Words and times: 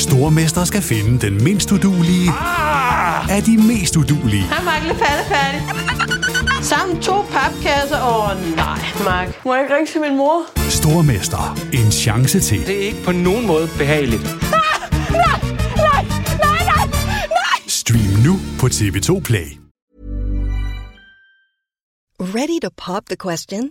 Stormester 0.00 0.64
skal 0.64 0.82
finde 0.82 1.26
den 1.26 1.44
mindst 1.44 1.72
udulige 1.72 2.30
Ah! 2.30 3.36
af 3.36 3.42
de 3.42 3.56
mest 3.56 3.96
udulige. 3.96 4.42
Hej, 4.42 4.64
Mark. 4.64 4.82
Lidt 4.82 4.98
færdig. 4.98 5.62
Sammen 6.64 7.02
to 7.02 7.22
papkasser. 7.22 8.00
Åh, 8.02 8.30
oh, 8.30 8.56
nej, 8.56 8.78
Mark. 9.04 9.44
Må 9.44 9.54
jeg 9.54 9.62
ikke 9.64 9.74
ringe 9.76 9.92
til 9.92 10.00
min 10.00 10.16
mor? 10.16 10.42
Stormester. 10.70 11.58
En 11.72 11.92
chance 11.92 12.40
til. 12.40 12.66
Det 12.66 12.76
er 12.82 12.86
ikke 12.86 13.02
på 13.04 13.12
nogen 13.12 13.46
måde 13.46 13.68
behageligt. 13.78 14.22
Stream 17.68 18.12
nu 18.26 18.38
på 18.60 18.66
TV2 18.66 19.20
Play. 19.20 19.46
Ready 22.20 22.60
to 22.62 22.68
pop 22.76 23.02
the 23.06 23.16
question? 23.28 23.70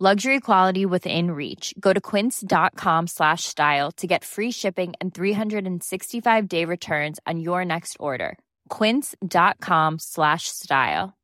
Luxury 0.00 0.38
quality 0.38 0.86
within 0.86 1.32
reach. 1.32 1.74
Go 1.80 1.92
to 1.92 2.00
quince.com 2.00 3.08
slash 3.08 3.42
style 3.42 3.90
to 3.96 4.06
get 4.06 4.24
free 4.24 4.52
shipping 4.52 4.94
and 5.00 5.12
365 5.12 6.48
day 6.48 6.64
returns 6.64 7.18
on 7.26 7.40
your 7.40 7.64
next 7.64 7.96
order. 7.98 8.38
Quince.com 8.68 9.98
slash 9.98 10.46
style. 10.46 11.16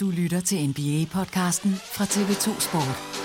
Du 0.00 0.10
lytter 0.10 0.40
til 0.40 0.58
NBA-podcasten 0.66 1.74
fra 1.74 2.04
TV2 2.04 2.60
Sport. 2.60 3.20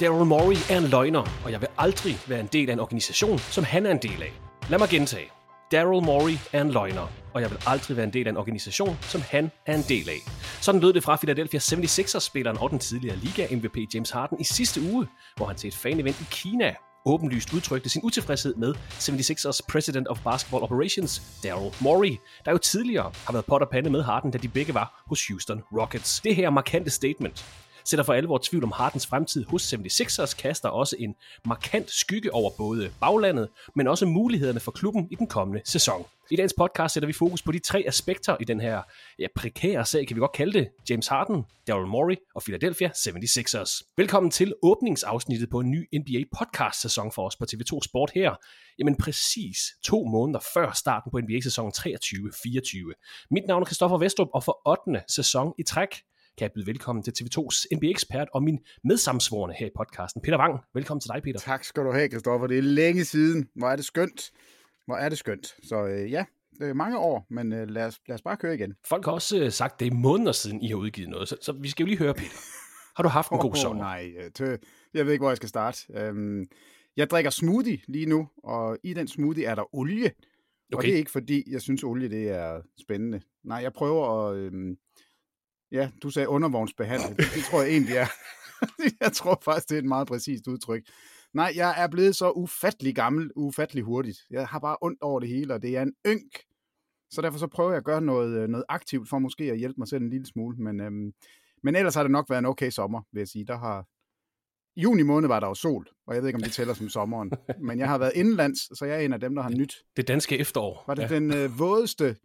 Daryl 0.00 0.26
Morey 0.26 0.56
er 0.70 0.78
en 0.78 0.84
løgner, 0.84 1.40
og 1.44 1.52
jeg 1.52 1.60
vil 1.60 1.68
aldrig 1.78 2.18
være 2.26 2.40
en 2.40 2.46
del 2.46 2.68
af 2.68 2.72
en 2.72 2.80
organisation, 2.80 3.38
som 3.38 3.64
han 3.64 3.86
er 3.86 3.90
en 3.90 4.02
del 4.02 4.22
af. 4.22 4.32
Lad 4.70 4.78
mig 4.78 4.88
gentage. 4.88 5.30
Daryl 5.72 6.04
Morey 6.04 6.36
er 6.52 6.60
en 6.60 6.70
løgner, 6.70 7.12
og 7.34 7.40
jeg 7.40 7.50
vil 7.50 7.58
aldrig 7.66 7.96
være 7.96 8.06
en 8.06 8.12
del 8.12 8.26
af 8.26 8.30
en 8.30 8.36
organisation, 8.36 8.98
som 9.00 9.20
han 9.20 9.50
er 9.66 9.74
en 9.74 9.84
del 9.88 10.08
af. 10.08 10.20
Sådan 10.60 10.80
lød 10.80 10.92
det 10.92 11.02
fra 11.02 11.16
Philadelphia 11.16 11.60
76ers-spilleren 11.60 12.62
og 12.62 12.70
den 12.70 12.78
tidligere 12.78 13.16
Liga-MVP 13.16 13.94
James 13.94 14.10
Harden 14.10 14.40
i 14.40 14.44
sidste 14.44 14.80
uge, 14.92 15.06
hvor 15.36 15.46
han 15.46 15.56
til 15.56 15.68
et 15.68 15.74
fan-event 15.74 16.20
i 16.20 16.26
Kina 16.30 16.74
åbenlyst 17.06 17.52
udtrykte 17.54 17.88
sin 17.88 18.00
utilfredshed 18.04 18.54
med 18.54 18.74
76ers 18.90 19.60
President 19.68 20.08
of 20.08 20.20
Basketball 20.24 20.62
Operations, 20.62 21.22
Daryl 21.42 21.74
Morey, 21.80 22.16
der 22.44 22.52
jo 22.52 22.58
tidligere 22.58 23.12
har 23.26 23.32
været 23.32 23.44
pot 23.44 23.62
og 23.62 23.68
pande 23.68 23.90
med 23.90 24.02
Harden, 24.02 24.30
da 24.30 24.38
de 24.38 24.48
begge 24.48 24.74
var 24.74 25.02
hos 25.06 25.26
Houston 25.28 25.62
Rockets. 25.72 26.20
Det 26.20 26.36
her 26.36 26.50
markante 26.50 26.90
statement 26.90 27.44
sætter 27.84 28.04
for 28.04 28.12
alvor 28.12 28.40
tvivl 28.42 28.64
om 28.64 28.72
Hardens 28.72 29.06
fremtid 29.06 29.44
hos 29.44 29.74
76ers, 29.74 30.36
kaster 30.36 30.68
også 30.68 30.96
en 30.98 31.14
markant 31.46 31.90
skygge 31.90 32.34
over 32.34 32.50
både 32.58 32.90
baglandet, 33.00 33.48
men 33.76 33.86
også 33.86 34.06
mulighederne 34.06 34.60
for 34.60 34.70
klubben 34.70 35.08
i 35.10 35.14
den 35.14 35.26
kommende 35.26 35.60
sæson. 35.64 36.06
I 36.32 36.36
dagens 36.36 36.54
podcast 36.58 36.94
sætter 36.94 37.06
vi 37.06 37.12
fokus 37.12 37.42
på 37.42 37.52
de 37.52 37.58
tre 37.58 37.84
aspekter 37.86 38.36
i 38.40 38.44
den 38.44 38.60
her 38.60 38.82
ja, 39.18 39.26
prekære 39.36 39.84
sag, 39.84 40.06
kan 40.06 40.16
vi 40.16 40.20
godt 40.20 40.32
kalde 40.32 40.52
det. 40.52 40.68
James 40.90 41.08
Harden, 41.08 41.44
Daryl 41.66 41.86
Morey 41.86 42.16
og 42.34 42.42
Philadelphia 42.42 42.88
76ers. 42.88 43.92
Velkommen 43.96 44.30
til 44.30 44.54
åbningsafsnittet 44.62 45.50
på 45.50 45.60
en 45.60 45.70
ny 45.70 45.88
NBA 45.98 46.24
podcast 46.38 46.80
sæson 46.80 47.12
for 47.12 47.26
os 47.26 47.36
på 47.36 47.44
TV2 47.52 47.78
Sport 47.84 48.10
her. 48.14 48.34
Jamen 48.78 48.96
præcis 48.96 49.58
to 49.84 50.04
måneder 50.04 50.40
før 50.54 50.72
starten 50.72 51.10
på 51.10 51.20
NBA-sæsonen 51.20 51.72
23-24. 51.78 53.26
Mit 53.30 53.46
navn 53.48 53.62
er 53.62 53.66
Christoffer 53.66 53.98
Vestrup, 53.98 54.28
og 54.34 54.44
for 54.44 54.68
8. 54.68 55.02
sæson 55.08 55.52
i 55.58 55.62
træk 55.62 55.88
kan 56.40 56.44
jeg 56.44 56.52
byde 56.52 56.66
velkommen 56.66 57.02
til 57.02 57.12
TV2's 57.18 57.76
NBA-ekspert 57.76 58.28
og 58.34 58.42
min 58.42 58.58
medsamsvorene 58.84 59.54
her 59.58 59.66
i 59.66 59.70
podcasten. 59.76 60.22
Peter 60.22 60.38
Wang, 60.38 60.60
velkommen 60.74 61.00
til 61.00 61.10
dig, 61.14 61.22
Peter. 61.22 61.38
Tak 61.38 61.64
skal 61.64 61.82
du 61.84 61.92
have, 61.92 62.08
Kristoffer. 62.08 62.46
Det 62.46 62.58
er 62.58 62.62
længe 62.62 63.04
siden. 63.04 63.48
Hvor 63.54 63.68
er 63.68 63.76
det 63.76 63.84
skønt. 63.84 64.30
Hvor 64.86 64.96
er 64.96 65.08
det 65.08 65.18
skønt. 65.18 65.46
Så 65.62 65.86
øh, 65.86 66.10
ja, 66.10 66.24
er 66.60 66.74
mange 66.74 66.98
år, 66.98 67.26
men 67.30 67.52
øh, 67.52 67.68
lad, 67.68 67.86
os, 67.86 68.00
lad 68.08 68.14
os 68.14 68.22
bare 68.22 68.36
køre 68.36 68.54
igen. 68.54 68.74
Folk 68.86 69.04
har 69.04 69.12
også 69.12 69.38
øh, 69.38 69.52
sagt, 69.52 69.80
det 69.80 69.86
er 69.86 69.94
måneder 69.94 70.32
siden, 70.32 70.62
I 70.62 70.68
har 70.68 70.76
udgivet 70.76 71.10
noget, 71.10 71.28
så, 71.28 71.36
så 71.42 71.52
vi 71.52 71.68
skal 71.68 71.84
jo 71.84 71.86
lige 71.86 71.98
høre, 71.98 72.14
Peter. 72.14 72.36
Har 72.96 73.02
du 73.02 73.08
haft 73.08 73.30
en 73.30 73.38
god 73.38 73.50
Åh, 73.50 73.56
sommer? 73.56 73.82
nej, 73.82 74.12
øh, 74.18 74.30
tø, 74.30 74.56
jeg 74.94 75.06
ved 75.06 75.12
ikke, 75.12 75.22
hvor 75.22 75.30
jeg 75.30 75.36
skal 75.36 75.48
starte. 75.48 75.78
Øhm, 75.94 76.44
jeg 76.96 77.10
drikker 77.10 77.30
smoothie 77.30 77.78
lige 77.88 78.06
nu, 78.06 78.28
og 78.44 78.78
i 78.84 78.94
den 78.94 79.08
smoothie 79.08 79.44
er 79.44 79.54
der 79.54 79.74
olie. 79.74 80.06
Okay. 80.06 80.76
Og 80.76 80.82
det 80.82 80.92
er 80.92 80.96
ikke 80.96 81.10
fordi, 81.10 81.52
jeg 81.52 81.60
synes, 81.60 81.84
olie 81.84 82.08
det 82.08 82.28
er 82.28 82.60
spændende. 82.82 83.20
Nej, 83.44 83.58
jeg 83.58 83.72
prøver 83.72 84.28
at... 84.28 84.36
Øhm, 84.36 84.76
ja, 85.72 85.90
du 86.02 86.10
sagde 86.10 86.28
undervognsbehandle. 86.28 87.08
Det, 87.08 87.24
det 87.34 87.44
tror 87.50 87.62
jeg 87.62 87.70
egentlig 87.70 87.96
er. 87.96 88.06
jeg 89.04 89.12
tror 89.12 89.40
faktisk, 89.44 89.68
det 89.68 89.74
er 89.74 89.78
et 89.78 89.84
meget 89.88 90.08
præcist 90.08 90.46
udtryk. 90.46 90.82
Nej, 91.34 91.52
jeg 91.56 91.74
er 91.82 91.88
blevet 91.88 92.16
så 92.16 92.30
ufattelig 92.30 92.94
gammel, 92.94 93.30
ufattelig 93.36 93.84
hurtigt. 93.84 94.18
Jeg 94.30 94.46
har 94.46 94.58
bare 94.58 94.76
ondt 94.82 95.02
over 95.02 95.20
det 95.20 95.28
hele, 95.28 95.54
og 95.54 95.62
det 95.62 95.76
er 95.76 95.82
en 95.82 95.92
ynk. 96.06 96.38
Så 97.10 97.22
derfor 97.22 97.38
så 97.38 97.46
prøver 97.46 97.70
jeg 97.70 97.76
at 97.78 97.84
gøre 97.84 98.00
noget, 98.00 98.42
øh, 98.42 98.48
noget 98.48 98.64
aktivt 98.68 99.08
for 99.08 99.18
måske 99.18 99.44
at 99.44 99.58
hjælpe 99.58 99.74
mig 99.78 99.88
selv 99.88 100.02
en 100.02 100.10
lille 100.10 100.26
smule. 100.26 100.56
Men, 100.56 100.80
øhm, 100.80 101.12
men 101.62 101.76
ellers 101.76 101.94
har 101.94 102.02
det 102.02 102.10
nok 102.10 102.30
været 102.30 102.38
en 102.38 102.46
okay 102.46 102.70
sommer, 102.70 103.02
vil 103.12 103.20
jeg 103.20 103.28
sige. 103.28 103.44
Der 103.44 103.58
har, 103.58 103.86
I 104.76 104.82
juni 104.82 105.02
måned 105.02 105.28
var 105.28 105.40
der 105.40 105.46
jo 105.46 105.54
sol, 105.54 105.86
og 106.06 106.14
jeg 106.14 106.22
ved 106.22 106.28
ikke, 106.28 106.36
om 106.36 106.42
det 106.42 106.52
tæller 106.52 106.74
som 106.74 106.88
sommeren. 106.88 107.30
Men 107.66 107.78
jeg 107.78 107.88
har 107.88 107.98
været 107.98 108.12
indenlands, 108.14 108.78
så 108.78 108.84
jeg 108.84 108.96
er 108.96 109.00
en 109.00 109.12
af 109.12 109.20
dem, 109.20 109.34
der 109.34 109.42
har 109.42 109.50
nyt. 109.50 109.74
Det 109.96 110.08
danske 110.08 110.38
efterår. 110.38 110.84
Var 110.86 110.94
det 110.94 111.02
Ja. 111.02 111.08
ja. 111.08 111.14
den 111.14 111.34
øh, 111.34 111.58
vådeste, 111.58 112.16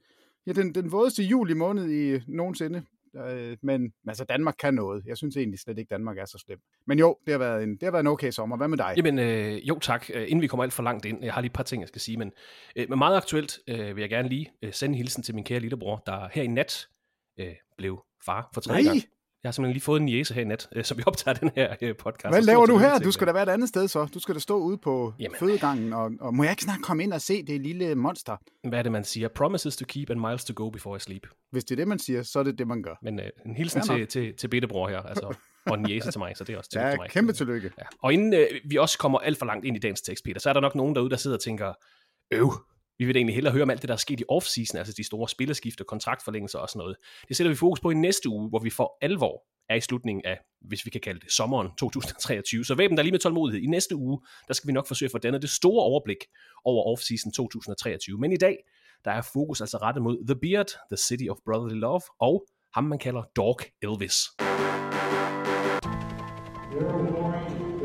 ja, 0.48 0.54
den, 0.54 0.76
den 0.76 0.92
vådeste 0.92 1.24
juli 1.24 1.54
måned 1.54 1.92
i 1.92 2.22
nogensinde. 2.28 2.84
Øh, 3.18 3.58
men 3.64 3.94
altså, 4.08 4.24
Danmark 4.24 4.56
kan 4.60 4.74
noget. 4.74 5.04
Jeg 5.06 5.18
synes 5.18 5.38
egentlig 5.38 5.60
slet 5.60 5.78
ikke, 5.78 5.90
Danmark 5.90 6.18
er 6.18 6.26
så 6.26 6.44
slem. 6.46 6.60
Men 6.88 7.00
jo, 7.00 7.18
det 7.26 7.32
har 7.32 7.40
været 7.40 7.64
en, 7.64 7.72
det 7.72 7.84
har 7.84 7.92
været 7.92 8.04
en 8.04 8.08
okay 8.08 8.32
sommer. 8.32 8.58
Hvad 8.58 8.68
med 8.68 8.78
dig? 8.78 8.94
Jamen, 8.98 9.20
øh, 9.20 9.68
jo 9.68 9.80
tak. 9.80 10.10
Øh, 10.14 10.24
Inden 10.24 10.42
vi 10.42 10.48
kommer 10.48 10.64
alt 10.64 10.74
for 10.74 10.84
langt 10.84 11.06
ind, 11.06 11.24
jeg 11.24 11.34
har 11.34 11.42
lige 11.42 11.50
et 11.50 11.54
par 11.54 11.64
ting, 11.64 11.82
jeg 11.82 11.88
skal 11.88 12.02
sige, 12.02 12.18
men, 12.18 12.32
øh, 12.76 12.90
men 12.90 12.98
meget 12.98 13.18
aktuelt 13.18 13.60
øh, 13.68 13.96
vil 13.96 14.02
jeg 14.02 14.10
gerne 14.10 14.30
lige 14.30 14.52
øh, 14.62 14.74
sende 14.74 14.94
en 14.94 14.98
hilsen 14.98 15.24
til 15.24 15.36
min 15.36 15.44
kære 15.44 15.60
lillebror, 15.60 16.04
der 16.06 16.30
her 16.34 16.44
i 16.44 16.48
nat 16.48 16.88
øh, 17.40 17.56
blev 17.78 18.04
far 18.26 18.50
for 18.54 18.62
tredje 18.62 18.84
Nej. 18.84 18.94
gang. 18.94 19.04
Jeg 19.46 19.50
har 19.50 19.52
simpelthen 19.52 19.74
lige 19.74 19.84
fået 19.84 20.02
en 20.02 20.10
jæse 20.10 20.34
her 20.34 20.42
i 20.42 20.46
nat, 20.46 20.68
øh, 20.76 20.84
som 20.84 20.98
vi 20.98 21.04
optager 21.06 21.36
den 21.36 21.52
her 21.56 21.76
øh, 21.82 21.96
podcast. 21.96 22.34
Hvad 22.34 22.42
laver 22.42 22.66
du 22.66 22.78
her? 22.78 23.00
Du 23.00 23.12
skal 23.12 23.28
da 23.28 23.32
være 23.32 23.44
et 23.44 23.50
andet 23.50 23.70
sted 23.70 23.88
så. 23.88 24.06
Du 24.14 24.20
skal 24.20 24.36
da 24.36 24.40
stå 24.40 24.58
ude 24.58 24.78
på 24.78 25.14
Jamen. 25.20 25.36
Fødegangen. 25.40 25.94
Og, 25.94 26.12
og 26.20 26.36
må 26.36 26.44
jeg 26.44 26.52
ikke 26.52 26.64
snart 26.64 26.82
komme 26.82 27.04
ind 27.04 27.14
og 27.14 27.22
se 27.22 27.44
det 27.44 27.62
lille 27.62 27.96
monster? 27.96 28.38
Hvad 28.70 28.80
er 28.80 28.84
det, 28.84 28.92
man 28.92 29.04
siger? 29.04 29.28
Promises 29.28 29.78
to 29.78 29.86
keep 29.88 30.10
and 30.10 30.20
miles 30.20 30.46
to 30.46 30.54
go 30.56 30.70
before 30.70 30.98
I 30.98 31.00
sleep. 31.00 31.28
Hvis 31.52 31.64
det 31.64 31.72
er 31.72 31.76
det, 31.76 31.88
man 31.88 32.00
siger, 32.00 32.24
så 32.24 32.40
er 32.40 32.44
det 32.44 32.58
det, 32.58 32.68
man 32.68 32.82
gør. 32.82 32.96
Men 33.02 33.20
øh, 33.20 33.26
en 33.46 33.56
hilsen 33.56 33.82
til, 33.82 34.08
til, 34.08 34.34
til 34.38 34.48
Bedtebror 34.48 34.90
her, 34.90 35.00
altså, 35.02 35.34
og 35.72 35.78
en 35.78 35.90
jæse 35.90 36.12
til 36.12 36.20
mig, 36.20 36.34
så 36.38 36.44
det 36.44 36.54
er 36.54 36.58
også 36.58 36.70
tillykke 36.70 36.88
Ja, 36.88 36.92
til 36.92 37.00
mig. 37.00 37.10
kæmpe 37.10 37.34
tillykke. 37.34 37.72
Ja. 37.78 37.84
Og 38.02 38.14
inden 38.14 38.34
øh, 38.34 38.48
vi 38.70 38.78
også 38.78 38.98
kommer 38.98 39.20
alt 39.20 39.38
for 39.38 39.46
langt 39.46 39.66
ind 39.66 39.78
i 39.78 39.80
dagens 39.80 40.02
tekst, 40.02 40.24
Peter, 40.24 40.40
så 40.40 40.50
er 40.50 40.54
der 40.54 40.62
nok 40.62 40.76
nogen 40.76 40.96
derude, 40.96 41.10
der 41.10 41.18
sidder 41.18 41.38
og 41.38 41.42
tænker, 41.44 41.74
øv, 42.32 42.52
vi 43.00 43.06
vil 43.06 43.16
egentlig 43.16 43.36
hellere 43.36 43.54
høre 43.54 43.64
om 43.64 43.70
alt 43.70 43.82
det, 43.82 43.88
der 43.88 43.94
er 43.94 44.00
sket 44.00 44.20
i 44.20 44.24
off-season, 44.32 44.78
altså 44.78 44.94
de 44.98 45.04
store 45.04 45.30
spillerskifter, 45.30 45.84
kontraktforlængelser 45.84 46.60
og 46.60 46.70
sådan 46.70 46.80
noget. 46.80 46.96
Det 47.28 47.38
sætter 47.38 47.50
vi 47.50 47.56
fokus 47.56 47.80
på 47.80 47.90
i 47.90 47.94
næste 47.94 48.30
uge, 48.30 48.50
hvor 48.50 48.60
vi 48.60 48.70
for 48.70 48.98
alvor 49.02 49.44
er 49.70 49.76
i 49.76 49.82
slutningen 49.82 50.26
af, 50.26 50.40
hvis 50.62 50.86
vi 50.86 50.90
kan 50.90 51.02
kalde 51.02 51.20
det, 51.20 51.32
sommeren 51.32 51.70
2023. 51.78 52.66
Så 52.66 52.76
væben 52.76 52.98
der 52.98 53.04
lige 53.04 53.12
med 53.12 53.20
tålmodighed. 53.20 53.64
I 53.64 53.68
næste 53.68 53.96
uge, 53.96 54.22
der 54.48 54.54
skal 54.54 54.68
vi 54.68 54.74
nok 54.74 54.88
forsøge 54.88 55.08
at 55.08 55.12
få 55.12 55.18
dannet 55.18 55.42
det 55.42 55.50
store 55.50 55.84
overblik 55.84 56.18
over 56.66 56.96
off-season 56.96 57.32
2023. 57.32 58.18
Men 58.18 58.32
i 58.32 58.38
dag, 58.38 58.58
der 59.06 59.12
er 59.12 59.22
fokus 59.34 59.62
altså 59.62 59.78
rettet 59.78 60.04
mod 60.04 60.26
The 60.28 60.36
Beard, 60.36 60.68
The 60.92 60.98
City 60.98 61.28
of 61.30 61.38
Brotherly 61.46 61.80
Love, 61.80 62.02
og 62.20 62.46
ham 62.74 62.84
man 62.84 63.00
kalder 63.00 63.24
Dog 63.36 63.60
Elvis. 63.82 64.18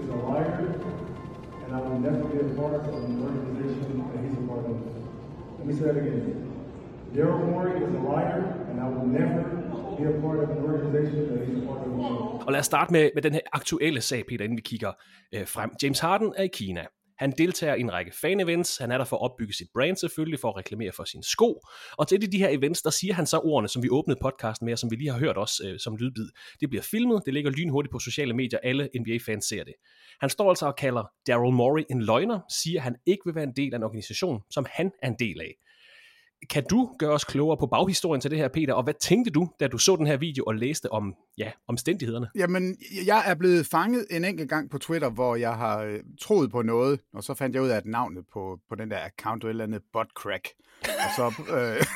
Is 0.00 0.08
a 0.08 0.16
liar, 0.16 0.56
and 1.64 1.76
I 1.76 1.80
will 1.80 2.00
never 2.00 2.24
be 2.28 2.38
a 2.40 2.56
part 2.56 2.74
of 2.74 3.09
said 5.80 5.96
again. 5.96 6.22
Daryl 7.14 7.44
Morey 7.50 7.74
is 7.84 7.92
a 8.00 8.02
liar, 8.12 8.40
and 8.70 8.76
I 8.84 8.88
will 8.94 9.08
never 9.20 9.42
be 9.98 10.04
a 10.12 10.20
part 10.24 10.38
of 10.44 10.48
an 10.56 10.60
organization 10.70 11.20
that 11.30 11.40
he's 11.48 11.62
a 11.62 11.66
part 11.66 11.80
of. 11.86 11.90
Og 12.46 12.52
lad 12.52 12.60
os 12.60 12.66
starte 12.66 12.92
med, 12.92 13.10
med 13.14 13.22
den 13.22 13.32
her 13.32 13.40
aktuelle 13.52 14.00
sag, 14.00 14.26
Peter, 14.26 14.44
inden 14.44 14.56
vi 14.56 14.62
kigger 14.62 14.92
øh, 15.34 15.46
frem. 15.46 15.70
James 15.82 16.00
Harden 16.00 16.32
er 16.36 16.42
i 16.42 16.48
Kina. 16.52 16.86
Han 17.18 17.32
deltager 17.38 17.74
i 17.74 17.80
en 17.80 17.92
række 17.92 18.12
fan-events. 18.12 18.78
Han 18.80 18.90
er 18.90 18.98
der 18.98 19.04
for 19.04 19.16
at 19.16 19.22
opbygge 19.22 19.54
sit 19.54 19.68
brand 19.74 19.96
selvfølgelig, 19.96 20.40
for 20.40 20.48
at 20.48 20.56
reklamere 20.56 20.92
for 20.92 21.04
sine 21.04 21.24
sko. 21.24 21.60
Og 21.98 22.08
til 22.08 22.18
et 22.18 22.24
af 22.24 22.30
de 22.30 22.38
her 22.38 22.48
events, 22.48 22.82
der 22.82 22.90
siger 22.90 23.14
han 23.14 23.26
så 23.26 23.38
ordene, 23.38 23.68
som 23.68 23.82
vi 23.82 23.88
åbnede 23.90 24.18
podcasten 24.22 24.64
med, 24.64 24.72
og 24.72 24.78
som 24.78 24.90
vi 24.90 24.96
lige 24.96 25.10
har 25.10 25.18
hørt 25.18 25.36
også 25.36 25.62
øh, 25.66 25.78
som 25.78 25.96
lydbid. 25.96 26.28
Det 26.60 26.68
bliver 26.70 26.82
filmet, 26.82 27.22
det 27.26 27.34
ligger 27.34 27.50
lynhurtigt 27.50 27.92
på 27.92 27.98
sociale 27.98 28.34
medier, 28.34 28.58
alle 28.62 28.88
NBA-fans 29.00 29.44
ser 29.44 29.64
det. 29.64 29.74
Han 30.20 30.30
står 30.30 30.48
altså 30.48 30.66
og 30.66 30.76
kalder 30.76 31.04
Daryl 31.26 31.52
Morey 31.52 31.84
en 31.90 32.02
løgner, 32.02 32.40
siger 32.62 32.80
han 32.80 32.96
ikke 33.06 33.22
vil 33.24 33.34
være 33.34 33.44
en 33.44 33.56
del 33.56 33.74
af 33.74 33.78
en 33.78 33.82
organisation, 33.82 34.40
som 34.50 34.66
han 34.70 34.92
er 35.02 35.08
en 35.08 35.16
del 35.18 35.40
af. 35.40 35.54
Kan 36.50 36.64
du 36.70 36.94
gøre 36.98 37.10
os 37.10 37.24
klogere 37.24 37.56
på 37.56 37.66
baghistorien 37.66 38.20
til 38.20 38.30
det 38.30 38.38
her, 38.38 38.48
Peter, 38.48 38.74
og 38.74 38.82
hvad 38.82 38.94
tænkte 39.00 39.30
du, 39.30 39.48
da 39.60 39.68
du 39.68 39.78
så 39.78 39.96
den 39.96 40.06
her 40.06 40.16
video 40.16 40.44
og 40.44 40.54
læste 40.54 40.92
om 40.92 41.14
ja, 41.38 41.50
omstændighederne? 41.68 42.28
Jamen, 42.34 42.76
jeg 43.06 43.22
er 43.26 43.34
blevet 43.34 43.66
fanget 43.66 44.06
en 44.10 44.24
enkelt 44.24 44.48
gang 44.48 44.70
på 44.70 44.78
Twitter, 44.78 45.10
hvor 45.10 45.36
jeg 45.36 45.54
har 45.54 45.82
øh, 45.82 46.00
troet 46.20 46.50
på 46.50 46.62
noget, 46.62 47.00
og 47.12 47.24
så 47.24 47.34
fandt 47.34 47.54
jeg 47.54 47.62
ud 47.62 47.68
af, 47.68 47.76
at 47.76 47.86
navnet 47.86 48.24
på, 48.32 48.58
på 48.68 48.74
den 48.74 48.90
der 48.90 48.98
account 48.98 49.42
var 49.42 49.48
et 49.48 49.50
eller 49.50 49.64
andet 49.64 49.82
buttcrack. 49.92 50.48
Og 50.82 51.10
så, 51.16 51.42
øh, 51.56 51.86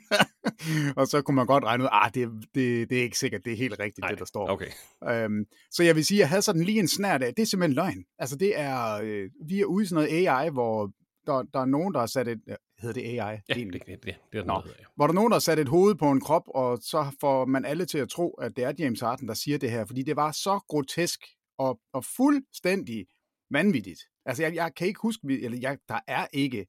og 1.00 1.06
så 1.06 1.22
kunne 1.22 1.34
man 1.34 1.46
godt 1.46 1.64
regne 1.64 1.84
ud, 1.84 1.88
at 1.92 1.92
ah, 1.92 2.10
det, 2.14 2.28
det, 2.54 2.90
det 2.90 2.98
er 2.98 3.02
ikke 3.02 3.18
sikkert, 3.18 3.44
det 3.44 3.52
er 3.52 3.56
helt 3.56 3.78
rigtigt, 3.80 3.98
Nej, 3.98 4.10
det 4.10 4.18
der 4.18 4.24
står. 4.24 4.48
okay. 4.50 4.70
Øhm, 5.08 5.44
så 5.70 5.82
jeg 5.82 5.96
vil 5.96 6.04
sige, 6.04 6.18
at 6.18 6.20
jeg 6.20 6.28
havde 6.28 6.42
sådan 6.42 6.62
lige 6.62 6.78
en 6.78 6.88
snært 6.88 7.22
af, 7.22 7.34
det 7.34 7.42
er 7.42 7.46
simpelthen 7.46 7.74
løgn. 7.74 8.04
Altså 8.18 8.36
det 8.36 8.60
er, 8.60 9.00
øh, 9.02 9.30
vi 9.48 9.60
er 9.60 9.64
ude 9.64 9.82
i 9.84 9.86
sådan 9.86 10.04
noget 10.04 10.28
AI, 10.28 10.50
hvor 10.50 10.90
der, 11.26 11.42
der 11.54 11.60
er 11.60 11.64
nogen, 11.64 11.94
der 11.94 12.00
har 12.00 12.06
sat 12.06 12.28
et, 12.28 12.40
hedder 12.82 13.00
det 13.00 13.08
AI? 13.08 13.16
Ja, 13.48 13.54
det, 13.54 13.72
det, 13.72 13.82
det, 13.86 13.98
det 14.32 14.38
er 14.38 14.44
Nå, 14.44 14.46
noget, 14.46 14.64
hedder, 14.64 14.76
ja. 14.80 14.84
hvor 14.96 15.06
der 15.06 15.12
er 15.12 15.14
nogen, 15.14 15.30
der 15.30 15.34
har 15.34 15.40
sat 15.40 15.58
et 15.58 15.68
hoved 15.68 15.94
på 15.94 16.10
en 16.10 16.20
krop, 16.20 16.42
og 16.46 16.78
så 16.82 17.16
får 17.20 17.44
man 17.44 17.64
alle 17.64 17.84
til 17.86 17.98
at 17.98 18.08
tro, 18.08 18.30
at 18.30 18.56
det 18.56 18.64
er 18.64 18.72
James 18.78 19.00
Harden, 19.00 19.28
der 19.28 19.34
siger 19.34 19.58
det 19.58 19.70
her, 19.70 19.84
fordi 19.84 20.02
det 20.02 20.16
var 20.16 20.32
så 20.32 20.60
grotesk 20.68 21.20
og, 21.58 21.80
og 21.92 22.04
fuldstændig 22.04 23.06
vanvittigt. 23.50 24.00
Altså, 24.26 24.42
jeg, 24.42 24.54
jeg 24.54 24.74
kan 24.76 24.86
ikke 24.86 25.00
huske, 25.02 25.26
vi- 25.26 25.44
eller 25.44 25.58
jeg, 25.60 25.78
der 25.88 25.98
er 26.06 26.26
ikke 26.32 26.66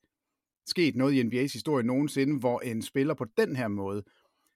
sket 0.67 0.95
noget 0.95 1.13
i 1.13 1.21
NBA's 1.21 1.53
historie 1.53 1.83
nogensinde, 1.85 2.39
hvor 2.39 2.59
en 2.59 2.81
spiller 2.81 3.13
på 3.13 3.25
den 3.37 3.55
her 3.55 3.67
måde 3.67 4.03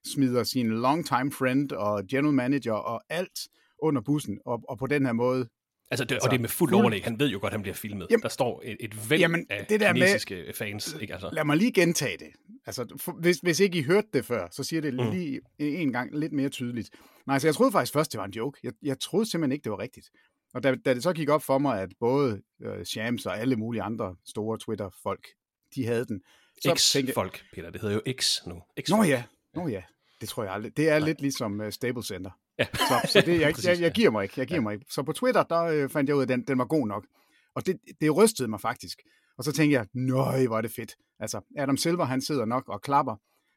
smider 0.06 0.42
sin 0.44 0.68
longtime 0.68 1.32
friend 1.32 1.72
og 1.72 2.02
general 2.10 2.34
manager 2.34 2.72
og 2.72 3.02
alt 3.08 3.38
under 3.82 4.02
bussen, 4.02 4.40
og, 4.46 4.62
og 4.68 4.78
på 4.78 4.86
den 4.86 5.06
her 5.06 5.12
måde 5.12 5.48
Altså, 5.90 6.04
det, 6.04 6.12
Altså, 6.14 6.26
og 6.26 6.30
det 6.30 6.36
er 6.36 6.40
med 6.40 6.48
fuld 6.48 6.74
overlæg. 6.74 7.04
Han 7.04 7.20
ved 7.20 7.28
jo 7.28 7.38
godt, 7.40 7.50
at 7.50 7.52
han 7.52 7.62
bliver 7.62 7.74
filmet. 7.74 8.06
Jamen- 8.10 8.22
der 8.22 8.28
står 8.28 8.62
et, 8.64 8.76
et 8.80 9.10
væld 9.10 9.20
Jamen, 9.20 9.46
af 9.50 9.66
det 9.66 9.80
der 9.80 9.92
med- 9.92 10.00
kinesiske 10.02 10.52
fans. 10.54 10.96
Ikke? 11.00 11.12
Altså. 11.12 11.30
Lad 11.32 11.44
mig 11.44 11.56
lige 11.56 11.72
gentage 11.72 12.18
det. 12.18 12.28
Altså, 12.66 12.96
for, 13.00 13.12
hvis, 13.12 13.38
hvis 13.38 13.60
ikke 13.60 13.78
I 13.78 13.82
hørte 13.82 14.08
det 14.12 14.24
før, 14.24 14.48
så 14.50 14.64
siger 14.64 14.82
det 14.82 14.94
Mm. 14.94 15.10
lige 15.10 15.40
en 15.58 15.92
gang 15.92 16.18
lidt 16.18 16.32
mere 16.32 16.48
tydeligt. 16.48 16.90
Nej, 17.26 17.38
så 17.38 17.46
jeg 17.46 17.54
troede 17.54 17.72
faktisk 17.72 17.92
først, 17.92 18.12
det 18.12 18.18
var 18.18 18.24
en 18.24 18.32
joke. 18.32 18.60
Jeg, 18.62 18.72
jeg 18.82 19.00
troede 19.00 19.30
simpelthen 19.30 19.52
ikke, 19.52 19.64
det 19.64 19.72
var 19.72 19.78
rigtigt. 19.78 20.10
Og 20.54 20.62
da, 20.62 20.74
da 20.84 20.94
det 20.94 21.02
så 21.02 21.12
gik 21.12 21.28
op 21.28 21.42
for 21.42 21.58
mig, 21.58 21.80
at 21.80 21.88
både 22.00 22.42
øh, 22.62 22.84
Shams 22.84 23.26
og 23.26 23.38
alle 23.40 23.56
mulige 23.56 23.82
andre 23.82 24.16
store 24.26 24.58
Twitter-folk, 24.58 25.26
de 25.74 25.86
havde 25.86 26.04
den. 26.04 26.20
Så 26.62 26.62
tænkte 26.92 26.98
jeg- 26.98 27.14
X-folk, 27.14 27.42
Peter. 27.54 27.70
Det 27.70 27.80
hedder 27.80 27.94
jo 28.06 28.12
X 28.20 28.36
nu. 28.46 28.62
X 28.80 28.88
Nå 28.90 29.02
ja, 29.02 29.22
nå 29.54 29.68
ja. 29.68 29.82
Det 30.20 30.28
tror 30.28 30.42
jeg 30.44 30.52
aldrig. 30.52 30.76
Det 30.76 30.88
er 30.88 30.98
lidt 30.98 31.20
ligesom 31.20 31.60
uh, 31.60 31.70
Stable 31.70 32.04
Center. 32.04 32.30
Ja. 32.58 32.66
Så, 32.74 33.10
så 33.12 33.20
det, 33.26 33.40
jeg, 33.40 33.54
Præcis, 33.54 33.66
jeg, 33.66 33.76
ja. 33.76 33.82
jeg 33.82 33.92
giver 33.92 34.10
mig 34.10 34.22
ikke. 34.22 34.34
Jeg 34.36 34.46
giver 34.46 34.60
mig 34.60 34.74
ikke. 34.74 34.86
Så 34.90 35.02
på 35.02 35.12
Twitter, 35.12 35.42
der 35.42 35.62
øh, 35.62 35.88
fandt 35.88 36.08
jeg 36.08 36.16
ud 36.16 36.20
af, 36.20 36.24
at 36.24 36.28
den, 36.28 36.42
den 36.46 36.58
var 36.58 36.64
god 36.64 36.86
nok. 36.86 37.06
Og 37.54 37.66
det, 37.66 37.78
det 38.00 38.16
rystede 38.16 38.48
mig 38.48 38.60
faktisk. 38.60 38.98
Og 39.38 39.44
så 39.44 39.52
tænkte 39.52 39.74
jeg, 39.74 39.86
nøj, 39.94 40.46
hvor 40.46 40.56
er 40.56 40.60
det 40.60 40.70
fedt. 40.70 40.96
Altså, 41.20 41.40
Adam 41.58 41.76
Silver, 41.76 42.04
han 42.04 42.20
sidder 42.20 42.44
nok 42.44 42.68
og 42.68 42.82
klapper 42.82 43.12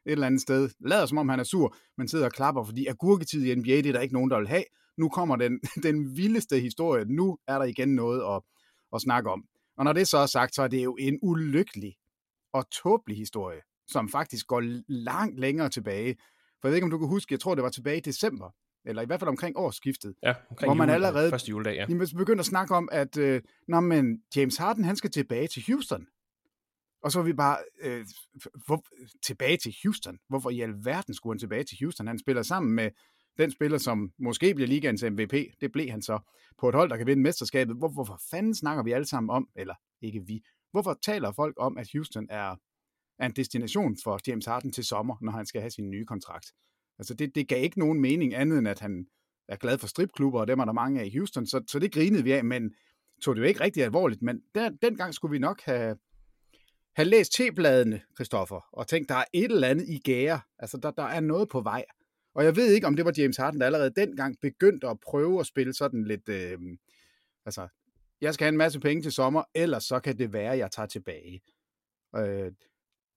et 0.06 0.12
eller 0.12 0.26
andet 0.26 0.40
sted. 0.40 0.70
Lader 0.80 1.06
som 1.06 1.18
om 1.18 1.28
han 1.28 1.40
er 1.40 1.44
sur, 1.44 1.76
men 1.98 2.08
sidder 2.08 2.24
og 2.24 2.32
klapper, 2.32 2.64
fordi 2.64 2.86
agurketid 2.86 3.44
i 3.44 3.54
NBA, 3.54 3.70
det 3.70 3.86
er 3.86 3.92
der 3.92 4.00
ikke 4.00 4.14
nogen, 4.14 4.30
der 4.30 4.38
vil 4.38 4.48
have. 4.48 4.64
Nu 4.98 5.08
kommer 5.08 5.36
den, 5.36 5.60
den 5.88 6.16
vildeste 6.16 6.60
historie. 6.60 7.04
Nu 7.04 7.38
er 7.48 7.58
der 7.58 7.64
igen 7.64 7.94
noget 7.94 8.36
at, 8.36 8.42
at 8.94 9.00
snakke 9.00 9.30
om. 9.30 9.44
Og 9.76 9.84
når 9.84 9.92
det 9.92 10.08
så 10.08 10.18
er 10.18 10.26
sagt, 10.26 10.54
så 10.54 10.62
er 10.62 10.68
det 10.68 10.84
jo 10.84 10.96
en 11.00 11.18
ulykkelig 11.22 11.94
og 12.52 12.70
tåbelig 12.70 13.16
historie, 13.16 13.60
som 13.86 14.08
faktisk 14.08 14.46
går 14.46 14.62
langt 14.88 15.40
længere 15.40 15.68
tilbage. 15.68 16.16
For 16.60 16.68
jeg 16.68 16.70
ved 16.70 16.76
ikke, 16.76 16.84
om 16.84 16.90
du 16.90 16.98
kan 16.98 17.08
huske, 17.08 17.32
jeg 17.32 17.40
tror, 17.40 17.54
det 17.54 17.64
var 17.64 17.70
tilbage 17.70 17.96
i 17.96 18.00
december, 18.00 18.50
eller 18.84 19.02
i 19.02 19.06
hvert 19.06 19.20
fald 19.20 19.28
omkring 19.28 19.56
årsskiftet, 19.56 20.14
Ja, 20.22 20.34
omkring 20.50 20.68
hvor 20.68 20.74
man 20.74 20.88
jule- 20.88 20.94
allerede 20.94 21.30
Første 21.30 21.48
juledag, 21.50 21.74
ja. 21.74 21.86
Jamen, 21.88 22.06
så 22.06 22.16
begyndte 22.16 22.40
at 22.40 22.46
snakke 22.46 22.74
om, 22.74 22.88
at 22.92 23.16
øh, 23.16 23.42
Nå, 23.68 23.80
men 23.80 24.22
James 24.36 24.56
Harden, 24.56 24.84
han 24.84 24.96
skal 24.96 25.10
tilbage 25.10 25.46
til 25.48 25.62
Houston. 25.68 26.06
Og 27.02 27.12
så 27.12 27.18
var 27.18 27.24
vi 27.26 27.32
bare, 27.32 27.56
øh, 27.82 28.06
hvor, 28.66 28.84
tilbage 29.22 29.56
til 29.56 29.74
Houston? 29.82 30.18
Hvorfor 30.28 30.50
i 30.50 30.60
alverden 30.60 31.14
skulle 31.14 31.34
han 31.34 31.38
tilbage 31.38 31.64
til 31.64 31.76
Houston? 31.80 32.06
Han 32.06 32.18
spiller 32.18 32.42
sammen 32.42 32.72
med 32.72 32.90
den 33.38 33.50
spiller, 33.50 33.78
som 33.78 34.12
måske 34.18 34.54
bliver 34.54 34.68
ligaens 34.68 35.02
MVP. 35.10 35.32
Det 35.60 35.72
blev 35.72 35.90
han 35.90 36.02
så 36.02 36.18
på 36.58 36.68
et 36.68 36.74
hold, 36.74 36.90
der 36.90 36.96
kan 36.96 37.06
vinde 37.06 37.22
mesterskabet. 37.22 37.76
Hvor, 37.76 37.88
hvorfor 37.88 38.20
fanden 38.30 38.54
snakker 38.54 38.82
vi 38.82 38.92
alle 38.92 39.06
sammen 39.06 39.30
om, 39.30 39.48
eller 39.56 39.74
ikke 40.02 40.20
vi, 40.26 40.42
hvorfor 40.70 40.98
taler 41.02 41.32
folk 41.32 41.54
om, 41.58 41.78
at 41.78 41.88
Houston 41.92 42.26
er, 42.30 42.56
er 43.18 43.26
en 43.26 43.32
destination 43.32 43.96
for 44.04 44.20
James 44.26 44.46
Harden 44.46 44.72
til 44.72 44.84
sommer, 44.84 45.16
når 45.20 45.32
han 45.32 45.46
skal 45.46 45.60
have 45.60 45.70
sin 45.70 45.90
nye 45.90 46.04
kontrakt? 46.04 46.46
Altså, 47.02 47.14
det, 47.14 47.34
det 47.34 47.48
gav 47.48 47.62
ikke 47.64 47.78
nogen 47.78 48.00
mening 48.00 48.34
andet, 48.34 48.58
end 48.58 48.68
at 48.68 48.80
han 48.80 49.06
er 49.48 49.56
glad 49.56 49.78
for 49.78 49.86
stripklubber, 49.86 50.40
og 50.40 50.46
dem 50.46 50.58
er 50.58 50.64
der 50.64 50.72
mange 50.72 51.00
af 51.00 51.06
i 51.06 51.16
Houston, 51.16 51.46
så, 51.46 51.62
så 51.68 51.78
det 51.78 51.92
grinede 51.92 52.24
vi 52.24 52.32
af, 52.32 52.44
men 52.44 52.74
tog 53.22 53.36
det 53.36 53.42
jo 53.42 53.46
ikke 53.46 53.60
rigtig 53.60 53.84
alvorligt. 53.84 54.22
Men 54.22 54.40
der, 54.54 54.70
dengang 54.82 55.14
skulle 55.14 55.32
vi 55.32 55.38
nok 55.38 55.62
have, 55.62 55.96
have 56.96 57.08
læst 57.08 57.32
T-bladene, 57.32 58.00
Christoffer, 58.16 58.60
og 58.72 58.86
tænkt, 58.88 59.08
der 59.08 59.14
er 59.14 59.24
et 59.32 59.52
eller 59.52 59.68
andet 59.68 59.88
i 59.88 59.98
gære. 59.98 60.40
Altså, 60.58 60.76
der, 60.76 60.90
der 60.90 61.02
er 61.02 61.20
noget 61.20 61.48
på 61.48 61.60
vej. 61.60 61.84
Og 62.34 62.44
jeg 62.44 62.56
ved 62.56 62.72
ikke, 62.72 62.86
om 62.86 62.96
det 62.96 63.04
var 63.04 63.12
James 63.18 63.36
Harden, 63.36 63.60
der 63.60 63.66
allerede 63.66 63.92
dengang 63.96 64.36
begyndte 64.40 64.88
at 64.88 65.00
prøve 65.00 65.40
at 65.40 65.46
spille 65.46 65.74
sådan 65.74 66.04
lidt... 66.04 66.28
Øh, 66.28 66.58
altså, 67.46 67.68
jeg 68.20 68.34
skal 68.34 68.44
have 68.44 68.52
en 68.52 68.58
masse 68.58 68.80
penge 68.80 69.02
til 69.02 69.12
sommer, 69.12 69.42
ellers 69.54 69.84
så 69.84 70.00
kan 70.00 70.18
det 70.18 70.32
være, 70.32 70.52
at 70.52 70.58
jeg 70.58 70.70
tager 70.70 70.86
tilbage. 70.86 71.42
Øh, 72.16 72.52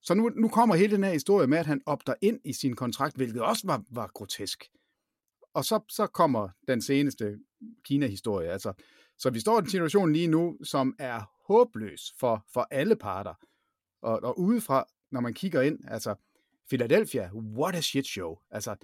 så 0.06 0.14
nu, 0.14 0.28
nu 0.28 0.48
kommer 0.48 0.74
hele 0.74 0.96
den 0.96 1.04
her 1.04 1.12
historie 1.12 1.46
med, 1.46 1.58
at 1.58 1.66
han 1.66 1.80
opter 1.86 2.14
ind 2.22 2.40
i 2.44 2.52
sin 2.52 2.76
kontrakt, 2.76 3.16
hvilket 3.16 3.42
også 3.42 3.62
var, 3.66 3.82
var 3.90 4.10
grotesk. 4.14 4.64
Og 5.54 5.64
så, 5.64 5.80
så 5.88 6.06
kommer 6.06 6.48
den 6.68 6.82
seneste 6.82 7.38
Kina-historie. 7.84 8.48
Altså, 8.50 8.72
så 9.18 9.30
vi 9.30 9.40
står 9.40 9.56
i 9.56 9.58
en 9.62 9.70
situation 9.70 10.12
lige 10.12 10.26
nu, 10.26 10.58
som 10.64 10.96
er 10.98 11.20
håbløs 11.46 12.12
for, 12.20 12.44
for 12.52 12.66
alle 12.70 12.96
parter. 12.96 13.34
Og, 14.02 14.20
og 14.22 14.40
udefra, 14.40 14.84
når 15.12 15.20
man 15.20 15.34
kigger 15.34 15.60
ind, 15.62 15.78
altså 15.88 16.14
Philadelphia, 16.68 17.30
what 17.34 17.74
a 17.74 17.80
shit 17.80 18.06
show. 18.06 18.38
Altså, 18.50 18.76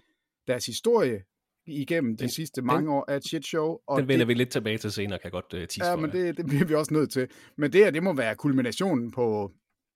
deres 0.47 0.67
historie 0.67 1.25
igennem 1.67 2.17
de 2.17 2.23
Den- 2.23 2.31
sidste 2.31 2.63
mange 2.63 2.93
år 2.93 3.05
er 3.09 3.17
et 3.17 3.25
shit 3.29 3.47
show. 3.47 3.79
Og 3.87 3.99
Den 4.01 4.09
vender 4.09 4.19
det, 4.25 4.29
vi 4.29 4.35
lidt 4.35 4.51
tilbage 4.51 4.79
til 4.79 4.93
senere, 4.93 5.19
kan 5.19 5.25
jeg 5.25 5.33
godt 5.33 5.53
uh, 5.55 5.59
tease 5.61 5.85
Ja, 5.87 5.97
men 5.97 6.13
det, 6.13 6.37
det 6.37 6.47
bliver 6.47 6.65
vi 6.65 6.75
også 6.75 6.95
nødt 6.95 7.13
til. 7.13 7.29
Men 7.57 7.73
det 7.73 7.85
her, 7.85 7.91
det 7.91 8.03
må 8.03 8.13
være 8.13 8.35
kulminationen 8.35 9.11
på, 9.11 9.53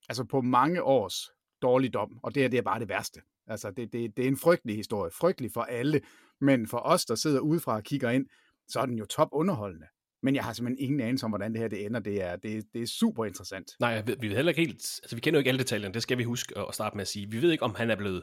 altså 0.08 0.24
på 0.24 0.40
mange 0.40 0.82
års 0.82 1.30
dårligdom, 1.62 2.18
og 2.22 2.34
det 2.34 2.42
her, 2.42 2.48
det 2.48 2.58
er 2.58 2.62
bare 2.62 2.80
det 2.80 2.88
værste. 2.88 3.20
Altså, 3.46 3.70
det, 3.70 3.92
det, 3.92 4.16
det 4.16 4.24
er 4.24 4.28
en 4.28 4.36
frygtelig 4.36 4.76
historie. 4.76 5.10
Frygtelig 5.10 5.50
for 5.52 5.62
alle, 5.62 6.00
men 6.40 6.66
for 6.66 6.78
os, 6.78 7.04
der 7.04 7.14
sidder 7.14 7.40
udefra 7.40 7.76
og 7.76 7.82
kigger 7.82 8.10
ind, 8.10 8.26
så 8.68 8.80
er 8.80 8.86
den 8.86 8.98
jo 8.98 9.04
top 9.04 9.28
underholdende. 9.32 9.86
Men 10.22 10.34
jeg 10.34 10.44
har 10.44 10.52
simpelthen 10.52 10.84
ingen 10.84 11.00
anelse 11.00 11.24
om, 11.24 11.30
hvordan 11.30 11.52
det 11.52 11.60
her 11.60 11.68
det 11.68 11.86
ender. 11.86 12.00
Det 12.00 12.22
er, 12.22 12.36
det, 12.36 12.64
det 12.74 12.82
er 12.82 12.86
super 12.86 13.24
interessant. 13.24 13.66
Nej, 13.80 14.02
vi 14.02 14.28
ved 14.28 14.36
heller 14.36 14.50
ikke 14.50 14.60
helt, 14.60 15.00
altså 15.02 15.16
vi 15.16 15.20
kender 15.20 15.38
jo 15.38 15.40
ikke 15.40 15.48
alle 15.48 15.58
detaljerne, 15.58 15.94
det 15.94 16.02
skal 16.02 16.18
vi 16.18 16.24
huske 16.24 16.58
at 16.58 16.74
starte 16.74 16.96
med 16.96 17.02
at 17.02 17.08
sige. 17.08 17.30
Vi 17.30 17.42
ved 17.42 17.52
ikke, 17.52 17.64
om 17.64 17.74
han 17.74 17.90
er 17.90 17.96
blevet 17.96 18.22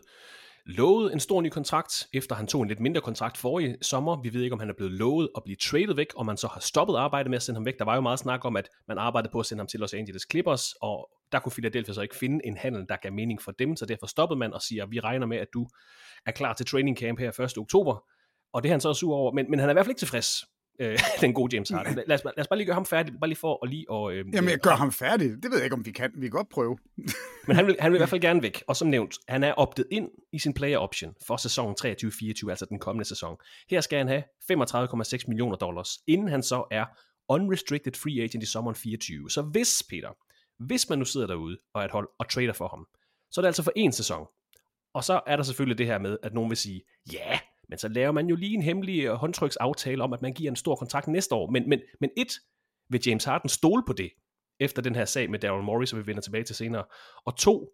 lovet 0.66 1.14
en 1.14 1.20
stor 1.20 1.42
ny 1.42 1.50
kontrakt, 1.50 2.08
efter 2.14 2.36
han 2.36 2.48
tog 2.48 2.62
en 2.62 2.68
lidt 2.68 2.80
mindre 2.80 3.02
kontrakt 3.02 3.38
forrige 3.38 3.78
sommer. 3.82 4.22
Vi 4.22 4.34
ved 4.34 4.42
ikke, 4.42 4.54
om 4.54 4.60
han 4.60 4.70
er 4.70 4.74
blevet 4.74 4.92
lovet 4.94 5.30
at 5.38 5.44
blive 5.44 5.56
traded 5.56 5.96
væk, 5.96 6.08
og 6.16 6.26
man 6.26 6.38
så 6.38 6.48
har 6.48 6.60
stoppet 6.60 6.96
arbejdet 6.96 7.30
med 7.30 7.36
at 7.36 7.44
sende 7.44 7.58
ham 7.58 7.66
væk. 7.66 7.80
Der 7.80 7.86
var 7.86 7.96
jo 7.96 8.02
meget 8.02 8.20
snak 8.20 8.46
om, 8.46 8.56
at 8.56 8.70
man 8.88 8.98
arbejdede 8.98 9.32
på 9.32 9.40
at 9.40 9.46
sende 9.46 9.62
ham 9.62 9.68
til 9.68 9.80
Los 9.80 9.94
Angeles 9.94 10.28
Clippers, 10.32 10.74
og 10.82 11.10
der 11.32 11.40
kunne 11.40 11.52
Philadelphia 11.52 11.94
så 11.94 12.02
ikke 12.02 12.16
finde 12.16 12.46
en 12.46 12.58
handel, 12.58 12.86
der 12.90 12.96
gav 13.02 13.14
mening 13.14 13.42
for 13.42 13.52
dem, 13.52 13.76
så 13.76 13.86
derfor 13.86 14.08
stoppede 14.08 14.40
man 14.40 14.54
og 14.54 14.62
siger, 14.62 14.84
at 14.84 14.92
vi 14.92 15.00
regner 15.00 15.26
med, 15.26 15.38
at 15.38 15.48
du 15.54 15.68
er 16.26 16.32
klar 16.32 16.54
til 16.54 16.66
training 16.66 16.98
camp 16.98 17.20
her 17.20 17.40
1. 17.40 17.58
oktober. 17.58 18.04
Og 18.54 18.64
det 18.64 18.70
er 18.70 18.74
han 18.74 18.82
så 18.82 18.94
sur 18.94 19.16
over, 19.16 19.32
men, 19.32 19.50
men 19.50 19.60
han 19.60 19.70
er 19.70 19.74
i 19.74 19.76
hvert 19.76 19.86
fald 19.86 19.92
ikke 19.92 20.00
tilfreds 20.00 20.44
øh, 20.80 21.00
den 21.22 21.34
gode 21.34 21.56
James 21.56 21.70
Harden. 21.70 21.96
Lad 22.08 22.16
os, 22.16 22.24
lad 22.24 22.40
os 22.40 22.48
bare 22.48 22.58
lige 22.58 22.66
gøre 22.66 22.74
ham 22.74 22.86
færdig, 22.86 23.14
bare 23.20 23.28
lige 23.28 23.38
for 23.38 23.60
at 23.64 23.70
lige 23.70 23.90
og, 23.90 24.14
øh, 24.14 24.26
Jamen, 24.34 24.50
jeg 24.50 24.60
gør 24.60 24.76
ham 24.76 24.92
færdig. 24.92 25.30
Det 25.30 25.52
ved 25.52 25.58
jeg 25.58 25.64
ikke, 25.64 25.74
om 25.74 25.86
vi 25.86 25.92
kan. 25.92 26.12
Vi 26.16 26.22
kan 26.22 26.32
godt 26.32 26.50
prøve. 26.50 26.78
Men 27.48 27.56
han 27.56 27.68
vil, 27.68 27.76
han 27.80 27.92
vil 27.92 27.98
i 27.98 28.00
hvert 28.00 28.10
fald 28.10 28.22
gerne 28.30 28.42
væk. 28.42 28.64
Og 28.68 28.76
som 28.76 28.88
nævnt, 28.88 29.18
han 29.28 29.44
er 29.44 29.54
optet 29.54 29.86
ind 29.92 30.10
i 30.34 30.40
sin 30.40 30.54
player 30.54 30.78
option 30.78 31.16
for 31.28 31.38
sæsonen 31.38 31.76
23-24, 31.86 32.50
altså 32.50 32.66
den 32.70 32.80
kommende 32.80 33.06
sæson. 33.06 33.38
Her 33.70 33.82
skal 33.82 33.98
han 33.98 34.08
have 34.08 34.24
35,6 34.52 35.24
millioner 35.28 35.56
dollars, 35.56 36.00
inden 36.08 36.28
han 36.28 36.44
så 36.44 36.64
er 36.72 36.86
unrestricted 37.30 37.94
free 37.94 38.24
agent 38.24 38.44
i 38.44 38.46
sommeren 38.46 38.76
24. 38.76 39.30
Så 39.30 39.42
hvis, 39.42 39.84
Peter, 39.90 40.10
hvis 40.60 40.90
man 40.90 41.00
nu 41.00 41.06
sidder 41.06 41.28
derude 41.28 41.58
og 41.74 41.82
er 41.82 41.86
et 41.86 41.92
hold 41.92 42.10
og 42.20 42.30
trader 42.30 42.54
for 42.54 42.68
ham, 42.68 42.88
så 43.32 43.42
er 43.42 43.44
det 43.44 43.48
altså 43.48 43.64
for 43.64 43.74
en 43.76 43.92
sæson. 43.92 44.28
Og 44.94 45.04
så 45.04 45.22
er 45.28 45.36
der 45.36 45.44
selvfølgelig 45.44 45.78
det 45.78 45.86
her 45.86 45.98
med, 45.98 46.18
at 46.24 46.34
nogen 46.34 46.50
vil 46.50 46.58
sige, 46.58 46.82
ja, 47.14 47.40
men 47.74 47.78
så 47.78 47.88
laver 47.88 48.12
man 48.12 48.28
jo 48.28 48.36
lige 48.36 48.54
en 48.54 48.62
hemmelig 48.62 49.04
øh, 49.04 49.14
håndtryksaftale 49.14 50.04
om, 50.04 50.14
at 50.14 50.22
man 50.22 50.34
giver 50.34 50.52
en 50.52 50.56
stor 50.56 50.76
kontrakt 50.76 51.08
næste 51.08 51.36
år. 51.36 51.50
Men, 51.52 51.70
men, 51.70 51.82
men 52.00 52.10
et, 52.18 52.34
vil 52.90 53.02
James 53.06 53.24
Harden 53.24 53.50
stole 53.50 53.84
på 53.88 53.94
det, 53.94 54.12
efter 54.60 54.82
den 54.82 54.96
her 54.96 55.06
sag 55.06 55.30
med 55.30 55.40
Daryl 55.40 55.64
Morey, 55.64 55.86
som 55.86 56.00
vi 56.00 56.08
vender 56.08 56.22
tilbage 56.22 56.44
til 56.44 56.56
senere. 56.56 56.84
Og 57.26 57.38
to, 57.38 57.70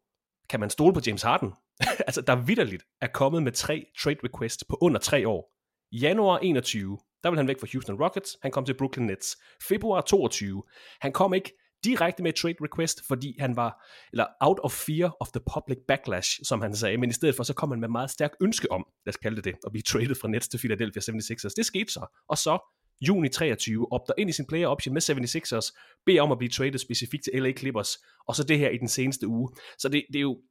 kan 0.50 0.60
man 0.60 0.70
stole 0.70 0.94
på 0.94 1.00
James 1.08 1.22
Harden? 1.22 1.54
altså, 2.08 2.22
der 2.22 2.36
vidderligt 2.36 2.84
er 3.02 3.08
kommet 3.08 3.44
med 3.44 3.52
tre 3.52 3.86
trade 4.04 4.18
requests 4.24 4.64
på 4.70 4.78
under 4.82 5.00
tre 5.00 5.28
år. 5.28 5.52
Januar 5.92 6.38
21, 6.38 6.98
der 7.24 7.30
vil 7.30 7.38
han 7.38 7.48
væk 7.48 7.60
fra 7.60 7.68
Houston 7.74 8.04
Rockets, 8.04 8.38
han 8.42 8.52
kom 8.52 8.66
til 8.66 8.78
Brooklyn 8.78 9.06
Nets. 9.06 9.38
Februar 9.68 10.02
22, 10.02 10.64
han 11.02 11.12
kom 11.12 11.34
ikke 11.34 11.59
direkte 11.84 12.24
med 12.24 12.30
et 12.30 12.36
trade 12.36 12.56
request, 12.62 13.02
fordi 13.08 13.36
han 13.40 13.56
var, 13.56 13.86
eller 14.12 14.26
out 14.42 14.60
of 14.64 14.72
fear 14.72 15.18
of 15.20 15.28
the 15.28 15.42
public 15.54 15.78
backlash, 15.88 16.40
som 16.44 16.62
han 16.62 16.76
sagde, 16.76 16.98
men 16.98 17.10
i 17.10 17.14
stedet 17.14 17.36
for, 17.36 17.44
så 17.44 17.54
kom 17.54 17.70
han 17.70 17.80
med 17.80 17.90
meget 17.90 18.10
stærk 18.10 18.32
ønske 18.42 18.72
om, 18.72 18.86
lad 19.06 19.12
os 19.12 19.18
kalde 19.18 19.36
det 19.36 19.46
det, 19.46 19.56
at 19.66 19.72
blive 19.72 19.84
traded 19.84 20.16
fra 20.16 20.28
Nets 20.28 20.48
til 20.48 20.58
Philadelphia 20.58 21.02
76ers. 21.02 21.54
Det 21.58 21.66
skete 21.66 21.94
så, 21.94 22.24
og 22.30 22.38
så 22.38 22.60
juni 23.02 23.30
23, 23.30 23.92
opter 23.92 24.14
ind 24.18 24.30
i 24.30 24.34
sin 24.34 24.46
player 24.46 24.68
option 24.68 24.94
med 24.94 25.02
76ers, 25.02 26.02
beder 26.06 26.22
om 26.22 26.32
at 26.32 26.38
blive 26.38 26.50
traded 26.50 26.80
specifikt 26.80 27.24
til 27.24 27.44
LA 27.44 27.52
Clippers, 27.52 27.98
og 28.28 28.36
så 28.36 28.44
det 28.44 28.60
her 28.60 28.70
i 28.70 28.78
den 28.78 28.88
seneste 28.88 29.28
uge. 29.28 29.50
Så 29.78 29.90
det, 29.90 30.06
det 30.08 30.16
er 30.16 30.22
jo, 30.22 30.42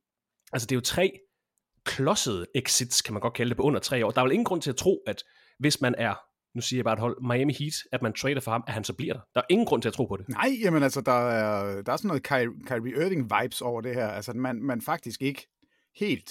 altså 0.53 0.67
det 0.67 0.73
er 0.73 0.77
jo 0.77 0.81
tre 0.81 1.19
klodsede 1.85 2.47
exits, 2.55 3.03
kan 3.03 3.15
man 3.15 3.21
godt 3.21 3.35
kalde 3.35 3.49
det, 3.49 3.57
på 3.57 3.63
under 3.63 3.81
tre 3.81 4.07
år. 4.07 4.11
Der 4.11 4.21
er 4.21 4.25
vel 4.25 4.33
ingen 4.33 4.45
grund 4.45 4.63
til 4.63 4.71
at 4.71 4.77
tro, 4.77 5.03
at 5.07 5.25
hvis 5.59 5.81
man 5.81 5.95
er 5.99 6.15
nu 6.59 6.63
siger 6.63 6.79
jeg 6.79 6.85
bare 6.85 6.95
et 6.95 7.01
hold, 7.01 7.17
Miami 7.23 7.53
Heat, 7.53 7.75
at 7.93 8.03
man 8.03 8.13
trader 8.13 8.41
for 8.41 8.51
ham, 8.51 8.65
at 8.67 8.75
han 8.75 8.85
så 8.85 8.93
bliver 8.93 9.15
der. 9.15 9.21
Der 9.35 9.41
er 9.41 9.45
ingen 9.51 9.67
grund 9.67 9.83
til 9.83 9.89
at 9.89 9.95
tro 9.95 10.07
på 10.07 10.17
det. 10.17 10.29
Nej, 10.29 10.51
jamen 10.63 10.83
altså, 10.83 11.01
der 11.01 11.29
er, 11.31 11.83
der 11.83 11.93
er 11.93 11.97
sådan 11.97 12.09
noget 12.09 12.23
Kyrie, 12.23 12.49
Kyrie 12.67 12.95
Irving-vibes 12.95 13.63
over 13.63 13.81
det 13.81 13.95
her. 13.95 14.09
Altså, 14.09 14.33
man, 14.33 14.63
man 14.63 14.81
faktisk 14.81 15.23
ikke 15.23 15.47
helt 15.97 16.31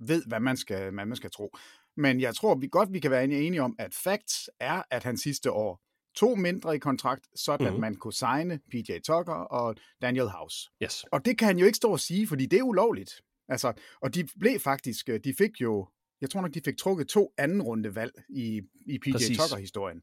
ved, 0.00 0.22
hvad 0.26 0.40
man 0.40 0.56
skal, 0.56 0.90
hvad 0.94 1.06
man 1.06 1.16
skal 1.16 1.30
tro. 1.30 1.56
Men 1.96 2.20
jeg 2.20 2.34
tror 2.34 2.54
vi 2.54 2.68
godt, 2.72 2.92
vi 2.92 3.00
kan 3.00 3.10
være 3.10 3.24
enige 3.24 3.62
om, 3.62 3.76
at 3.78 3.94
facts 3.94 4.50
er, 4.60 4.82
at 4.90 5.04
han 5.04 5.16
sidste 5.16 5.52
år 5.52 5.80
to 6.16 6.34
mindre 6.34 6.74
i 6.74 6.78
kontrakt, 6.78 7.26
sådan 7.34 7.66
mm-hmm. 7.66 7.76
at 7.76 7.80
man 7.80 7.94
kunne 7.94 8.12
signe 8.12 8.60
PJ 8.70 8.92
Tucker 9.06 9.34
og 9.34 9.76
Daniel 10.02 10.28
House. 10.28 10.70
Yes. 10.82 11.04
Og 11.12 11.24
det 11.24 11.38
kan 11.38 11.46
han 11.46 11.58
jo 11.58 11.66
ikke 11.66 11.76
stå 11.76 11.92
og 11.92 12.00
sige, 12.00 12.28
fordi 12.28 12.46
det 12.46 12.58
er 12.58 12.62
ulovligt. 12.62 13.10
Altså, 13.48 13.72
og 14.02 14.14
de 14.14 14.28
blev 14.40 14.60
faktisk, 14.60 15.06
de 15.24 15.34
fik 15.38 15.60
jo 15.60 15.88
jeg 16.20 16.30
tror 16.30 16.40
nok, 16.40 16.54
de 16.54 16.60
fik 16.64 16.76
trukket 16.76 17.08
to 17.08 17.32
anden 17.38 17.62
runde 17.62 17.94
valg 17.94 18.12
i, 18.28 18.62
i 18.86 18.98
PJ 18.98 19.10
Tucker-historien. 19.10 20.02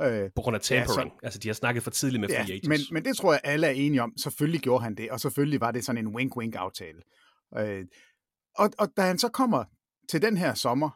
Øh, 0.00 0.30
På 0.36 0.42
grund 0.42 0.56
af 0.56 0.60
tampering. 0.60 1.10
Ja, 1.10 1.16
så, 1.16 1.26
altså, 1.26 1.38
de 1.38 1.48
har 1.48 1.54
snakket 1.54 1.82
for 1.82 1.90
tidligt 1.90 2.20
med 2.20 2.28
free 2.28 2.38
ja, 2.38 2.44
agents. 2.44 2.68
Men, 2.68 2.80
men 2.92 3.04
det 3.04 3.16
tror 3.16 3.32
jeg, 3.32 3.40
alle 3.44 3.66
er 3.66 3.70
enige 3.70 4.02
om. 4.02 4.12
Selvfølgelig 4.16 4.60
gjorde 4.60 4.84
han 4.84 4.94
det, 4.94 5.10
og 5.10 5.20
selvfølgelig 5.20 5.60
var 5.60 5.70
det 5.70 5.84
sådan 5.84 6.06
en 6.06 6.14
wink-wink-aftale. 6.16 7.02
Øh, 7.58 7.84
og, 8.56 8.70
og 8.78 8.88
da 8.96 9.02
han 9.02 9.18
så 9.18 9.28
kommer 9.28 9.64
til 10.08 10.22
den 10.22 10.36
her 10.36 10.54
sommer, 10.54 10.90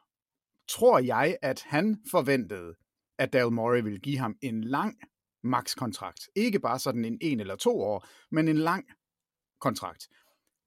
tror 0.69 0.99
jeg, 0.99 1.37
at 1.43 1.63
han 1.67 1.97
forventede, 2.11 2.75
at 3.19 3.33
Daryl 3.33 3.53
Morey 3.53 3.83
ville 3.83 3.99
give 3.99 4.19
ham 4.19 4.37
en 4.43 4.65
lang 4.65 4.97
max-kontrakt. 5.43 6.29
Ikke 6.37 6.59
bare 6.59 6.79
sådan 6.79 7.05
en 7.05 7.19
en 7.21 7.41
eller 7.41 7.57
to 7.57 7.81
år, 7.81 8.07
men 8.31 8.49
en 8.49 8.59
lang 8.59 8.85
kontrakt. 9.61 10.09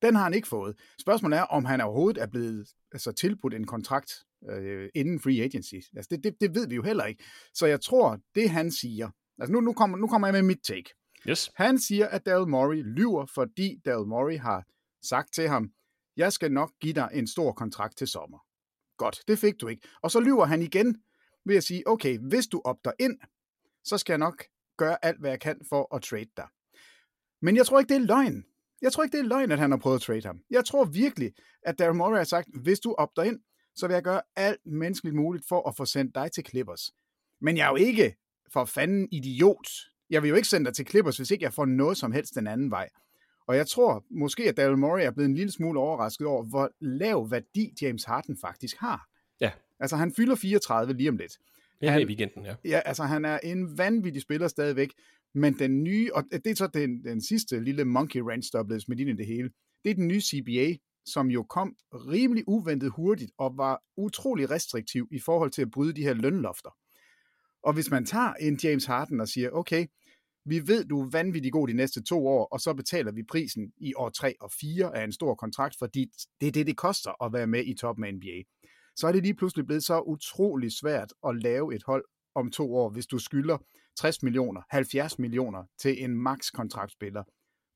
Den 0.01 0.15
har 0.15 0.23
han 0.23 0.33
ikke 0.33 0.47
fået. 0.47 0.79
Spørgsmålet 0.99 1.37
er, 1.37 1.43
om 1.43 1.65
han 1.65 1.81
overhovedet 1.81 2.21
er 2.21 2.27
blevet 2.27 2.67
altså, 2.91 3.11
tilbudt 3.11 3.53
en 3.53 3.67
kontrakt 3.67 4.13
øh, 4.49 4.89
inden 4.95 5.19
free 5.19 5.43
agency. 5.43 5.75
Altså, 5.95 6.07
det, 6.11 6.23
det, 6.23 6.35
det 6.41 6.55
ved 6.55 6.67
vi 6.67 6.75
jo 6.75 6.83
heller 6.83 7.05
ikke. 7.05 7.23
Så 7.53 7.65
jeg 7.65 7.81
tror, 7.81 8.19
det 8.35 8.49
han 8.49 8.71
siger... 8.71 9.09
Altså, 9.39 9.53
nu, 9.53 9.61
nu, 9.61 9.73
kommer, 9.73 9.97
nu 9.97 10.07
kommer 10.07 10.27
jeg 10.27 10.33
med 10.33 10.41
mit 10.41 10.59
take. 10.63 10.93
Yes. 11.29 11.51
Han 11.55 11.79
siger, 11.79 12.07
at 12.07 12.25
Daryl 12.25 12.49
Morey 12.49 12.83
lyver, 12.83 13.25
fordi 13.25 13.81
Daryl 13.85 14.07
Morey 14.07 14.39
har 14.39 14.65
sagt 15.03 15.33
til 15.33 15.47
ham, 15.47 15.71
jeg 16.17 16.33
skal 16.33 16.51
nok 16.51 16.71
give 16.81 16.93
dig 16.93 17.09
en 17.13 17.27
stor 17.27 17.51
kontrakt 17.51 17.97
til 17.97 18.07
sommer. 18.07 18.37
Godt, 18.97 19.19
det 19.27 19.39
fik 19.39 19.61
du 19.61 19.67
ikke. 19.67 19.87
Og 20.01 20.11
så 20.11 20.19
lyver 20.19 20.45
han 20.45 20.61
igen 20.61 21.01
ved 21.45 21.55
at 21.55 21.63
sige, 21.63 21.87
okay, 21.87 22.17
hvis 22.17 22.47
du 22.47 22.61
opter 22.65 22.91
ind, 22.99 23.19
så 23.83 23.97
skal 23.97 24.13
jeg 24.13 24.17
nok 24.17 24.43
gøre 24.77 25.05
alt, 25.05 25.19
hvad 25.19 25.29
jeg 25.29 25.39
kan 25.39 25.61
for 25.69 25.95
at 25.95 26.01
trade 26.01 26.29
dig. 26.37 26.47
Men 27.41 27.55
jeg 27.55 27.65
tror 27.65 27.79
ikke, 27.79 27.89
det 27.93 28.01
er 28.01 28.05
løgn. 28.05 28.45
Jeg 28.81 28.91
tror 28.91 29.03
ikke, 29.03 29.17
det 29.17 29.23
er 29.23 29.27
løgn, 29.27 29.51
at 29.51 29.59
han 29.59 29.71
har 29.71 29.77
prøvet 29.77 29.95
at 29.95 30.01
trade 30.01 30.25
ham. 30.25 30.39
Jeg 30.49 30.65
tror 30.65 30.85
virkelig, 30.85 31.31
at 31.63 31.79
Daryl 31.79 31.95
Morey 31.95 32.17
har 32.17 32.23
sagt, 32.23 32.47
hvis 32.61 32.79
du 32.79 32.95
opter 32.97 33.23
ind, 33.23 33.39
så 33.75 33.87
vil 33.87 33.93
jeg 33.93 34.03
gøre 34.03 34.21
alt 34.35 34.65
menneskeligt 34.65 35.15
muligt 35.15 35.45
for 35.49 35.69
at 35.69 35.75
få 35.77 35.85
sendt 35.85 36.15
dig 36.15 36.31
til 36.31 36.45
Clippers. 36.45 36.91
Men 37.41 37.57
jeg 37.57 37.65
er 37.65 37.69
jo 37.69 37.75
ikke 37.75 38.15
for 38.53 38.65
fanden 38.65 39.07
idiot. 39.11 39.67
Jeg 40.09 40.23
vil 40.23 40.29
jo 40.29 40.35
ikke 40.35 40.47
sende 40.47 40.65
dig 40.65 40.75
til 40.75 40.87
Clippers, 40.87 41.17
hvis 41.17 41.31
ikke 41.31 41.43
jeg 41.43 41.53
får 41.53 41.65
noget 41.65 41.97
som 41.97 42.11
helst 42.11 42.35
den 42.35 42.47
anden 42.47 42.71
vej. 42.71 42.89
Og 43.47 43.55
jeg 43.55 43.67
tror 43.67 44.05
måske, 44.09 44.49
at 44.49 44.57
Daryl 44.57 44.77
Morey 44.77 45.05
er 45.05 45.11
blevet 45.11 45.29
en 45.29 45.35
lille 45.35 45.51
smule 45.51 45.79
overrasket 45.79 46.27
over, 46.27 46.43
hvor 46.43 46.69
lav 46.81 47.31
værdi 47.31 47.73
James 47.81 48.03
Harden 48.03 48.37
faktisk 48.41 48.77
har. 48.79 49.07
Ja. 49.41 49.51
Altså, 49.79 49.95
han 49.95 50.13
fylder 50.13 50.35
34 50.35 50.93
lige 50.93 51.09
om 51.09 51.17
lidt. 51.17 51.37
Ja, 51.81 51.91
han, 51.91 52.01
i 52.01 52.05
weekenden, 52.05 52.45
ja. 52.45 52.55
Ja, 52.65 52.81
altså 52.85 53.03
han 53.03 53.25
er 53.25 53.39
en 53.43 53.77
vanvittig 53.77 54.21
spiller 54.21 54.47
stadigvæk, 54.47 54.93
men 55.37 55.59
den 55.59 55.83
nye, 55.83 56.09
og 56.13 56.23
det 56.31 56.47
er 56.47 56.55
så 56.55 56.67
den, 56.67 57.03
den 57.03 57.21
sidste 57.21 57.59
lille 57.59 57.85
monkey 57.85 58.19
ranch, 58.19 58.51
der 58.53 58.59
er 58.59 58.63
blevet 58.63 58.81
smidt 58.81 58.99
ind 58.99 59.09
i 59.09 59.13
det 59.13 59.27
hele, 59.27 59.49
det 59.83 59.91
er 59.91 59.95
den 59.95 60.07
nye 60.07 60.21
CBA, 60.21 60.75
som 61.05 61.27
jo 61.27 61.43
kom 61.43 61.75
rimelig 61.93 62.43
uventet 62.47 62.91
hurtigt 62.91 63.31
og 63.37 63.57
var 63.57 63.83
utrolig 63.97 64.49
restriktiv 64.49 65.07
i 65.11 65.19
forhold 65.19 65.51
til 65.51 65.61
at 65.61 65.71
bryde 65.71 65.93
de 65.93 66.01
her 66.01 66.13
lønlofter. 66.13 66.69
Og 67.63 67.73
hvis 67.73 67.91
man 67.91 68.05
tager 68.05 68.33
en 68.33 68.59
James 68.63 68.85
Harden 68.85 69.21
og 69.21 69.27
siger, 69.27 69.49
okay, 69.49 69.85
vi 70.45 70.67
ved, 70.67 70.85
du 70.85 71.01
er 71.01 71.09
vanvittig 71.09 71.51
god 71.51 71.67
de 71.67 71.73
næste 71.73 72.03
to 72.03 72.27
år, 72.27 72.45
og 72.45 72.59
så 72.59 72.73
betaler 72.73 73.11
vi 73.11 73.23
prisen 73.23 73.71
i 73.77 73.93
år 73.93 74.09
3 74.09 74.33
og 74.41 74.51
4 74.51 74.97
af 74.97 75.03
en 75.03 75.11
stor 75.11 75.35
kontrakt, 75.35 75.75
fordi 75.79 76.11
det 76.41 76.47
er 76.47 76.51
det, 76.51 76.67
det 76.67 76.77
koster 76.77 77.23
at 77.23 77.33
være 77.33 77.47
med 77.47 77.65
i 77.65 77.75
toppen 77.75 78.05
af 78.05 78.13
NBA. 78.13 78.43
Så 78.95 79.07
er 79.07 79.11
det 79.11 79.23
lige 79.23 79.35
pludselig 79.35 79.65
blevet 79.65 79.83
så 79.83 79.99
utrolig 79.99 80.71
svært 80.71 81.13
at 81.27 81.35
lave 81.43 81.75
et 81.75 81.83
hold 81.83 82.05
om 82.35 82.51
to 82.51 82.75
år, 82.75 82.89
hvis 82.89 83.05
du 83.05 83.19
skylder 83.19 83.57
60 83.97 84.23
millioner, 84.23 84.61
70 84.69 85.19
millioner 85.19 85.63
til 85.77 86.03
en 86.03 86.15
max-kontraktspiller. 86.15 87.23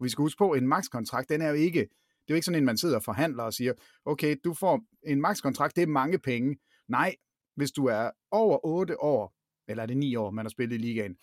Vi 0.03 0.09
skal 0.09 0.21
huske 0.21 0.37
på, 0.37 0.51
at 0.51 0.61
en 0.61 0.67
max-kontrakt, 0.67 1.29
den 1.29 1.41
er 1.41 1.49
jo 1.49 1.55
ikke, 1.55 1.79
det 1.79 2.27
er 2.27 2.33
jo 2.33 2.35
ikke 2.35 2.45
sådan 2.45 2.59
en, 2.59 2.65
man 2.65 2.77
sidder 2.77 2.95
og 2.95 3.03
forhandler 3.03 3.43
og 3.43 3.53
siger, 3.53 3.73
okay, 4.05 4.35
du 4.43 4.53
får 4.53 4.81
en 5.03 5.21
max-kontrakt, 5.21 5.75
det 5.75 5.81
er 5.81 5.87
mange 5.87 6.19
penge. 6.19 6.57
Nej, 6.87 7.15
hvis 7.55 7.71
du 7.71 7.85
er 7.85 8.11
over 8.31 8.65
8 8.65 9.03
år, 9.03 9.35
eller 9.67 9.83
er 9.83 9.87
det 9.87 9.97
9 9.97 10.15
år, 10.15 10.31
man 10.31 10.45
har 10.45 10.49
spillet 10.49 10.75
i 10.75 10.77
ligaen, 10.77 11.15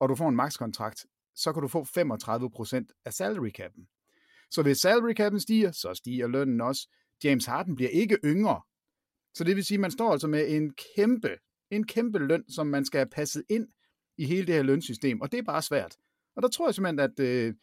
og 0.00 0.08
du 0.08 0.14
får 0.14 0.28
en 0.28 0.36
max-kontrakt, 0.36 1.06
så 1.34 1.52
kan 1.52 1.62
du 1.62 1.68
få 1.68 1.82
35% 1.82 3.02
af 3.04 3.12
salary 3.12 3.50
cap'en. 3.60 3.86
Så 4.50 4.62
hvis 4.62 4.78
salary 4.78 5.20
cap'en 5.20 5.38
stiger, 5.38 5.72
så 5.72 5.94
stiger 5.94 6.26
lønnen 6.26 6.60
også. 6.60 6.88
James 7.24 7.46
Harden 7.46 7.76
bliver 7.76 7.90
ikke 7.90 8.18
yngre. 8.24 8.60
Så 9.34 9.44
det 9.44 9.56
vil 9.56 9.64
sige, 9.64 9.76
at 9.76 9.80
man 9.80 9.90
står 9.90 10.12
altså 10.12 10.26
med 10.26 10.56
en 10.56 10.74
kæmpe, 10.96 11.36
en 11.70 11.86
kæmpe 11.86 12.18
løn, 12.18 12.50
som 12.50 12.66
man 12.66 12.84
skal 12.84 12.98
have 12.98 13.08
passet 13.08 13.44
ind 13.50 13.68
i 14.18 14.26
hele 14.26 14.46
det 14.46 14.54
her 14.54 14.62
lønsystem, 14.62 15.20
og 15.20 15.32
det 15.32 15.38
er 15.38 15.42
bare 15.42 15.62
svært. 15.62 15.96
Og 16.36 16.42
der 16.42 16.48
tror 16.48 16.68
jeg 16.68 16.74
simpelthen, 16.74 16.98
at, 16.98 17.20
øh, 17.20 17.54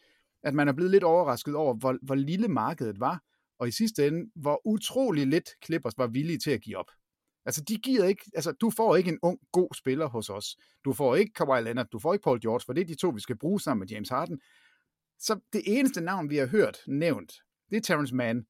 at 0.42 0.54
man 0.54 0.68
er 0.68 0.72
blevet 0.72 0.90
lidt 0.90 1.04
overrasket 1.04 1.54
over, 1.54 1.74
hvor, 1.74 1.98
hvor 2.02 2.14
lille 2.14 2.48
markedet 2.48 3.00
var, 3.00 3.22
og 3.58 3.68
i 3.68 3.70
sidste 3.70 4.06
ende, 4.06 4.30
hvor 4.34 4.60
utrolig 4.64 5.26
lidt 5.26 5.50
Clippers 5.64 5.98
var 5.98 6.06
villige 6.06 6.38
til 6.38 6.50
at 6.50 6.60
give 6.60 6.76
op. 6.76 6.90
Altså, 7.44 7.64
de 7.64 7.76
giver 7.76 8.04
ikke, 8.04 8.30
altså, 8.34 8.52
du 8.52 8.70
får 8.70 8.96
ikke 8.96 9.10
en 9.10 9.18
ung, 9.22 9.38
god 9.52 9.74
spiller 9.74 10.06
hos 10.06 10.30
os. 10.30 10.56
Du 10.84 10.92
får 10.92 11.16
ikke 11.16 11.32
Kawhi 11.32 11.62
Leonard, 11.62 11.88
du 11.92 11.98
får 11.98 12.12
ikke 12.12 12.22
Paul 12.22 12.40
George, 12.40 12.62
for 12.66 12.72
det 12.72 12.80
er 12.80 12.86
de 12.86 12.94
to, 12.94 13.08
vi 13.08 13.20
skal 13.20 13.38
bruge 13.38 13.60
sammen 13.60 13.80
med 13.80 13.88
James 13.88 14.08
Harden. 14.08 14.40
Så 15.18 15.40
det 15.52 15.62
eneste 15.66 16.00
navn, 16.00 16.30
vi 16.30 16.36
har 16.36 16.46
hørt 16.46 16.78
nævnt, 16.86 17.32
det 17.70 17.76
er 17.76 17.80
Terrence 17.80 18.14
Mann. 18.14 18.46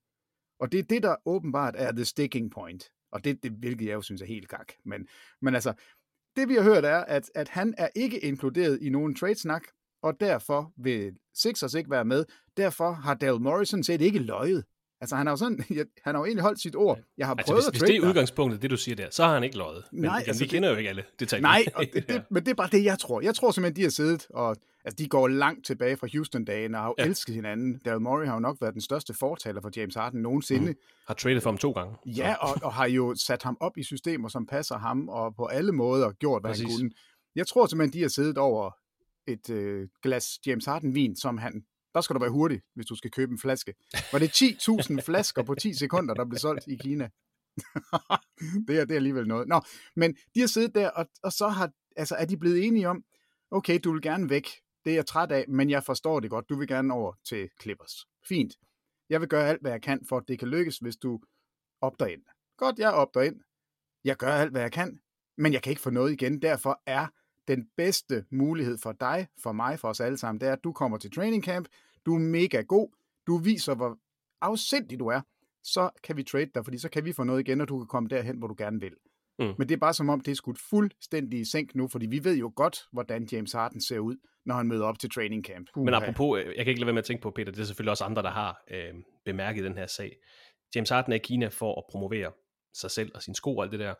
Og 0.61 0.73
det 0.73 0.78
er 0.78 0.83
det, 0.83 1.02
der 1.02 1.16
åbenbart 1.25 1.75
er 1.78 1.92
the 1.92 2.04
sticking 2.04 2.50
point. 2.50 2.85
Og 3.12 3.25
det, 3.25 3.42
det 3.42 3.52
hvilket 3.52 3.87
jeg 3.87 3.95
jo 3.95 4.02
synes 4.02 4.23
er 4.23 4.26
helt 4.26 4.49
gak. 4.49 4.73
Men, 4.85 5.09
men 5.40 5.54
altså, 5.54 5.73
det 6.40 6.49
vi 6.49 6.54
har 6.54 6.62
hørt 6.62 6.85
er, 6.85 6.99
at, 6.99 7.30
at 7.35 7.49
han 7.49 7.75
er 7.78 7.88
ikke 7.94 8.18
inkluderet 8.18 8.78
i 8.82 8.88
nogen 8.88 9.14
trade-snak, 9.14 9.62
og 10.02 10.20
derfor 10.20 10.73
vil 10.76 11.12
Sixers 11.35 11.75
ikke 11.75 11.90
være 11.90 12.04
med. 12.04 12.25
Derfor 12.56 12.92
har 12.92 13.14
Dale 13.14 13.38
Morrison 13.38 13.82
set 13.82 14.00
ikke 14.00 14.18
løjet. 14.18 14.64
Altså, 15.00 15.16
han 15.16 15.26
har 15.26 15.33
jo, 15.33 15.37
sådan, 15.37 15.64
han 16.04 16.14
har 16.14 16.19
jo 16.19 16.25
egentlig 16.25 16.42
holdt 16.42 16.61
sit 16.61 16.76
ord. 16.76 17.00
Jeg 17.19 17.26
har 17.26 17.35
altså, 17.35 17.52
prøvet 17.52 17.64
hvis, 17.64 17.69
at 17.69 17.73
hvis 17.73 17.83
det 17.83 17.97
er 17.97 18.09
udgangspunktet, 18.09 18.62
det 18.62 18.71
du 18.71 18.76
siger 18.76 18.97
der, 18.97 19.07
så 19.11 19.25
har 19.25 19.35
han 19.35 19.45
ikke 19.45 19.57
løjet. 19.57 19.85
Men 19.92 20.02
nej, 20.02 20.25
altså, 20.26 20.45
vi 20.45 20.49
kender 20.49 20.69
det, 20.69 20.75
jo 20.75 20.78
ikke 20.78 20.90
alle 20.90 21.04
detaljer. 21.21 21.42
Nej, 21.42 21.64
og 21.75 21.85
det, 21.95 22.09
det, 22.09 22.23
men 22.30 22.45
det 22.45 22.50
er 22.50 22.54
bare 22.54 22.69
det, 22.73 22.85
jeg 22.85 22.99
tror. 22.99 23.21
Jeg 23.21 23.35
tror 23.35 23.50
simpelthen, 23.50 23.76
de 23.76 23.83
har 23.83 23.90
siddet, 23.90 24.26
og 24.30 24.57
altså, 24.85 24.97
de 24.99 25.09
går 25.09 25.28
langt 25.28 25.66
tilbage 25.66 25.97
fra 25.97 26.07
Houston-dagen, 26.12 26.75
og 26.75 26.80
har 26.80 26.88
jo 26.88 26.95
ja. 26.99 27.04
elsket 27.04 27.35
hinanden. 27.35 27.80
Daryl 27.85 28.00
Morey 28.00 28.26
har 28.26 28.35
jo 28.35 28.40
nok 28.40 28.57
været 28.61 28.75
den 28.75 28.83
største 28.83 29.14
fortaler 29.14 29.61
for 29.61 29.71
James 29.76 29.95
Harden 29.95 30.23
nogensinde. 30.23 30.66
Mm. 30.66 30.76
Har 31.07 31.14
traded 31.14 31.40
for 31.40 31.50
ham 31.50 31.59
to 31.59 31.71
gange. 31.71 31.97
Ja, 32.07 32.35
og, 32.35 32.57
og 32.62 32.73
har 32.73 32.87
jo 32.88 33.14
sat 33.14 33.42
ham 33.42 33.57
op 33.61 33.78
i 33.78 33.83
systemer, 33.83 34.28
som 34.28 34.47
passer 34.47 34.78
ham, 34.78 35.09
og 35.09 35.35
på 35.37 35.47
alle 35.47 35.73
måder 35.73 36.12
gjort, 36.12 36.42
hvad 36.42 36.50
Præcis. 36.50 36.66
han 36.66 36.76
kunne. 36.76 36.90
Jeg 37.35 37.47
tror 37.47 37.66
simpelthen, 37.66 37.92
de 37.92 38.02
har 38.02 38.09
siddet 38.09 38.38
over 38.38 38.71
et 39.28 39.50
øh, 39.50 39.88
glas 40.02 40.38
James 40.47 40.64
Harden-vin, 40.64 41.16
som 41.16 41.38
han... 41.38 41.62
Der 41.94 42.00
skal 42.00 42.14
du 42.14 42.20
være 42.20 42.30
hurtig, 42.30 42.61
hvis 42.75 42.87
du 42.87 42.97
skal 42.97 43.11
købe 43.11 43.32
en 43.32 43.38
flaske. 43.38 43.75
Var 44.12 44.18
det 44.18 44.42
10.000 44.42 45.00
flasker 45.09 45.42
på 45.42 45.54
10 45.54 45.75
sekunder, 45.75 46.14
der 46.14 46.25
blev 46.25 46.38
solgt 46.38 46.66
i 46.66 46.76
Kina? 46.76 47.09
det, 48.68 48.78
er, 48.78 48.85
det 48.85 48.90
er 48.90 48.97
alligevel 48.97 49.26
noget. 49.26 49.49
Nå, 49.49 49.61
men 49.97 50.16
de 50.35 50.40
har 50.40 50.47
siddet 50.47 50.75
der, 50.75 50.90
og, 50.90 51.06
og 51.23 51.32
så 51.32 51.49
har, 51.49 51.70
altså, 51.97 52.14
er 52.14 52.25
de 52.25 52.37
blevet 52.37 52.66
enige 52.66 52.88
om, 52.88 53.04
okay, 53.50 53.80
du 53.85 53.92
vil 53.92 54.02
gerne 54.02 54.30
væk. 54.30 54.49
Det 54.85 54.90
er 54.90 54.94
jeg 54.94 55.06
træt 55.06 55.32
af, 55.32 55.44
men 55.49 55.70
jeg 55.70 55.85
forstår 55.85 56.20
det 56.20 56.30
godt. 56.30 56.49
Du 56.49 56.59
vil 56.59 56.68
gerne 56.68 56.94
over 56.94 57.12
til 57.28 57.49
Clippers. 57.62 58.06
Fint. 58.28 58.52
Jeg 59.09 59.20
vil 59.20 59.28
gøre 59.28 59.49
alt, 59.49 59.61
hvad 59.61 59.70
jeg 59.70 59.82
kan, 59.82 60.06
for 60.09 60.16
at 60.16 60.25
det 60.28 60.38
kan 60.38 60.49
lykkes, 60.49 60.78
hvis 60.78 60.97
du 60.97 61.20
opdager 61.80 62.12
ind. 62.12 62.23
Godt, 62.56 62.78
jeg 62.78 62.92
opdager 62.92 63.26
ind. 63.26 63.40
Jeg 64.04 64.16
gør 64.16 64.32
alt, 64.32 64.50
hvad 64.50 64.61
jeg 64.61 64.73
kan, 64.73 65.00
men 65.38 65.52
jeg 65.52 65.62
kan 65.62 65.70
ikke 65.70 65.82
få 65.82 65.90
noget 65.90 66.12
igen. 66.12 66.42
Derfor 66.42 66.82
er 66.87 67.06
den 67.49 67.68
bedste 67.76 68.25
mulighed 68.30 68.78
for 68.78 68.92
dig, 68.92 69.26
for 69.42 69.52
mig, 69.52 69.78
for 69.78 69.88
os 69.88 70.00
alle 70.00 70.18
sammen, 70.18 70.40
det 70.40 70.49
er, 70.49 70.52
at 70.52 70.64
du 70.64 70.73
kommer 70.73 70.99
til 70.99 71.11
training 71.11 71.44
camp, 71.44 71.68
du 72.06 72.14
er 72.14 72.18
mega 72.18 72.61
god, 72.61 72.88
du 73.26 73.37
viser, 73.37 73.75
hvor 73.75 73.99
afsindig 74.40 74.99
du 74.99 75.06
er, 75.06 75.20
så 75.64 75.90
kan 76.02 76.16
vi 76.16 76.23
trade 76.23 76.50
dig, 76.54 76.64
fordi 76.64 76.78
så 76.78 76.88
kan 76.88 77.04
vi 77.04 77.12
få 77.12 77.25
noget 77.25 77.40
igen, 77.40 77.61
og 77.61 77.68
du 77.68 77.78
kan 77.78 77.87
komme 77.87 78.09
derhen, 78.09 78.37
hvor 78.37 78.49
du 78.49 78.54
gerne 78.59 78.80
vil. 78.80 78.94
Mm. 79.38 79.54
Men 79.59 79.68
det 79.68 79.75
er 79.75 79.78
bare 79.78 79.94
som 79.94 80.09
om, 80.09 80.20
det 80.20 80.30
er 80.30 80.35
skudt 80.35 80.59
fuldstændig 80.59 81.40
i 81.40 81.44
sænk 81.44 81.75
nu, 81.75 81.88
fordi 81.88 82.06
vi 82.06 82.25
ved 82.25 82.37
jo 82.37 82.52
godt, 82.56 82.78
hvordan 82.92 83.28
James 83.32 83.52
Harden 83.52 83.80
ser 83.80 83.99
ud, 83.99 84.16
når 84.47 84.54
han 84.54 84.66
møder 84.66 84.85
op 84.85 84.99
til 84.99 85.11
training 85.11 85.44
camp. 85.44 85.68
Uh, 85.76 85.85
Men 85.85 85.94
apropos, 85.94 86.40
øh, 86.40 86.47
jeg 86.47 86.64
kan 86.64 86.68
ikke 86.68 86.80
lade 86.80 86.87
være 86.87 86.94
med 86.94 87.02
at 87.02 87.06
tænke 87.06 87.23
på, 87.23 87.30
Peter, 87.30 87.52
det 87.52 87.61
er 87.61 87.64
selvfølgelig 87.64 87.90
også 87.90 88.04
andre, 88.04 88.23
der 88.23 88.30
har 88.30 88.62
øh, 88.70 88.94
bemærket 89.25 89.64
den 89.64 89.76
her 89.76 89.87
sag. 89.87 90.16
James 90.75 90.90
Harden 90.90 91.12
er 91.12 91.16
i 91.16 91.20
Kina 91.25 91.49
for 91.49 91.78
at 91.78 91.85
promovere 91.90 92.32
sig 92.75 92.90
selv 92.90 93.11
og 93.14 93.23
sine 93.23 93.35
sko 93.35 93.56
og 93.56 93.62
alt 93.62 93.73
det 93.73 93.80
der. 93.80 93.94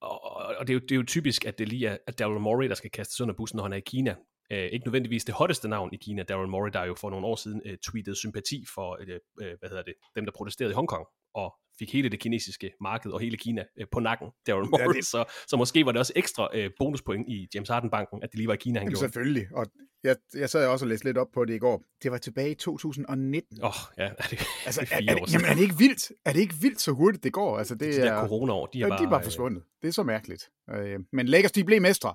Og, 0.00 0.24
og 0.58 0.66
det, 0.66 0.70
er 0.70 0.74
jo, 0.74 0.80
det 0.80 0.92
er 0.92 0.96
jo 0.96 1.02
typisk, 1.02 1.44
at 1.44 1.58
det 1.58 1.68
lige 1.68 1.86
er 1.86 1.98
at 2.06 2.18
Daryl 2.18 2.40
Morey, 2.40 2.68
der 2.68 2.74
skal 2.74 2.90
kastes 2.90 3.20
under 3.20 3.34
bussen, 3.34 3.56
når 3.56 3.62
han 3.62 3.72
er 3.72 3.76
i 3.76 3.80
Kina. 3.86 4.14
Uh, 4.50 4.56
ikke 4.56 4.86
nødvendigvis 4.86 5.24
det 5.24 5.34
hotteste 5.34 5.68
navn 5.68 5.90
i 5.92 5.96
Kina, 5.96 6.22
Daryl 6.22 6.48
Morey, 6.48 6.70
der 6.72 6.84
jo 6.84 6.94
for 6.94 7.10
nogle 7.10 7.26
år 7.26 7.36
siden 7.36 7.62
uh, 7.66 7.72
tweetede 7.86 8.16
sympati 8.16 8.64
for 8.74 8.98
uh, 9.02 9.46
uh, 9.46 9.58
hvad 9.58 9.68
hedder 9.68 9.82
det, 9.82 9.94
dem, 10.16 10.24
der 10.24 10.32
protesterede 10.32 10.72
i 10.72 10.74
Hongkong, 10.74 11.06
og 11.36 11.54
fik 11.78 11.92
hele 11.92 12.08
det 12.08 12.20
kinesiske 12.20 12.72
marked 12.80 13.10
og 13.10 13.20
hele 13.20 13.36
Kina 13.36 13.64
uh, 13.80 13.86
på 13.92 14.00
nakken, 14.00 14.28
Daryl 14.46 14.68
Morey. 14.70 14.82
Ja, 14.82 14.92
det... 14.92 15.04
så, 15.04 15.24
så 15.48 15.56
måske 15.56 15.86
var 15.86 15.92
det 15.92 15.98
også 15.98 16.12
ekstra 16.16 16.48
uh, 16.58 16.70
bonuspoint 16.78 17.28
i 17.28 17.48
James 17.54 17.68
Harden-banken, 17.68 18.22
at 18.22 18.30
det 18.30 18.38
lige 18.38 18.48
var 18.48 18.54
i 18.54 18.56
Kina, 18.56 18.78
han 18.78 18.86
Jamen, 18.86 18.92
gjorde. 18.92 19.00
Selvfølgelig, 19.00 19.46
og 19.54 19.66
jeg, 20.04 20.16
jeg 20.34 20.50
sad 20.50 20.66
også 20.66 20.84
og 20.84 20.88
læste 20.88 21.04
lidt 21.04 21.18
op 21.18 21.26
på 21.34 21.44
det 21.44 21.54
i 21.54 21.58
går. 21.58 21.84
Det 22.02 22.10
var 22.10 22.18
tilbage 22.18 22.50
i 22.50 22.54
2019. 22.54 23.58
Åh, 23.62 23.68
oh, 23.68 23.74
ja, 23.98 24.04
er 24.04 24.26
det, 24.30 24.38
altså, 24.66 24.80
er, 24.80 24.96
er, 24.96 25.00
det, 25.00 25.32
jamen, 25.32 25.46
er 25.46 25.54
det 25.54 25.62
ikke 25.62 25.78
vildt? 25.78 26.12
Er 26.24 26.32
det 26.32 26.40
ikke 26.40 26.54
vildt, 26.54 26.80
så 26.80 26.92
hurtigt 26.92 27.24
det 27.24 27.32
går? 27.32 27.58
Altså, 27.58 27.74
det 27.74 27.94
de 27.94 28.00
der 28.00 28.12
er, 28.12 28.28
corona-år, 28.28 28.66
de 28.66 28.78
er, 28.78 28.82
ja, 28.82 28.88
bare, 28.88 28.98
de 28.98 29.04
er 29.04 29.10
bare 29.10 29.22
forsvundet. 29.22 29.62
Det 29.82 29.88
er 29.88 29.92
så 29.92 30.02
mærkeligt. 30.02 30.50
Øh, 30.70 30.98
men 31.12 31.28
Lakers, 31.28 31.52
de 31.52 31.64
blev 31.64 31.82
mestre. 31.82 32.14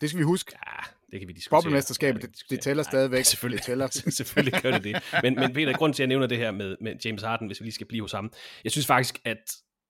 Det 0.00 0.08
skal 0.08 0.18
vi 0.18 0.24
huske. 0.24 0.52
Ja, 0.66 0.97
det 1.12 1.20
kan 1.20 1.28
vi 1.28 1.32
diskutere. 1.32 1.62
Boblemesterskabet, 1.62 2.22
det, 2.22 2.30
det 2.50 2.60
tæller 2.60 2.82
Nej, 2.82 2.90
stadigvæk. 2.90 3.24
Selvfølgelig, 3.32 3.58
det 3.58 3.66
tæller. 3.66 3.86
selvfølgelig 4.20 4.62
gør 4.62 4.70
det 4.70 4.84
det. 4.84 4.96
Men, 5.22 5.34
men 5.34 5.52
Peter, 5.52 5.72
grund 5.72 5.94
til, 5.94 6.02
at 6.02 6.04
jeg 6.04 6.08
nævner 6.08 6.26
det 6.26 6.38
her 6.38 6.50
med, 6.50 6.76
med 6.80 6.94
James 7.04 7.22
Harden, 7.22 7.46
hvis 7.46 7.60
vi 7.60 7.64
lige 7.64 7.74
skal 7.74 7.86
blive 7.86 8.02
hos 8.02 8.12
ham, 8.12 8.32
jeg 8.64 8.72
synes 8.72 8.86
faktisk, 8.86 9.20
at 9.24 9.38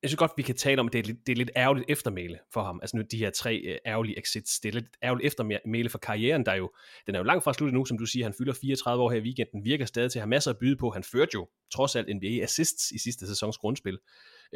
jeg 0.03 0.11
synes 0.11 0.19
godt, 0.19 0.33
vi 0.37 0.43
kan 0.43 0.55
tale 0.55 0.81
om, 0.81 0.87
at 0.87 0.93
det 0.93 0.99
er 0.99 1.03
lidt, 1.03 1.27
det 1.27 1.33
er 1.33 1.37
lidt 1.37 1.51
ærgerligt 1.57 1.87
eftermæle 1.89 2.39
for 2.53 2.63
ham. 2.63 2.79
Altså 2.83 2.97
nu 2.97 3.03
de 3.11 3.19
her 3.19 3.31
tre 3.31 3.63
uh, 3.69 3.91
ærgerlige 3.91 4.19
exits, 4.19 4.61
det 4.61 4.69
er 4.69 4.73
lidt 4.73 4.87
ærgerligt 5.03 5.27
eftermæle 5.27 5.89
for 5.89 5.99
karrieren, 5.99 6.47
der 6.47 6.53
er 6.53 6.57
jo, 6.57 6.71
den 7.07 7.15
er 7.15 7.19
jo 7.19 7.25
langt 7.25 7.45
fra 7.45 7.53
slut 7.53 7.73
nu, 7.73 7.85
som 7.85 7.99
du 7.99 8.07
siger, 8.07 8.25
han 8.25 8.35
fylder 8.39 8.53
34 8.53 9.03
år 9.03 9.11
her 9.11 9.19
i 9.19 9.23
weekenden, 9.23 9.65
virker 9.65 9.85
stadig 9.85 10.11
til 10.11 10.19
at 10.19 10.23
have 10.23 10.29
masser 10.29 10.51
at 10.51 10.59
byde 10.59 10.77
på. 10.77 10.91
Han 10.91 11.05
førte 11.05 11.31
jo 11.35 11.49
trods 11.75 11.97
alt 11.97 12.17
NBA 12.17 12.43
assists 12.43 12.91
i 12.91 12.99
sidste 12.99 13.27
sæsons 13.27 13.59
grundspil. 13.59 13.99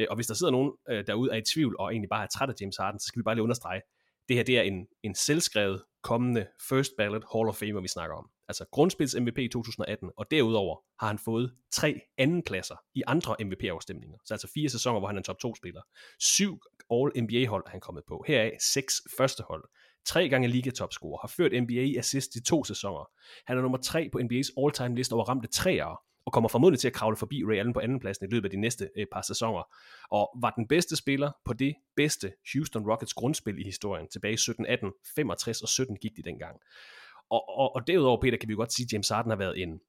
Uh, 0.01 0.05
og 0.11 0.17
hvis 0.17 0.27
der 0.27 0.35
sidder 0.35 0.53
nogen 0.53 0.73
uh, 0.91 0.99
derude 1.07 1.33
er 1.33 1.37
i 1.37 1.43
tvivl, 1.55 1.77
og 1.79 1.93
egentlig 1.93 2.09
bare 2.09 2.23
er 2.23 2.29
træt 2.35 2.51
af 2.51 2.55
James 2.61 2.77
Harden, 2.77 3.01
så 3.01 3.07
skal 3.07 3.21
vi 3.21 3.23
bare 3.23 3.35
lige 3.35 3.43
understrege, 3.43 3.81
det 4.29 4.37
her 4.37 4.43
det 4.43 4.59
er 4.59 4.63
en, 4.63 4.87
en 5.03 5.15
selvskrevet 5.15 5.83
kommende 6.03 6.47
first 6.69 6.93
ballot 6.97 7.25
Hall 7.33 7.49
of 7.49 7.57
Famer, 7.57 7.81
vi 7.81 7.89
snakker 7.89 8.17
om. 8.17 8.31
Altså 8.49 8.65
grundspils 8.71 9.17
MVP 9.21 9.39
i 9.39 9.49
2018, 9.49 10.11
og 10.17 10.31
derudover 10.31 10.77
har 11.01 11.07
han 11.07 11.19
fået 11.19 11.55
tre 11.73 12.01
andenpladser 12.19 12.77
i 12.95 13.03
andre 13.07 13.37
MVP-afstemninger. 13.41 14.19
Så 14.25 14.35
altså 14.35 14.49
fire 14.55 14.69
sæsoner, 14.69 14.99
hvor 14.99 15.09
han 15.09 15.17
er 15.17 15.21
en 15.21 15.25
top 15.25 15.37
2-spiller. 15.45 15.81
Syv 16.21 16.61
All-NBA-hold 16.91 17.63
er 17.67 17.71
han 17.71 17.81
kommet 17.81 18.05
på. 18.09 18.25
Heraf 18.27 18.53
seks 18.61 19.03
første 19.19 19.43
hold. 19.43 19.65
Tre 20.07 20.29
gange 20.29 20.49
ligatopscorer. 20.49 21.19
Har 21.21 21.29
ført 21.29 21.63
NBA 21.63 21.73
i 21.73 21.97
assist 21.97 22.37
i 22.37 22.43
to 22.43 22.65
sæsoner. 22.65 23.11
Han 23.47 23.59
er 23.59 23.63
nummer 23.63 23.79
tre 23.79 24.09
på 24.13 24.19
NBA's 24.19 24.51
all-time 24.63 24.95
liste 24.95 25.13
over 25.13 25.25
ramte 25.25 25.49
træer 25.49 26.01
og 26.27 26.33
kommer 26.33 26.49
formodentlig 26.49 26.81
til 26.81 26.89
at 26.89 26.95
kravle 26.95 27.17
forbi 27.17 27.45
Ray 27.45 27.57
Allen 27.57 27.73
på 27.73 27.81
andenpladsen 27.81 28.27
i 28.27 28.35
løbet 28.35 28.45
af 28.45 28.51
de 28.51 28.61
næste 28.61 28.91
øh, 28.97 29.07
par 29.13 29.23
sæsoner, 29.23 29.63
og 30.11 30.31
var 30.41 30.51
den 30.51 30.69
bedste 30.69 30.97
spiller 30.97 31.31
på 31.45 31.53
det 31.53 31.75
bedste 31.97 32.33
Houston 32.55 32.91
Rockets 32.91 33.15
grundspil 33.15 33.59
i 33.59 33.65
historien 33.65 34.09
tilbage 34.09 34.33
i 34.33 34.37
17-18, 34.37 35.13
65 35.17 35.63
og 35.63 35.69
17 35.69 35.97
gik 35.97 36.17
de 36.17 36.23
dengang. 36.23 36.57
Og, 37.31 37.49
og, 37.49 37.75
og 37.77 37.87
derudover, 37.87 38.21
Peter, 38.21 38.39
kan 38.39 38.49
vi 38.49 38.55
godt 38.55 38.73
sige, 38.73 38.85
at 38.85 38.93
James 38.93 39.09
Harden 39.09 39.31
har 39.31 39.37
været 39.37 39.63
en 39.63 39.81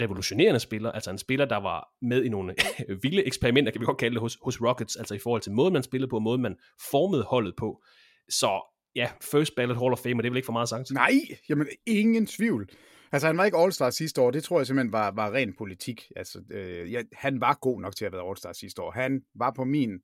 revolutionerende 0.00 0.60
spiller, 0.60 0.92
altså 0.92 1.10
en 1.10 1.18
spiller, 1.18 1.46
der 1.46 1.56
var 1.56 1.88
med 2.02 2.24
i 2.24 2.28
nogle 2.28 2.54
vilde 3.02 3.26
eksperimenter, 3.26 3.72
kan 3.72 3.80
vi 3.80 3.86
godt 3.86 3.98
kalde 3.98 4.14
det, 4.14 4.20
hos, 4.20 4.38
hos 4.42 4.60
Rockets, 4.62 4.96
altså 4.96 5.14
i 5.14 5.18
forhold 5.18 5.42
til 5.42 5.52
måden, 5.52 5.72
man 5.72 5.82
spillede 5.82 6.10
på, 6.10 6.18
måden, 6.18 6.42
man 6.42 6.56
formede 6.90 7.22
holdet 7.22 7.54
på. 7.56 7.82
Så 8.28 8.60
ja, 8.94 9.10
first 9.22 9.54
ballot 9.56 9.78
Hall 9.78 9.92
of 9.92 9.98
Fame, 9.98 10.22
det 10.22 10.26
er 10.26 10.30
vel 10.30 10.36
ikke 10.36 10.46
for 10.46 10.52
meget 10.52 10.68
sagt? 10.68 10.90
Nej, 10.90 11.12
jamen 11.48 11.66
ingen 11.86 12.26
tvivl. 12.26 12.70
Altså, 13.12 13.26
han 13.26 13.36
var 13.36 13.44
ikke 13.44 13.58
All-Star 13.58 13.90
sidste 13.90 14.20
år. 14.20 14.30
Det 14.30 14.44
tror 14.44 14.58
jeg 14.58 14.66
simpelthen 14.66 14.92
var, 14.92 15.10
var 15.10 15.32
ren 15.32 15.54
politik. 15.58 16.12
Altså, 16.16 16.42
øh, 16.50 16.92
ja, 16.92 17.02
han 17.12 17.40
var 17.40 17.58
god 17.60 17.80
nok 17.80 17.96
til 17.96 18.04
at 18.04 18.12
være 18.12 18.30
All-Star 18.30 18.52
sidste 18.52 18.82
år. 18.82 18.90
Han 18.90 19.22
var 19.34 19.50
på 19.50 19.64
min 19.64 20.00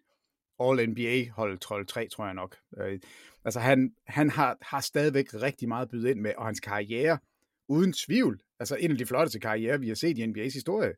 All-NBA-hold 0.60 1.58
12-3, 2.04 2.08
tror 2.08 2.24
jeg 2.24 2.34
nok. 2.34 2.56
Øh, 2.78 3.00
altså, 3.44 3.60
han, 3.60 3.94
han 4.06 4.30
har, 4.30 4.56
har 4.62 4.80
stadigvæk 4.80 5.34
rigtig 5.34 5.68
meget 5.68 5.88
bydet 5.88 6.10
ind 6.10 6.20
med, 6.20 6.32
og 6.36 6.46
hans 6.46 6.60
karriere, 6.60 7.18
uden 7.68 7.92
tvivl, 7.92 8.40
altså 8.60 8.76
en 8.76 8.90
af 8.90 8.98
de 8.98 9.06
flotteste 9.06 9.40
karrierer, 9.40 9.78
vi 9.78 9.88
har 9.88 9.94
set 9.94 10.18
i 10.18 10.24
NBA's 10.24 10.54
historie. 10.54 10.94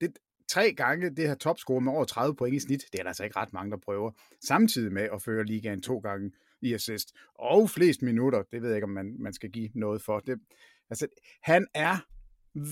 Det, 0.00 0.18
tre 0.48 0.72
gange 0.72 1.10
det 1.10 1.28
her 1.28 1.34
topscore 1.34 1.80
med 1.80 1.92
over 1.92 2.04
30 2.04 2.36
point 2.36 2.56
i 2.56 2.60
snit, 2.60 2.84
det 2.92 2.98
er 2.98 3.02
der 3.02 3.10
altså 3.10 3.24
ikke 3.24 3.36
ret 3.36 3.52
mange, 3.52 3.70
der 3.70 3.76
prøver. 3.76 4.10
Samtidig 4.44 4.92
med 4.92 5.08
at 5.12 5.22
føre 5.22 5.44
ligaen 5.44 5.82
to 5.82 5.98
gange 5.98 6.32
i 6.60 6.74
assist. 6.74 7.12
Og 7.34 7.70
flest 7.70 8.02
minutter, 8.02 8.42
det 8.52 8.62
ved 8.62 8.68
jeg 8.68 8.76
ikke, 8.76 8.84
om 8.84 8.90
man, 8.90 9.16
man 9.18 9.32
skal 9.32 9.50
give 9.50 9.70
noget 9.74 10.02
for. 10.02 10.20
Det, 10.20 10.40
Altså, 10.90 11.06
han 11.42 11.66
er 11.74 11.96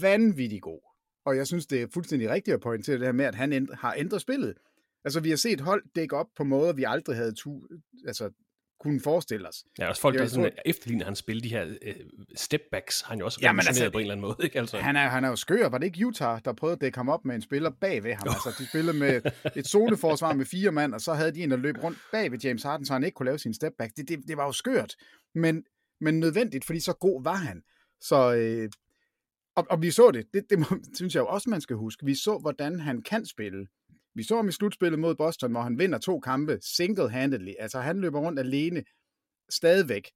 vanvittig 0.02 0.62
god. 0.62 0.80
Og 1.26 1.36
jeg 1.36 1.46
synes, 1.46 1.66
det 1.66 1.82
er 1.82 1.86
fuldstændig 1.94 2.30
rigtigt 2.30 2.54
at 2.54 2.60
pointere 2.60 2.98
det 2.98 3.04
her 3.04 3.12
med, 3.12 3.24
at 3.24 3.34
han 3.34 3.52
ændre, 3.52 3.74
har 3.74 3.94
ændret 3.98 4.20
spillet. 4.20 4.54
Altså, 5.04 5.20
vi 5.20 5.30
har 5.30 5.36
set 5.36 5.60
hold 5.60 5.84
dække 5.94 6.16
op 6.16 6.26
på 6.36 6.44
måder, 6.44 6.72
vi 6.72 6.84
aldrig 6.84 7.16
havde 7.16 7.32
tu, 7.34 7.62
altså, 8.06 8.30
kunne 8.80 9.00
forestille 9.00 9.48
os. 9.48 9.64
Ja, 9.78 9.88
også 9.88 10.02
folk, 10.02 10.18
der 10.18 10.26
sådan, 10.26 10.52
tror... 10.52 10.62
efterligner 10.64 11.04
han 11.04 11.16
spil, 11.16 11.42
de 11.42 11.48
her 11.48 11.64
uh, 11.66 11.92
stepbacks, 12.34 13.00
han 13.00 13.18
jo 13.18 13.24
også 13.24 13.38
ja, 13.42 13.56
altså, 13.56 13.90
på 13.90 13.98
en 13.98 14.00
eller 14.00 14.14
anden 14.14 14.20
måde. 14.20 14.36
Ikke? 14.42 14.58
Altså. 14.58 14.78
Han, 14.78 14.96
er, 14.96 15.08
han 15.08 15.24
er 15.24 15.28
jo 15.28 15.36
skør. 15.36 15.68
Var 15.68 15.78
det 15.78 15.86
ikke 15.86 16.06
Utah, 16.06 16.40
der 16.44 16.52
prøvede 16.52 16.74
at 16.74 16.80
dække 16.80 16.98
ham 16.98 17.08
op 17.08 17.24
med 17.24 17.34
en 17.34 17.42
spiller 17.42 17.70
bag 17.70 18.04
ved 18.04 18.14
ham? 18.14 18.28
Oh. 18.28 18.34
Altså, 18.34 18.62
de 18.62 18.68
spillede 18.68 18.98
med 18.98 19.20
et 19.56 19.66
zoneforsvar 19.66 20.32
med 20.32 20.44
fire 20.44 20.72
mand, 20.72 20.94
og 20.94 21.00
så 21.00 21.14
havde 21.14 21.32
de 21.32 21.42
en, 21.42 21.50
der 21.50 21.56
løb 21.56 21.76
rundt 21.82 21.98
bag 22.12 22.32
ved 22.32 22.38
James 22.38 22.62
Harden, 22.62 22.86
så 22.86 22.92
han 22.92 23.04
ikke 23.04 23.14
kunne 23.14 23.26
lave 23.26 23.38
sin 23.38 23.54
stepback. 23.54 23.96
Det, 23.96 24.08
det, 24.08 24.18
det 24.28 24.36
var 24.36 24.46
jo 24.46 24.52
skørt, 24.52 24.96
men, 25.34 25.64
men 26.00 26.20
nødvendigt, 26.20 26.64
fordi 26.64 26.80
så 26.80 26.92
god 26.92 27.24
var 27.24 27.36
han. 27.36 27.62
Så, 28.02 28.34
øh, 28.34 28.70
og, 29.54 29.66
og 29.70 29.82
vi 29.82 29.90
så 29.90 30.10
det, 30.10 30.26
det, 30.34 30.50
det 30.50 30.58
må, 30.58 30.66
synes 30.96 31.14
jeg 31.14 31.20
jo 31.20 31.26
også, 31.26 31.50
man 31.50 31.60
skal 31.60 31.76
huske. 31.76 32.06
Vi 32.06 32.14
så, 32.14 32.38
hvordan 32.38 32.80
han 32.80 33.02
kan 33.02 33.26
spille. 33.26 33.66
Vi 34.14 34.22
så 34.22 34.36
ham 34.36 34.48
i 34.48 34.52
slutspillet 34.52 34.98
mod 34.98 35.14
Boston, 35.14 35.50
hvor 35.50 35.60
han 35.60 35.78
vinder 35.78 35.98
to 35.98 36.20
kampe 36.20 36.58
single-handedly. 36.62 37.52
Altså 37.58 37.80
han 37.80 38.00
løber 38.00 38.20
rundt 38.20 38.38
alene 38.38 38.84
stadigvæk, 39.50 40.10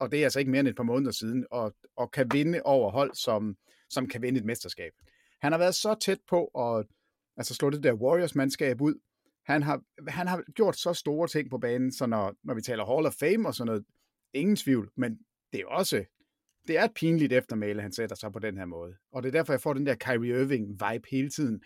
og 0.00 0.10
det 0.10 0.20
er 0.20 0.24
altså 0.24 0.38
ikke 0.38 0.50
mere 0.50 0.60
end 0.60 0.68
et 0.68 0.76
par 0.76 0.82
måneder 0.82 1.12
siden, 1.12 1.46
og, 1.50 1.74
og 1.96 2.10
kan 2.10 2.26
vinde 2.32 2.62
over 2.64 2.90
hold, 2.90 3.14
som, 3.14 3.56
som 3.90 4.08
kan 4.08 4.22
vinde 4.22 4.38
et 4.38 4.44
mesterskab. 4.44 4.92
Han 5.40 5.52
har 5.52 5.58
været 5.58 5.74
så 5.74 5.94
tæt 5.94 6.18
på 6.28 6.44
at 6.44 6.86
altså 7.36 7.54
slå 7.54 7.70
det 7.70 7.82
der 7.82 7.92
Warriors-mandskab 7.92 8.80
ud. 8.80 8.94
Han 9.46 9.62
har, 9.62 9.82
han 10.08 10.26
har 10.26 10.42
gjort 10.54 10.76
så 10.76 10.92
store 10.92 11.28
ting 11.28 11.50
på 11.50 11.58
banen, 11.58 11.92
så 11.92 12.06
når, 12.06 12.34
når 12.44 12.54
vi 12.54 12.62
taler 12.62 12.86
Hall 12.86 13.06
of 13.06 13.14
Fame 13.14 13.48
og 13.48 13.54
sådan 13.54 13.66
noget, 13.66 13.84
ingen 14.34 14.56
tvivl, 14.56 14.90
men 14.96 15.18
det 15.52 15.60
er 15.60 15.66
også 15.66 16.04
det 16.68 16.78
er 16.78 16.84
et 16.84 16.94
pinligt 16.94 17.32
eftermæle, 17.32 17.82
han 17.82 17.92
sætter 17.92 18.16
sig 18.16 18.32
på 18.32 18.38
den 18.38 18.58
her 18.58 18.66
måde. 18.66 18.96
Og 19.12 19.22
det 19.22 19.28
er 19.28 19.32
derfor, 19.32 19.52
jeg 19.52 19.60
får 19.60 19.74
den 19.74 19.86
der 19.86 19.94
Kyrie 19.94 20.42
Irving-vibe 20.42 21.08
hele 21.10 21.30
tiden. 21.30 21.62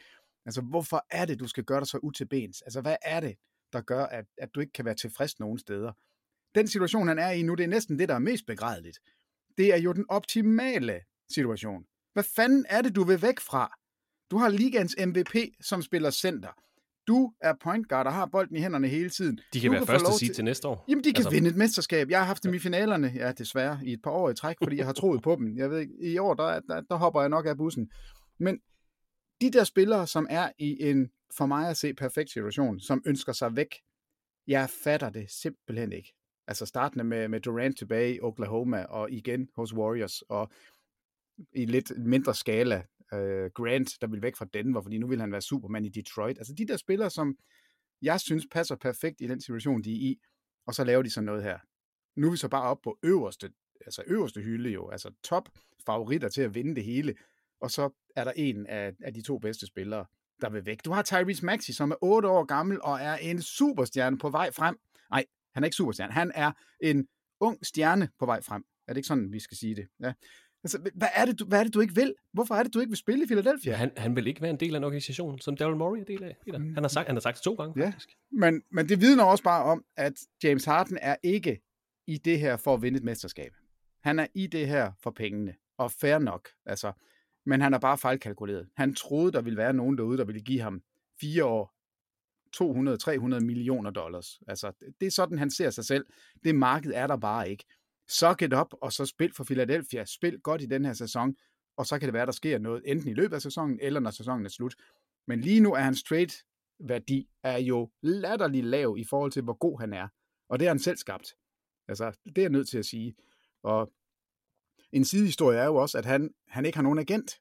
Altså, 0.47 0.61
hvorfor 0.61 1.07
er 1.11 1.25
det, 1.25 1.41
du 1.41 1.49
skal 1.49 1.65
gøre 1.65 1.81
dig 1.81 1.87
så 1.87 1.99
utilbens? 2.03 2.63
Altså, 2.63 2.81
hvad 2.81 2.97
er 3.03 3.21
det, 3.21 3.37
der 3.73 3.81
gør, 3.81 4.05
at, 4.05 4.25
at 4.39 4.55
du 4.55 4.61
ikke 4.61 4.73
kan 4.73 4.85
være 4.85 4.95
tilfreds 4.95 5.41
nogen 5.41 5.59
steder? 5.59 5.93
Den 6.55 6.69
situation, 6.69 7.09
han 7.09 7.19
er 7.19 7.31
i 7.31 7.43
nu, 7.43 7.55
det 7.55 7.65
er 7.65 7.69
næsten 7.69 7.99
det, 7.99 8.09
der 8.09 8.15
er 8.15 8.19
mest 8.19 8.47
begrædeligt. 8.47 8.99
Det 9.59 9.75
er 9.75 9.79
jo 9.79 9.93
den 9.93 10.05
optimale 10.09 11.01
situation. 11.31 11.85
Hvad 12.13 12.25
fanden 12.37 12.67
er 12.69 12.83
det, 12.83 12.97
du 12.97 13.05
vil 13.05 13.23
væk 13.23 13.41
fra? 13.41 13.79
Du 14.31 14.37
har 14.37 14.49
ligands 14.49 14.95
MVP, 15.07 15.37
som 15.61 15.83
spiller 15.83 16.11
center. 16.11 16.53
Du 17.07 17.33
er 17.41 17.55
point 17.61 17.89
guard 17.89 18.07
og 18.07 18.13
har 18.13 18.27
bolden 18.27 18.57
i 18.57 18.61
hænderne 18.61 18.89
hele 18.89 19.11
tiden. 19.11 19.41
De 19.53 19.61
kan 19.61 19.71
du 19.71 19.77
være 19.77 19.87
første 19.87 20.19
til... 20.19 20.35
til 20.35 20.45
næste 20.45 20.69
år. 20.69 20.85
Jamen, 20.89 21.05
de 21.05 21.13
kan 21.13 21.17
altså... 21.17 21.31
vinde 21.31 21.51
et 21.51 21.57
mesterskab. 21.57 22.11
Jeg 22.11 22.19
har 22.19 22.27
haft 22.27 22.45
dem 22.45 22.55
i 22.55 22.59
finalerne, 22.59 23.13
ja, 23.15 23.33
desværre, 23.33 23.81
i 23.85 23.93
et 23.93 24.03
par 24.03 24.11
år 24.11 24.31
i 24.31 24.35
træk, 24.35 24.57
fordi 24.63 24.77
jeg 24.77 24.87
har 24.87 24.93
troet 24.93 25.23
på 25.23 25.37
dem. 25.37 25.57
Jeg 25.57 25.71
ved 25.71 25.79
ikke, 25.79 25.95
i 26.01 26.19
år, 26.19 26.35
der, 26.35 26.61
der, 26.61 26.81
der 26.81 26.97
hopper 26.97 27.21
jeg 27.21 27.29
nok 27.29 27.47
af 27.47 27.57
bussen. 27.57 27.91
Men 28.39 28.61
de 29.41 29.51
der 29.51 29.65
spillere, 29.65 30.07
som 30.07 30.27
er 30.31 30.51
i 30.59 30.77
en, 30.81 31.11
for 31.37 31.47
mig 31.47 31.69
at 31.69 31.77
se, 31.77 31.95
perfekt 31.95 32.31
situation, 32.31 32.81
som 32.81 33.03
ønsker 33.07 33.33
sig 33.33 33.57
væk, 33.57 33.75
jeg 34.47 34.71
fatter 34.85 35.11
det 35.11 35.31
simpelthen 35.31 35.93
ikke. 35.93 36.15
Altså 36.47 36.67
startende 36.67 37.05
med, 37.05 37.29
med 37.29 37.41
Durant 37.41 37.79
tilbage 37.79 38.15
i 38.15 38.21
Oklahoma, 38.21 38.85
og 38.85 39.11
igen 39.11 39.49
hos 39.57 39.75
Warriors, 39.75 40.23
og 40.23 40.51
i 41.53 41.65
lidt 41.65 41.93
mindre 41.99 42.35
skala 42.35 42.83
øh, 43.13 43.51
Grant, 43.55 43.91
der 44.01 44.07
vil 44.07 44.23
væk 44.23 44.37
fra 44.37 44.47
Denver, 44.55 44.83
fordi 44.83 44.99
nu 44.99 45.07
vil 45.07 45.21
han 45.21 45.33
være 45.33 45.41
Superman 45.41 45.85
i 45.85 45.89
Detroit. 45.89 46.39
Altså 46.39 46.55
de 46.55 46.67
der 46.67 46.77
spillere, 46.77 47.11
som 47.11 47.37
jeg 48.03 48.21
synes 48.21 48.47
passer 48.51 48.77
perfekt 48.77 49.21
i 49.21 49.27
den 49.27 49.41
situation, 49.41 49.83
de 49.83 49.93
er 49.93 50.11
i, 50.11 50.21
og 50.67 50.75
så 50.75 50.85
laver 50.85 51.03
de 51.03 51.11
sådan 51.11 51.25
noget 51.25 51.43
her. 51.43 51.59
Nu 52.17 52.27
er 52.27 52.31
vi 52.31 52.37
så 52.37 52.49
bare 52.49 52.63
op 52.63 52.81
på 52.85 52.99
øverste, 53.03 53.53
altså 53.81 54.03
øverste 54.07 54.41
hylde 54.41 54.71
jo, 54.71 54.89
altså 54.91 55.11
top 55.25 55.49
favoritter 55.87 56.29
til 56.29 56.43
at 56.43 56.55
vinde 56.55 56.75
det 56.75 56.85
hele, 56.85 57.15
og 57.61 57.71
så 57.71 57.91
er 58.17 58.25
der 58.25 58.33
en 58.37 58.67
af, 58.67 58.93
af 59.01 59.15
de 59.15 59.23
to 59.23 59.39
bedste 59.39 59.67
spillere, 59.67 60.05
der 60.41 60.51
vil 60.51 60.67
væk. 60.67 60.85
Du 60.85 60.93
har 60.93 61.03
Tyrese 61.03 61.47
Maxey, 61.47 61.73
som 61.73 61.91
er 61.91 61.97
8 62.03 62.29
år 62.29 62.45
gammel 62.45 62.83
og 62.83 63.01
er 63.01 63.17
en 63.17 63.43
superstjerne 63.43 64.19
på 64.19 64.31
vej 64.31 64.51
frem. 64.51 64.79
Nej, 65.11 65.25
han 65.55 65.63
er 65.63 65.67
ikke 65.67 65.77
superstjerne. 65.77 66.13
Han 66.13 66.33
er 66.35 66.53
en 66.81 67.09
ung 67.41 67.67
stjerne 67.67 68.09
på 68.19 68.27
vej 68.27 68.43
frem. 68.43 68.65
Er 68.89 68.93
det 68.93 68.99
ikke 68.99 69.07
sådan, 69.07 69.33
vi 69.33 69.41
skal 69.41 69.57
sige 69.57 69.75
det? 69.75 69.89
Ja. 70.01 70.13
Altså, 70.65 70.79
hvad 70.95 71.09
er, 71.15 71.25
det, 71.25 71.39
du, 71.39 71.45
hvad 71.45 71.61
er 71.61 71.65
det, 71.65 71.75
du 71.75 71.81
ikke 71.81 71.95
vil? 71.95 72.15
Hvorfor 72.33 72.55
er 72.55 72.63
det, 72.63 72.75
du 72.75 72.81
ikke 72.81 72.91
vil 72.91 72.97
spille 72.97 73.25
i 73.25 73.27
Philadelphia? 73.27 73.75
Han, 73.75 73.91
han 73.97 74.17
vil 74.17 74.27
ikke 74.27 74.43
være 74.43 74.51
en 74.51 74.61
del 74.61 74.75
af 74.75 74.79
en 74.79 74.85
organisation, 74.85 75.39
som 75.39 75.57
Daryl 75.57 75.77
Morey 75.77 76.01
er 76.01 76.05
del 76.05 76.23
af, 76.25 76.37
Peter. 76.45 76.59
Han 76.59 76.77
har 76.77 76.89
sagt, 76.89 77.07
han 77.07 77.17
har 77.17 77.21
sagt 77.21 77.37
det 77.37 77.43
to 77.45 77.55
gange, 77.55 77.81
Ja, 77.81 77.87
faktisk. 77.91 78.09
men, 78.33 78.63
men 78.71 78.89
det 78.89 79.01
vidner 79.01 79.25
også 79.25 79.45
bare 79.45 79.65
om, 79.65 79.85
at 79.97 80.13
James 80.45 80.65
Harden 80.65 80.99
er 81.03 81.17
ikke 81.23 81.61
i 82.07 82.19
det 82.19 82.41
her 82.41 82.57
for 82.57 82.75
at 82.75 82.83
vinde 82.83 82.97
et 82.99 83.05
mesterskab. 83.05 83.53
Han 84.03 84.19
er 84.19 84.27
i 84.35 84.47
det 84.47 84.69
her 84.69 84.93
for 85.03 85.11
pengene, 85.11 85.55
og 85.79 85.93
fair 85.93 86.19
nok. 86.19 86.49
Altså, 86.67 86.93
men 87.47 87.61
han 87.61 87.73
har 87.73 87.79
bare 87.79 87.99
fejlkalkuleret. 87.99 88.69
Han 88.77 88.95
troede, 88.95 89.33
der 89.33 89.41
ville 89.43 89.57
være 89.57 89.73
nogen 89.73 89.99
derude, 89.99 90.19
der 90.19 90.25
ville 90.25 90.41
give 90.41 90.61
ham 90.61 90.83
fire 91.21 91.45
år 91.45 91.75
200-300 93.37 93.41
millioner 93.45 93.91
dollars. 93.91 94.41
Altså, 94.49 94.73
det 95.01 95.07
er 95.07 95.11
sådan, 95.11 95.39
han 95.39 95.51
ser 95.51 95.71
sig 95.71 95.85
selv. 95.85 96.07
Det 96.45 96.55
marked 96.55 96.93
er 96.95 97.07
der 97.07 97.17
bare 97.17 97.51
ikke. 97.51 97.65
Suck 98.09 98.43
it 98.43 98.55
up, 98.55 98.67
og 98.73 98.93
så 98.93 99.07
spil 99.07 99.35
for 99.35 99.45
Philadelphia. 99.45 100.05
Spil 100.05 100.41
godt 100.41 100.63
i 100.63 100.67
den 100.67 100.85
her 100.85 100.93
sæson, 100.93 101.37
og 101.77 101.87
så 101.87 101.99
kan 101.99 102.07
det 102.07 102.15
være, 102.15 102.27
der 102.27 102.33
sker 102.33 102.59
noget, 102.59 102.83
enten 102.87 103.11
i 103.11 103.15
løbet 103.15 103.35
af 103.35 103.43
sæsonen, 103.43 103.79
eller 103.83 104.01
når 104.01 104.11
sæsonen 104.11 104.47
er 104.47 104.51
slut. 104.51 104.75
Men 105.27 105.41
lige 105.41 105.61
nu 105.61 105.73
er 105.73 105.81
hans 105.81 106.03
trade-værdi 106.03 107.29
er 107.43 107.59
jo 107.59 107.91
latterlig 108.03 108.65
lav 108.65 108.97
i 108.99 109.05
forhold 109.05 109.33
til, 109.33 109.43
hvor 109.43 109.55
god 109.59 109.81
han 109.81 109.93
er. 109.93 110.09
Og 110.49 110.59
det 110.59 110.65
er 110.65 110.71
han 110.71 110.79
selv 110.79 110.97
skabt. 110.97 111.35
Altså, 111.89 112.13
det 112.25 112.39
er 112.39 112.43
jeg 112.43 112.51
nødt 112.51 112.69
til 112.69 112.79
at 112.79 112.87
sige. 112.87 113.15
Og 113.63 113.93
en 114.93 115.05
sidehistorie 115.05 115.59
er 115.59 115.65
jo 115.65 115.77
også, 115.77 115.99
at 115.99 116.05
han, 116.05 116.35
han 116.49 116.67
ikke 116.67 116.79
har 116.79 116.83
nogen 116.83 116.99
agent. 116.99 117.41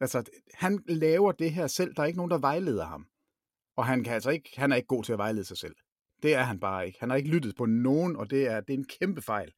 Altså, 0.00 0.30
han 0.54 0.84
laver 0.88 1.32
det 1.32 1.52
her 1.52 1.66
selv. 1.66 1.94
Der 1.94 2.02
er 2.02 2.06
ikke 2.06 2.16
nogen, 2.16 2.30
der 2.30 2.38
vejleder 2.38 2.84
ham. 2.84 3.06
Og 3.76 3.86
han, 3.86 4.04
kan 4.04 4.14
altså 4.14 4.30
ikke, 4.30 4.50
han 4.56 4.72
er 4.72 4.76
ikke 4.76 4.86
god 4.86 5.04
til 5.04 5.12
at 5.12 5.18
vejlede 5.18 5.44
sig 5.44 5.56
selv. 5.56 5.76
Det 6.22 6.34
er 6.34 6.42
han 6.42 6.60
bare 6.60 6.86
ikke. 6.86 7.00
Han 7.00 7.10
har 7.10 7.16
ikke 7.16 7.30
lyttet 7.30 7.56
på 7.56 7.66
nogen, 7.66 8.16
og 8.16 8.30
det 8.30 8.46
er, 8.46 8.60
det 8.60 8.74
er 8.74 8.78
en 8.78 8.86
kæmpe 9.00 9.22
fejl. 9.22 9.52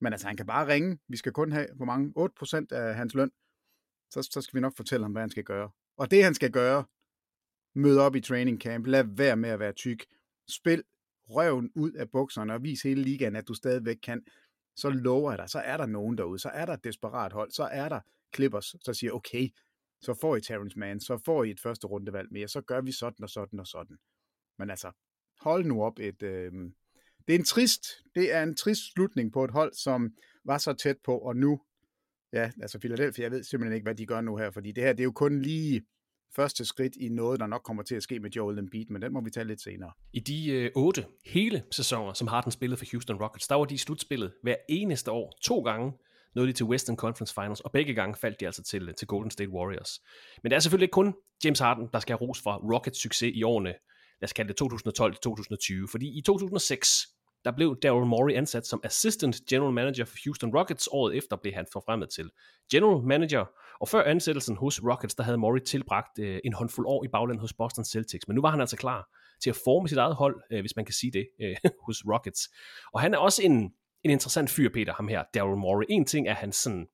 Men 0.00 0.12
altså, 0.12 0.26
han 0.26 0.36
kan 0.36 0.46
bare 0.46 0.66
ringe. 0.68 0.98
Vi 1.08 1.16
skal 1.16 1.32
kun 1.32 1.52
have, 1.52 1.66
hvor 1.74 1.84
mange? 1.84 2.12
8% 2.18 2.76
af 2.76 2.94
hans 2.94 3.14
løn. 3.14 3.30
Så, 4.10 4.22
så 4.22 4.40
skal 4.40 4.56
vi 4.56 4.60
nok 4.60 4.76
fortælle 4.76 5.04
ham, 5.04 5.12
hvad 5.12 5.22
han 5.22 5.30
skal 5.30 5.44
gøre. 5.44 5.70
Og 5.96 6.10
det, 6.10 6.24
han 6.24 6.34
skal 6.34 6.50
gøre, 6.50 6.84
møde 7.74 8.00
op 8.00 8.16
i 8.16 8.20
training 8.20 8.60
camp, 8.60 8.86
lad 8.86 9.04
være 9.04 9.36
med 9.36 9.50
at 9.50 9.58
være 9.58 9.72
tyk, 9.72 10.04
spil 10.48 10.82
røven 11.28 11.70
ud 11.74 11.92
af 11.92 12.10
bukserne 12.10 12.54
og 12.54 12.62
vis 12.62 12.82
hele 12.82 13.02
ligaen, 13.02 13.36
at 13.36 13.48
du 13.48 13.54
stadigvæk 13.54 13.96
kan, 14.02 14.22
så 14.76 14.90
lover 14.90 15.30
jeg 15.30 15.38
dig, 15.38 15.48
så 15.48 15.58
er 15.58 15.76
der 15.76 15.86
nogen 15.86 16.18
derude, 16.18 16.38
så 16.38 16.48
er 16.48 16.66
der 16.66 16.72
et 16.72 16.84
desperat 16.84 17.32
hold, 17.32 17.50
så 17.50 17.64
er 17.64 17.88
der 17.88 18.00
Clippers, 18.34 18.74
så 18.80 18.94
siger, 18.94 19.12
okay, 19.12 19.48
så 20.00 20.14
får 20.20 20.36
I 20.36 20.40
Terrence 20.40 20.78
Mann, 20.78 21.00
så 21.00 21.18
får 21.24 21.44
I 21.44 21.50
et 21.50 21.60
første 21.60 21.86
rundevalg 21.86 22.32
mere, 22.32 22.48
så 22.48 22.60
gør 22.60 22.80
vi 22.80 22.92
sådan 22.92 23.22
og 23.22 23.30
sådan 23.30 23.60
og 23.60 23.66
sådan. 23.66 23.96
Men 24.58 24.70
altså, 24.70 24.92
hold 25.42 25.64
nu 25.64 25.82
op 25.82 25.98
et... 25.98 26.22
Øh, 26.22 26.52
det 27.28 27.34
er 27.34 27.38
en 27.38 27.44
trist, 27.44 27.84
det 28.14 28.34
er 28.34 28.42
en 28.42 28.56
trist 28.56 28.92
slutning 28.92 29.32
på 29.32 29.44
et 29.44 29.50
hold, 29.50 29.72
som 29.74 30.10
var 30.44 30.58
så 30.58 30.72
tæt 30.72 30.96
på, 31.04 31.18
og 31.18 31.36
nu, 31.36 31.60
ja, 32.32 32.50
altså 32.62 32.78
Philadelphia, 32.78 33.22
jeg 33.22 33.30
ved 33.30 33.42
simpelthen 33.42 33.74
ikke, 33.74 33.84
hvad 33.84 33.94
de 33.94 34.06
gør 34.06 34.20
nu 34.20 34.36
her, 34.36 34.50
fordi 34.50 34.72
det 34.72 34.84
her, 34.84 34.92
det 34.92 35.00
er 35.00 35.04
jo 35.04 35.12
kun 35.12 35.42
lige 35.42 35.82
første 36.36 36.64
skridt 36.64 36.96
i 36.96 37.08
noget, 37.08 37.40
der 37.40 37.46
nok 37.46 37.62
kommer 37.64 37.82
til 37.82 37.94
at 37.94 38.02
ske 38.02 38.20
med 38.20 38.30
Joel 38.30 38.58
Embiid, 38.58 38.86
men 38.90 39.02
den 39.02 39.12
må 39.12 39.20
vi 39.20 39.30
tage 39.30 39.46
lidt 39.46 39.62
senere. 39.62 39.92
I 40.12 40.20
de 40.20 40.50
øh, 40.50 40.70
otte 40.74 41.06
hele 41.26 41.62
sæsoner, 41.70 42.12
som 42.12 42.28
Harden 42.28 42.52
spillede 42.52 42.78
for 42.78 42.86
Houston 42.92 43.16
Rockets, 43.16 43.48
der 43.48 43.54
var 43.54 43.64
de 43.64 43.74
i 43.74 43.78
slutspillet 43.78 44.32
hver 44.42 44.56
eneste 44.68 45.10
år, 45.10 45.38
to 45.42 45.60
gange, 45.60 45.92
nåede 46.34 46.48
de 46.48 46.56
til 46.56 46.66
Western 46.66 46.96
Conference 46.96 47.34
Finals, 47.34 47.60
og 47.60 47.72
begge 47.72 47.94
gange 47.94 48.16
faldt 48.16 48.40
de 48.40 48.46
altså 48.46 48.62
til, 48.62 48.94
til 48.94 49.06
Golden 49.06 49.30
State 49.30 49.50
Warriors. 49.50 50.00
Men 50.42 50.50
det 50.50 50.56
er 50.56 50.60
selvfølgelig 50.60 50.84
ikke 50.84 50.92
kun 50.92 51.14
James 51.44 51.58
Harden, 51.58 51.88
der 51.92 52.00
skal 52.00 52.16
have 52.18 52.28
ros 52.28 52.40
for 52.42 52.74
Rockets 52.74 53.02
succes 53.02 53.32
i 53.34 53.42
årene, 53.42 53.74
lad 54.22 54.28
os 54.28 54.32
kalde 54.32 54.52
det 54.52 54.62
2012-2020, 54.62 55.90
fordi 55.90 56.18
i 56.18 56.22
2006, 56.22 56.88
der 57.44 57.52
blev 57.52 57.76
Daryl 57.82 58.06
Morey 58.06 58.34
ansat 58.36 58.66
som 58.66 58.80
Assistant 58.84 59.36
General 59.50 59.72
Manager 59.72 60.04
for 60.04 60.16
Houston 60.24 60.56
Rockets. 60.56 60.88
Året 60.92 61.16
efter 61.16 61.36
blev 61.36 61.54
han 61.54 61.66
forfremmet 61.72 62.10
til 62.10 62.30
General 62.72 63.06
Manager, 63.06 63.44
og 63.80 63.88
før 63.88 64.02
ansættelsen 64.02 64.56
hos 64.56 64.80
Rockets, 64.82 65.14
der 65.14 65.22
havde 65.22 65.38
Morey 65.38 65.60
tilbragt 65.60 66.18
øh, 66.18 66.40
en 66.44 66.52
håndfuld 66.52 66.86
år 66.86 67.04
i 67.04 67.08
baglandet 67.08 67.40
hos 67.40 67.52
Boston 67.52 67.84
Celtics. 67.84 68.28
Men 68.28 68.34
nu 68.34 68.40
var 68.40 68.50
han 68.50 68.60
altså 68.60 68.76
klar 68.76 69.08
til 69.42 69.50
at 69.50 69.56
forme 69.64 69.88
sit 69.88 69.98
eget 69.98 70.14
hold, 70.14 70.42
øh, 70.52 70.60
hvis 70.60 70.76
man 70.76 70.84
kan 70.84 70.94
sige 70.94 71.12
det, 71.12 71.28
øh, 71.42 71.56
hos 71.86 72.02
Rockets. 72.12 72.48
Og 72.92 73.00
han 73.00 73.14
er 73.14 73.18
også 73.18 73.42
en, 73.42 73.72
en 74.04 74.10
interessant 74.10 74.50
fyr, 74.50 74.68
Peter, 74.74 74.94
ham 74.94 75.08
her, 75.08 75.22
Daryl 75.34 75.56
Morey. 75.56 75.86
En 75.88 76.04
ting 76.04 76.28
er 76.28 76.34
hans 76.34 76.56
sådan 76.56 76.86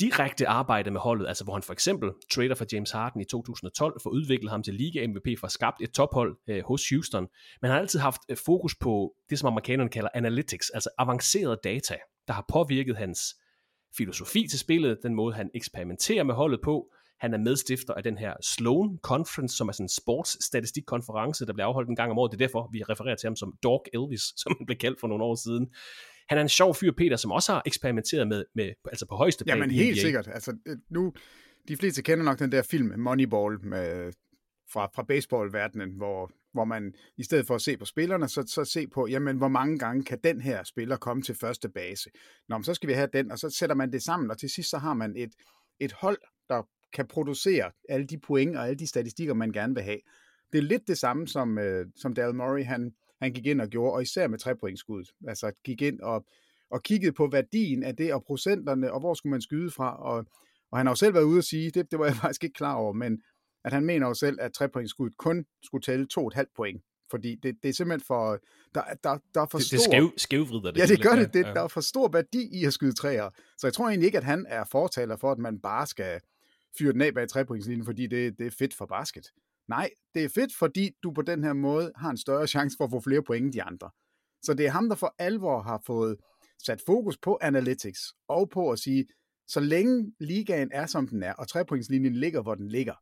direkte 0.00 0.48
arbejde 0.48 0.90
med 0.90 1.00
holdet, 1.00 1.28
altså 1.28 1.44
hvor 1.44 1.52
han 1.52 1.62
for 1.62 1.72
eksempel 1.72 2.10
trader 2.30 2.54
for 2.54 2.66
James 2.72 2.90
Harden 2.90 3.20
i 3.20 3.24
2012, 3.24 4.00
for 4.02 4.10
udviklet 4.10 4.50
ham 4.50 4.62
til 4.62 4.74
Liga 4.74 5.06
MVP, 5.06 5.40
for 5.40 5.48
skabt 5.48 5.82
et 5.82 5.90
tophold 5.90 6.36
øh, 6.48 6.62
hos 6.64 6.88
Houston, 6.88 7.28
men 7.62 7.68
han 7.68 7.70
har 7.70 7.78
altid 7.78 7.98
haft 7.98 8.20
øh, 8.28 8.36
fokus 8.36 8.74
på 8.74 9.14
det, 9.30 9.38
som 9.38 9.46
amerikanerne 9.46 9.90
kalder 9.90 10.08
analytics, 10.14 10.70
altså 10.70 10.90
avanceret 10.98 11.58
data, 11.64 11.96
der 12.28 12.32
har 12.34 12.44
påvirket 12.48 12.96
hans 12.96 13.20
filosofi 13.96 14.46
til 14.50 14.58
spillet, 14.58 14.98
den 15.02 15.14
måde 15.14 15.34
han 15.34 15.50
eksperimenterer 15.54 16.24
med 16.24 16.34
holdet 16.34 16.60
på. 16.64 16.92
Han 17.20 17.34
er 17.34 17.38
medstifter 17.38 17.94
af 17.94 18.02
den 18.02 18.18
her 18.18 18.34
Sloan 18.42 18.98
Conference, 19.02 19.56
som 19.56 19.68
er 19.68 19.72
sådan 19.72 19.84
en 19.84 19.88
sportsstatistikkonference, 19.88 21.46
der 21.46 21.52
bliver 21.52 21.66
afholdt 21.66 21.88
en 21.88 21.96
gang 21.96 22.10
om 22.10 22.18
året. 22.18 22.32
Det 22.32 22.40
er 22.40 22.46
derfor, 22.46 22.68
vi 22.72 22.82
refererer 22.82 23.16
til 23.16 23.26
ham 23.26 23.36
som 23.36 23.54
Dog 23.62 23.84
Elvis, 23.92 24.22
som 24.40 24.54
han 24.58 24.66
blev 24.66 24.78
kaldt 24.78 25.00
for 25.00 25.08
nogle 25.08 25.24
år 25.24 25.34
siden. 25.34 25.68
Han 26.28 26.38
er 26.38 26.42
en 26.42 26.48
sjov 26.48 26.74
fyr, 26.74 26.92
Peter, 26.92 27.16
som 27.16 27.32
også 27.32 27.52
har 27.52 27.62
eksperimenteret 27.66 28.28
med, 28.28 28.44
med 28.54 28.72
altså 28.84 29.06
på 29.06 29.14
højeste 29.14 29.44
plan 29.44 29.58
Jamen 29.58 29.70
helt 29.70 29.94
NBA. 29.94 30.00
sikkert. 30.00 30.28
Altså, 30.28 30.56
øh, 30.66 30.76
nu, 30.90 31.12
de 31.68 31.76
fleste 31.76 32.02
kender 32.02 32.24
nok 32.24 32.38
den 32.38 32.52
der 32.52 32.62
film 32.62 32.98
Moneyball 32.98 33.64
med, 33.64 34.12
fra, 34.72 34.90
fra 34.94 35.02
baseballverdenen, 35.02 35.90
hvor, 35.90 36.30
hvor 36.52 36.64
man 36.64 36.94
i 37.16 37.22
stedet 37.22 37.46
for 37.46 37.54
at 37.54 37.62
se 37.62 37.76
på 37.76 37.84
spillerne, 37.84 38.28
så, 38.28 38.44
så 38.46 38.64
se 38.64 38.86
på, 38.86 39.06
jamen, 39.06 39.36
hvor 39.36 39.48
mange 39.48 39.78
gange 39.78 40.04
kan 40.04 40.18
den 40.24 40.40
her 40.40 40.64
spiller 40.64 40.96
komme 40.96 41.22
til 41.22 41.34
første 41.34 41.68
base. 41.68 42.10
Nå, 42.48 42.58
men 42.58 42.64
så 42.64 42.74
skal 42.74 42.88
vi 42.88 42.92
have 42.92 43.08
den, 43.12 43.32
og 43.32 43.38
så 43.38 43.50
sætter 43.50 43.76
man 43.76 43.92
det 43.92 44.02
sammen, 44.02 44.30
og 44.30 44.38
til 44.38 44.50
sidst 44.50 44.70
så 44.70 44.78
har 44.78 44.94
man 44.94 45.16
et, 45.16 45.30
et 45.80 45.92
hold, 45.92 46.18
der 46.48 46.62
kan 46.92 47.06
producere 47.06 47.70
alle 47.88 48.06
de 48.06 48.18
point 48.18 48.56
og 48.56 48.66
alle 48.66 48.78
de 48.78 48.86
statistikker, 48.86 49.34
man 49.34 49.52
gerne 49.52 49.74
vil 49.74 49.82
have. 49.82 49.98
Det 50.52 50.58
er 50.58 50.62
lidt 50.62 50.88
det 50.88 50.98
samme, 50.98 51.28
som, 51.28 51.58
øh, 51.58 51.86
som 51.96 52.14
Daryl 52.14 52.34
Morey, 52.34 52.64
han, 52.64 52.92
han 53.20 53.32
gik 53.32 53.46
ind 53.46 53.60
og 53.60 53.68
gjorde, 53.68 53.92
og 53.92 54.02
især 54.02 54.28
med 54.28 54.38
trepointskuddet. 54.38 55.10
Altså 55.28 55.52
gik 55.64 55.82
ind 55.82 56.00
og, 56.00 56.26
og 56.70 56.82
kiggede 56.82 57.12
på 57.12 57.28
værdien 57.32 57.82
af 57.82 57.96
det, 57.96 58.14
og 58.14 58.24
procenterne, 58.24 58.92
og 58.92 59.00
hvor 59.00 59.14
skulle 59.14 59.30
man 59.30 59.42
skyde 59.42 59.70
fra, 59.70 60.02
og, 60.02 60.26
og 60.70 60.78
han 60.78 60.86
har 60.86 60.90
jo 60.90 60.96
selv 60.96 61.14
været 61.14 61.24
ude 61.24 61.38
at 61.38 61.44
sige, 61.44 61.70
det, 61.70 61.90
det 61.90 61.98
var 61.98 62.04
jeg 62.04 62.16
faktisk 62.24 62.44
ikke 62.44 62.54
klar 62.54 62.74
over, 62.74 62.92
men 62.92 63.22
at 63.64 63.72
han 63.72 63.84
mener 63.84 64.06
jo 64.06 64.14
selv, 64.14 64.38
at 64.40 64.52
trepointskuddet 64.52 65.16
kun 65.16 65.46
skulle 65.62 65.82
tælle 65.82 66.06
2,5 66.18 66.44
point. 66.56 66.82
Fordi 67.10 67.34
det, 67.34 67.56
det 67.62 67.68
er 67.68 67.72
simpelthen 67.72 68.06
for... 68.06 68.38
Der, 68.74 68.82
der, 69.04 69.18
der 69.34 69.40
er 69.40 69.46
for 69.46 69.58
Det, 69.58 69.66
stor... 69.66 69.76
det 69.76 69.84
skæv, 69.84 70.12
skævvrider 70.16 70.70
det. 70.70 70.80
Ja, 70.80 70.86
det 70.86 71.02
gør 71.02 71.16
det. 71.16 71.34
det 71.34 71.44
Ja. 71.44 71.52
Der 71.52 71.62
er 71.62 71.68
for 71.68 71.80
stor 71.80 72.08
værdi 72.08 72.48
i 72.52 72.64
at 72.64 72.72
skyde 72.72 72.92
træer. 72.92 73.30
Så 73.58 73.66
jeg 73.66 73.74
tror 73.74 73.88
egentlig 73.88 74.06
ikke, 74.06 74.18
at 74.18 74.24
han 74.24 74.46
er 74.48 74.64
fortaler 74.64 75.16
for, 75.16 75.32
at 75.32 75.38
man 75.38 75.60
bare 75.60 75.86
skal 75.86 76.20
fyre 76.78 76.92
den 76.92 77.00
af 77.00 77.14
bag 77.14 77.28
trepointslinjen, 77.28 77.84
fordi 77.84 78.06
det, 78.06 78.38
det 78.38 78.46
er 78.46 78.50
fedt 78.58 78.74
for 78.74 78.86
basket. 78.86 79.26
Nej, 79.68 79.90
det 80.14 80.24
er 80.24 80.28
fedt, 80.28 80.56
fordi 80.58 80.90
du 81.02 81.12
på 81.12 81.22
den 81.22 81.44
her 81.44 81.52
måde 81.52 81.92
har 81.96 82.10
en 82.10 82.16
større 82.16 82.46
chance 82.46 82.76
for 82.76 82.84
at 82.84 82.90
få 82.90 83.00
flere 83.00 83.22
point 83.22 83.44
end 83.44 83.52
de 83.52 83.62
andre. 83.62 83.90
Så 84.42 84.54
det 84.54 84.66
er 84.66 84.70
ham, 84.70 84.88
der 84.88 84.96
for 84.96 85.14
alvor 85.18 85.62
har 85.62 85.82
fået 85.86 86.16
sat 86.66 86.82
fokus 86.86 87.18
på 87.18 87.38
analytics 87.40 88.00
og 88.28 88.50
på 88.50 88.70
at 88.70 88.78
sige, 88.78 89.06
så 89.48 89.60
længe 89.60 90.12
ligaen 90.20 90.70
er, 90.72 90.86
som 90.86 91.08
den 91.08 91.22
er, 91.22 91.32
og 91.32 91.48
trepointslinjen 91.48 92.16
ligger, 92.16 92.42
hvor 92.42 92.54
den 92.54 92.68
ligger, 92.68 92.94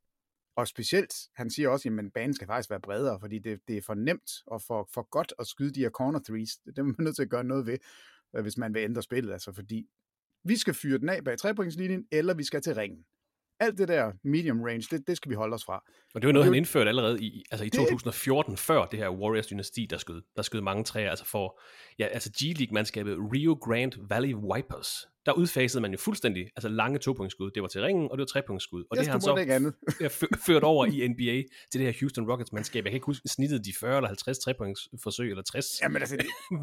og 0.56 0.68
specielt, 0.68 1.14
han 1.34 1.50
siger 1.50 1.68
også, 1.68 1.88
at 1.88 2.12
banen 2.12 2.34
skal 2.34 2.46
faktisk 2.46 2.70
være 2.70 2.80
bredere, 2.80 3.20
fordi 3.20 3.38
det, 3.38 3.60
det 3.68 3.76
er 3.76 3.82
for 3.82 3.94
nemt 3.94 4.30
og 4.46 4.62
for, 4.62 4.88
for 4.94 5.08
godt 5.10 5.32
at 5.38 5.46
skyde 5.46 5.74
de 5.74 5.80
her 5.80 5.90
corner 5.90 6.20
threes. 6.28 6.56
Det 6.66 6.78
er 6.78 6.82
man 6.82 6.94
nødt 6.98 7.16
til 7.16 7.22
at 7.22 7.30
gøre 7.30 7.44
noget 7.44 7.66
ved, 7.66 7.78
øh, 8.36 8.42
hvis 8.42 8.58
man 8.58 8.74
vil 8.74 8.82
ændre 8.82 9.02
spillet. 9.02 9.32
Altså 9.32 9.52
fordi 9.52 9.86
vi 10.44 10.56
skal 10.56 10.74
fyre 10.74 10.98
den 10.98 11.08
af 11.08 11.24
bag 11.24 11.38
trepointslinjen, 11.38 12.06
eller 12.12 12.34
vi 12.34 12.44
skal 12.44 12.62
til 12.62 12.74
ringen. 12.74 13.04
Alt 13.60 13.78
det 13.78 13.88
der 13.88 14.12
medium 14.24 14.62
range, 14.62 14.86
det, 14.90 15.06
det 15.06 15.16
skal 15.16 15.30
vi 15.30 15.34
holde 15.34 15.54
os 15.54 15.64
fra. 15.64 15.82
Og 16.14 16.22
det 16.22 16.26
var 16.26 16.32
noget, 16.32 16.44
Det 16.44 16.52
han 16.52 16.58
indførte 16.58 16.88
allerede 16.88 17.22
i, 17.24 17.44
altså 17.50 17.64
i 17.64 17.68
Det- 17.68 17.78
2014, 17.78 18.56
før 18.56 18.84
det 18.84 18.98
her 18.98 19.10
Warriors-dynasti, 19.10 19.86
der 19.90 19.98
skød, 19.98 20.22
der 20.36 20.42
skød 20.42 20.60
mange 20.60 20.84
træer, 20.84 21.10
altså 21.10 21.24
for, 21.24 21.60
ja, 21.98 22.06
altså 22.06 22.30
G-League-mandskabet 22.42 23.16
Rio 23.32 23.54
Grande 23.54 23.96
Valley 24.10 24.34
Vipers. 24.56 25.06
Der 25.26 25.32
udfasede 25.32 25.82
man 25.82 25.92
jo 25.92 25.98
fuldstændig 25.98 26.50
altså 26.56 26.68
lange 26.68 26.98
topunktsskud. 26.98 27.50
Det 27.50 27.62
var 27.62 27.68
til 27.68 27.80
ringen, 27.80 28.10
og 28.10 28.18
det 28.18 28.20
var 28.20 28.26
trepunktsskud. 28.26 28.84
Og 28.90 28.96
Yes, 28.96 28.98
det 28.98 29.12
har 29.12 29.18
han 29.18 29.22
måtte 29.28 29.40
ikke 29.42 29.54
andet. 29.54 29.74
så 30.12 30.26
ført 30.46 30.62
over 30.62 30.86
i 30.86 31.08
NBA 31.08 31.42
til 31.70 31.80
det 31.80 31.80
her 31.80 31.92
Houston 32.00 32.30
Rockets-mandskab. 32.30 32.84
Jeg 32.84 32.90
kan 32.90 32.96
ikke 32.96 33.06
huske 33.06 33.28
snittet 33.28 33.64
de 33.64 33.72
40 33.80 33.96
eller 33.96 34.08
50 34.08 34.38
trepunktsforsøg, 34.38 35.30
eller 35.30 35.42
60 35.42 35.66
Jamen 35.82 36.02
altså, 36.02 36.16
de, 36.20 36.22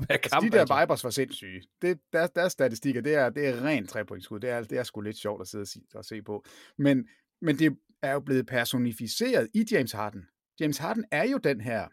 altså, 0.10 0.30
kamp. 0.30 0.45
de 0.45 0.49
der 0.49 0.60
altså. 0.60 0.80
Vipers 0.80 1.04
var 1.04 1.10
sindssyge. 1.10 1.62
Det, 1.82 1.99
der, 2.13 2.28
deres 2.28 2.52
statistikker, 2.52 3.02
det 3.02 3.13
er, 3.15 3.30
det 3.30 3.47
er 3.47 3.65
rent 3.65 3.89
trepointsskud. 3.89 4.39
Det 4.39 4.49
er, 4.49 4.62
det 4.62 4.78
er 4.78 4.84
sgu 4.84 5.02
lidt 5.02 5.17
sjovt 5.17 5.41
at 5.41 5.47
sidde 5.47 5.62
og, 5.62 5.67
sige, 5.67 5.84
og 5.95 6.06
se 6.06 6.21
på. 6.21 6.45
Men, 6.78 7.08
men 7.41 7.60
det 7.60 7.78
er 8.04 8.13
jo 8.13 8.19
blevet 8.19 8.45
personificeret 8.47 9.47
i 9.54 9.65
James 9.71 9.91
Harden. 9.91 10.21
James 10.60 10.78
Harden 10.78 11.06
er 11.12 11.23
jo 11.23 11.38
den 11.38 11.62
her 11.62 11.88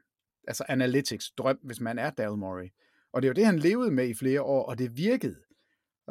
altså 0.48 0.64
analytics 0.68 1.30
drøm, 1.38 1.58
hvis 1.62 1.80
man 1.80 1.98
er 1.98 2.10
Daryl 2.10 2.38
Morey. 2.38 2.68
Og 3.12 3.22
det 3.22 3.28
er 3.28 3.30
jo 3.30 3.34
det, 3.34 3.46
han 3.46 3.58
levede 3.58 3.90
med 3.90 4.08
i 4.08 4.14
flere 4.14 4.42
år, 4.42 4.64
og 4.64 4.78
det 4.78 4.96
virkede. 4.96 5.36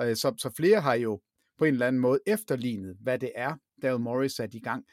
Øh, 0.02 0.16
så, 0.16 0.34
så 0.38 0.50
flere 0.58 0.82
har 0.82 0.94
jo 0.94 1.22
på 1.58 1.66
en 1.66 1.74
eller 1.74 1.88
anden 1.88 2.02
måde 2.02 2.20
efterlignet, 2.26 2.98
hvad 3.00 3.20
det 3.20 3.32
er, 3.36 3.56
Daryl 3.82 4.00
Morris 4.00 4.32
satte 4.32 4.58
i 4.58 4.62
gang. 4.62 4.86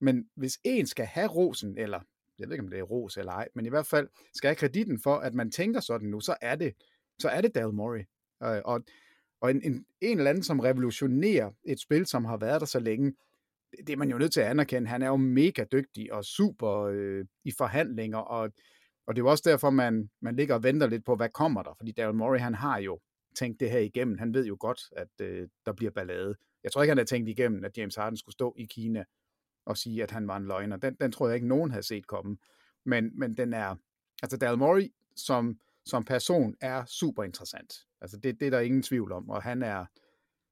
Men 0.00 0.28
hvis 0.36 0.58
en 0.64 0.86
skal 0.86 1.06
have 1.06 1.28
rosen, 1.28 1.78
eller 1.78 2.00
jeg 2.38 2.48
ved 2.48 2.54
ikke, 2.54 2.64
om 2.64 2.70
det 2.70 2.78
er 2.78 2.82
ros 2.82 3.16
eller 3.16 3.32
ej, 3.32 3.48
men 3.54 3.66
i 3.66 3.68
hvert 3.68 3.86
fald 3.86 4.08
skal 4.34 4.48
have 4.48 4.56
kreditten 4.56 5.00
for, 5.02 5.14
at 5.14 5.34
man 5.34 5.50
tænker 5.50 5.80
sådan 5.80 6.08
nu, 6.08 6.20
så 6.20 6.36
er 6.40 6.56
det, 6.56 6.74
så 7.18 7.28
er 7.28 7.40
det 7.40 7.54
Daryl 7.54 7.74
Morey. 7.74 8.04
Øh, 8.42 8.62
Og, 8.64 8.84
og 9.40 9.50
en, 9.50 9.62
en, 9.62 9.84
en 10.00 10.18
eller 10.18 10.30
anden, 10.30 10.44
som 10.44 10.60
revolutionerer 10.60 11.50
et 11.64 11.80
spil, 11.80 12.06
som 12.06 12.24
har 12.24 12.36
været 12.36 12.60
der 12.60 12.66
så 12.66 12.78
længe, 12.78 13.14
det, 13.70 13.86
det 13.86 13.92
er 13.92 13.96
man 13.96 14.10
jo 14.10 14.18
nødt 14.18 14.32
til 14.32 14.40
at 14.40 14.46
anerkende. 14.46 14.88
Han 14.88 15.02
er 15.02 15.08
jo 15.08 15.16
mega 15.16 15.64
dygtig 15.72 16.12
og 16.12 16.24
super 16.24 16.80
øh, 16.80 17.24
i 17.44 17.52
forhandlinger, 17.58 18.18
og, 18.18 18.50
og 19.06 19.16
det 19.16 19.20
er 19.20 19.24
jo 19.24 19.30
også 19.30 19.50
derfor, 19.50 19.70
man, 19.70 20.10
man 20.22 20.36
ligger 20.36 20.54
og 20.54 20.62
venter 20.62 20.86
lidt 20.86 21.04
på, 21.04 21.16
hvad 21.16 21.28
kommer 21.28 21.62
der? 21.62 21.74
Fordi 21.78 21.92
Daryl 21.92 22.14
Morey, 22.14 22.38
han 22.40 22.54
har 22.54 22.78
jo 22.78 23.00
tænkt 23.34 23.60
det 23.60 23.70
her 23.70 23.78
igennem. 23.78 24.18
Han 24.18 24.34
ved 24.34 24.46
jo 24.46 24.56
godt, 24.60 24.80
at 24.92 25.20
øh, 25.20 25.48
der 25.66 25.72
bliver 25.72 25.90
ballade. 25.90 26.34
Jeg 26.64 26.72
tror 26.72 26.82
ikke, 26.82 26.90
han 26.90 26.98
havde 26.98 27.08
tænkt 27.08 27.28
igennem, 27.28 27.64
at 27.64 27.78
James 27.78 27.94
Harden 27.94 28.16
skulle 28.16 28.32
stå 28.32 28.54
i 28.58 28.64
Kina 28.64 29.04
og 29.66 29.76
sige, 29.76 30.02
at 30.02 30.10
han 30.10 30.28
var 30.28 30.36
en 30.36 30.46
løgner. 30.46 30.76
Den, 30.76 30.94
den 30.94 31.12
tror 31.12 31.26
jeg 31.26 31.34
ikke, 31.34 31.48
nogen 31.48 31.70
havde 31.70 31.86
set 31.86 32.06
komme. 32.06 32.36
Men, 32.84 33.18
men 33.18 33.36
den 33.36 33.52
er, 33.52 33.76
altså 34.22 34.36
Daryl 34.36 34.58
Morey 34.58 34.92
som, 35.16 35.58
som 35.86 36.04
person 36.04 36.54
er 36.60 36.84
super 36.84 37.22
interessant. 37.22 37.74
Altså 38.00 38.16
det, 38.16 38.40
det 38.40 38.46
er 38.46 38.50
der 38.50 38.60
ingen 38.60 38.82
tvivl 38.82 39.12
om, 39.12 39.30
og 39.30 39.42
han 39.42 39.62
er, 39.62 39.86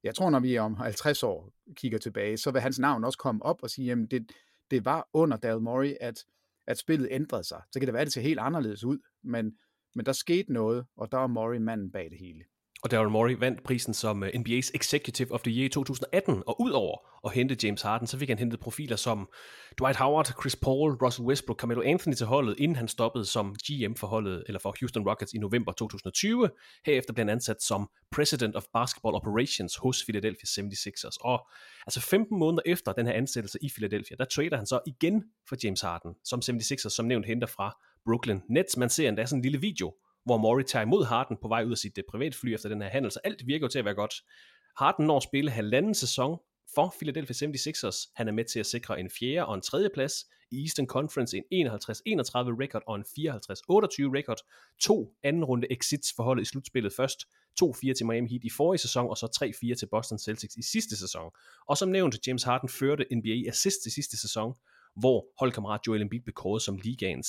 jeg 0.03 0.15
tror, 0.15 0.31
når 0.31 0.41
vi 0.41 0.59
om 0.59 0.75
50 0.75 1.23
år 1.23 1.53
kigger 1.75 1.99
tilbage, 1.99 2.37
så 2.37 2.51
vil 2.51 2.61
hans 2.61 2.79
navn 2.79 3.05
også 3.05 3.19
komme 3.19 3.43
op 3.43 3.63
og 3.63 3.71
sige, 3.71 3.87
jamen 3.87 4.07
det, 4.07 4.33
det 4.71 4.85
var 4.85 5.09
under 5.13 5.37
Daryl 5.37 5.63
Morey, 5.63 5.95
at, 6.01 6.25
at 6.67 6.79
spillet 6.79 7.09
ændrede 7.11 7.45
sig. 7.45 7.63
Så 7.73 7.81
kan 7.81 7.87
det 7.87 7.93
være, 7.93 8.01
at 8.01 8.07
det 8.07 8.13
ser 8.13 8.21
helt 8.21 8.41
anderledes 8.41 8.85
ud, 8.85 8.99
men, 9.23 9.57
men 9.95 10.07
der 10.07 10.13
skete 10.13 10.53
noget, 10.53 10.87
og 10.97 11.13
der 11.13 11.19
er 11.19 11.27
Morey 11.27 11.59
manden 11.59 11.93
bag 11.93 12.11
det 12.11 12.19
hele. 12.19 12.45
Og 12.83 12.91
Daryl 12.91 13.11
Morey 13.11 13.37
vandt 13.39 13.63
prisen 13.63 13.95
som 13.95 14.23
øh, 14.23 14.29
NBA's 14.29 14.71
Executive 14.75 15.33
of 15.33 15.43
the 15.43 15.53
Year 15.53 15.65
i 15.65 15.69
2018, 15.69 16.43
og 16.47 16.61
udover 16.61 16.99
at 17.27 17.33
hente 17.33 17.57
James 17.63 17.83
Harden, 17.83 18.07
så 18.07 18.19
fik 18.19 18.29
han 18.29 18.39
hentet 18.39 18.61
profiler 18.61 18.97
som 18.97 19.29
Dwight 19.79 19.97
Howard, 19.97 20.27
Chris 20.41 20.57
Paul, 20.57 20.93
Russell 20.93 21.27
Westbrook, 21.27 21.61
Carmelo 21.61 21.83
Anthony 21.83 22.15
til 22.15 22.27
holdet, 22.27 22.55
inden 22.59 22.77
han 22.77 22.89
stoppede 22.89 23.25
som 23.25 23.55
GM 23.55 23.95
for 23.95 24.07
holdet, 24.07 24.45
eller 24.47 24.59
for 24.59 24.77
Houston 24.81 25.09
Rockets 25.09 25.33
i 25.33 25.39
november 25.39 25.73
2020. 25.73 26.51
Herefter 26.87 27.13
blev 27.13 27.23
han 27.23 27.29
ansat 27.29 27.63
som 27.63 27.91
President 28.11 28.57
of 28.57 28.65
Basketball 28.73 29.15
Operations 29.15 29.77
hos 29.77 30.05
Philadelphia 30.05 30.47
76ers. 30.47 31.17
Og 31.21 31.49
altså 31.87 32.01
15 32.01 32.39
måneder 32.39 32.63
efter 32.67 32.93
den 32.93 33.07
her 33.07 33.13
ansættelse 33.13 33.59
i 33.63 33.69
Philadelphia, 33.75 34.17
der 34.17 34.25
trader 34.25 34.57
han 34.57 34.67
så 34.67 34.81
igen 34.87 35.25
for 35.49 35.57
James 35.65 35.81
Harden, 35.81 36.15
som 36.25 36.41
76ers 36.45 36.89
som 36.89 37.05
nævnt 37.05 37.27
henter 37.27 37.47
fra 37.47 37.77
Brooklyn 38.05 38.41
Nets. 38.49 38.77
Man 38.77 38.91
ser 38.91 39.09
endda 39.09 39.27
sådan 39.27 39.39
en 39.39 39.43
lille 39.43 39.61
video, 39.61 39.93
hvor 40.25 40.37
Mori 40.37 40.65
tager 40.65 40.83
imod 40.83 41.05
Harden 41.05 41.37
på 41.43 41.49
vej 41.49 41.65
ud 41.65 41.71
af 41.71 41.79
sit 41.79 41.99
øh, 41.99 42.05
uh, 42.07 42.11
privatfly 42.11 42.49
efter 42.49 42.69
den 42.69 42.83
her 42.83 42.89
handel, 42.89 43.11
så 43.11 43.21
alt 43.25 43.47
virker 43.47 43.65
jo 43.65 43.69
til 43.69 43.79
at 43.79 43.85
være 43.85 43.95
godt. 43.95 44.15
Harden 44.79 45.07
når 45.07 45.17
at 45.17 45.23
spille 45.23 45.51
halvanden 45.51 45.95
sæson 45.95 46.39
for 46.75 46.95
Philadelphia 47.01 47.49
76ers. 47.49 48.13
Han 48.15 48.29
er 48.29 48.33
med 48.33 48.45
til 48.45 48.61
at 48.61 48.67
sikre 48.67 49.01
en 49.01 49.11
fjerde 49.11 49.47
og 49.47 49.55
en 49.55 49.61
tredje 49.61 49.91
plads 49.95 50.27
i 50.51 50.63
Eastern 50.63 50.87
Conference, 50.87 51.37
en 51.37 51.67
51-31 51.67 51.69
record 52.63 52.83
og 52.87 52.97
en 52.97 53.03
54-28 53.03 53.05
record. 54.19 54.39
To 54.81 55.15
anden 55.23 55.45
runde 55.45 55.73
exits 55.73 56.13
for 56.17 56.23
holdet 56.23 56.43
i 56.43 56.45
slutspillet 56.45 56.93
først. 56.97 57.25
2-4 57.63 57.93
til 57.95 58.07
Miami 58.07 58.29
Heat 58.29 58.45
i 58.45 58.51
forrige 58.51 58.79
sæson, 58.79 59.11
og 59.11 59.17
så 59.17 59.27
3-4 59.71 59.75
til 59.75 59.87
Boston 59.87 60.19
Celtics 60.19 60.57
i 60.57 60.63
sidste 60.63 60.97
sæson. 60.97 61.31
Og 61.67 61.79
som 61.79 61.89
nævnt, 61.89 62.27
James 62.27 62.43
Harden 62.43 62.69
førte 62.69 63.07
NBA 63.13 63.49
assist 63.49 63.83
til 63.83 63.93
sidste 63.93 64.21
sæson, 64.21 64.55
hvor 64.97 65.27
holdkammerat 65.39 65.81
Joel 65.87 66.03
Embiid 66.03 66.21
blev 66.21 66.35
kåret 66.35 66.63
som 66.63 66.77
ligaens 66.85 67.29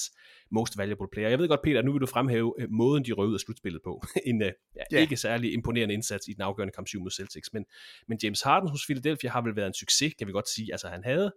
most 0.52 0.78
valuable 0.78 1.08
player. 1.12 1.30
Jeg 1.30 1.40
ved 1.40 1.48
godt, 1.48 1.62
Peter, 1.64 1.82
nu 1.82 1.92
vil 1.92 2.02
du 2.02 2.06
fremhæve 2.06 2.54
øh, 2.60 2.68
måden, 2.72 3.06
de 3.06 3.12
røg 3.12 3.28
ud 3.28 3.34
af 3.34 3.40
slutspillet 3.40 3.82
på. 3.84 4.04
en 4.26 4.42
ja, 4.42 4.52
Ja. 4.92 5.00
ikke 5.00 5.18
særlig 5.18 5.54
imponerende 5.54 5.94
indsats 5.94 6.28
i 6.28 6.34
den 6.34 6.42
afgørende 6.42 6.72
kamp 6.72 6.88
7 6.88 7.02
mod 7.02 7.12
Celtics. 7.12 7.54
Men, 7.54 7.66
men 8.08 8.20
James 8.24 8.42
Harden 8.42 8.70
hos 8.70 8.86
Philadelphia 8.86 9.30
har 9.30 9.42
vel 9.42 9.56
været 9.56 9.68
en 9.68 9.74
succes, 9.74 10.14
kan 10.14 10.28
vi 10.28 10.32
godt 10.32 10.50
sige. 10.50 10.72
Altså 10.72 10.88
han 10.88 11.04
havde, 11.04 11.34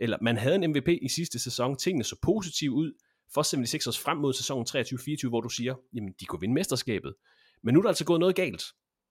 eller 0.00 0.18
man 0.22 0.36
havde 0.36 0.54
en 0.54 0.70
MVP 0.70 0.88
i 0.88 1.08
sidste 1.08 1.38
sæson. 1.38 1.76
Tingene 1.76 2.04
så 2.04 2.16
positivt 2.22 2.72
ud 2.72 2.92
for 3.34 3.42
76ers 3.42 4.04
frem 4.04 4.18
mod 4.18 4.32
sæsonen 4.32 4.66
23-24, 5.26 5.28
hvor 5.28 5.40
du 5.40 5.48
siger, 5.48 5.74
jamen 5.94 6.14
de 6.20 6.24
kunne 6.24 6.40
vinde 6.40 6.54
mesterskabet. 6.54 7.14
Men 7.62 7.74
nu 7.74 7.80
er 7.80 7.82
der 7.82 7.88
altså 7.88 8.04
gået 8.04 8.20
noget 8.20 8.34
galt 8.36 8.62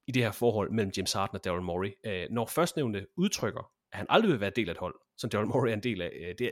i 0.07 0.11
det 0.11 0.23
her 0.23 0.31
forhold 0.31 0.71
mellem 0.71 0.91
James 0.97 1.13
Harden 1.13 1.35
og 1.35 1.43
Daryl 1.43 1.61
Morey. 1.61 1.91
Øh, 2.05 2.27
når 2.31 2.45
førstnævnte 2.45 3.05
udtrykker, 3.17 3.71
at 3.91 3.97
han 3.97 4.05
aldrig 4.09 4.31
vil 4.31 4.39
være 4.39 4.51
del 4.55 4.69
af 4.69 4.73
et 4.73 4.77
hold, 4.77 4.95
som 5.17 5.29
Daryl 5.29 5.47
Morey 5.47 5.69
er 5.69 5.73
en 5.73 5.83
del 5.83 6.01
af, 6.01 6.11
øh, 6.21 6.35
det, 6.39 6.47
er, 6.47 6.51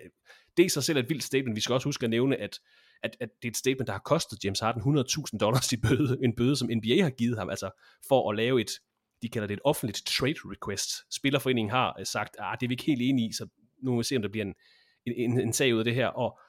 det 0.58 0.63
er 0.63 0.65
i 0.65 0.69
sig 0.69 0.84
selv 0.84 0.97
et 0.97 1.10
vildt 1.10 1.23
statement. 1.23 1.56
Vi 1.56 1.62
skal 1.62 1.73
også 1.73 1.88
huske 1.88 2.04
at 2.04 2.10
nævne, 2.10 2.36
at, 2.36 2.60
at, 3.04 3.17
at 3.19 3.30
det 3.41 3.47
er 3.47 3.52
et 3.52 3.58
statement, 3.58 3.88
der 3.88 3.93
har 3.93 4.02
kostet 4.06 4.45
James 4.45 4.60
Harden 4.60 4.97
100.000 4.97 5.38
dollars 5.38 5.71
i 5.71 5.78
bøde, 5.78 6.17
en 6.23 6.36
bøde, 6.36 6.56
som 6.56 6.69
NBA 6.76 7.04
har 7.04 7.10
givet 7.10 7.38
ham, 7.38 7.50
altså 7.50 7.69
for 8.08 8.32
at 8.32 8.36
lave 8.36 8.62
et, 8.62 8.71
de 9.21 9.30
kalder 9.30 9.47
det 9.47 9.54
et 9.54 9.62
offentligt 9.63 10.02
trade 10.06 10.36
request. 10.45 10.89
Spillerforeningen 11.15 11.71
har 11.71 11.95
øh, 12.00 12.06
sagt, 12.06 12.36
at 12.39 12.58
det 12.60 12.65
er 12.65 12.67
vi 12.67 12.73
ikke 12.73 12.84
helt 12.84 13.02
enige 13.02 13.30
i, 13.30 13.34
så 13.34 13.47
nu 13.84 13.91
må 13.91 13.97
vi 13.97 14.04
se, 14.04 14.15
om 14.15 14.21
der 14.21 14.30
bliver 14.30 14.45
en, 14.45 14.54
en, 15.06 15.39
en 15.39 15.54
sag 15.54 15.73
ud 15.73 15.80
af 15.80 15.86
det 15.86 15.95
her, 15.95 16.08
og 16.08 16.39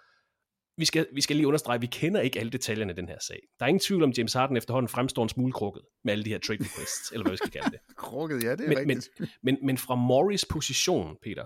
vi 0.79 0.85
skal, 0.85 1.07
vi 1.13 1.21
skal 1.21 1.37
lige 1.37 1.47
understrege, 1.47 1.75
at 1.75 1.83
vi 1.83 1.87
kender 1.87 2.21
ikke 2.21 2.41
alle 2.41 2.51
detaljerne 2.51 2.93
i 2.93 2.97
den 2.97 3.09
her 3.09 3.19
sag. 3.21 3.41
Der 3.59 3.65
er 3.65 3.69
ingen 3.69 3.81
tvivl 3.81 4.03
om, 4.03 4.13
James 4.19 4.33
Harden 4.33 4.57
efterhånden 4.57 4.89
fremstår 4.89 5.23
en 5.23 5.29
smule 5.29 5.53
krukket 5.53 5.83
med 6.05 6.13
alle 6.13 6.25
de 6.25 6.31
her 6.31 6.39
trade 6.39 6.59
requests, 6.61 7.13
eller 7.13 7.23
hvad 7.23 7.33
vi 7.33 7.37
skal 7.37 7.51
kalde 7.51 7.71
det. 7.71 7.79
Krukket, 7.97 8.45
ja, 8.45 8.53
det 8.53 8.61
er 8.61 8.69
Men, 8.69 8.87
men, 8.87 8.97
rigtigt. 8.97 9.33
men, 9.43 9.59
men 9.63 9.79
fra 9.79 9.95
Morris 9.95 10.45
position, 10.45 11.17
Peter, 11.23 11.45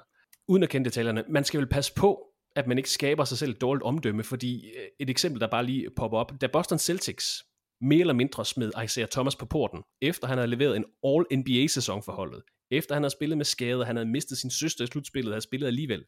uden 0.48 0.62
at 0.62 0.68
kende 0.68 0.84
detaljerne, 0.84 1.24
man 1.28 1.44
skal 1.44 1.60
vel 1.60 1.68
passe 1.68 1.94
på, 1.94 2.26
at 2.56 2.66
man 2.66 2.78
ikke 2.78 2.90
skaber 2.90 3.24
sig 3.24 3.38
selv 3.38 3.50
et 3.50 3.60
dårligt 3.60 3.82
omdømme, 3.82 4.24
fordi 4.24 4.66
øh, 4.66 4.84
et 5.00 5.10
eksempel, 5.10 5.40
der 5.40 5.46
bare 5.46 5.66
lige 5.66 5.88
popper 5.96 6.18
op, 6.18 6.32
da 6.40 6.46
Boston 6.46 6.78
Celtics 6.78 7.44
mere 7.80 8.00
eller 8.00 8.14
mindre 8.14 8.44
smed 8.44 8.72
Isaiah 8.84 9.08
Thomas 9.08 9.36
på 9.36 9.46
porten, 9.46 9.82
efter 10.02 10.26
han 10.26 10.38
havde 10.38 10.50
leveret 10.50 10.76
en 10.76 10.84
All-NBA-sæson 11.04 12.02
for 12.02 12.12
holdet, 12.12 12.42
efter 12.70 12.94
han 12.94 13.02
havde 13.02 13.12
spillet 13.12 13.36
med 13.36 13.44
skade, 13.44 13.84
han 13.84 13.96
havde 13.96 14.08
mistet 14.08 14.38
sin 14.38 14.50
søster 14.50 14.84
i 14.84 14.86
slutspillet, 14.86 15.32
havde 15.32 15.40
spillet 15.40 15.66
alligevel, 15.66 16.04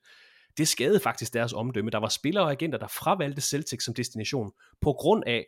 det 0.58 0.68
skadede 0.68 1.00
faktisk 1.00 1.32
deres 1.32 1.52
omdømme. 1.52 1.90
Der 1.90 1.98
var 1.98 2.08
spillere 2.08 2.44
og 2.44 2.50
agenter, 2.50 2.78
der 2.78 2.86
fravalgte 2.86 3.40
Celtic 3.40 3.84
som 3.84 3.94
destination, 3.94 4.52
på 4.80 4.92
grund 4.92 5.22
af, 5.26 5.46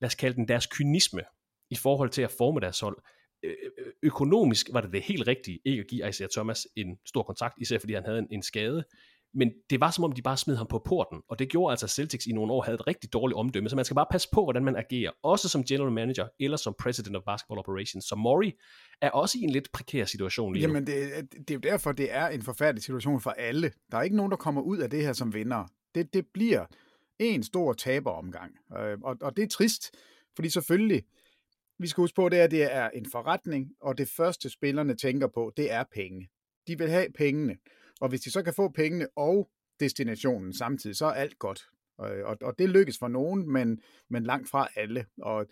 lad 0.00 0.06
os 0.06 0.14
kalde 0.14 0.36
den 0.36 0.48
deres 0.48 0.66
kynisme, 0.66 1.22
i 1.70 1.76
forhold 1.76 2.10
til 2.10 2.22
at 2.22 2.30
forme 2.30 2.60
deres 2.60 2.80
hold. 2.80 3.02
Økonomisk 4.02 4.66
var 4.72 4.80
det 4.80 4.92
det 4.92 5.02
helt 5.02 5.26
rigtige, 5.26 5.60
ikke 5.64 5.80
at 5.80 5.86
give 5.86 6.08
Isaiah 6.08 6.30
Thomas 6.30 6.66
en 6.76 6.98
stor 7.06 7.22
kontrakt, 7.22 7.54
især 7.60 7.78
fordi 7.78 7.94
han 7.94 8.04
havde 8.04 8.18
en, 8.18 8.28
en 8.30 8.42
skade. 8.42 8.84
Men 9.34 9.52
det 9.70 9.80
var 9.80 9.90
som 9.90 10.04
om, 10.04 10.12
de 10.12 10.22
bare 10.22 10.36
smed 10.36 10.56
ham 10.56 10.66
på 10.66 10.82
porten, 10.86 11.22
og 11.28 11.38
det 11.38 11.48
gjorde 11.48 11.70
altså, 11.70 11.86
at 11.86 11.90
Celtics 11.90 12.26
i 12.26 12.32
nogle 12.32 12.52
år 12.52 12.62
havde 12.62 12.74
et 12.74 12.86
rigtig 12.86 13.12
dårligt 13.12 13.36
omdømme, 13.36 13.68
så 13.68 13.76
man 13.76 13.84
skal 13.84 13.94
bare 13.94 14.06
passe 14.10 14.28
på, 14.32 14.44
hvordan 14.44 14.64
man 14.64 14.76
agerer, 14.76 15.10
også 15.22 15.48
som 15.48 15.64
general 15.64 15.92
manager, 15.92 16.28
eller 16.40 16.56
som 16.56 16.74
president 16.78 17.16
of 17.16 17.22
basketball 17.22 17.58
operations. 17.58 18.04
Så 18.04 18.14
Murray 18.16 18.50
er 19.02 19.10
også 19.10 19.38
i 19.38 19.42
en 19.42 19.50
lidt 19.50 19.72
prekær 19.72 20.04
situation 20.04 20.54
lige 20.54 20.66
nu. 20.66 20.72
Jamen, 20.72 20.86
det, 20.86 21.32
det 21.32 21.50
er 21.50 21.54
jo 21.54 21.60
derfor, 21.60 21.92
det 21.92 22.12
er 22.14 22.28
en 22.28 22.42
forfærdelig 22.42 22.82
situation 22.82 23.20
for 23.20 23.30
alle. 23.30 23.72
Der 23.90 23.98
er 23.98 24.02
ikke 24.02 24.16
nogen, 24.16 24.30
der 24.30 24.36
kommer 24.36 24.62
ud 24.62 24.78
af 24.78 24.90
det 24.90 25.02
her 25.02 25.12
som 25.12 25.34
vinder. 25.34 25.64
Det, 25.94 26.14
det 26.14 26.26
bliver 26.34 26.66
en 27.18 27.42
stor 27.42 27.72
taberomgang, 27.72 28.52
øh, 28.78 28.98
og, 29.02 29.16
og 29.20 29.36
det 29.36 29.42
er 29.42 29.48
trist, 29.48 29.90
fordi 30.36 30.48
selvfølgelig, 30.48 31.02
vi 31.78 31.86
skal 31.86 32.02
huske 32.02 32.16
på, 32.16 32.28
det 32.28 32.38
er, 32.38 32.44
at 32.44 32.50
det 32.50 32.74
er 32.74 32.90
en 32.90 33.06
forretning, 33.12 33.70
og 33.80 33.98
det 33.98 34.08
første 34.08 34.50
spillerne 34.50 34.96
tænker 34.96 35.26
på, 35.34 35.52
det 35.56 35.72
er 35.72 35.84
penge. 35.94 36.28
De 36.66 36.78
vil 36.78 36.90
have 36.90 37.06
pengene, 37.18 37.56
og 38.00 38.08
hvis 38.08 38.20
de 38.20 38.30
så 38.30 38.42
kan 38.42 38.54
få 38.54 38.68
pengene 38.68 39.08
og 39.16 39.50
destinationen 39.80 40.52
samtidig, 40.52 40.96
så 40.96 41.06
er 41.06 41.10
alt 41.10 41.38
godt. 41.38 41.62
Og, 41.98 42.10
og, 42.24 42.36
og 42.42 42.58
det 42.58 42.68
lykkes 42.68 42.98
for 42.98 43.08
nogen, 43.08 43.52
men, 43.52 43.80
men 44.10 44.24
langt 44.24 44.48
fra 44.48 44.68
alle. 44.76 45.06
Og 45.22 45.46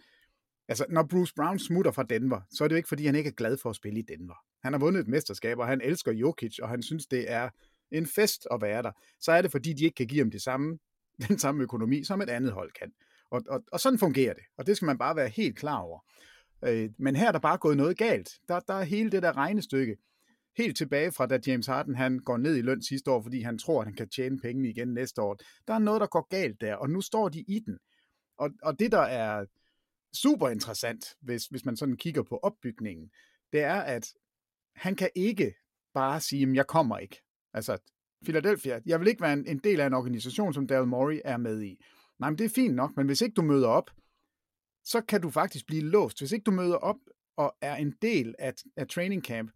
altså, 0.69 0.87
når 0.89 1.03
Bruce 1.03 1.35
Brown 1.35 1.59
smutter 1.59 1.91
fra 1.91 2.03
Denver, 2.03 2.41
så 2.51 2.65
er 2.65 2.69
det 2.69 2.75
jo 2.75 2.77
ikke, 2.77 2.89
fordi 2.89 3.07
han 3.07 3.15
ikke 3.15 3.29
er 3.29 3.35
glad 3.35 3.57
for 3.63 3.71
at 3.71 3.77
spille 3.77 3.99
i 3.99 4.03
Denver. 4.03 4.35
Han 4.65 4.73
har 4.73 4.81
vundet 4.81 5.01
et 5.01 5.09
mesterskab, 5.09 5.59
og 5.59 5.67
han 5.67 5.81
elsker 5.81 6.13
Jokic, 6.13 6.59
og 6.59 6.69
han 6.69 6.83
synes, 6.83 7.07
det 7.07 7.31
er 7.31 7.49
en 7.91 8.07
fest 8.07 8.47
at 8.51 8.63
være 8.63 8.83
der. 8.83 8.93
Så 9.21 9.33
er 9.33 9.43
det, 9.43 9.51
fordi 9.51 9.73
de 9.73 9.85
ikke 9.85 9.95
kan 9.95 10.07
give 10.07 10.21
ham 10.21 10.31
det 10.31 10.43
samme, 10.43 10.79
den 11.29 11.39
samme 11.39 11.63
økonomi, 11.63 12.05
som 12.05 12.21
et 12.21 12.31
andet 12.31 12.53
hold 12.53 12.73
kan. 12.73 12.93
Og, 13.31 13.43
og, 13.49 13.65
og 13.73 13.81
sådan 13.81 13.99
fungerer 13.99 14.35
det, 14.35 14.43
og 14.59 14.67
det 14.67 14.77
skal 14.77 14.87
man 14.87 14.99
bare 14.99 15.17
være 15.17 15.29
helt 15.29 15.59
klar 15.59 15.79
over. 15.79 16.01
Øh, 16.65 16.91
men 16.99 17.17
her 17.17 17.29
er 17.29 17.33
der 17.33 17.39
bare 17.39 17.59
gået 17.59 17.77
noget 17.77 17.99
galt. 17.99 18.31
Der, 18.49 18.61
der 18.61 18.75
er 18.75 18.83
hele 18.83 19.11
det 19.11 19.23
der 19.23 19.37
regnestykke, 19.37 19.97
helt 20.57 20.77
tilbage 20.77 21.13
fra 21.13 21.27
da 21.27 21.39
James 21.47 21.67
Harden 21.67 21.95
han 21.95 22.19
går 22.19 22.37
ned 22.37 22.57
i 22.57 22.63
løn 22.63 22.83
sidste 22.83 23.11
år, 23.11 23.23
fordi 23.23 23.41
han 23.41 23.59
tror, 23.59 23.81
at 23.81 23.87
han 23.87 23.95
kan 23.95 24.09
tjene 24.09 24.39
penge 24.39 24.69
igen 24.69 24.89
næste 24.89 25.23
år. 25.23 25.39
Der 25.69 25.75
er 25.75 25.79
noget, 25.79 26.01
der 26.01 26.07
går 26.07 26.27
galt 26.31 26.61
der, 26.61 26.75
og 26.75 26.91
nu 26.91 27.01
står 27.01 27.29
de 27.29 27.41
i 27.41 27.59
den. 27.59 27.79
Og, 28.39 28.51
og 28.63 28.79
det, 28.79 28.93
der 28.93 29.01
er 29.01 29.47
super 30.15 30.49
interessant, 30.49 31.17
hvis, 31.21 31.47
hvis 31.47 31.65
man 31.65 31.77
sådan 31.77 31.97
kigger 31.97 32.23
på 32.23 32.37
opbygningen, 32.43 33.11
det 33.53 33.61
er, 33.61 33.81
at 33.81 34.15
han 34.75 34.95
kan 34.95 35.11
ikke 35.15 35.55
bare 35.95 36.21
sige, 36.21 36.49
at 36.49 36.55
jeg 36.55 36.67
kommer 36.67 36.99
ikke. 36.99 37.23
Altså, 37.55 37.79
Philadelphia, 38.25 38.81
jeg 38.87 39.01
vil 39.01 39.09
ikke 39.09 39.21
være 39.21 39.33
en, 39.33 39.47
en 39.47 39.59
del 39.59 39.81
af 39.81 39.87
en 39.87 39.95
organisation, 39.95 40.55
som 40.55 40.67
Daryl 40.67 40.87
Morey 40.87 41.21
er 41.25 41.37
med 41.37 41.63
i. 41.63 41.85
Nej, 42.19 42.31
men 42.31 42.39
det 42.39 42.45
er 42.45 42.49
fint 42.49 42.75
nok, 42.75 42.97
men 42.97 43.07
hvis 43.07 43.21
ikke 43.21 43.35
du 43.35 43.43
møder 43.43 43.69
op, 43.69 43.91
så 44.85 45.01
kan 45.01 45.21
du 45.21 45.31
faktisk 45.31 45.67
blive 45.67 45.83
låst. 45.83 46.19
Hvis 46.19 46.33
ikke 46.33 46.45
du 46.45 46.51
møder 46.51 46.77
op 46.77 46.97
og 47.37 47.57
er 47.61 47.77
en 47.77 47.95
del 48.03 48.35
af, 48.39 48.55
af 48.77 48.89
training 48.89 49.25
camp, 49.25 49.51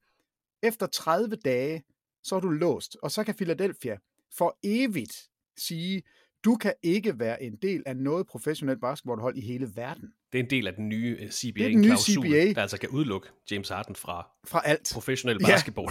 efter 0.62 0.86
30 0.86 1.36
dage, 1.36 1.82
så 2.22 2.36
er 2.36 2.40
du 2.40 2.48
låst, 2.48 2.96
og 3.02 3.10
så 3.10 3.24
kan 3.24 3.34
Philadelphia 3.34 3.96
for 4.36 4.58
evigt 4.64 5.12
sige, 5.58 6.02
du 6.44 6.56
kan 6.56 6.72
ikke 6.82 7.18
være 7.18 7.42
en 7.42 7.56
del 7.62 7.82
af 7.86 7.96
noget 7.96 8.26
professionelt 8.26 8.80
basketballhold 8.80 9.36
i 9.36 9.40
hele 9.40 9.70
verden. 9.74 10.08
Det 10.32 10.38
er 10.40 10.42
en 10.44 10.50
del 10.50 10.66
af 10.66 10.74
den 10.74 10.88
nye 10.88 11.28
CBA, 11.30 11.58
det 11.58 11.64
er 11.66 11.68
den 11.70 11.80
nye 11.80 11.86
klausul, 11.88 12.26
CBA. 12.26 12.52
der 12.52 12.62
altså 12.62 12.78
kan 12.78 12.88
udelukke 12.88 13.28
James 13.50 13.68
Harden 13.68 13.96
fra, 13.96 14.28
fra 14.46 14.62
alt. 14.64 14.90
professionel 14.94 15.38
basketball 15.38 15.88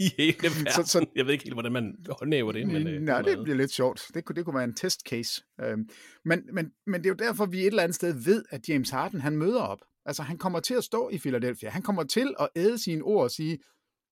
ja. 0.00 0.04
i 0.06 0.12
hele 0.16 0.36
verden. 0.42 0.66
Så- 0.66 0.82
så- 0.92 1.06
Jeg 1.16 1.24
ved 1.26 1.32
ikke 1.32 1.44
helt, 1.44 1.54
hvordan 1.54 1.72
man 1.72 1.96
håndhæver 2.10 2.52
det, 2.52 2.66
men... 2.68 2.86
øh, 2.86 3.02
Nej, 3.02 3.22
det 3.22 3.38
bliver 3.42 3.56
lidt 3.56 3.70
sjovt. 3.70 4.10
Det 4.14 4.24
kunne, 4.24 4.36
det 4.36 4.44
kunne 4.44 4.54
være 4.54 4.64
en 4.64 4.74
test 4.74 5.00
case. 5.08 5.42
Øhm, 5.60 5.88
men, 6.24 6.42
men, 6.52 6.70
men 6.86 7.00
det 7.00 7.06
er 7.06 7.10
jo 7.10 7.28
derfor, 7.28 7.46
vi 7.46 7.60
et 7.60 7.66
eller 7.66 7.82
andet 7.82 7.94
sted 7.96 8.12
ved, 8.24 8.44
at 8.50 8.68
James 8.68 8.90
Harden, 8.90 9.20
han 9.20 9.36
møder 9.36 9.60
op. 9.62 9.78
Altså, 10.06 10.22
han 10.22 10.38
kommer 10.38 10.60
til 10.60 10.74
at 10.74 10.84
stå 10.84 11.08
i 11.08 11.18
Philadelphia. 11.18 11.70
Han 11.70 11.82
kommer 11.82 12.04
til 12.04 12.34
at 12.40 12.48
æde 12.56 12.78
sine 12.78 13.02
ord 13.02 13.24
og 13.24 13.30
sige, 13.30 13.58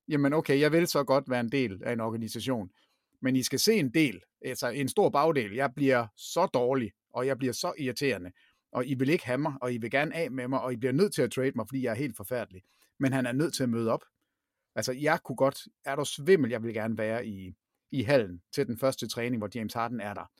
jamen 0.07 0.33
okay, 0.33 0.59
jeg 0.59 0.71
vil 0.71 0.87
så 0.87 1.03
godt 1.03 1.29
være 1.29 1.39
en 1.39 1.51
del 1.51 1.83
af 1.83 1.93
en 1.93 1.99
organisation, 1.99 2.69
men 3.21 3.35
I 3.35 3.43
skal 3.43 3.59
se 3.59 3.73
en 3.73 3.93
del, 3.93 4.21
altså 4.41 4.67
en 4.67 4.89
stor 4.89 5.09
bagdel. 5.09 5.53
Jeg 5.53 5.73
bliver 5.75 6.07
så 6.15 6.45
dårlig, 6.45 6.91
og 7.13 7.27
jeg 7.27 7.37
bliver 7.37 7.53
så 7.53 7.73
irriterende, 7.77 8.31
og 8.71 8.87
I 8.87 8.93
vil 8.93 9.09
ikke 9.09 9.25
have 9.25 9.37
mig, 9.37 9.53
og 9.61 9.73
I 9.73 9.77
vil 9.77 9.91
gerne 9.91 10.15
af 10.15 10.31
med 10.31 10.47
mig, 10.47 10.61
og 10.61 10.73
I 10.73 10.75
bliver 10.75 10.93
nødt 10.93 11.13
til 11.13 11.21
at 11.21 11.31
trade 11.31 11.51
mig, 11.55 11.67
fordi 11.67 11.83
jeg 11.83 11.91
er 11.91 11.95
helt 11.95 12.17
forfærdelig. 12.17 12.61
Men 12.99 13.13
han 13.13 13.25
er 13.25 13.31
nødt 13.31 13.53
til 13.53 13.63
at 13.63 13.69
møde 13.69 13.91
op. 13.91 14.03
Altså, 14.75 14.91
jeg 14.91 15.19
kunne 15.23 15.35
godt, 15.35 15.67
er 15.85 15.95
der 15.95 16.03
svimmel, 16.03 16.51
jeg 16.51 16.63
vil 16.63 16.73
gerne 16.73 16.97
være 16.97 17.27
i, 17.27 17.55
i 17.91 18.01
hallen 18.03 18.41
til 18.53 18.67
den 18.67 18.77
første 18.77 19.07
træning, 19.07 19.37
hvor 19.37 19.49
James 19.55 19.73
Harden 19.73 19.99
er 19.99 20.13
der. 20.13 20.31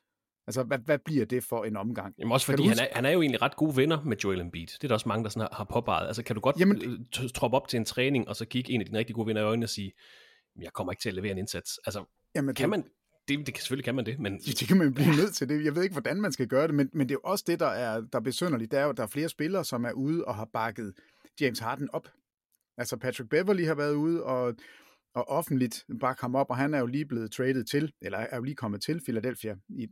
Altså, 0.47 0.63
hvad, 0.63 0.77
hvad 0.79 0.99
bliver 1.05 1.25
det 1.25 1.43
for 1.43 1.63
en 1.65 1.77
omgang? 1.77 2.15
Jamen 2.19 2.31
også 2.31 2.45
fordi 2.45 2.63
han 2.67 2.77
er, 2.79 2.88
han 2.91 3.05
er 3.05 3.10
jo 3.10 3.21
egentlig 3.21 3.41
ret 3.41 3.55
gode 3.55 3.77
venner 3.77 4.03
med 4.03 4.17
Joel 4.17 4.41
Embiid. 4.41 4.67
Det 4.67 4.83
er 4.83 4.88
der 4.88 4.95
også 4.95 5.10
mange, 5.10 5.23
der 5.23 5.29
sådan 5.29 5.47
har, 5.51 5.55
har 5.57 5.63
påpeget. 5.63 6.07
Altså 6.07 6.23
kan 6.23 6.36
du 6.36 6.39
godt 6.41 6.60
Jamen- 6.60 7.07
t- 7.15 7.27
troppe 7.31 7.57
op 7.57 7.67
til 7.67 7.77
en 7.77 7.86
træning, 7.86 8.27
og 8.27 8.36
så 8.36 8.45
kigge 8.45 8.71
en 8.73 8.81
af 8.81 8.86
dine 8.86 8.97
rigtig 8.97 9.15
gode 9.15 9.27
venner 9.27 9.41
i 9.41 9.45
øjnene 9.45 9.65
og 9.65 9.69
sige, 9.69 9.91
"Men 10.55 10.63
jeg 10.63 10.73
kommer 10.73 10.91
ikke 10.91 11.01
til 11.01 11.10
at 11.10 11.15
levere 11.15 11.31
en 11.31 11.38
indsats. 11.38 11.79
Altså, 11.86 12.03
Jamen, 12.36 12.55
kan 12.55 12.69
man, 12.69 12.83
det, 13.27 13.47
det 13.47 13.57
selvfølgelig 13.57 13.86
kan 13.86 13.95
man 13.95 14.05
det, 14.05 14.19
men 14.19 14.33
Det, 14.39 14.60
det 14.60 14.67
kan 14.67 14.77
man 14.77 14.93
blive 14.93 15.15
nødt 15.15 15.36
til. 15.36 15.49
Det. 15.49 15.65
Jeg 15.65 15.75
ved 15.75 15.83
ikke, 15.83 15.93
hvordan 15.93 16.21
man 16.21 16.31
skal 16.31 16.47
gøre 16.47 16.67
det, 16.67 16.75
men, 16.75 16.89
men 16.93 17.10
det 17.10 17.15
er 17.15 17.19
jo 17.25 17.29
også 17.29 17.43
det, 17.47 17.60
der 17.60 17.65
er, 17.67 18.01
der 18.01 18.19
er 18.19 18.23
besynderligt. 18.23 18.71
Det 18.71 18.79
er 18.79 18.86
jo, 18.86 18.91
der 18.91 19.03
er 19.03 19.07
flere 19.07 19.29
spillere, 19.29 19.65
som 19.65 19.86
er 19.86 19.91
ude 19.91 20.25
og 20.25 20.36
har 20.36 20.49
bakket 20.53 20.93
James 21.41 21.60
Harden 21.60 21.89
op. 21.93 22.07
Altså 22.77 22.97
Patrick 22.97 23.29
Beverly 23.29 23.65
har 23.65 23.75
været 23.75 23.93
ude 23.93 24.23
og, 24.23 24.55
og 25.15 25.29
offentligt 25.29 25.86
bakke 25.99 26.21
ham 26.21 26.36
op, 26.36 26.49
og 26.49 26.57
han 26.57 26.73
er 26.73 26.79
jo 26.79 26.86
lige 26.86 27.05
blevet 27.05 27.31
traded 27.31 27.63
til, 27.63 27.93
eller 28.01 28.17
er 28.17 28.36
jo 28.38 28.43
lige 28.43 28.55
kommet 28.55 28.81
til 28.81 29.01
Philadelphia 29.03 29.55
i, 29.69 29.88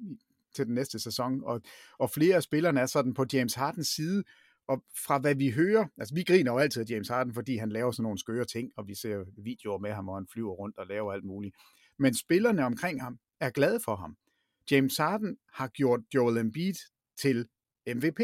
til 0.55 0.65
den 0.65 0.73
næste 0.73 0.99
sæson. 0.99 1.43
Og, 1.43 1.61
og 1.97 2.09
flere 2.09 2.35
af 2.35 2.43
spillerne 2.43 2.79
er 2.79 2.85
sådan 2.85 3.13
på 3.13 3.25
James 3.33 3.53
Hardens 3.53 3.87
side, 3.87 4.23
og 4.67 4.83
fra 5.05 5.17
hvad 5.17 5.35
vi 5.35 5.49
hører, 5.51 5.85
altså 5.97 6.15
vi 6.15 6.23
griner 6.23 6.51
jo 6.51 6.57
altid 6.57 6.81
af 6.81 6.89
James 6.89 7.07
Harden, 7.07 7.33
fordi 7.33 7.57
han 7.57 7.69
laver 7.69 7.91
sådan 7.91 8.03
nogle 8.03 8.19
skøre 8.19 8.45
ting, 8.45 8.71
og 8.77 8.87
vi 8.87 8.95
ser 8.95 9.25
videoer 9.37 9.77
med 9.77 9.91
ham, 9.91 10.09
og 10.09 10.15
han 10.17 10.27
flyver 10.33 10.51
rundt 10.51 10.77
og 10.77 10.87
laver 10.87 11.13
alt 11.13 11.23
muligt. 11.23 11.55
Men 11.99 12.13
spillerne 12.13 12.65
omkring 12.65 13.01
ham 13.01 13.19
er 13.39 13.49
glade 13.49 13.79
for 13.79 13.95
ham. 13.95 14.17
James 14.71 14.97
Harden 14.97 15.37
har 15.53 15.67
gjort 15.67 15.99
Joel 16.15 16.37
Embiid 16.37 16.75
til 17.17 17.47
MVP. 17.95 18.19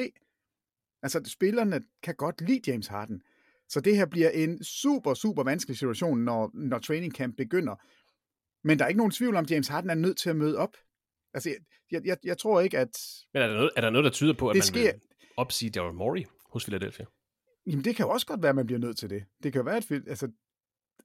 Altså, 1.04 1.22
spillerne 1.26 1.82
kan 2.04 2.16
godt 2.16 2.42
lide 2.42 2.72
James 2.72 2.88
Harden. 2.88 3.22
Så 3.70 3.82
det 3.82 3.96
her 3.96 4.06
bliver 4.06 4.30
en 4.30 4.64
super, 4.64 5.14
super 5.14 5.44
vanskelig 5.44 5.78
situation, 5.78 6.20
når, 6.20 6.52
når 6.54 6.80
training 6.80 7.14
camp 7.14 7.38
begynder. 7.38 7.76
Men 8.64 8.80
der 8.80 8.86
er 8.86 8.90
ikke 8.90 8.98
nogen 8.98 9.12
tvivl 9.12 9.36
om, 9.36 9.44
at 9.44 9.52
James 9.52 9.68
Harden 9.68 9.90
er 9.90 9.96
nødt 9.96 10.18
til 10.18 10.30
at 10.30 10.36
møde 10.36 10.58
op. 10.58 10.78
Altså, 11.34 11.50
jeg, 11.92 12.02
jeg, 12.06 12.18
jeg, 12.24 12.38
tror 12.38 12.62
ikke, 12.62 12.78
at... 12.78 12.90
Men 13.34 13.42
er 13.44 13.48
der 13.48 13.54
noget, 13.56 13.72
er 13.76 13.82
der, 13.82 13.90
noget 13.90 14.04
der 14.06 14.12
tyder 14.12 14.34
på, 14.34 14.50
at 14.50 14.54
Det 14.54 14.60
man 14.60 14.64
sker- 14.64 14.92
vil 14.94 15.02
opsige 15.38 15.70
Daryl 15.72 15.94
Morey 15.94 16.24
hos 16.54 16.64
Philadelphia? 16.66 17.06
Jamen, 17.66 17.86
det 17.86 17.96
kan 17.96 18.06
jo 18.06 18.10
også 18.10 18.28
godt 18.28 18.42
være, 18.42 18.50
at 18.50 18.56
man 18.56 18.66
bliver 18.66 18.80
nødt 18.80 18.98
til 18.98 19.10
det. 19.10 19.24
Det 19.44 19.54
kan 19.54 19.60
jo 19.60 19.64
være, 19.66 19.78
at, 19.78 19.92
altså, 19.92 20.32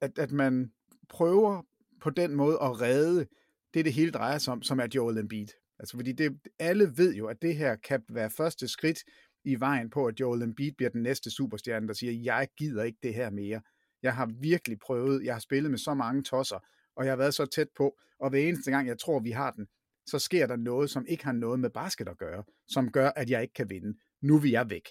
at, 0.00 0.18
at 0.18 0.32
man 0.32 0.72
prøver 1.08 1.62
på 2.00 2.10
den 2.10 2.34
måde 2.34 2.58
at 2.62 2.80
redde 2.80 3.26
det, 3.74 3.84
det 3.84 3.92
hele 3.92 4.10
drejer 4.10 4.38
sig 4.38 4.52
om, 4.52 4.62
som 4.62 4.78
er 4.80 4.86
Joel 4.94 5.18
Embiid. 5.18 5.46
Altså, 5.78 5.96
fordi 5.96 6.12
det, 6.12 6.38
alle 6.58 6.92
ved 6.96 7.14
jo, 7.14 7.26
at 7.26 7.42
det 7.42 7.56
her 7.56 7.76
kan 7.76 8.02
være 8.08 8.30
første 8.30 8.68
skridt 8.68 8.98
i 9.44 9.60
vejen 9.60 9.90
på, 9.90 10.06
at 10.06 10.20
Joel 10.20 10.42
Embiid 10.42 10.72
bliver 10.72 10.90
den 10.90 11.02
næste 11.02 11.30
superstjerne, 11.30 11.88
der 11.88 11.94
siger, 11.94 12.12
jeg 12.12 12.48
gider 12.58 12.84
ikke 12.84 12.98
det 13.02 13.14
her 13.14 13.30
mere. 13.30 13.60
Jeg 14.02 14.14
har 14.14 14.30
virkelig 14.40 14.78
prøvet, 14.78 15.24
jeg 15.24 15.34
har 15.34 15.40
spillet 15.40 15.70
med 15.70 15.78
så 15.78 15.94
mange 15.94 16.22
tosser, 16.22 16.58
og 16.96 17.04
jeg 17.04 17.12
har 17.12 17.16
været 17.16 17.34
så 17.34 17.46
tæt 17.46 17.68
på, 17.76 17.98
og 18.20 18.30
hver 18.30 18.40
eneste 18.40 18.70
gang, 18.70 18.88
jeg 18.88 18.98
tror, 18.98 19.20
vi 19.20 19.30
har 19.30 19.50
den, 19.50 19.66
så 20.06 20.18
sker 20.18 20.46
der 20.46 20.56
noget, 20.56 20.90
som 20.90 21.06
ikke 21.08 21.24
har 21.24 21.32
noget 21.32 21.60
med 21.60 21.70
basket 21.70 22.08
at 22.08 22.18
gøre, 22.18 22.44
som 22.68 22.92
gør, 22.92 23.10
at 23.16 23.30
jeg 23.30 23.42
ikke 23.42 23.54
kan 23.54 23.70
vinde. 23.70 23.98
Nu 24.20 24.38
vil 24.38 24.50
jeg 24.50 24.70
væk. 24.70 24.88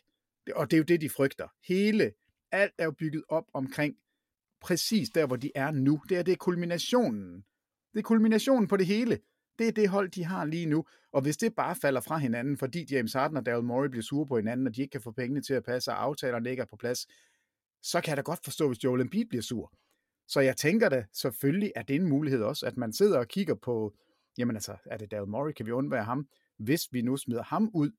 Og 0.55 0.71
det 0.71 0.77
er 0.77 0.79
jo 0.79 0.83
det, 0.83 1.01
de 1.01 1.09
frygter. 1.09 1.47
Hele, 1.67 2.11
alt 2.51 2.73
er 2.77 2.85
jo 2.85 2.91
bygget 2.91 3.23
op 3.29 3.45
omkring 3.53 3.95
præcis 4.61 5.09
der, 5.09 5.25
hvor 5.25 5.35
de 5.35 5.51
er 5.55 5.71
nu. 5.71 6.01
Det 6.09 6.17
er, 6.17 6.23
det 6.23 6.31
er 6.31 6.35
kulminationen. 6.35 7.45
Det 7.93 7.99
er 7.99 8.03
kulminationen 8.03 8.67
på 8.67 8.77
det 8.77 8.85
hele. 8.85 9.19
Det 9.59 9.67
er 9.67 9.71
det 9.71 9.89
hold, 9.89 10.09
de 10.09 10.23
har 10.23 10.45
lige 10.45 10.65
nu. 10.65 10.85
Og 11.11 11.21
hvis 11.21 11.37
det 11.37 11.55
bare 11.55 11.75
falder 11.75 12.01
fra 12.01 12.17
hinanden, 12.17 12.57
fordi 12.57 12.85
James 12.91 13.13
Harden 13.13 13.37
og 13.37 13.45
Daryl 13.45 13.63
Morey 13.63 13.89
bliver 13.89 14.03
sure 14.03 14.27
på 14.27 14.37
hinanden, 14.37 14.67
og 14.67 14.75
de 14.75 14.81
ikke 14.81 14.91
kan 14.91 15.01
få 15.01 15.11
pengene 15.11 15.41
til 15.41 15.53
at 15.53 15.63
passe, 15.63 15.91
og 15.91 16.03
aftalerne 16.03 16.49
ikke 16.49 16.61
er 16.61 16.65
på 16.65 16.75
plads, 16.75 17.07
så 17.81 18.01
kan 18.01 18.09
jeg 18.09 18.17
da 18.17 18.21
godt 18.21 18.43
forstå, 18.43 18.67
hvis 18.67 18.83
Joel 18.83 19.01
Embiid 19.01 19.25
bliver 19.25 19.41
sur. 19.41 19.73
Så 20.27 20.39
jeg 20.39 20.57
tænker 20.57 20.89
da, 20.89 21.05
selvfølgelig 21.13 21.71
er 21.75 21.81
det 21.81 21.95
en 21.95 22.09
mulighed 22.09 22.41
også, 22.41 22.65
at 22.65 22.77
man 22.77 22.93
sidder 22.93 23.19
og 23.19 23.27
kigger 23.27 23.55
på, 23.55 23.95
jamen 24.37 24.55
altså, 24.55 24.77
er 24.85 24.97
det 24.97 25.11
Daryl 25.11 25.29
Morey, 25.29 25.51
kan 25.51 25.65
vi 25.65 25.71
undvære 25.71 26.03
ham? 26.03 26.27
Hvis 26.57 26.87
vi 26.91 27.01
nu 27.01 27.17
smider 27.17 27.43
ham 27.43 27.71
ud, 27.73 27.91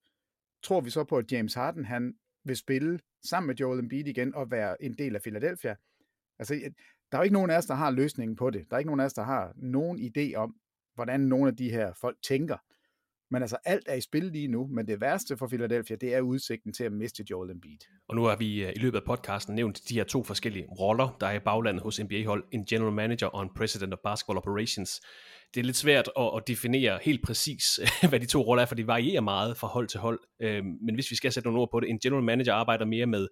tror 0.62 0.80
vi 0.80 0.90
så 0.90 1.04
på, 1.04 1.18
at 1.18 1.32
James 1.32 1.54
Harden, 1.54 1.84
han 1.84 2.14
vil 2.44 2.56
spille 2.56 3.00
sammen 3.24 3.46
med 3.46 3.54
Joel 3.54 3.78
Embiid 3.78 4.06
igen 4.06 4.34
og 4.34 4.50
være 4.50 4.82
en 4.82 4.94
del 4.98 5.14
af 5.14 5.22
Philadelphia? 5.22 5.76
Altså, 6.38 6.54
der 7.12 7.18
er 7.18 7.22
jo 7.22 7.22
ikke 7.22 7.34
nogen 7.34 7.50
af 7.50 7.56
os, 7.56 7.66
der 7.66 7.74
har 7.74 7.90
løsningen 7.90 8.36
på 8.36 8.50
det. 8.50 8.66
Der 8.70 8.76
er 8.76 8.78
ikke 8.78 8.88
nogen 8.88 9.00
af 9.00 9.04
os, 9.04 9.12
der 9.12 9.22
har 9.22 9.52
nogen 9.56 9.98
idé 9.98 10.34
om, 10.34 10.56
hvordan 10.94 11.20
nogle 11.20 11.48
af 11.48 11.56
de 11.56 11.70
her 11.70 11.92
folk 12.00 12.18
tænker. 12.22 12.56
Men 13.30 13.42
altså, 13.42 13.56
alt 13.64 13.84
er 13.88 13.94
i 13.94 14.00
spil 14.00 14.24
lige 14.24 14.48
nu, 14.48 14.66
men 14.66 14.86
det 14.86 15.00
værste 15.00 15.36
for 15.36 15.48
Philadelphia, 15.48 15.96
det 15.96 16.14
er 16.14 16.20
udsigten 16.20 16.72
til 16.72 16.84
at 16.84 16.92
miste 16.92 17.24
Joel 17.30 17.50
Embiid. 17.50 17.78
Og 18.08 18.16
nu 18.16 18.24
har 18.24 18.36
vi 18.36 18.64
øh, 18.64 18.72
i 18.76 18.78
løbet 18.78 18.98
af 18.98 19.04
podcasten 19.04 19.54
nævnt 19.54 19.80
de 19.88 19.94
her 19.94 20.04
to 20.04 20.24
forskellige 20.24 20.66
roller, 20.80 21.16
der 21.20 21.26
er 21.26 21.32
i 21.32 21.38
baglandet 21.38 21.82
hos 21.82 22.00
NBA-hold. 22.00 22.44
En 22.52 22.64
general 22.64 22.92
manager 22.92 23.26
og 23.26 23.42
en 23.42 23.50
president 23.56 23.92
of 23.92 23.98
basketball 24.04 24.38
operations. 24.38 25.00
Det 25.54 25.60
er 25.60 25.64
lidt 25.64 25.76
svært 25.76 26.10
at, 26.18 26.30
at 26.36 26.42
definere 26.46 26.98
helt 27.02 27.22
præcis, 27.22 27.80
hvad 28.08 28.20
de 28.20 28.26
to 28.26 28.42
roller 28.42 28.62
er, 28.62 28.66
for 28.66 28.74
de 28.74 28.86
varierer 28.86 29.20
meget 29.20 29.56
fra 29.56 29.66
hold 29.66 29.88
til 29.88 30.00
hold. 30.00 30.20
Øhm, 30.40 30.78
men 30.82 30.94
hvis 30.94 31.10
vi 31.10 31.16
skal 31.16 31.32
sætte 31.32 31.46
nogle 31.46 31.60
ord 31.60 31.70
på 31.70 31.80
det, 31.80 31.90
en 31.90 31.98
general 31.98 32.24
manager 32.24 32.54
arbejder 32.54 32.84
mere 32.84 33.06
med 33.06 33.28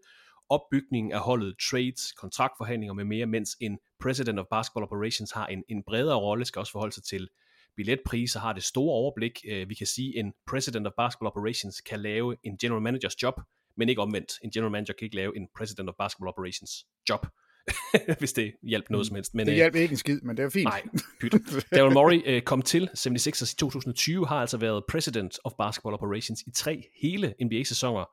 opbygningen 0.49 1.13
af 1.13 1.21
holdet, 1.21 1.55
trades, 1.71 2.13
kontraktforhandlinger 2.13 2.95
med 2.95 3.05
mere, 3.05 3.27
mens 3.27 3.57
en 3.61 3.79
president 4.01 4.39
of 4.39 4.47
basketball 4.51 4.85
operations 4.85 5.33
har 5.33 5.47
en, 5.47 5.63
en 5.69 5.83
bredere 5.87 6.17
rolle, 6.17 6.45
skal 6.45 6.61
også 6.61 6.73
forholde 6.73 6.95
sig 6.95 7.05
til 7.05 7.29
billetpriser, 7.77 8.41
har 8.41 8.53
det 8.53 8.63
store 8.63 8.93
overblik. 8.93 9.41
Øh, 9.49 9.69
Vi 9.69 9.75
kan 9.75 9.87
sige, 9.87 10.19
at 10.19 10.25
en 10.25 10.33
president 10.47 10.87
of 10.87 10.93
basketball 10.97 11.27
operations 11.27 11.81
kan 11.81 12.01
lave 12.01 12.37
en 12.43 12.59
general 12.59 12.83
managers 12.83 13.23
job, 13.23 13.41
men 13.77 13.89
ikke 13.89 14.03
omvendt. 14.03 14.33
En 14.45 14.51
general 14.51 14.73
manager 14.73 14.95
kan 14.99 15.05
ikke 15.07 15.17
lave 15.17 15.37
en 15.37 15.49
president 15.57 15.89
of 15.89 15.95
basketball 15.99 16.29
operations 16.29 16.71
job, 17.09 17.27
hvis 18.19 18.33
det 18.33 18.53
hjælper 18.63 18.89
noget 18.91 19.07
som 19.07 19.15
helst. 19.15 19.35
Men, 19.35 19.47
Det 19.47 19.53
øh, 19.53 19.57
hjælper 19.57 19.81
ikke 19.81 19.93
en 19.93 19.99
skid, 19.99 20.21
men 20.21 20.37
det 20.37 20.45
er 20.45 20.51
fint. 20.51 20.65
Nej, 20.65 20.83
pyt. 21.21 21.33
Daryl 21.77 21.93
Morey 21.93 22.23
øh, 22.27 22.43
kom 22.43 22.63
til 22.63 22.91
76ers 22.99 23.53
i 23.53 23.57
2020, 23.57 24.27
har 24.27 24.37
altså 24.37 24.57
været 24.57 24.85
president 24.89 25.39
of 25.45 25.53
basketball 25.59 25.95
operations 25.95 26.43
i 26.43 26.51
tre 26.51 26.83
hele 27.03 27.35
NBA-sæsoner. 27.45 28.05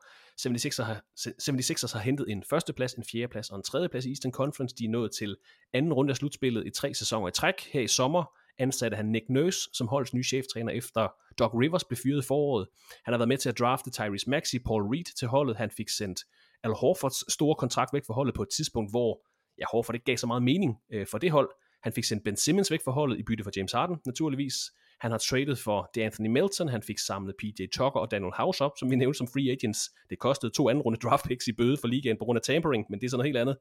76ers 0.42 0.84
har, 0.84 1.04
76ers 1.20 1.94
har 1.94 2.00
hentet 2.00 2.26
en 2.30 2.44
førsteplads, 2.50 2.94
en 2.94 3.04
fjerdeplads 3.12 3.50
og 3.50 3.58
en 3.58 3.64
tredjeplads 3.64 4.06
i 4.06 4.10
Eastern 4.10 4.32
Conference. 4.32 4.76
De 4.76 4.86
er 4.86 4.90
nået 4.90 5.12
til 5.12 5.38
anden 5.74 5.94
runde 5.94 6.12
af 6.12 6.18
slutspillet 6.18 6.68
i 6.68 6.70
tre 6.70 6.94
sæsoner 6.94 7.28
i 7.28 7.32
træk. 7.32 7.54
Her 7.74 7.82
i 7.82 7.88
sommer 7.88 8.24
ansatte 8.60 8.98
han 8.98 9.06
Nick 9.06 9.26
Nurse 9.30 9.60
som 9.74 9.88
holdets 9.88 10.14
nye 10.14 10.24
cheftræner 10.24 10.72
efter 10.72 11.08
Doc 11.40 11.52
Rivers 11.54 11.84
blev 11.84 11.98
fyret 12.04 12.24
i 12.24 12.28
foråret. 12.28 12.68
Han 13.06 13.14
har 13.14 13.18
været 13.18 13.28
med 13.28 13.38
til 13.38 13.50
at 13.50 13.60
drafte 13.60 13.92
Tyrese 13.92 14.30
Maxey, 14.30 14.60
Paul 14.66 14.84
Reed 14.84 15.16
til 15.20 15.28
holdet. 15.28 15.58
Han 15.58 15.72
fik 15.72 15.90
sendt 15.90 16.20
Al 16.64 16.72
Horfords 16.72 17.34
store 17.34 17.56
kontrakt 17.56 17.94
væk 17.94 18.06
fra 18.08 18.14
holdet 18.14 18.36
på 18.36 18.42
et 18.42 18.50
tidspunkt, 18.56 18.92
hvor 18.92 19.22
ja, 19.58 19.66
Horford 19.72 19.96
ikke 19.96 20.06
gav 20.06 20.18
så 20.18 20.28
meget 20.28 20.44
mening 20.44 20.78
øh, 20.94 21.08
for 21.08 21.18
det 21.18 21.32
hold. 21.32 21.50
Han 21.84 21.94
fik 21.94 22.04
sendt 22.04 22.24
Ben 22.24 22.38
Simmons 22.38 22.72
væk 22.72 22.80
fra 22.84 22.92
holdet 22.92 23.20
i 23.20 23.24
bytte 23.24 23.44
for 23.44 23.52
James 23.58 23.72
Harden, 23.72 23.98
naturligvis. 24.06 24.56
Han 25.00 25.12
har 25.12 25.18
traded 25.18 25.56
for 25.56 25.90
DeAnthony 25.96 26.28
Melton, 26.28 26.70
han 26.70 26.82
fik 26.82 27.00
samlet 27.00 27.36
PJ 27.40 27.66
Tucker 27.74 28.00
og 28.00 28.12
Daniel 28.12 28.32
House 28.34 28.64
op, 28.64 28.72
som 28.80 28.92
vi 28.92 28.96
nævnte 28.96 29.18
som 29.18 29.28
free 29.28 29.52
agents. 29.52 29.80
Det 30.10 30.20
kostede 30.20 30.52
to 30.52 30.70
anden 30.70 30.82
runde 30.82 31.00
draft 31.00 31.26
picks 31.26 31.48
i 31.48 31.52
bøde 31.52 31.78
for 31.78 31.88
ligaen 31.88 32.18
på 32.18 32.26
grund 32.26 32.38
af 32.38 32.42
tampering, 32.42 32.86
men 32.90 33.00
det 33.00 33.06
er 33.06 33.10
sådan 33.10 33.18
noget 33.18 33.30
helt 33.30 33.38
andet. 33.38 33.58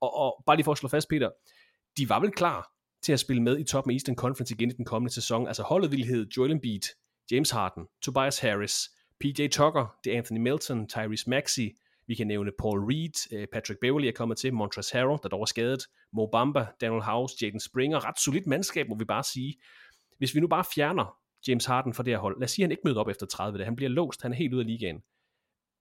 Og, 0.00 0.16
og 0.16 0.42
bare 0.46 0.56
lige 0.56 0.64
for 0.64 0.72
at 0.72 0.78
slå 0.78 0.88
fast, 0.88 1.08
Peter, 1.08 1.30
de 1.96 2.08
var 2.08 2.20
vel 2.20 2.30
klar 2.30 2.72
til 3.02 3.12
at 3.12 3.20
spille 3.20 3.42
med 3.42 3.58
i 3.58 3.64
toppen 3.64 3.90
af 3.90 3.94
Eastern 3.94 4.16
Conference 4.16 4.54
igen 4.54 4.70
i 4.70 4.72
den 4.72 4.84
kommende 4.84 5.14
sæson. 5.14 5.46
Altså 5.46 5.62
holdet 5.62 5.92
vil 5.92 6.04
hedde 6.04 6.30
Joel 6.36 6.50
Embiid, 6.50 6.80
James 7.30 7.50
Harden, 7.50 7.86
Tobias 8.02 8.38
Harris, 8.38 8.90
PJ 9.20 9.48
Tucker, 9.48 9.96
DeAnthony 10.04 10.38
Melton, 10.38 10.88
Tyrese 10.88 11.30
Maxey, 11.30 11.76
Vi 12.06 12.14
kan 12.14 12.26
nævne 12.26 12.50
Paul 12.58 12.80
Reed, 12.80 13.32
øh, 13.32 13.46
Patrick 13.52 13.80
Beverly 13.80 14.06
er 14.06 14.12
kommet 14.12 14.38
til, 14.38 14.54
Montrezl 14.54 14.96
Harrell, 14.96 15.18
der 15.22 15.28
dog 15.28 15.40
er 15.40 15.44
skadet, 15.44 15.86
Mo 16.12 16.26
Bamba, 16.26 16.66
Daniel 16.80 17.02
House, 17.02 17.36
Jaden 17.42 17.60
Springer, 17.60 18.08
ret 18.08 18.20
solidt 18.20 18.46
mandskab, 18.46 18.88
må 18.88 18.94
vi 18.94 19.04
bare 19.04 19.24
sige. 19.24 19.54
Hvis 20.18 20.34
vi 20.34 20.40
nu 20.40 20.46
bare 20.46 20.64
fjerner 20.74 21.16
James 21.48 21.64
Harden 21.64 21.94
fra 21.94 22.02
det 22.02 22.12
her 22.12 22.18
hold, 22.18 22.38
lad 22.38 22.44
os 22.44 22.50
sige, 22.50 22.62
at 22.62 22.66
han 22.66 22.70
ikke 22.70 22.82
møder 22.84 23.00
op 23.00 23.08
efter 23.08 23.26
30 23.26 23.58
dage, 23.58 23.64
han 23.64 23.76
bliver 23.76 23.88
låst, 23.88 24.22
han 24.22 24.32
er 24.32 24.36
helt 24.36 24.52
ude 24.54 24.60
af 24.60 24.66
ligaen. 24.66 25.02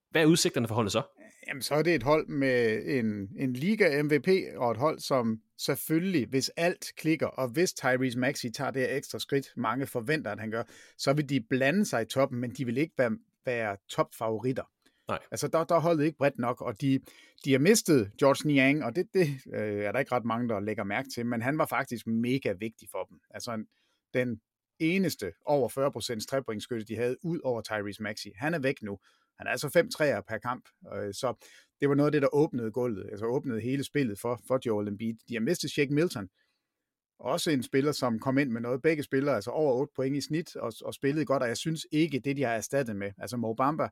Hvad 0.09 0.21
er 0.21 0.25
udsigterne 0.25 0.67
for 0.67 0.75
holdet 0.75 0.91
så? 0.91 1.01
Jamen, 1.51 1.61
så 1.61 1.75
er 1.75 1.81
det 1.81 1.95
et 1.95 2.03
hold 2.03 2.27
med 2.27 2.83
en, 2.85 3.29
en 3.37 3.53
liga-MVP, 3.53 4.57
og 4.57 4.71
et 4.71 4.77
hold, 4.77 4.99
som 4.99 5.41
selvfølgelig, 5.57 6.27
hvis 6.27 6.49
alt 6.49 6.85
klikker, 6.97 7.27
og 7.27 7.47
hvis 7.47 7.73
Tyrese 7.73 8.19
Maxey 8.19 8.49
tager 8.51 8.71
det 8.71 8.95
ekstra 8.95 9.19
skridt, 9.19 9.47
mange 9.57 9.87
forventer, 9.87 10.31
at 10.31 10.39
han 10.39 10.51
gør, 10.51 10.63
så 10.97 11.13
vil 11.13 11.29
de 11.29 11.41
blande 11.49 11.85
sig 11.85 12.01
i 12.01 12.05
toppen, 12.05 12.39
men 12.39 12.51
de 12.51 12.65
vil 12.65 12.77
ikke 12.77 12.93
være, 12.97 13.17
være 13.45 13.77
topfavoritter. 13.89 14.63
Nej. 15.07 15.19
Altså, 15.31 15.47
der, 15.47 15.63
der 15.63 15.75
er 15.75 15.79
holdet 15.79 16.05
ikke 16.05 16.17
bredt 16.17 16.39
nok, 16.39 16.61
og 16.61 16.81
de, 16.81 16.99
de 17.45 17.51
har 17.51 17.59
mistet 17.59 18.11
George 18.19 18.47
Niang, 18.47 18.83
og 18.83 18.95
det, 18.95 19.07
det 19.13 19.27
øh, 19.53 19.83
er 19.83 19.91
der 19.91 19.99
ikke 19.99 20.11
ret 20.11 20.25
mange, 20.25 20.49
der 20.49 20.59
lægger 20.59 20.83
mærke 20.83 21.09
til, 21.15 21.25
men 21.25 21.41
han 21.41 21.57
var 21.57 21.65
faktisk 21.65 22.07
mega 22.07 22.51
vigtig 22.51 22.87
for 22.91 23.03
dem. 23.03 23.19
Altså, 23.29 23.63
den 24.13 24.41
eneste 24.79 25.31
over 25.45 25.69
40% 26.19 26.25
trepointskytte, 26.29 26.85
de 26.85 26.95
havde, 26.95 27.17
ud 27.23 27.39
over 27.43 27.61
Tyrese 27.61 28.03
Maxey. 28.03 28.29
Han 28.35 28.53
er 28.53 28.59
væk 28.59 28.81
nu. 28.81 28.99
Han 29.37 29.47
er 29.47 29.51
altså 29.51 29.69
fem 29.69 29.89
træer 29.89 30.21
per 30.21 30.37
kamp, 30.37 30.65
øh, 30.95 31.13
så 31.13 31.47
det 31.79 31.89
var 31.89 31.95
noget 31.95 32.07
af 32.07 32.11
det, 32.11 32.21
der 32.21 32.35
åbnede 32.35 32.71
gulvet, 32.71 33.09
altså 33.11 33.25
åbnede 33.25 33.61
hele 33.61 33.83
spillet 33.83 34.19
for, 34.19 34.41
for 34.47 34.59
Joel 34.65 34.87
Embiid. 34.87 35.15
De 35.29 35.33
har 35.33 35.41
mistet 35.41 35.71
Shake 35.71 35.93
Milton, 35.93 36.29
også 37.19 37.51
en 37.51 37.63
spiller, 37.63 37.91
som 37.91 38.19
kom 38.19 38.37
ind 38.37 38.49
med 38.49 38.61
noget. 38.61 38.81
Begge 38.81 39.03
spillere, 39.03 39.35
altså 39.35 39.51
over 39.51 39.73
8 39.73 39.93
point 39.95 40.17
i 40.17 40.21
snit, 40.21 40.55
og, 40.55 40.73
og 40.85 40.93
spillede 40.93 41.25
godt, 41.25 41.43
og 41.43 41.49
jeg 41.49 41.57
synes 41.57 41.87
ikke, 41.91 42.19
det 42.19 42.37
de 42.37 42.43
har 42.43 42.53
erstattet 42.53 42.95
med, 42.95 43.11
altså 43.17 43.37
Mo 43.37 43.53
Bamba, 43.53 43.89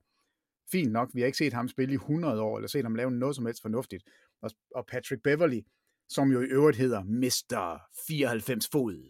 fint 0.72 0.92
nok, 0.92 1.10
vi 1.14 1.22
har 1.22 1.26
ikke 1.26 1.38
set 1.38 1.54
ham 1.54 1.68
spille 1.68 1.92
i 1.92 1.96
100 1.96 2.42
år, 2.42 2.58
eller 2.58 2.68
set 2.68 2.84
ham 2.84 2.96
lave 2.96 3.12
noget 3.12 3.36
som 3.36 3.46
helst 3.46 3.62
fornuftigt. 3.62 4.04
Og, 4.42 4.52
og 4.76 4.86
Patrick 4.86 5.24
Beverly, 5.24 5.62
som 6.10 6.32
jo 6.32 6.42
i 6.42 6.46
øvrigt 6.46 6.78
hedder 6.78 7.04
Mr. 7.04 7.82
94 8.08 8.68
fod. 8.72 9.10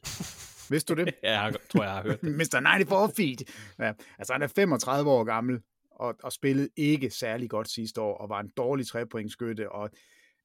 Vidste 0.69 0.95
du 0.95 1.01
det? 1.01 1.13
ja, 1.23 1.41
jeg 1.41 1.55
tror, 1.69 1.83
jeg 1.83 1.93
har 1.93 2.03
hørt 2.03 2.21
det. 2.21 2.35
Mr. 2.39 2.61
94 2.77 3.15
feet. 3.15 3.41
Ja, 3.79 3.93
altså 4.17 4.33
han 4.33 4.41
er 4.41 4.47
35 4.47 5.09
år 5.09 5.23
gammel, 5.23 5.61
og, 5.99 6.15
og 6.23 6.31
spillede 6.31 6.69
ikke 6.75 7.09
særlig 7.09 7.49
godt 7.49 7.69
sidste 7.69 8.01
år, 8.01 8.17
og 8.17 8.29
var 8.29 8.39
en 8.39 8.51
dårlig 8.57 8.87
trepointskytte, 8.87 9.71
og 9.71 9.89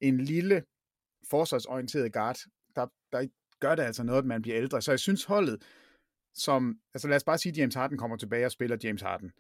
en 0.01 0.21
lille 0.21 0.65
forsvarsorienteret 1.31 2.13
guard, 2.13 2.39
der, 2.77 2.87
der 3.13 3.27
gør 3.61 3.75
det 3.75 3.83
altså 3.83 4.03
noget, 4.03 4.19
at 4.19 4.27
man 4.27 4.43
bliver 4.43 4.59
ældre. 4.59 4.83
Så 4.83 4.93
jeg 4.93 5.01
synes 5.01 5.25
holdet, 5.25 5.63
som, 6.35 6.79
altså 6.95 7.09
lad 7.09 7.17
os 7.17 7.25
bare 7.25 7.39
sige, 7.39 7.53
at 7.53 7.59
James 7.59 7.75
Harden 7.75 7.99
kommer 7.99 8.17
tilbage 8.17 8.47
og 8.47 8.53
spiller 8.53 8.77
James 8.85 9.03
Harden, 9.03 9.33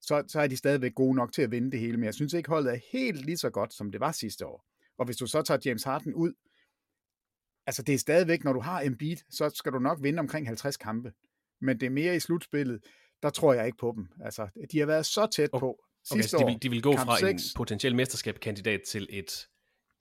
så, 0.00 0.24
så 0.28 0.40
er 0.40 0.46
de 0.46 0.56
stadigvæk 0.56 0.94
gode 0.94 1.16
nok 1.16 1.32
til 1.32 1.42
at 1.42 1.50
vinde 1.50 1.70
det 1.70 1.80
hele, 1.80 1.96
men 1.96 2.04
jeg 2.04 2.14
synes 2.14 2.32
ikke, 2.32 2.48
holdet 2.48 2.72
er 2.72 2.78
helt 2.92 3.24
lige 3.24 3.36
så 3.36 3.50
godt, 3.50 3.74
som 3.74 3.90
det 3.90 4.00
var 4.00 4.12
sidste 4.12 4.46
år. 4.46 4.64
Og 4.98 5.04
hvis 5.04 5.16
du 5.16 5.26
så 5.26 5.42
tager 5.42 5.60
James 5.64 5.82
Harden 5.82 6.14
ud, 6.14 6.32
altså 7.66 7.82
det 7.82 7.94
er 7.94 7.98
stadigvæk, 7.98 8.44
når 8.44 8.52
du 8.52 8.60
har 8.60 8.80
Embiid, 8.80 9.16
så 9.30 9.50
skal 9.50 9.72
du 9.72 9.78
nok 9.78 9.98
vinde 10.02 10.20
omkring 10.20 10.46
50 10.46 10.76
kampe. 10.76 11.12
Men 11.60 11.80
det 11.80 11.86
er 11.86 11.90
mere 11.90 12.16
i 12.16 12.20
slutspillet, 12.20 12.84
der 13.26 13.30
tror 13.30 13.54
jeg 13.54 13.66
ikke 13.66 13.78
på 13.78 13.92
dem. 13.96 14.08
Altså, 14.24 14.48
de 14.72 14.78
har 14.78 14.86
været 14.86 15.06
så 15.06 15.26
tæt 15.26 15.50
på 15.50 15.84
sidste 16.04 16.34
okay, 16.34 16.44
år. 16.44 16.48
De 16.48 16.52
vil, 16.52 16.62
de 16.62 16.70
vil 16.70 16.82
gå 16.82 16.92
fra 16.92 17.18
6. 17.18 17.44
en 17.44 17.56
potentiel 17.56 17.94
mesterskabskandidat 17.94 18.80
til 18.88 19.06
et 19.10 19.48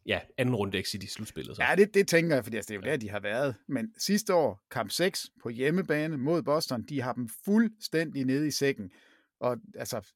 ja, 0.06 0.20
anden 0.38 0.56
runde 0.56 0.78
exit 0.78 1.04
i 1.04 1.08
slutspillet. 1.08 1.56
Så. 1.56 1.64
Ja, 1.64 1.76
det, 1.76 1.94
det 1.94 2.08
tænker 2.08 2.36
jeg, 2.36 2.44
fordi 2.44 2.58
altså, 2.58 2.68
det 2.68 2.76
er 2.76 2.88
jo 2.88 2.92
der, 2.92 2.98
de 2.98 3.10
har 3.10 3.20
været. 3.20 3.56
Men 3.68 3.94
sidste 3.98 4.34
år, 4.34 4.62
kamp 4.72 4.92
6 4.92 5.30
på 5.44 5.50
hjemmebane 5.50 6.18
mod 6.18 6.44
Boston, 6.44 6.84
de 6.84 7.02
har 7.02 7.14
dem 7.14 7.30
fuldstændig 7.46 8.26
nede 8.26 8.48
i 8.48 8.52
sækken. 8.52 8.92
Og 9.40 9.58
altså, 9.76 10.12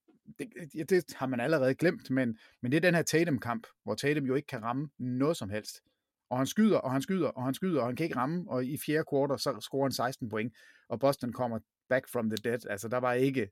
det, 0.74 0.90
det 0.90 1.06
har 1.16 1.28
man 1.28 1.40
allerede 1.40 1.76
glemt, 1.76 2.10
men, 2.10 2.38
men 2.62 2.72
det 2.72 2.78
er 2.78 2.82
den 2.82 2.96
her 2.96 3.02
Tatum-kamp, 3.02 3.68
hvor 3.84 3.96
Tatum 3.96 4.26
jo 4.26 4.36
ikke 4.36 4.48
kan 4.48 4.64
ramme 4.64 4.90
noget 5.00 5.38
som 5.38 5.50
helst. 5.50 5.82
Og 6.30 6.38
han 6.38 6.48
skyder, 6.48 6.78
og 6.78 6.92
han 6.92 7.02
skyder, 7.02 7.28
og 7.28 7.44
han 7.44 7.54
skyder, 7.54 7.82
og 7.82 7.88
han 7.88 7.96
kan 7.96 8.04
ikke 8.04 8.16
ramme, 8.16 8.46
og 8.48 8.66
i 8.66 8.78
fjerde 8.78 9.04
kvartal, 9.10 9.40
så 9.40 9.58
scorer 9.62 9.86
han 9.86 9.92
16 9.92 10.30
point, 10.30 10.54
og 10.90 11.00
Boston 11.00 11.34
kommer 11.34 11.60
back 11.90 12.08
from 12.08 12.30
the 12.30 12.38
dead. 12.38 12.66
Altså, 12.70 12.88
der 12.88 12.98
var 12.98 13.14
ikke, 13.14 13.50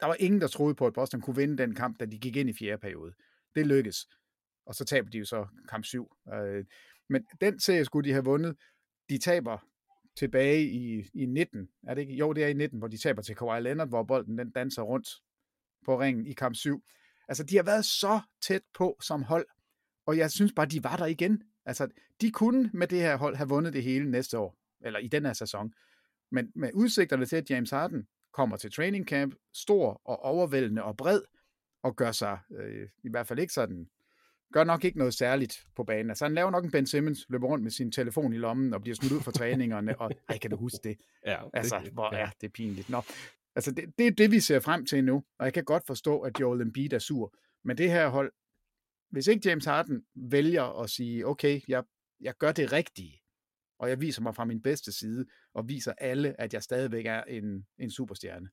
der 0.00 0.06
var 0.06 0.16
ingen, 0.18 0.40
der 0.40 0.48
troede 0.48 0.74
på, 0.74 0.86
at 0.86 0.92
Boston 0.92 1.20
kunne 1.20 1.36
vinde 1.36 1.58
den 1.58 1.74
kamp, 1.74 2.00
da 2.00 2.04
de 2.04 2.18
gik 2.18 2.36
ind 2.36 2.50
i 2.50 2.52
fjerde 2.52 2.80
periode. 2.80 3.12
Det 3.54 3.66
lykkedes. 3.66 4.08
Og 4.66 4.74
så 4.74 4.84
taber 4.84 5.10
de 5.10 5.18
jo 5.18 5.24
så 5.24 5.46
kamp 5.68 5.84
7. 5.84 6.16
Øh, 6.34 6.64
men 7.08 7.26
den 7.40 7.60
serie 7.60 7.84
skulle 7.84 8.08
de 8.08 8.12
have 8.12 8.24
vundet. 8.24 8.56
De 9.08 9.18
taber 9.18 9.58
tilbage 10.16 10.62
i, 10.62 11.10
i 11.14 11.26
19. 11.26 11.68
Er 11.82 11.94
det 11.94 12.02
ikke? 12.02 12.14
Jo, 12.14 12.32
det 12.32 12.44
er 12.44 12.48
i 12.48 12.52
19, 12.52 12.78
hvor 12.78 12.88
de 12.88 12.96
taber 12.98 13.22
til 13.22 13.36
Kawhi 13.36 13.60
Leonard, 13.60 13.88
hvor 13.88 14.02
bolden 14.02 14.38
den 14.38 14.50
danser 14.50 14.82
rundt 14.82 15.08
på 15.84 16.00
ringen 16.00 16.26
i 16.26 16.32
kamp 16.32 16.56
7. 16.56 16.82
Altså, 17.28 17.44
de 17.44 17.56
har 17.56 17.62
været 17.62 17.84
så 17.84 18.20
tæt 18.42 18.62
på 18.74 18.96
som 19.02 19.22
hold, 19.22 19.46
og 20.06 20.16
jeg 20.16 20.30
synes 20.30 20.52
bare, 20.56 20.66
de 20.66 20.84
var 20.84 20.96
der 20.96 21.06
igen. 21.06 21.42
Altså, 21.64 21.88
de 22.20 22.30
kunne 22.30 22.70
med 22.74 22.86
det 22.86 23.00
her 23.00 23.16
hold 23.16 23.36
have 23.36 23.48
vundet 23.48 23.72
det 23.72 23.82
hele 23.82 24.10
næste 24.10 24.38
år, 24.38 24.58
eller 24.80 24.98
i 24.98 25.08
den 25.08 25.26
her 25.26 25.32
sæson. 25.32 25.72
Men 26.32 26.52
med 26.54 26.70
udsigterne 26.74 27.26
til, 27.26 27.36
at 27.36 27.50
James 27.50 27.70
Harden 27.70 28.06
kommer 28.32 28.56
til 28.56 28.72
training 28.72 29.06
camp, 29.06 29.34
stor 29.54 30.00
og 30.04 30.22
overvældende 30.22 30.82
og 30.82 30.96
bred, 30.96 31.20
og 31.82 31.96
gør 31.96 32.12
sig 32.12 32.38
øh, 32.56 32.88
i 33.04 33.10
hvert 33.10 33.26
fald 33.26 33.38
ikke 33.38 33.52
sådan, 33.52 33.88
gør 34.52 34.64
nok 34.64 34.84
ikke 34.84 34.98
noget 34.98 35.14
særligt 35.14 35.66
på 35.76 35.84
banen. 35.84 36.10
Altså 36.10 36.24
han 36.24 36.34
laver 36.34 36.50
nok 36.50 36.64
en 36.64 36.70
Ben 36.70 36.86
Simmons, 36.86 37.26
løber 37.28 37.46
rundt 37.48 37.62
med 37.62 37.70
sin 37.70 37.92
telefon 37.92 38.32
i 38.32 38.36
lommen 38.36 38.74
og 38.74 38.80
bliver 38.80 38.94
smidt 38.94 39.12
ud 39.12 39.20
fra 39.20 39.32
træningerne, 39.32 40.00
og 40.00 40.10
ej, 40.28 40.38
kan 40.38 40.50
du 40.50 40.56
huske 40.56 40.78
det? 40.84 40.96
Ja, 41.26 41.38
altså, 41.52 41.80
det, 41.84 41.92
hvor 41.92 42.14
er 42.14 42.30
det 42.40 42.52
pinligt. 42.52 42.90
Nå, 42.90 43.02
altså 43.54 43.70
det, 43.70 43.98
det 43.98 44.06
er 44.06 44.10
det, 44.10 44.30
vi 44.30 44.40
ser 44.40 44.60
frem 44.60 44.86
til 44.86 45.04
nu, 45.04 45.24
og 45.38 45.44
jeg 45.44 45.52
kan 45.52 45.64
godt 45.64 45.86
forstå, 45.86 46.20
at 46.20 46.40
Joel 46.40 46.60
Embiid 46.60 46.92
er 46.92 46.98
sur, 46.98 47.34
men 47.64 47.78
det 47.78 47.90
her 47.90 48.08
hold, 48.08 48.32
hvis 49.10 49.26
ikke 49.26 49.48
James 49.48 49.64
Harden 49.64 50.04
vælger 50.14 50.82
at 50.82 50.90
sige, 50.90 51.26
okay, 51.26 51.60
jeg, 51.68 51.84
jeg 52.20 52.34
gør 52.38 52.52
det 52.52 52.72
rigtige, 52.72 53.21
og 53.82 53.88
jeg 53.88 54.00
viser 54.00 54.22
mig 54.22 54.34
fra 54.34 54.44
min 54.44 54.60
bedste 54.62 54.92
side, 54.92 55.24
og 55.54 55.68
viser 55.68 55.92
alle, 55.98 56.40
at 56.40 56.54
jeg 56.54 56.62
stadigvæk 56.62 57.06
er 57.06 57.22
en, 57.22 57.66
en 57.78 57.90
superstjerne, 57.90 58.48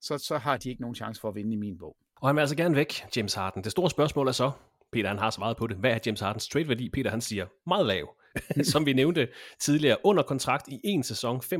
så, 0.00 0.18
så 0.18 0.38
har 0.38 0.56
de 0.56 0.68
ikke 0.70 0.80
nogen 0.80 0.94
chance 0.94 1.20
for 1.20 1.28
at 1.28 1.34
vinde 1.34 1.52
i 1.52 1.56
min 1.56 1.78
bog. 1.78 1.96
Og 2.16 2.28
han 2.28 2.36
vil 2.36 2.40
altså 2.40 2.56
gerne 2.56 2.76
væk, 2.76 3.16
James 3.16 3.34
Harden. 3.34 3.64
Det 3.64 3.72
store 3.72 3.90
spørgsmål 3.90 4.28
er 4.28 4.32
så, 4.32 4.50
Peter 4.92 5.08
han 5.08 5.18
har 5.18 5.30
svaret 5.30 5.56
på 5.56 5.66
det, 5.66 5.76
hvad 5.76 5.90
er 5.90 5.98
James 6.06 6.20
Hardens 6.20 6.48
trade-værdi? 6.48 6.88
Peter 6.88 7.10
han 7.10 7.20
siger, 7.20 7.46
meget 7.66 7.86
lav. 7.86 8.16
Som 8.72 8.86
vi 8.86 8.92
nævnte 8.92 9.28
tidligere, 9.58 9.96
under 10.04 10.22
kontrakt 10.22 10.68
i 10.68 10.80
en 10.84 11.02
sæson, 11.02 11.36
35,6 11.36 11.50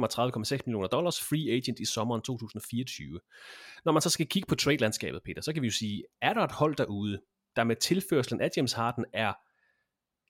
millioner 0.66 0.86
dollars, 0.86 1.20
free 1.20 1.56
agent 1.56 1.80
i 1.80 1.84
sommeren 1.84 2.22
2024. 2.22 3.20
Når 3.84 3.92
man 3.92 4.02
så 4.02 4.10
skal 4.10 4.26
kigge 4.26 4.46
på 4.46 4.54
trade-landskabet, 4.54 5.22
Peter, 5.24 5.42
så 5.42 5.52
kan 5.52 5.62
vi 5.62 5.66
jo 5.66 5.72
sige, 5.72 6.04
er 6.22 6.34
der 6.34 6.40
et 6.40 6.52
hold 6.52 6.76
derude, 6.76 7.20
der 7.56 7.64
med 7.64 7.76
tilførselen 7.76 8.40
af 8.40 8.50
James 8.56 8.72
Harden 8.72 9.04
er 9.12 9.32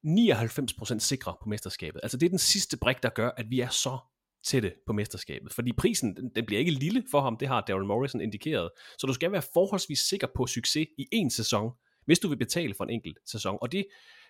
99% 0.04 0.98
sikre 0.98 1.36
på 1.42 1.48
mesterskabet. 1.48 2.00
Altså 2.02 2.16
det 2.16 2.26
er 2.26 2.30
den 2.30 2.38
sidste 2.38 2.76
brik, 2.76 3.02
der 3.02 3.08
gør, 3.08 3.30
at 3.36 3.50
vi 3.50 3.60
er 3.60 3.68
så 3.68 3.98
tætte 4.44 4.72
på 4.86 4.92
mesterskabet. 4.92 5.52
Fordi 5.52 5.72
prisen, 5.72 6.16
den, 6.16 6.30
den 6.34 6.46
bliver 6.46 6.58
ikke 6.58 6.70
lille 6.70 7.04
for 7.10 7.20
ham, 7.20 7.36
det 7.36 7.48
har 7.48 7.60
Daryl 7.60 7.86
Morrison 7.86 8.20
indikeret. 8.20 8.70
Så 8.98 9.06
du 9.06 9.12
skal 9.12 9.32
være 9.32 9.42
forholdsvis 9.54 9.98
sikker 9.98 10.26
på 10.36 10.46
succes 10.46 10.86
i 10.98 11.06
en 11.12 11.30
sæson, 11.30 11.70
hvis 12.06 12.18
du 12.18 12.28
vil 12.28 12.36
betale 12.36 12.74
for 12.74 12.84
en 12.84 12.90
enkelt 12.90 13.18
sæson. 13.26 13.58
Og 13.60 13.72
det, 13.72 13.86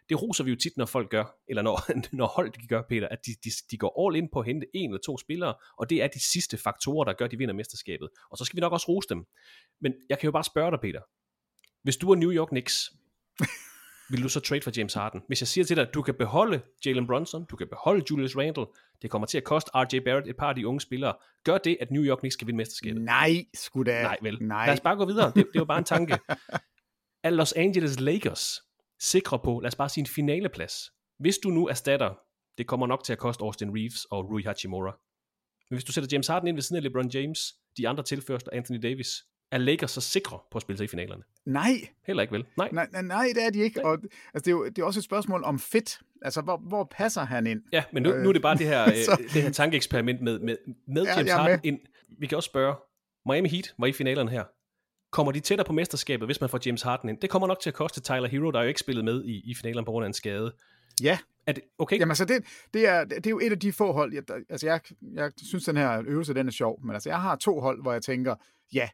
det 0.08 0.22
roser 0.22 0.44
vi 0.44 0.50
jo 0.50 0.56
tit, 0.56 0.76
når 0.76 0.86
folk 0.86 1.10
gør, 1.10 1.24
eller 1.48 1.62
når, 1.62 1.92
når 2.16 2.26
hold 2.26 2.52
de 2.52 2.66
gør, 2.66 2.82
Peter, 2.88 3.08
at 3.08 3.18
de, 3.26 3.34
de, 3.44 3.50
de 3.70 3.78
går 3.78 4.06
all 4.06 4.16
in 4.16 4.28
på 4.32 4.40
at 4.40 4.46
hente 4.46 4.66
en 4.74 4.90
eller 4.90 5.00
to 5.06 5.18
spillere, 5.18 5.54
og 5.78 5.90
det 5.90 6.02
er 6.02 6.08
de 6.08 6.20
sidste 6.32 6.56
faktorer, 6.56 7.04
der 7.04 7.12
gør, 7.12 7.24
at 7.24 7.30
de 7.30 7.38
vinder 7.38 7.54
mesterskabet. 7.54 8.08
Og 8.30 8.38
så 8.38 8.44
skal 8.44 8.56
vi 8.56 8.60
nok 8.60 8.72
også 8.72 8.88
rose 8.88 9.08
dem. 9.08 9.24
Men 9.80 9.94
jeg 10.08 10.18
kan 10.18 10.26
jo 10.26 10.32
bare 10.32 10.44
spørge 10.44 10.70
dig, 10.70 10.80
Peter. 10.80 11.00
Hvis 11.82 11.96
du 11.96 12.10
er 12.10 12.16
New 12.16 12.32
York 12.32 12.48
Knicks, 12.48 12.90
vil 14.10 14.22
du 14.22 14.28
så 14.28 14.40
trade 14.40 14.60
for 14.60 14.72
James 14.76 14.94
Harden? 14.94 15.22
Hvis 15.26 15.40
jeg 15.40 15.48
siger 15.48 15.64
til 15.64 15.76
dig, 15.76 15.88
at 15.88 15.94
du 15.94 16.02
kan 16.02 16.14
beholde 16.14 16.60
Jalen 16.86 17.06
Brunson, 17.06 17.44
du 17.44 17.56
kan 17.56 17.68
beholde 17.68 18.04
Julius 18.10 18.36
Randle, 18.36 18.66
det 19.02 19.10
kommer 19.10 19.26
til 19.26 19.38
at 19.38 19.44
koste 19.44 19.70
RJ 19.74 20.00
Barrett 20.04 20.28
et 20.28 20.36
par 20.36 20.48
af 20.48 20.54
de 20.54 20.66
unge 20.66 20.80
spillere. 20.80 21.14
Gør 21.44 21.58
det, 21.58 21.76
at 21.80 21.90
New 21.90 22.02
York 22.02 22.18
Knicks 22.18 22.34
skal 22.34 22.46
vinde 22.46 22.56
mesterskabet? 22.56 23.02
Nej, 23.02 23.44
skulle 23.54 23.92
da. 23.92 24.02
Nej, 24.02 24.16
vel. 24.22 24.38
Nej. 24.42 24.66
Lad 24.66 24.74
os 24.74 24.80
bare 24.80 24.96
gå 24.96 25.04
videre. 25.04 25.32
Det, 25.34 25.46
det 25.52 25.58
jo 25.60 25.64
bare 25.64 25.78
en 25.78 25.84
tanke. 25.84 26.18
Er 27.24 27.30
Los 27.30 27.52
Angeles 27.52 28.00
Lakers 28.00 28.60
sikre 29.00 29.38
på, 29.38 29.60
lad 29.60 29.68
os 29.68 29.76
bare 29.76 29.88
sige 29.88 30.02
en 30.02 30.06
finaleplads? 30.06 30.90
Hvis 31.18 31.38
du 31.38 31.48
nu 31.48 31.68
erstatter, 31.68 32.14
det 32.58 32.66
kommer 32.66 32.86
nok 32.86 33.04
til 33.04 33.12
at 33.12 33.18
koste 33.18 33.42
Austin 33.42 33.70
Reeves 33.76 34.04
og 34.04 34.30
Rui 34.30 34.42
Hachimura. 34.42 34.98
Men 35.70 35.76
hvis 35.76 35.84
du 35.84 35.92
sætter 35.92 36.08
James 36.12 36.26
Harden 36.26 36.48
ind 36.48 36.56
ved 36.56 36.62
siden 36.62 36.76
af 36.76 36.82
LeBron 36.82 37.08
James, 37.08 37.38
de 37.76 37.88
andre 37.88 38.02
tilførsler 38.02 38.52
Anthony 38.52 38.78
Davis, 38.82 39.08
er 39.54 39.58
Lakers 39.58 39.90
så 39.90 40.00
sikre 40.00 40.38
på 40.50 40.58
at 40.58 40.62
spille 40.62 40.76
sig 40.78 40.84
i 40.84 40.88
finalerne? 40.88 41.22
Nej. 41.46 41.88
Heller 42.06 42.22
ikke 42.22 42.32
vel? 42.34 42.44
Nej. 42.56 42.68
Nej, 42.72 42.88
nej, 42.92 43.02
nej 43.02 43.26
det 43.34 43.44
er 43.46 43.50
de 43.50 43.58
ikke. 43.58 43.84
Og, 43.84 43.92
altså, 43.92 44.10
det, 44.34 44.46
er 44.46 44.50
jo, 44.50 44.64
det 44.68 44.78
er 44.78 44.84
også 44.84 45.00
et 45.00 45.04
spørgsmål 45.04 45.44
om 45.44 45.58
fit. 45.58 45.98
Altså, 46.22 46.40
hvor, 46.40 46.56
hvor 46.56 46.88
passer 46.90 47.20
han 47.24 47.46
ind? 47.46 47.62
Ja, 47.72 47.84
men 47.92 48.02
nu, 48.02 48.10
nu 48.16 48.28
er 48.28 48.32
det 48.32 48.42
bare 48.42 48.56
det 48.58 48.66
her, 48.66 48.84
Så- 49.04 49.16
øh, 49.20 49.32
det 49.34 49.42
her 49.42 49.50
tankeeksperiment 49.50 50.20
med, 50.20 50.38
med, 50.38 50.56
med 50.88 51.02
Ja, 51.04 51.16
James 51.16 51.30
er 51.32 51.36
Harden 51.36 51.60
med. 51.62 51.72
ind. 51.72 51.78
Vi 52.18 52.26
kan 52.26 52.36
også 52.36 52.46
spørge, 52.46 52.74
Miami 53.26 53.48
Heat 53.48 53.74
var 53.78 53.86
i 53.86 53.92
finalerne 53.92 54.30
her. 54.30 54.44
Kommer 55.12 55.32
de 55.32 55.40
tættere 55.40 55.66
på 55.66 55.72
mesterskabet, 55.72 56.28
hvis 56.28 56.40
man 56.40 56.50
får 56.50 56.60
James 56.66 56.82
Harden 56.82 57.08
ind? 57.08 57.18
Det 57.20 57.30
kommer 57.30 57.48
nok 57.48 57.60
til 57.60 57.70
at 57.70 57.74
koste 57.74 58.00
Tyler 58.00 58.28
Hero, 58.28 58.50
der 58.50 58.58
er 58.58 58.62
jo 58.62 58.68
ikke 58.68 58.80
spillet 58.80 59.04
med 59.04 59.24
i, 59.24 59.50
i 59.50 59.54
finalerne 59.54 59.84
på 59.84 59.90
grund 59.90 60.04
af 60.04 60.08
en 60.08 60.14
skade. 60.14 60.54
Ja. 61.02 61.18
Er 61.46 61.52
det, 61.52 61.62
okay? 61.78 61.98
Jamen 61.98 62.10
altså, 62.10 62.24
det, 62.24 62.44
det, 62.74 62.88
er, 62.88 63.04
det 63.04 63.26
er 63.26 63.30
jo 63.30 63.38
et 63.42 63.50
af 63.52 63.60
de 63.60 63.72
få 63.72 63.92
hold, 63.92 64.14
jeg, 64.14 64.22
altså 64.50 64.66
jeg, 64.66 64.80
jeg 65.14 65.32
synes, 65.42 65.64
den 65.64 65.76
her 65.76 66.02
øvelse, 66.06 66.34
den 66.34 66.46
er 66.46 66.50
sjov, 66.52 66.80
men 66.84 66.94
altså, 66.94 67.08
jeg 67.08 67.20
har 67.20 67.36
to 67.36 67.60
hold, 67.60 67.82
hvor 67.82 67.92
jeg 67.92 68.02
tænker, 68.02 68.34
ja, 68.74 68.88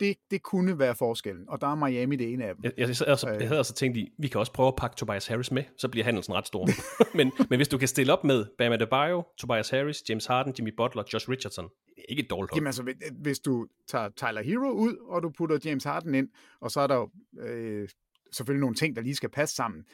det, 0.00 0.16
det 0.30 0.42
kunne 0.42 0.78
være 0.78 0.94
forskellen, 0.94 1.48
og 1.48 1.60
der 1.60 1.66
er 1.66 1.74
Miami 1.74 2.16
det 2.16 2.32
ene 2.32 2.44
af 2.44 2.54
dem. 2.54 2.64
Jeg, 2.64 2.72
jeg, 2.78 2.88
jeg, 2.88 3.08
altså, 3.08 3.28
jeg 3.28 3.46
havde 3.48 3.58
altså 3.58 3.74
tænkt 3.74 3.96
i, 3.96 4.12
vi 4.18 4.28
kan 4.28 4.40
også 4.40 4.52
prøve 4.52 4.68
at 4.68 4.76
pakke 4.76 4.96
Tobias 4.96 5.26
Harris 5.26 5.50
med, 5.52 5.64
så 5.76 5.88
bliver 5.88 6.04
handlen 6.04 6.34
ret 6.34 6.46
stor. 6.46 6.68
men, 7.16 7.32
men 7.50 7.58
hvis 7.58 7.68
du 7.68 7.78
kan 7.78 7.88
stille 7.88 8.12
op 8.12 8.24
med 8.24 8.46
Bam 8.58 8.72
Adebayo, 8.72 9.22
Tobias 9.38 9.70
Harris, 9.70 10.02
James 10.08 10.26
Harden, 10.26 10.54
Jimmy 10.58 10.70
Butler, 10.76 11.02
Josh 11.12 11.30
Richardson, 11.30 11.68
ikke 12.08 12.22
et 12.22 12.30
dårligt 12.30 12.50
hold. 12.50 12.58
Jamen 12.58 12.66
altså, 12.66 13.10
hvis 13.20 13.38
du 13.38 13.66
tager 13.88 14.08
Tyler 14.08 14.42
Hero 14.42 14.70
ud, 14.70 14.96
og 15.08 15.22
du 15.22 15.30
putter 15.30 15.58
James 15.64 15.84
Harden 15.84 16.14
ind, 16.14 16.28
og 16.60 16.70
så 16.70 16.80
er 16.80 16.86
der 16.86 16.94
jo 16.96 17.10
øh, 17.40 17.88
selvfølgelig 18.32 18.60
nogle 18.60 18.76
ting, 18.76 18.96
der 18.96 19.02
lige 19.02 19.14
skal 19.14 19.28
passe 19.28 19.54
sammen, 19.54 19.84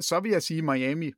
så 0.00 0.20
vil 0.20 0.30
jeg 0.30 0.42
sige, 0.42 0.58
at 0.58 0.64
Miami 0.64 1.12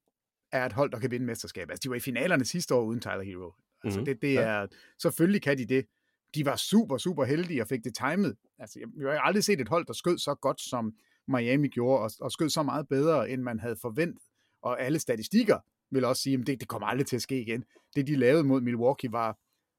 er 0.52 0.66
et 0.66 0.72
hold, 0.72 0.90
der 0.90 0.98
kan 0.98 1.10
vinde 1.10 1.26
mesterskab. 1.26 1.70
Altså, 1.70 1.80
de 1.84 1.90
var 1.90 1.96
i 1.96 2.00
finalerne 2.00 2.44
sidste 2.44 2.74
år 2.74 2.82
uden 2.82 3.00
Tyler 3.00 3.22
Hero. 3.22 3.52
Altså, 3.84 3.98
Mhm. 4.00 4.04
det, 4.06 4.22
det 4.22 4.34
Ja. 4.34 4.40
er, 4.40 4.66
selvfølgelig 5.02 5.42
kan 5.42 5.58
de 5.58 5.66
det. 5.66 5.86
De 6.34 6.44
var 6.46 6.56
super, 6.56 6.98
super 6.98 7.24
heldige 7.24 7.62
og 7.62 7.68
fik 7.68 7.84
det 7.84 7.94
timet. 7.94 8.36
Altså, 8.58 8.78
jeg, 8.80 8.88
jeg 9.06 9.12
har 9.12 9.20
aldrig 9.20 9.44
set 9.44 9.60
et 9.60 9.68
hold, 9.68 9.86
der 9.86 9.92
skød 9.92 10.18
så 10.18 10.34
godt, 10.34 10.60
som 10.60 10.92
Miami 11.28 11.68
gjorde, 11.68 12.02
og, 12.02 12.10
og 12.20 12.32
skød 12.32 12.48
så 12.48 12.62
meget 12.62 12.88
bedre, 12.88 13.30
end 13.30 13.42
man 13.42 13.60
havde 13.60 13.76
forventet. 13.82 14.22
Og 14.62 14.80
alle 14.82 14.98
statistikker 14.98 15.58
vil 15.90 16.04
også 16.04 16.22
sige, 16.22 16.38
at 16.40 16.46
det, 16.46 16.60
det 16.60 16.68
kommer 16.68 16.88
aldrig 16.88 17.06
til 17.06 17.16
at 17.16 17.22
ske 17.22 17.40
igen. 17.40 17.64
Det, 17.96 18.06
de 18.06 18.16
lavede 18.16 18.44
mod 18.44 18.60
Milwaukee, 18.60 19.12
var, 19.12 19.38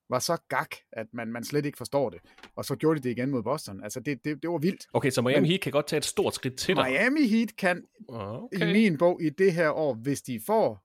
var 0.10 0.20
så 0.20 0.38
gak, 0.48 0.76
at 0.92 1.08
man, 1.14 1.28
man 1.28 1.44
slet 1.44 1.66
ikke 1.66 1.78
forstår 1.78 2.10
det. 2.10 2.20
Og 2.56 2.66
så 2.66 2.76
gjorde 2.76 3.00
de 3.00 3.04
det 3.04 3.10
igen 3.18 3.30
mod 3.32 3.44
Boston. 3.44 3.84
Altså, 3.84 4.00
det, 4.00 4.24
det, 4.26 4.42
det 4.42 4.50
var 4.50 4.58
vildt. 4.58 4.88
Okay, 4.94 5.10
så 5.10 5.22
Miami 5.22 5.40
Men- 5.42 5.50
Heat 5.50 5.62
kan 5.62 5.72
godt 5.72 5.88
tage 5.88 5.98
et 5.98 6.06
stort 6.06 6.36
skridt 6.36 6.56
til 6.58 6.76
dig. 6.76 6.86
Miami 6.92 7.28
Heat 7.28 7.56
kan 7.56 7.84
Okay. 8.08 8.70
i 8.70 8.74
min 8.74 8.98
bog 8.98 9.22
i 9.24 9.30
det 9.30 9.54
her 9.54 9.70
år, 9.70 9.94
hvis 9.94 10.22
de 10.22 10.40
får 10.46 10.84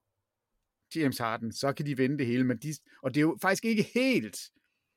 James 0.95 1.17
Harden, 1.17 1.51
så 1.51 1.73
kan 1.73 1.85
de 1.85 1.97
vinde 1.97 2.17
det 2.17 2.25
hele. 2.25 2.43
Men 2.43 2.57
de, 2.57 2.73
og 3.03 3.13
det 3.13 3.19
er 3.19 3.21
jo 3.21 3.37
faktisk 3.41 3.65
ikke 3.65 3.87
helt, 3.93 4.37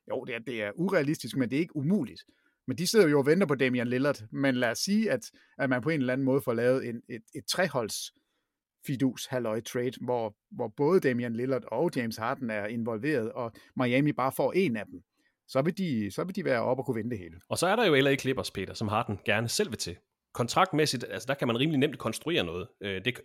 jo 0.09 0.23
det 0.23 0.35
er, 0.35 0.39
det 0.39 0.63
er 0.63 0.71
urealistisk, 0.75 1.37
men 1.37 1.49
det 1.49 1.55
er 1.55 1.59
ikke 1.59 1.75
umuligt. 1.75 2.21
Men 2.67 2.77
de 2.77 2.87
sidder 2.87 3.07
jo 3.07 3.19
og 3.19 3.25
venter 3.25 3.47
på 3.47 3.55
Damian 3.55 3.87
Lillard. 3.87 4.23
Men 4.31 4.55
lad 4.55 4.71
os 4.71 4.77
sige, 4.77 5.11
at, 5.11 5.31
at 5.57 5.69
man 5.69 5.81
på 5.81 5.89
en 5.89 5.99
eller 5.99 6.13
anden 6.13 6.25
måde 6.25 6.41
får 6.41 6.53
lavet 6.53 6.89
en, 6.89 7.01
et, 7.09 7.21
et 7.35 7.45
treholds 7.45 8.11
fidus 8.87 9.25
halløj 9.25 9.61
trade, 9.61 9.91
hvor, 10.01 10.35
hvor 10.51 10.67
både 10.77 10.99
Damian 10.99 11.33
Lillard 11.33 11.63
og 11.71 11.91
James 11.95 12.17
Harden 12.17 12.49
er 12.49 12.65
involveret, 12.65 13.31
og 13.31 13.51
Miami 13.75 14.11
bare 14.11 14.31
får 14.31 14.53
en 14.53 14.77
af 14.77 14.85
dem. 14.85 15.01
Så 15.47 15.61
vil 15.61 15.77
de, 15.77 16.11
så 16.11 16.23
vil 16.23 16.35
de 16.35 16.45
være 16.45 16.61
oppe 16.61 16.81
og 16.81 16.85
kunne 16.85 16.95
vinde 16.95 17.09
det 17.09 17.19
hele. 17.19 17.35
Og 17.49 17.57
så 17.57 17.67
er 17.67 17.75
der 17.75 17.85
jo 17.85 17.95
LA 17.95 18.15
Clippers, 18.15 18.51
Peter, 18.51 18.73
som 18.73 18.87
Harden 18.87 19.19
gerne 19.25 19.49
selv 19.49 19.69
vil 19.69 19.77
til. 19.77 19.97
Kontraktmæssigt, 20.33 21.05
altså 21.09 21.25
der 21.27 21.33
kan 21.33 21.47
man 21.47 21.59
rimelig 21.59 21.79
nemt 21.79 21.97
konstruere 21.97 22.43
noget. 22.43 22.67
Øh, 22.81 23.05
det 23.05 23.19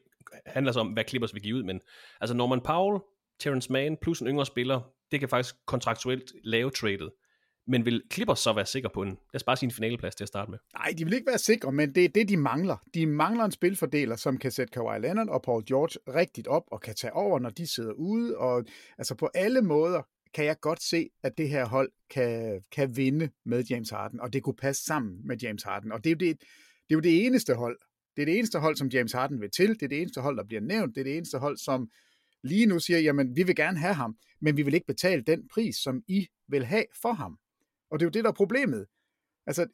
handler 0.46 0.72
så 0.72 0.80
om, 0.80 0.88
hvad 0.88 1.04
Clippers 1.08 1.34
vil 1.34 1.42
give 1.42 1.56
ud, 1.56 1.62
men 1.62 1.80
altså 2.20 2.34
Norman 2.36 2.60
Powell, 2.60 3.00
Terrence 3.42 3.72
Mann 3.72 3.96
plus 3.96 4.20
en 4.20 4.26
yngre 4.26 4.46
spiller, 4.46 4.80
det 5.12 5.20
kan 5.20 5.28
faktisk 5.28 5.54
kontraktuelt 5.66 6.32
lave 6.44 6.70
tradet. 6.70 7.10
Men 7.66 7.84
vil 7.84 8.02
Clippers 8.12 8.38
så 8.38 8.52
være 8.52 8.66
sikre 8.66 8.90
på 8.94 9.02
en, 9.02 9.08
lad 9.08 9.34
os 9.34 9.42
bare 9.42 9.56
sige 9.56 9.66
en 9.66 9.72
finaleplads 9.72 10.14
til 10.14 10.24
at 10.24 10.28
starte 10.28 10.50
med? 10.50 10.58
Nej, 10.78 10.94
de 10.98 11.04
vil 11.04 11.14
ikke 11.14 11.26
være 11.26 11.38
sikre, 11.38 11.72
men 11.72 11.94
det 11.94 12.04
er 12.04 12.08
det, 12.08 12.28
de 12.28 12.36
mangler. 12.36 12.76
De 12.94 13.06
mangler 13.06 13.44
en 13.44 13.52
spilfordeler, 13.52 14.16
som 14.16 14.38
kan 14.38 14.50
sætte 14.50 14.70
Kawhi 14.70 14.98
Leonard 14.98 15.28
og 15.28 15.42
Paul 15.42 15.64
George 15.64 16.14
rigtigt 16.20 16.46
op 16.46 16.62
og 16.66 16.80
kan 16.80 16.94
tage 16.94 17.12
over, 17.12 17.38
når 17.38 17.50
de 17.50 17.66
sidder 17.66 17.92
ude. 17.92 18.38
Og 18.38 18.64
altså 18.98 19.14
på 19.14 19.28
alle 19.34 19.62
måder 19.62 20.02
kan 20.34 20.44
jeg 20.44 20.56
godt 20.60 20.82
se, 20.82 21.08
at 21.22 21.38
det 21.38 21.48
her 21.48 21.66
hold 21.66 21.90
kan, 22.10 22.62
kan 22.72 22.96
vinde 22.96 23.30
med 23.44 23.64
James 23.70 23.90
Harden, 23.90 24.20
og 24.20 24.32
det 24.32 24.42
kunne 24.42 24.56
passe 24.56 24.84
sammen 24.84 25.26
med 25.26 25.36
James 25.42 25.62
Harden. 25.62 25.92
Og 25.92 26.04
det 26.04 26.10
er, 26.10 26.14
jo 26.14 26.18
det, 26.18 26.40
det 26.88 26.90
er 26.90 26.94
jo 26.94 27.00
det 27.00 27.26
eneste 27.26 27.54
hold. 27.54 27.78
Det 28.16 28.22
er 28.22 28.26
det 28.26 28.38
eneste 28.38 28.58
hold, 28.58 28.76
som 28.76 28.88
James 28.88 29.12
Harden 29.12 29.40
vil 29.40 29.50
til. 29.50 29.68
Det 29.68 29.82
er 29.82 29.88
det 29.88 30.00
eneste 30.00 30.20
hold, 30.20 30.36
der 30.36 30.44
bliver 30.44 30.60
nævnt. 30.60 30.94
Det 30.94 31.00
er 31.00 31.04
det 31.04 31.16
eneste 31.16 31.38
hold, 31.38 31.56
som 31.56 31.90
lige 32.42 32.66
nu 32.66 32.78
siger, 32.78 32.98
jamen 32.98 33.36
vi 33.36 33.42
vil 33.42 33.56
gerne 33.56 33.78
have 33.78 33.94
ham, 33.94 34.16
men 34.40 34.56
vi 34.56 34.62
vil 34.62 34.74
ikke 34.74 34.86
betale 34.86 35.22
den 35.22 35.48
pris, 35.48 35.76
som 35.76 36.02
I 36.08 36.26
vil 36.48 36.64
have 36.64 36.84
for 37.02 37.12
ham. 37.12 37.38
Og 37.90 38.00
det 38.00 38.04
er 38.04 38.06
jo 38.06 38.10
det, 38.10 38.24
der 38.24 38.30
er 38.30 38.34
problemet. 38.34 38.86
Altså, 39.46 39.66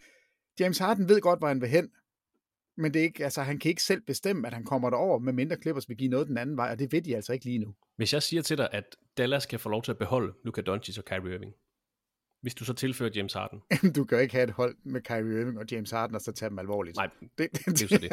James 0.60 0.78
Harden 0.78 1.08
ved 1.08 1.20
godt, 1.20 1.38
hvor 1.38 1.48
han 1.48 1.60
vil 1.60 1.68
hen, 1.68 1.90
men 2.76 2.94
det 2.94 3.00
er 3.00 3.04
ikke, 3.04 3.24
altså, 3.24 3.42
han 3.42 3.58
kan 3.58 3.68
ikke 3.68 3.82
selv 3.82 4.00
bestemme, 4.00 4.46
at 4.46 4.54
han 4.54 4.64
kommer 4.64 4.90
derover, 4.90 5.18
med 5.18 5.32
mindre 5.32 5.56
Clippers 5.56 5.88
vil 5.88 5.96
give 5.96 6.10
noget 6.10 6.28
den 6.28 6.38
anden 6.38 6.56
vej, 6.56 6.70
og 6.70 6.78
det 6.78 6.92
ved 6.92 7.02
de 7.02 7.16
altså 7.16 7.32
ikke 7.32 7.44
lige 7.44 7.58
nu. 7.58 7.74
Hvis 7.96 8.12
jeg 8.12 8.22
siger 8.22 8.42
til 8.42 8.58
dig, 8.58 8.68
at 8.72 8.96
Dallas 9.16 9.46
kan 9.46 9.60
få 9.60 9.68
lov 9.68 9.82
til 9.82 9.90
at 9.90 9.98
beholde 9.98 10.32
Luka 10.44 10.60
Doncic 10.60 10.98
og 10.98 11.04
Kyrie 11.04 11.34
Irving, 11.34 11.54
hvis 12.42 12.54
du 12.54 12.64
så 12.64 12.72
tilfører 12.72 13.10
James 13.14 13.32
Harden, 13.32 13.60
Du 13.96 14.04
kan 14.04 14.18
jo 14.18 14.22
ikke 14.22 14.34
have 14.34 14.44
et 14.44 14.50
hold 14.50 14.76
med 14.84 15.00
Kyrie 15.00 15.40
Irving 15.40 15.58
og 15.58 15.64
James 15.70 15.90
Harden, 15.90 16.16
og 16.16 16.20
så 16.20 16.32
tage 16.32 16.50
dem 16.50 16.58
alvorligt. 16.58 16.96
Nej, 16.96 17.08
det, 17.38 17.48
det 17.52 17.66
er 17.66 17.72
jo 17.82 17.88
så 17.88 17.98
det. 17.98 18.10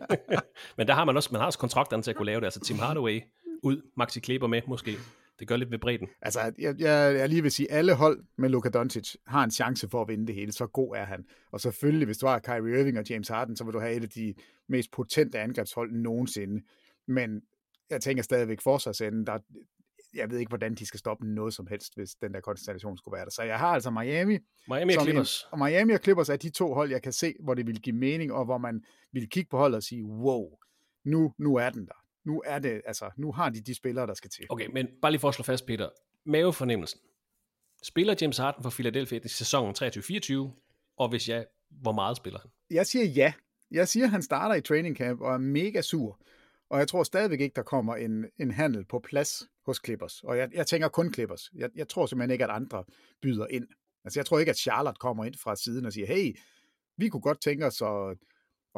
Men 0.78 0.86
der 0.86 0.94
har 0.94 1.04
man 1.04 1.16
også, 1.16 1.28
man 1.32 1.40
har 1.40 1.46
også 1.46 1.58
kontrakterne 1.58 2.02
til 2.02 2.10
at 2.10 2.16
kunne 2.16 2.26
lave 2.26 2.40
det. 2.40 2.46
Altså 2.46 2.60
Tim 2.60 2.78
Hardaway 2.78 3.20
ud, 3.62 3.82
Maxi 3.96 4.20
Kleber 4.20 4.46
med 4.46 4.62
måske. 4.68 4.96
Det 5.38 5.48
gør 5.48 5.56
lidt 5.56 5.70
ved 5.70 5.78
bredden. 5.78 6.08
Altså, 6.22 6.40
jeg, 6.58 6.74
jeg, 6.78 7.16
jeg 7.16 7.28
lige 7.28 7.42
vil 7.42 7.50
sige, 7.50 7.72
alle 7.72 7.94
hold 7.94 8.24
med 8.38 8.48
Luka 8.48 8.68
Doncic 8.68 9.14
har 9.26 9.44
en 9.44 9.50
chance 9.50 9.88
for 9.88 10.02
at 10.02 10.08
vinde 10.08 10.26
det 10.26 10.34
hele. 10.34 10.52
Så 10.52 10.66
god 10.66 10.96
er 10.96 11.04
han. 11.04 11.24
Og 11.52 11.60
selvfølgelig, 11.60 12.06
hvis 12.06 12.18
du 12.18 12.26
har 12.26 12.38
Kyrie 12.38 12.80
Irving 12.80 12.98
og 12.98 13.04
James 13.10 13.28
Harden, 13.28 13.56
så 13.56 13.64
vil 13.64 13.74
du 13.74 13.80
have 13.80 13.94
et 13.94 14.02
af 14.02 14.08
de 14.08 14.34
mest 14.68 14.90
potente 14.90 15.38
angrebshold 15.38 15.92
nogensinde. 15.92 16.62
Men 17.08 17.42
jeg 17.90 18.00
tænker 18.00 18.22
stadigvæk 18.22 18.60
forsvarsenden, 18.60 19.26
der, 19.26 19.38
jeg 20.14 20.30
ved 20.30 20.38
ikke, 20.38 20.48
hvordan 20.48 20.74
de 20.74 20.86
skal 20.86 20.98
stoppe 21.00 21.26
noget 21.26 21.54
som 21.54 21.66
helst, 21.66 21.94
hvis 21.96 22.14
den 22.14 22.34
der 22.34 22.40
konstellation 22.40 22.98
skulle 22.98 23.16
være 23.16 23.24
der. 23.24 23.30
Så 23.30 23.42
jeg 23.42 23.58
har 23.58 23.66
altså 23.66 23.90
Miami. 23.90 24.38
Miami 24.68 24.92
og 24.94 25.00
som 25.00 25.02
en- 25.02 25.06
Clippers. 25.06 25.42
Og 25.50 25.58
Miami 25.58 25.92
og 25.92 26.00
Clippers 26.02 26.28
er 26.28 26.36
de 26.36 26.50
to 26.50 26.74
hold, 26.74 26.90
jeg 26.90 27.02
kan 27.02 27.12
se, 27.12 27.34
hvor 27.40 27.54
det 27.54 27.66
vil 27.66 27.80
give 27.80 27.96
mening, 27.96 28.32
og 28.32 28.44
hvor 28.44 28.58
man 28.58 28.84
vil 29.12 29.28
kigge 29.28 29.48
på 29.50 29.58
holdet 29.58 29.76
og 29.76 29.82
sige, 29.82 30.04
wow, 30.04 30.50
nu, 31.04 31.34
nu 31.38 31.56
er 31.56 31.70
den 31.70 31.86
der. 31.86 31.92
Nu 32.24 32.42
er 32.46 32.58
det, 32.58 32.82
altså, 32.86 33.10
nu 33.16 33.32
har 33.32 33.48
de 33.50 33.60
de 33.60 33.74
spillere, 33.74 34.06
der 34.06 34.14
skal 34.14 34.30
til. 34.30 34.46
Okay, 34.48 34.66
men 34.72 34.88
bare 35.02 35.12
lige 35.12 35.20
for 35.20 35.28
at 35.28 35.34
slå 35.34 35.42
fast, 35.42 35.66
Peter. 35.66 35.88
Mavefornemmelsen. 36.24 37.00
Spiller 37.82 38.14
James 38.20 38.38
Harden 38.38 38.62
for 38.62 38.70
Philadelphia 38.70 39.20
i 39.24 39.28
sæsonen 39.28 39.74
23-24? 39.78 40.32
Og 40.96 41.08
hvis 41.08 41.28
ja, 41.28 41.42
hvor 41.70 41.92
meget 41.92 42.16
spiller 42.16 42.38
han? 42.40 42.50
Jeg 42.70 42.86
siger 42.86 43.04
ja. 43.04 43.32
Jeg 43.70 43.88
siger, 43.88 44.04
at 44.04 44.10
han 44.10 44.22
starter 44.22 44.54
i 44.54 44.60
training 44.60 44.96
camp 44.96 45.20
og 45.20 45.34
er 45.34 45.38
mega 45.38 45.80
sur. 45.82 46.20
Og 46.72 46.78
jeg 46.78 46.88
tror 46.88 47.02
stadigvæk 47.02 47.40
ikke, 47.40 47.54
der 47.54 47.62
kommer 47.62 47.96
en, 47.96 48.26
en 48.40 48.50
handel 48.50 48.84
på 48.84 48.98
plads 48.98 49.48
hos 49.66 49.80
Clippers. 49.84 50.22
Og 50.22 50.38
jeg, 50.38 50.48
jeg 50.54 50.66
tænker 50.66 50.88
kun 50.88 51.14
Clippers. 51.14 51.50
Jeg, 51.54 51.70
jeg 51.74 51.88
tror 51.88 52.06
simpelthen 52.06 52.30
ikke, 52.30 52.44
at 52.44 52.50
andre 52.50 52.84
byder 53.22 53.46
ind. 53.50 53.66
Altså, 54.04 54.20
jeg 54.20 54.26
tror 54.26 54.38
ikke, 54.38 54.50
at 54.50 54.58
Charlotte 54.58 54.98
kommer 54.98 55.24
ind 55.24 55.34
fra 55.42 55.56
siden 55.56 55.86
og 55.86 55.92
siger, 55.92 56.06
hey, 56.06 56.36
vi 56.96 57.08
kunne 57.08 57.20
godt 57.20 57.40
tænke 57.40 57.66
os 57.66 57.82
at, 57.82 58.16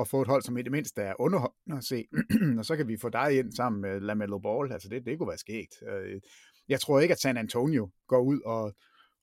at 0.01 0.09
få 0.09 0.23
et 0.23 0.29
hold, 0.29 0.43
som 0.43 0.57
i 0.57 0.63
det 0.63 0.73
mindste 0.73 1.03
er 1.03 1.15
underholdende 1.19 1.79
at 1.79 1.85
se. 1.85 2.05
og 2.59 2.65
så 2.65 2.77
kan 2.77 2.89
vi 2.89 2.97
få 2.97 3.09
dig 3.09 3.39
ind 3.39 3.53
sammen 3.53 3.83
med 3.83 4.01
LaMelo 4.01 4.39
Ball. 4.39 4.73
Altså, 4.73 4.89
det, 4.89 5.07
det 5.07 5.19
kunne 5.19 5.29
være 5.29 5.39
skægt. 5.39 5.75
Øh, 5.89 6.21
jeg 6.69 6.81
tror 6.81 7.01
ikke, 7.01 7.13
at 7.13 7.21
San 7.21 7.37
Antonio 7.37 7.91
går 8.09 8.21
ud 8.21 8.41
og, 8.41 8.75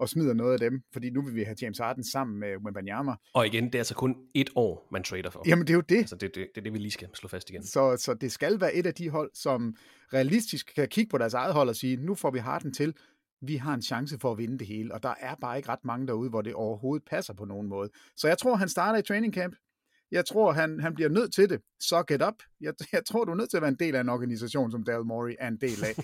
og 0.01 0.09
smider 0.09 0.33
noget 0.33 0.53
af 0.53 0.59
dem, 0.59 0.81
fordi 0.93 1.09
nu 1.09 1.21
vil 1.21 1.35
vi 1.35 1.43
have 1.43 1.55
James 1.61 1.77
Harden 1.77 2.03
sammen 2.03 2.39
med 2.39 2.49
Wembanyama. 2.65 3.15
Og 3.33 3.47
igen, 3.47 3.65
det 3.65 3.75
er 3.75 3.79
altså 3.79 3.95
kun 3.95 4.15
et 4.33 4.49
år, 4.55 4.87
man 4.91 5.03
trader 5.03 5.29
for. 5.29 5.43
Jamen, 5.47 5.67
det 5.67 5.73
er 5.73 5.75
jo 5.75 5.81
det. 5.81 5.97
Altså, 5.97 6.15
det, 6.15 6.35
det, 6.35 6.47
det 6.55 6.61
er 6.61 6.61
det, 6.61 6.73
vi 6.73 6.77
lige 6.77 6.91
skal 6.91 7.07
slå 7.13 7.29
fast 7.29 7.49
igen. 7.49 7.63
Så, 7.63 7.97
så 7.97 8.13
det 8.13 8.31
skal 8.31 8.61
være 8.61 8.73
et 8.73 8.85
af 8.85 8.93
de 8.93 9.09
hold, 9.09 9.31
som 9.33 9.75
realistisk 10.13 10.71
kan 10.75 10.87
kigge 10.87 11.09
på 11.09 11.17
deres 11.17 11.33
eget 11.33 11.53
hold 11.53 11.69
og 11.69 11.75
sige, 11.75 11.97
nu 11.97 12.15
får 12.15 12.31
vi 12.31 12.39
Harden 12.39 12.73
til, 12.73 12.93
vi 13.41 13.55
har 13.55 13.73
en 13.73 13.81
chance 13.81 14.19
for 14.19 14.31
at 14.31 14.37
vinde 14.37 14.59
det 14.59 14.67
hele, 14.67 14.93
og 14.93 15.03
der 15.03 15.13
er 15.19 15.35
bare 15.41 15.57
ikke 15.57 15.69
ret 15.69 15.85
mange 15.85 16.07
derude, 16.07 16.29
hvor 16.29 16.41
det 16.41 16.53
overhovedet 16.53 17.05
passer 17.09 17.33
på 17.33 17.45
nogen 17.45 17.67
måde. 17.67 17.89
Så 18.15 18.27
jeg 18.27 18.37
tror, 18.37 18.55
han 18.55 18.69
starter 18.69 18.99
i 18.99 19.01
training 19.01 19.33
camp. 19.33 19.55
Jeg 20.11 20.25
tror, 20.25 20.51
han, 20.51 20.79
han 20.79 20.93
bliver 20.93 21.09
nødt 21.09 21.33
til 21.33 21.49
det. 21.49 21.61
Suck 21.79 22.11
it 22.11 22.21
up. 22.21 22.33
Jeg, 22.61 22.73
jeg 22.93 23.05
tror, 23.05 23.25
du 23.25 23.31
er 23.31 23.35
nødt 23.35 23.49
til 23.49 23.57
at 23.57 23.61
være 23.61 23.69
en 23.69 23.79
del 23.79 23.95
af 23.95 24.01
en 24.01 24.09
organisation, 24.09 24.71
som 24.71 24.83
Daryl 24.83 25.05
Morey 25.05 25.35
er 25.39 25.47
en 25.47 25.57
del 25.57 25.85
af. 25.85 25.95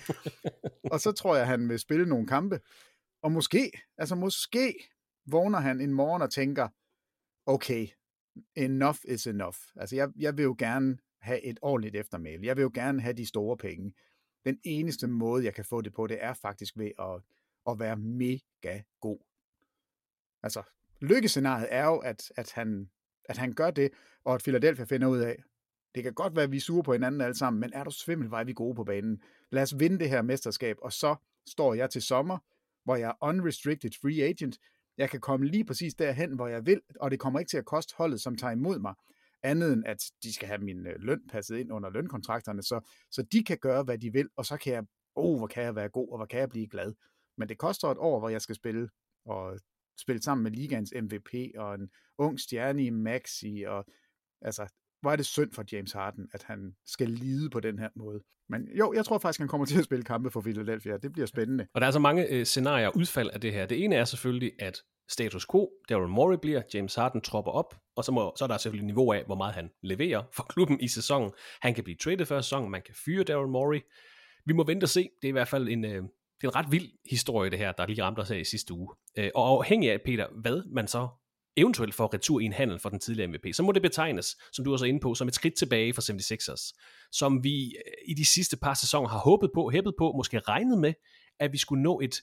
og 0.92 1.00
så 1.00 1.12
tror 1.12 1.36
jeg, 1.36 1.46
han 1.46 1.68
vil 1.68 1.78
spille 1.78 2.06
nogle 2.06 2.26
kampe. 2.26 2.60
Og 3.22 3.32
måske, 3.32 3.70
altså 3.98 4.14
måske 4.14 4.90
vågner 5.26 5.58
han 5.58 5.80
en 5.80 5.94
morgen 5.94 6.22
og 6.22 6.32
tænker, 6.32 6.68
okay, 7.46 7.86
enough 8.56 8.98
is 9.08 9.26
enough. 9.26 9.58
Altså 9.76 9.96
jeg, 9.96 10.08
jeg 10.16 10.36
vil 10.36 10.42
jo 10.42 10.56
gerne 10.58 10.98
have 11.20 11.44
et 11.44 11.58
ordentligt 11.62 11.96
eftermæl. 11.96 12.42
Jeg 12.42 12.56
vil 12.56 12.62
jo 12.62 12.70
gerne 12.74 13.02
have 13.02 13.16
de 13.16 13.26
store 13.26 13.56
penge. 13.56 13.94
Den 14.44 14.58
eneste 14.64 15.06
måde, 15.06 15.44
jeg 15.44 15.54
kan 15.54 15.64
få 15.64 15.80
det 15.80 15.92
på, 15.92 16.06
det 16.06 16.24
er 16.24 16.34
faktisk 16.34 16.78
ved 16.78 16.90
at, 16.98 17.22
at 17.70 17.78
være 17.78 17.96
mega 17.96 18.82
god. 19.00 19.18
Altså, 20.42 20.62
lykkescenariet 21.00 21.68
er 21.70 21.84
jo, 21.84 21.98
at, 21.98 22.32
at, 22.36 22.52
han, 22.52 22.90
at 23.24 23.36
han 23.36 23.52
gør 23.52 23.70
det, 23.70 23.90
og 24.24 24.34
at 24.34 24.42
Philadelphia 24.42 24.84
finder 24.84 25.08
ud 25.08 25.18
af, 25.18 25.42
det 25.94 26.02
kan 26.02 26.14
godt 26.14 26.36
være, 26.36 26.44
at 26.44 26.52
vi 26.52 26.56
er 26.56 26.60
sure 26.60 26.82
på 26.82 26.92
hinanden 26.92 27.20
alle 27.20 27.34
sammen, 27.34 27.60
men 27.60 27.72
er 27.72 27.84
du 27.84 27.90
svimmel, 27.90 28.28
var 28.28 28.44
vi 28.44 28.52
gode 28.52 28.74
på 28.74 28.84
banen. 28.84 29.22
Lad 29.50 29.62
os 29.62 29.78
vinde 29.78 29.98
det 29.98 30.08
her 30.08 30.22
mesterskab, 30.22 30.76
og 30.82 30.92
så 30.92 31.16
står 31.46 31.74
jeg 31.74 31.90
til 31.90 32.02
sommer, 32.02 32.38
hvor 32.88 32.96
jeg 32.96 33.08
er 33.08 33.26
unrestricted 33.26 33.90
free 34.02 34.22
agent. 34.22 34.58
Jeg 34.98 35.10
kan 35.10 35.20
komme 35.20 35.46
lige 35.46 35.64
præcis 35.64 35.94
derhen, 35.94 36.32
hvor 36.32 36.46
jeg 36.46 36.66
vil, 36.66 36.80
og 37.00 37.10
det 37.10 37.20
kommer 37.20 37.38
ikke 37.38 37.50
til 37.50 37.58
at 37.58 37.64
koste 37.64 37.94
holdet, 37.96 38.20
som 38.20 38.36
tager 38.36 38.52
imod 38.52 38.78
mig, 38.78 38.94
andet 39.42 39.72
end 39.72 39.82
at 39.86 40.02
de 40.22 40.32
skal 40.32 40.48
have 40.48 40.60
min 40.60 40.86
øh, 40.86 40.94
løn 40.98 41.20
passet 41.28 41.56
ind 41.56 41.72
under 41.72 41.90
lønkontrakterne, 41.90 42.62
så, 42.62 42.80
så 43.10 43.22
de 43.22 43.44
kan 43.44 43.58
gøre, 43.58 43.82
hvad 43.82 43.98
de 43.98 44.12
vil, 44.12 44.28
og 44.36 44.46
så 44.46 44.56
kan 44.56 44.72
jeg, 44.72 44.84
oh, 45.14 45.38
hvor 45.38 45.46
kan 45.46 45.62
jeg 45.62 45.74
være 45.74 45.88
god, 45.88 46.08
og 46.08 46.16
hvor 46.18 46.26
kan 46.26 46.40
jeg 46.40 46.48
blive 46.48 46.68
glad. 46.68 46.94
Men 47.38 47.48
det 47.48 47.58
koster 47.58 47.88
et 47.88 47.98
år, 47.98 48.18
hvor 48.18 48.28
jeg 48.28 48.42
skal 48.42 48.54
spille, 48.54 48.88
og 49.24 49.58
spille 50.00 50.22
sammen 50.22 50.42
med 50.42 50.50
ligaens 50.50 50.92
MVP, 51.02 51.34
og 51.56 51.74
en 51.74 51.90
ung 52.18 52.40
stjerne 52.40 52.84
i 52.84 52.90
Maxi, 52.90 53.64
og 53.66 53.84
altså, 54.42 54.68
hvor 55.00 55.12
er 55.12 55.16
det 55.16 55.26
synd 55.26 55.52
for 55.52 55.64
James 55.72 55.92
Harden, 55.92 56.28
at 56.34 56.42
han 56.42 56.72
skal 56.86 57.08
lide 57.08 57.50
på 57.50 57.60
den 57.60 57.78
her 57.78 57.88
måde. 57.96 58.20
Men 58.48 58.68
jo, 58.78 58.92
jeg 58.92 59.04
tror 59.04 59.18
faktisk, 59.18 59.38
han 59.38 59.48
kommer 59.48 59.66
til 59.66 59.78
at 59.78 59.84
spille 59.84 60.04
kampe 60.04 60.30
for 60.30 60.40
Philadelphia. 60.40 60.96
Det 60.96 61.12
bliver 61.12 61.26
spændende. 61.26 61.66
Og 61.74 61.80
der 61.80 61.86
er 61.86 61.90
så 61.90 61.98
mange 61.98 62.26
øh, 62.26 62.44
scenarier 62.44 62.88
og 62.88 62.96
udfald 62.96 63.30
af 63.30 63.40
det 63.40 63.52
her. 63.52 63.66
Det 63.66 63.84
ene 63.84 63.94
er 63.94 64.04
selvfølgelig, 64.04 64.52
at 64.58 64.82
status 65.10 65.46
quo. 65.50 65.70
Daryl 65.88 66.08
Morey 66.08 66.36
bliver, 66.42 66.62
James 66.74 66.94
Harden 66.94 67.20
tropper 67.20 67.52
op, 67.52 67.74
og 67.96 68.04
så, 68.04 68.12
må, 68.12 68.32
så 68.38 68.44
er 68.44 68.48
der 68.48 68.56
selvfølgelig 68.56 68.86
niveau 68.86 69.12
af, 69.12 69.24
hvor 69.24 69.34
meget 69.34 69.54
han 69.54 69.70
leverer 69.82 70.22
for 70.32 70.42
klubben 70.42 70.80
i 70.80 70.88
sæsonen. 70.88 71.30
Han 71.62 71.74
kan 71.74 71.84
blive 71.84 71.96
traded 71.96 72.26
før 72.26 72.40
sæsonen, 72.40 72.70
man 72.70 72.82
kan 72.86 72.94
fyre 73.04 73.24
Daryl 73.24 73.48
Morey. 73.48 73.80
Vi 74.46 74.52
må 74.52 74.64
vente 74.64 74.84
og 74.84 74.88
se. 74.88 75.00
Det 75.22 75.28
er 75.28 75.32
i 75.32 75.32
hvert 75.32 75.48
fald 75.48 75.68
en, 75.68 75.84
øh, 75.84 76.02
det 76.40 76.44
er 76.44 76.48
en 76.48 76.56
ret 76.56 76.72
vild 76.72 76.90
historie, 77.10 77.50
det 77.50 77.58
her, 77.58 77.72
der 77.72 77.86
lige 77.86 78.02
ramte 78.02 78.20
os 78.20 78.28
her 78.28 78.36
i 78.36 78.44
sidste 78.44 78.74
uge. 78.74 78.94
Øh, 79.18 79.30
og 79.34 79.48
afhængig 79.48 79.92
af, 79.92 80.00
Peter, 80.04 80.26
hvad 80.42 80.62
man 80.72 80.88
så 80.88 81.08
eventuelt 81.58 81.94
får 81.94 82.14
retur 82.14 82.40
i 82.40 82.44
en 82.44 82.52
handel 82.52 82.78
for 82.78 82.88
den 82.88 83.00
tidligere 83.00 83.28
MVP, 83.28 83.46
så 83.52 83.62
må 83.62 83.72
det 83.72 83.82
betegnes, 83.82 84.36
som 84.52 84.64
du 84.64 84.72
også 84.72 84.84
er 84.84 84.88
inde 84.88 85.00
på, 85.00 85.14
som 85.14 85.28
et 85.28 85.34
skridt 85.34 85.54
tilbage 85.54 85.94
for 85.94 86.02
76ers, 86.02 86.80
som 87.12 87.44
vi 87.44 87.64
øh, 87.64 87.92
i 88.08 88.14
de 88.14 88.24
sidste 88.24 88.56
par 88.56 88.74
sæsoner 88.74 89.08
har 89.08 89.18
håbet 89.18 89.50
på, 89.54 89.70
hæppet 89.70 89.94
på, 89.98 90.12
måske 90.16 90.38
regnet 90.38 90.78
med, 90.78 90.94
at 91.40 91.52
vi 91.52 91.58
skulle 91.58 91.82
nå 91.82 92.00
et, 92.00 92.22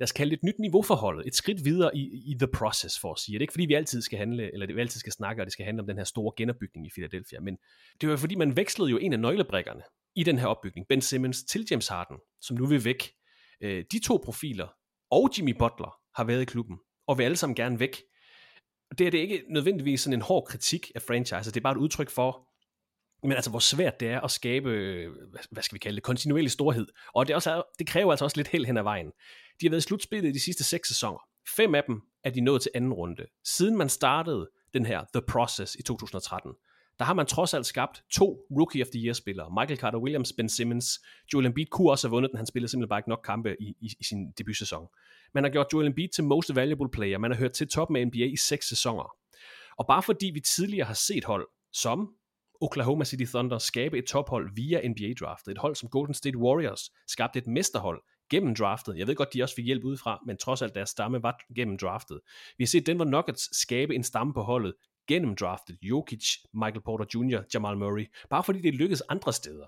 lad 0.00 0.04
os 0.04 0.12
kalde 0.12 0.30
det 0.30 0.36
et 0.36 0.42
nyt 0.42 0.58
niveau 0.58 0.82
for 0.82 0.94
holdet, 0.94 1.26
et 1.26 1.34
skridt 1.34 1.64
videre 1.64 1.96
i, 1.96 2.00
i 2.26 2.34
the 2.38 2.48
process, 2.54 2.98
for 3.00 3.12
at 3.12 3.18
sige. 3.18 3.32
Det 3.32 3.38
er 3.38 3.42
ikke 3.42 3.52
fordi, 3.52 3.66
vi 3.66 3.74
altid 3.74 4.02
skal 4.02 4.18
handle, 4.18 4.52
eller 4.52 4.66
det 4.66 4.76
vi 4.76 4.80
altid 4.80 5.00
skal 5.00 5.12
snakke, 5.12 5.42
og 5.42 5.46
det 5.46 5.52
skal 5.52 5.64
handle 5.64 5.80
om 5.80 5.86
den 5.86 5.96
her 5.96 6.04
store 6.04 6.32
genopbygning 6.36 6.86
i 6.86 6.90
Philadelphia, 6.90 7.40
men 7.40 7.56
det 8.00 8.08
var 8.08 8.16
fordi, 8.16 8.34
man 8.34 8.56
vekslede 8.56 8.90
jo 8.90 8.98
en 8.98 9.12
af 9.12 9.20
nøglebrikkerne 9.20 9.82
i 10.16 10.22
den 10.22 10.38
her 10.38 10.46
opbygning, 10.46 10.86
Ben 10.88 11.00
Simmons 11.00 11.44
til 11.44 11.66
James 11.70 11.88
Harden, 11.88 12.16
som 12.40 12.56
nu 12.56 12.66
vil 12.66 12.84
væk. 12.84 13.12
Øh, 13.60 13.84
de 13.92 13.98
to 13.98 14.20
profiler 14.24 14.68
og 15.10 15.30
Jimmy 15.38 15.54
Butler 15.58 15.96
har 16.14 16.24
været 16.24 16.42
i 16.42 16.44
klubben, 16.44 16.78
og 17.06 17.18
vil 17.18 17.24
alle 17.24 17.36
sammen 17.36 17.54
gerne 17.54 17.80
væk. 17.80 17.96
Det 18.98 19.06
er 19.06 19.10
det 19.10 19.18
ikke 19.18 19.44
nødvendigvis 19.48 20.00
sådan 20.00 20.18
en 20.18 20.22
hård 20.22 20.46
kritik 20.46 20.90
af 20.94 21.02
franchise, 21.02 21.50
det 21.50 21.56
er 21.56 21.60
bare 21.60 21.72
et 21.72 21.78
udtryk 21.78 22.10
for, 22.10 22.48
men 23.22 23.32
altså 23.32 23.50
hvor 23.50 23.58
svært 23.58 24.00
det 24.00 24.08
er 24.08 24.20
at 24.20 24.30
skabe, 24.30 24.70
øh, 24.70 25.12
hvad 25.50 25.62
skal 25.62 25.74
vi 25.74 25.78
kalde 25.78 25.96
det, 25.96 26.02
kontinuerlig 26.02 26.50
storhed. 26.50 26.86
Og 27.14 27.26
det, 27.26 27.32
er 27.32 27.36
også, 27.36 27.62
det 27.78 27.86
kræver 27.86 28.10
altså 28.10 28.24
også 28.24 28.36
lidt 28.36 28.48
held 28.48 28.64
hen 28.64 28.76
ad 28.76 28.82
vejen. 28.82 29.06
De 29.60 29.66
har 29.66 29.70
været 29.70 29.84
i 29.84 29.86
slutspillet 29.86 30.28
i 30.28 30.32
de 30.32 30.40
sidste 30.40 30.64
seks 30.64 30.88
sæsoner. 30.88 31.18
Fem 31.56 31.74
af 31.74 31.84
dem 31.84 32.00
er 32.24 32.30
de 32.30 32.40
nået 32.40 32.62
til 32.62 32.70
anden 32.74 32.92
runde. 32.92 33.26
Siden 33.44 33.76
man 33.76 33.88
startede 33.88 34.50
den 34.74 34.86
her 34.86 35.04
The 35.14 35.22
Process 35.28 35.74
i 35.74 35.82
2013, 35.82 36.52
der 36.98 37.04
har 37.04 37.14
man 37.14 37.26
trods 37.26 37.54
alt 37.54 37.66
skabt 37.66 38.04
to 38.10 38.46
Rookie 38.50 38.82
of 38.82 38.88
the 38.88 39.04
Year-spillere. 39.04 39.50
Michael 39.50 39.78
Carter-Williams, 39.78 40.32
Ben 40.36 40.48
Simmons. 40.48 41.00
Joel 41.32 41.46
Embiid 41.46 41.66
kunne 41.66 41.90
også 41.90 42.08
have 42.08 42.10
vundet 42.10 42.30
den, 42.30 42.36
han 42.36 42.46
spillede 42.46 42.70
simpelthen 42.70 42.88
bare 42.88 42.98
ikke 42.98 43.08
nok 43.08 43.22
kampe 43.24 43.56
i, 43.60 43.74
i, 43.80 43.92
i 44.00 44.04
sin 44.04 44.30
debutsæson. 44.38 44.86
Man 45.34 45.44
har 45.44 45.50
gjort 45.50 45.66
Joel 45.72 45.86
Embiid 45.86 46.08
til 46.08 46.24
Most 46.24 46.54
Valuable 46.54 46.90
Player. 46.92 47.18
Man 47.18 47.30
har 47.30 47.38
hørt 47.38 47.52
til 47.52 47.68
toppen 47.68 47.96
af 47.96 48.06
NBA 48.06 48.24
i 48.24 48.36
seks 48.36 48.68
sæsoner. 48.68 49.14
Og 49.78 49.86
bare 49.86 50.02
fordi 50.02 50.30
vi 50.34 50.40
tidligere 50.40 50.86
har 50.86 50.94
set 50.94 51.24
hold 51.24 51.48
som 51.72 52.08
Oklahoma 52.60 53.04
City 53.04 53.24
Thunder 53.24 53.58
skabe 53.58 53.98
et 53.98 54.04
tophold 54.04 54.50
via 54.54 54.88
NBA-draftet, 54.88 55.52
et 55.52 55.58
hold 55.58 55.74
som 55.74 55.88
Golden 55.88 56.14
State 56.14 56.38
Warriors 56.38 56.90
skabte 57.06 57.38
et 57.38 57.46
mesterhold 57.46 58.02
gennem 58.30 58.54
draftet. 58.54 58.98
Jeg 58.98 59.06
ved 59.06 59.14
godt, 59.14 59.34
de 59.34 59.42
også 59.42 59.54
fik 59.54 59.64
hjælp 59.64 59.84
udefra, 59.84 60.22
men 60.26 60.36
trods 60.36 60.62
alt 60.62 60.74
deres 60.74 60.90
stamme 60.90 61.22
var 61.22 61.40
gennem 61.56 61.78
draftet. 61.78 62.20
Vi 62.58 62.64
har 62.64 62.66
set 62.66 62.86
Denver 62.86 63.04
Nuggets 63.04 63.60
skabe 63.60 63.94
en 63.94 64.04
stamme 64.04 64.34
på 64.34 64.42
holdet 64.42 64.74
gennem 65.08 65.36
draftet. 65.36 65.78
Jokic, 65.82 66.36
Michael 66.54 66.80
Porter 66.80 67.04
Jr., 67.14 67.42
Jamal 67.54 67.76
Murray. 67.76 68.06
Bare 68.30 68.44
fordi 68.44 68.60
det 68.60 68.74
lykkedes 68.74 69.00
andre 69.00 69.32
steder. 69.32 69.66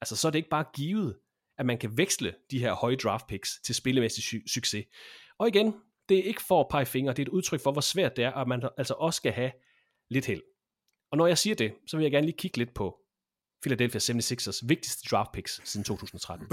Altså 0.00 0.16
så 0.16 0.28
er 0.28 0.30
det 0.32 0.38
ikke 0.38 0.48
bare 0.48 0.64
givet, 0.74 1.18
at 1.58 1.66
man 1.66 1.78
kan 1.78 1.96
veksle 1.96 2.34
de 2.50 2.58
her 2.58 2.72
høje 2.72 2.96
draft 2.96 3.26
picks 3.26 3.60
til 3.64 3.74
spillemæssig 3.74 4.24
su- 4.24 4.52
succes. 4.52 4.86
Og 5.38 5.48
igen, 5.48 5.74
det 6.08 6.18
er 6.18 6.22
ikke 6.22 6.42
for 6.42 6.60
at 6.60 6.66
pege 6.70 6.86
fingre, 6.86 7.12
det 7.12 7.18
er 7.18 7.26
et 7.26 7.28
udtryk 7.28 7.60
for, 7.60 7.72
hvor 7.72 7.80
svært 7.80 8.16
det 8.16 8.24
er, 8.24 8.32
at 8.32 8.48
man 8.48 8.68
altså 8.76 8.94
også 8.94 9.16
skal 9.16 9.32
have 9.32 9.52
lidt 10.10 10.26
held. 10.26 10.42
Og 11.10 11.18
når 11.18 11.26
jeg 11.26 11.38
siger 11.38 11.56
det, 11.56 11.74
så 11.86 11.96
vil 11.96 12.04
jeg 12.04 12.12
gerne 12.12 12.26
lige 12.26 12.36
kigge 12.38 12.58
lidt 12.58 12.74
på 12.74 13.00
Philadelphia 13.62 13.98
76ers 13.98 14.60
vigtigste 14.66 15.08
draft 15.10 15.32
picks 15.32 15.60
siden 15.64 15.84
2013. 15.94 16.48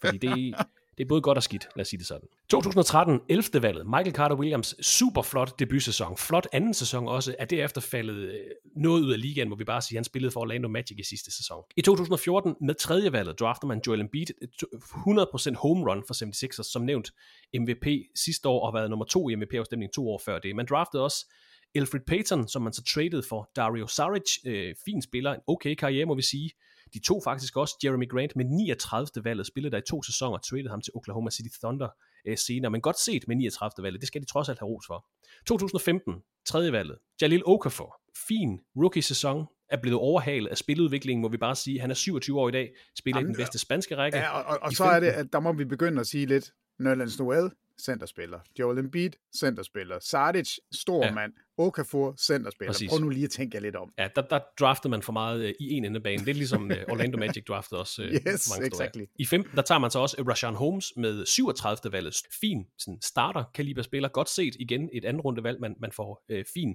Fordi 0.00 0.18
det, 0.18 0.54
det 0.98 1.04
er 1.04 1.08
både 1.08 1.20
godt 1.20 1.38
og 1.38 1.42
skidt, 1.42 1.68
lad 1.76 1.82
os 1.82 1.88
sige 1.88 1.98
det 1.98 2.06
sådan. 2.06 2.28
2013, 2.50 3.20
11. 3.28 3.62
valget, 3.62 3.86
Michael 3.86 4.14
Carter 4.14 4.36
Williams, 4.36 4.86
super 4.86 5.22
flot 5.22 5.58
debutsæson, 5.58 6.16
flot 6.16 6.46
anden 6.52 6.74
sæson 6.74 7.08
også, 7.08 7.34
er 7.38 7.44
derefter 7.44 7.80
faldet 7.80 8.16
øh, 8.16 8.40
noget 8.76 9.02
ud 9.02 9.12
af 9.12 9.20
ligaen, 9.20 9.48
hvor 9.48 9.56
vi 9.56 9.64
bare 9.64 9.82
sige. 9.82 9.96
at 9.96 9.98
han 9.98 10.04
spillede 10.04 10.30
for 10.30 10.40
Orlando 10.40 10.68
Magic 10.68 10.98
i 10.98 11.02
sidste 11.02 11.36
sæson. 11.36 11.62
I 11.76 11.82
2014, 11.82 12.56
med 12.60 12.74
tredje 12.74 13.12
valget, 13.12 13.40
drafter 13.40 13.66
man 13.66 13.80
Joel 13.86 14.00
Embiid, 14.00 14.26
100% 14.26 15.54
home 15.54 15.90
run 15.90 16.02
for 16.06 16.14
76ers, 16.14 16.72
som 16.72 16.82
nævnt 16.82 17.10
MVP 17.58 17.86
sidste 18.14 18.48
år, 18.48 18.60
og 18.60 18.72
har 18.72 18.78
været 18.78 18.90
nummer 18.90 19.04
to 19.04 19.28
i 19.28 19.34
MVP-afstemningen 19.34 19.92
to 19.92 20.08
år 20.10 20.20
før 20.24 20.38
det. 20.38 20.56
Man 20.56 20.66
draftede 20.70 21.02
også 21.02 21.26
Alfred 21.74 22.00
Payton, 22.06 22.48
som 22.48 22.62
man 22.62 22.72
så 22.72 22.82
traded 22.84 23.22
for 23.22 23.50
Dario 23.56 23.86
Saric, 23.86 24.38
øh, 24.46 24.74
fin 24.84 25.02
spiller, 25.02 25.32
en 25.34 25.40
okay 25.46 25.74
karriere 25.74 26.06
må 26.06 26.14
vi 26.14 26.22
sige. 26.22 26.50
De 26.94 26.98
tog 26.98 27.20
faktisk 27.24 27.56
også 27.56 27.74
Jeremy 27.84 28.08
Grant 28.08 28.36
med 28.36 28.44
39. 28.44 29.06
valget, 29.24 29.46
spillede 29.46 29.72
der 29.72 29.78
i 29.78 29.86
to 29.88 30.02
sæsoner, 30.02 30.38
traded 30.38 30.70
ham 30.70 30.80
til 30.80 30.92
Oklahoma 30.94 31.30
City 31.30 31.48
Thunder 31.62 31.88
øh, 32.26 32.38
senere, 32.38 32.70
men 32.70 32.80
godt 32.80 32.98
set 32.98 33.28
med 33.28 33.36
39. 33.36 33.82
valget, 33.82 34.00
det 34.00 34.08
skal 34.08 34.20
de 34.20 34.26
trods 34.26 34.48
alt 34.48 34.58
have 34.58 34.68
ros 34.68 34.86
for. 34.86 35.06
2015, 35.46 36.14
tredje 36.46 36.72
valget, 36.72 36.98
Jalil 37.22 37.42
Okafor, 37.46 38.00
fin 38.28 38.60
rookie-sæson, 38.76 39.46
er 39.70 39.76
blevet 39.82 39.98
overhalet 39.98 40.50
af 40.50 40.56
spiludviklingen, 40.56 41.22
må 41.22 41.28
vi 41.28 41.36
bare 41.36 41.54
sige. 41.54 41.80
Han 41.80 41.90
er 41.90 41.94
27 41.94 42.40
år 42.40 42.48
i 42.48 42.52
dag, 42.52 42.74
spiller 42.98 43.18
Jamen, 43.18 43.30
i 43.30 43.34
den 43.34 43.36
bedste 43.36 43.58
spanske 43.58 43.96
række. 43.96 44.18
Ja, 44.18 44.38
og, 44.38 44.44
og, 44.44 44.58
og 44.62 44.72
så 44.72 44.84
15. 44.84 44.96
er 44.96 45.00
det, 45.00 45.18
at 45.18 45.32
der 45.32 45.40
må 45.40 45.52
vi 45.52 45.64
begynde 45.64 46.00
at 46.00 46.06
sige 46.06 46.26
lidt, 46.26 46.50
Nerlens 46.78 47.18
Noel, 47.18 47.50
centerspiller. 47.80 48.40
Joel 48.58 48.78
Embiid, 48.78 49.10
centerspiller. 49.38 49.98
Sardic, 49.98 50.56
stor 50.72 51.04
ja. 51.04 51.12
mand. 51.12 51.32
Okafor, 51.58 52.14
centerspiller. 52.18 52.72
Præcis. 52.72 52.90
Prøv 52.90 53.00
nu 53.00 53.08
lige 53.08 53.24
at 53.24 53.30
tænke 53.30 53.56
jer 53.56 53.62
lidt 53.62 53.76
om. 53.76 53.92
Ja, 53.98 54.08
der, 54.16 54.22
der 54.22 54.40
draftede 54.60 54.90
man 54.90 55.02
for 55.02 55.12
meget 55.12 55.44
uh, 55.44 55.50
i 55.60 55.70
en 55.70 55.84
ende 55.84 56.00
bane. 56.00 56.18
Det 56.18 56.28
er 56.28 56.34
ligesom 56.34 56.64
uh, 56.64 56.76
Orlando 56.92 57.18
Magic 57.18 57.44
draftede 57.44 57.80
også 57.80 58.02
uh, 58.02 58.08
yes, 58.08 58.50
mange 58.50 58.66
exactly. 58.66 59.04
I 59.18 59.24
15, 59.24 59.56
der 59.56 59.62
tager 59.62 59.78
man 59.78 59.90
så 59.90 59.98
også 59.98 60.16
uh, 60.20 60.28
Rashawn 60.28 60.54
Holmes 60.54 60.92
med 60.96 61.26
37. 61.26 61.92
valget. 61.92 62.16
Fin 62.40 62.66
sådan 62.78 63.02
starter 63.02 63.44
kaliber 63.54 63.82
spiller. 63.82 64.08
Godt 64.08 64.28
set 64.28 64.56
igen 64.60 64.90
et 64.92 65.04
andet 65.04 65.24
runde 65.24 65.42
valg, 65.42 65.60
man, 65.60 65.74
man 65.80 65.92
får 65.92 66.24
uh, 66.32 66.38
fin 66.54 66.74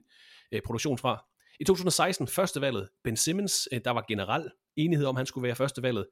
uh, 0.56 0.60
produktion 0.66 0.98
fra. 0.98 1.26
I 1.60 1.64
2016, 1.64 2.28
første 2.28 2.62
valget, 2.62 2.90
Ben 3.04 3.18
Simmons, 3.18 3.68
uh, 3.72 3.80
der 3.86 3.92
var 3.92 4.06
generel 4.08 4.50
enighed 4.78 5.06
om, 5.06 5.16
han 5.16 5.26
skulle 5.26 5.44
være 5.44 5.56
første 5.56 5.84
valget 5.84 6.06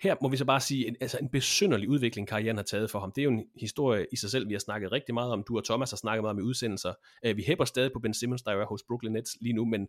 her 0.00 0.16
må 0.22 0.28
vi 0.28 0.36
så 0.36 0.44
bare 0.44 0.60
sige, 0.60 0.88
en, 0.88 0.96
altså 1.00 1.18
en 1.18 1.28
besynderlig 1.28 1.88
udvikling, 1.88 2.28
karrieren 2.28 2.56
har 2.56 2.64
taget 2.64 2.90
for 2.90 3.00
ham. 3.00 3.12
Det 3.12 3.22
er 3.22 3.24
jo 3.24 3.30
en 3.30 3.44
historie 3.60 4.06
i 4.12 4.16
sig 4.16 4.30
selv, 4.30 4.48
vi 4.48 4.54
har 4.54 4.58
snakket 4.58 4.92
rigtig 4.92 5.14
meget 5.14 5.32
om. 5.32 5.44
Du 5.48 5.56
og 5.56 5.64
Thomas 5.64 5.90
har 5.90 5.96
snakket 5.96 6.22
meget 6.22 6.30
om 6.30 6.38
i 6.38 6.42
udsendelser. 6.42 6.94
Øh, 7.24 7.36
vi 7.36 7.42
hæpper 7.42 7.64
stadig 7.64 7.92
på 7.92 7.98
Ben 7.98 8.14
Simmons, 8.14 8.42
der 8.42 8.52
er 8.52 8.66
hos 8.66 8.82
Brooklyn 8.82 9.12
Nets 9.12 9.36
lige 9.40 9.52
nu, 9.52 9.64
men 9.64 9.88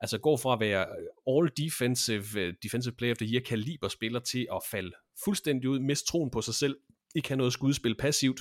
altså 0.00 0.18
går 0.18 0.36
fra 0.36 0.52
at 0.52 0.60
være 0.60 0.86
øh, 0.86 1.36
all 1.36 1.50
defensive, 1.56 2.40
øh, 2.40 2.54
defensive 2.62 2.94
player 2.94 3.12
of 3.12 3.18
the 3.18 3.32
year 3.32 3.42
kaliber 3.42 3.88
spiller 3.88 4.20
til 4.20 4.46
at 4.52 4.60
falde 4.70 4.92
fuldstændig 5.24 5.70
ud, 5.70 5.78
miste 5.78 6.06
troen 6.06 6.30
på 6.30 6.42
sig 6.42 6.54
selv, 6.54 6.76
ikke 7.14 7.28
have 7.28 7.36
noget 7.36 7.52
skudspil 7.52 7.96
passivt. 7.96 8.40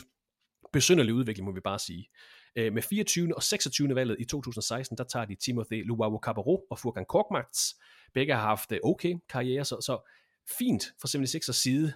Besynderlig 0.74 1.14
udvikling, 1.14 1.46
må 1.46 1.54
vi 1.54 1.60
bare 1.60 1.80
sige. 1.80 2.10
Med 2.56 2.82
24. 2.82 3.36
og 3.36 3.44
26. 3.44 3.96
valget 3.96 4.18
i 4.20 4.26
2016, 4.26 4.98
der 4.98 5.04
tager 5.04 5.26
de 5.26 5.36
Timothy 5.36 5.88
Luau 5.88 6.20
Cabarro 6.20 6.66
og 6.70 6.80
Furkan 6.80 7.06
Korkmaz. 7.06 7.74
Begge 8.14 8.34
har 8.34 8.42
haft 8.42 8.74
okay 8.84 9.16
karriere, 9.30 9.66
så, 9.66 9.82
så 9.82 10.10
fint 10.50 10.84
for 11.02 11.08
76ers 11.08 11.54
side, 11.54 11.94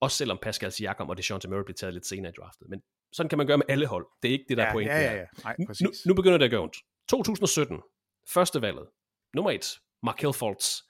også 0.00 0.16
selvom 0.16 0.38
Pascal 0.42 0.72
Siakam 0.72 1.08
og 1.08 1.16
DeJounte 1.16 1.48
Murray 1.48 1.64
blev 1.64 1.74
taget 1.74 1.94
lidt 1.94 2.06
senere 2.06 2.32
i 2.32 2.34
draftet. 2.40 2.68
Men 2.68 2.82
sådan 3.12 3.28
kan 3.28 3.38
man 3.38 3.46
gøre 3.46 3.58
med 3.58 3.66
alle 3.68 3.86
hold. 3.86 4.06
Det 4.22 4.28
er 4.28 4.32
ikke 4.32 4.44
det, 4.48 4.56
der 4.56 4.62
ja, 4.62 4.68
er 4.68 4.72
pointen. 4.72 4.96
Ja, 4.96 5.02
ja, 5.02 5.14
ja. 5.14 5.24
Nej, 5.44 5.56
nu, 5.58 5.92
nu 6.06 6.14
begynder 6.14 6.38
det 6.38 6.44
at 6.44 6.50
gøre 6.50 6.60
ondt. 6.60 6.76
2017, 7.08 7.80
første 8.28 8.62
valget, 8.62 8.86
nummer 9.34 9.50
1, 9.50 9.78
Markel 10.02 10.32
Fultz. 10.32 10.80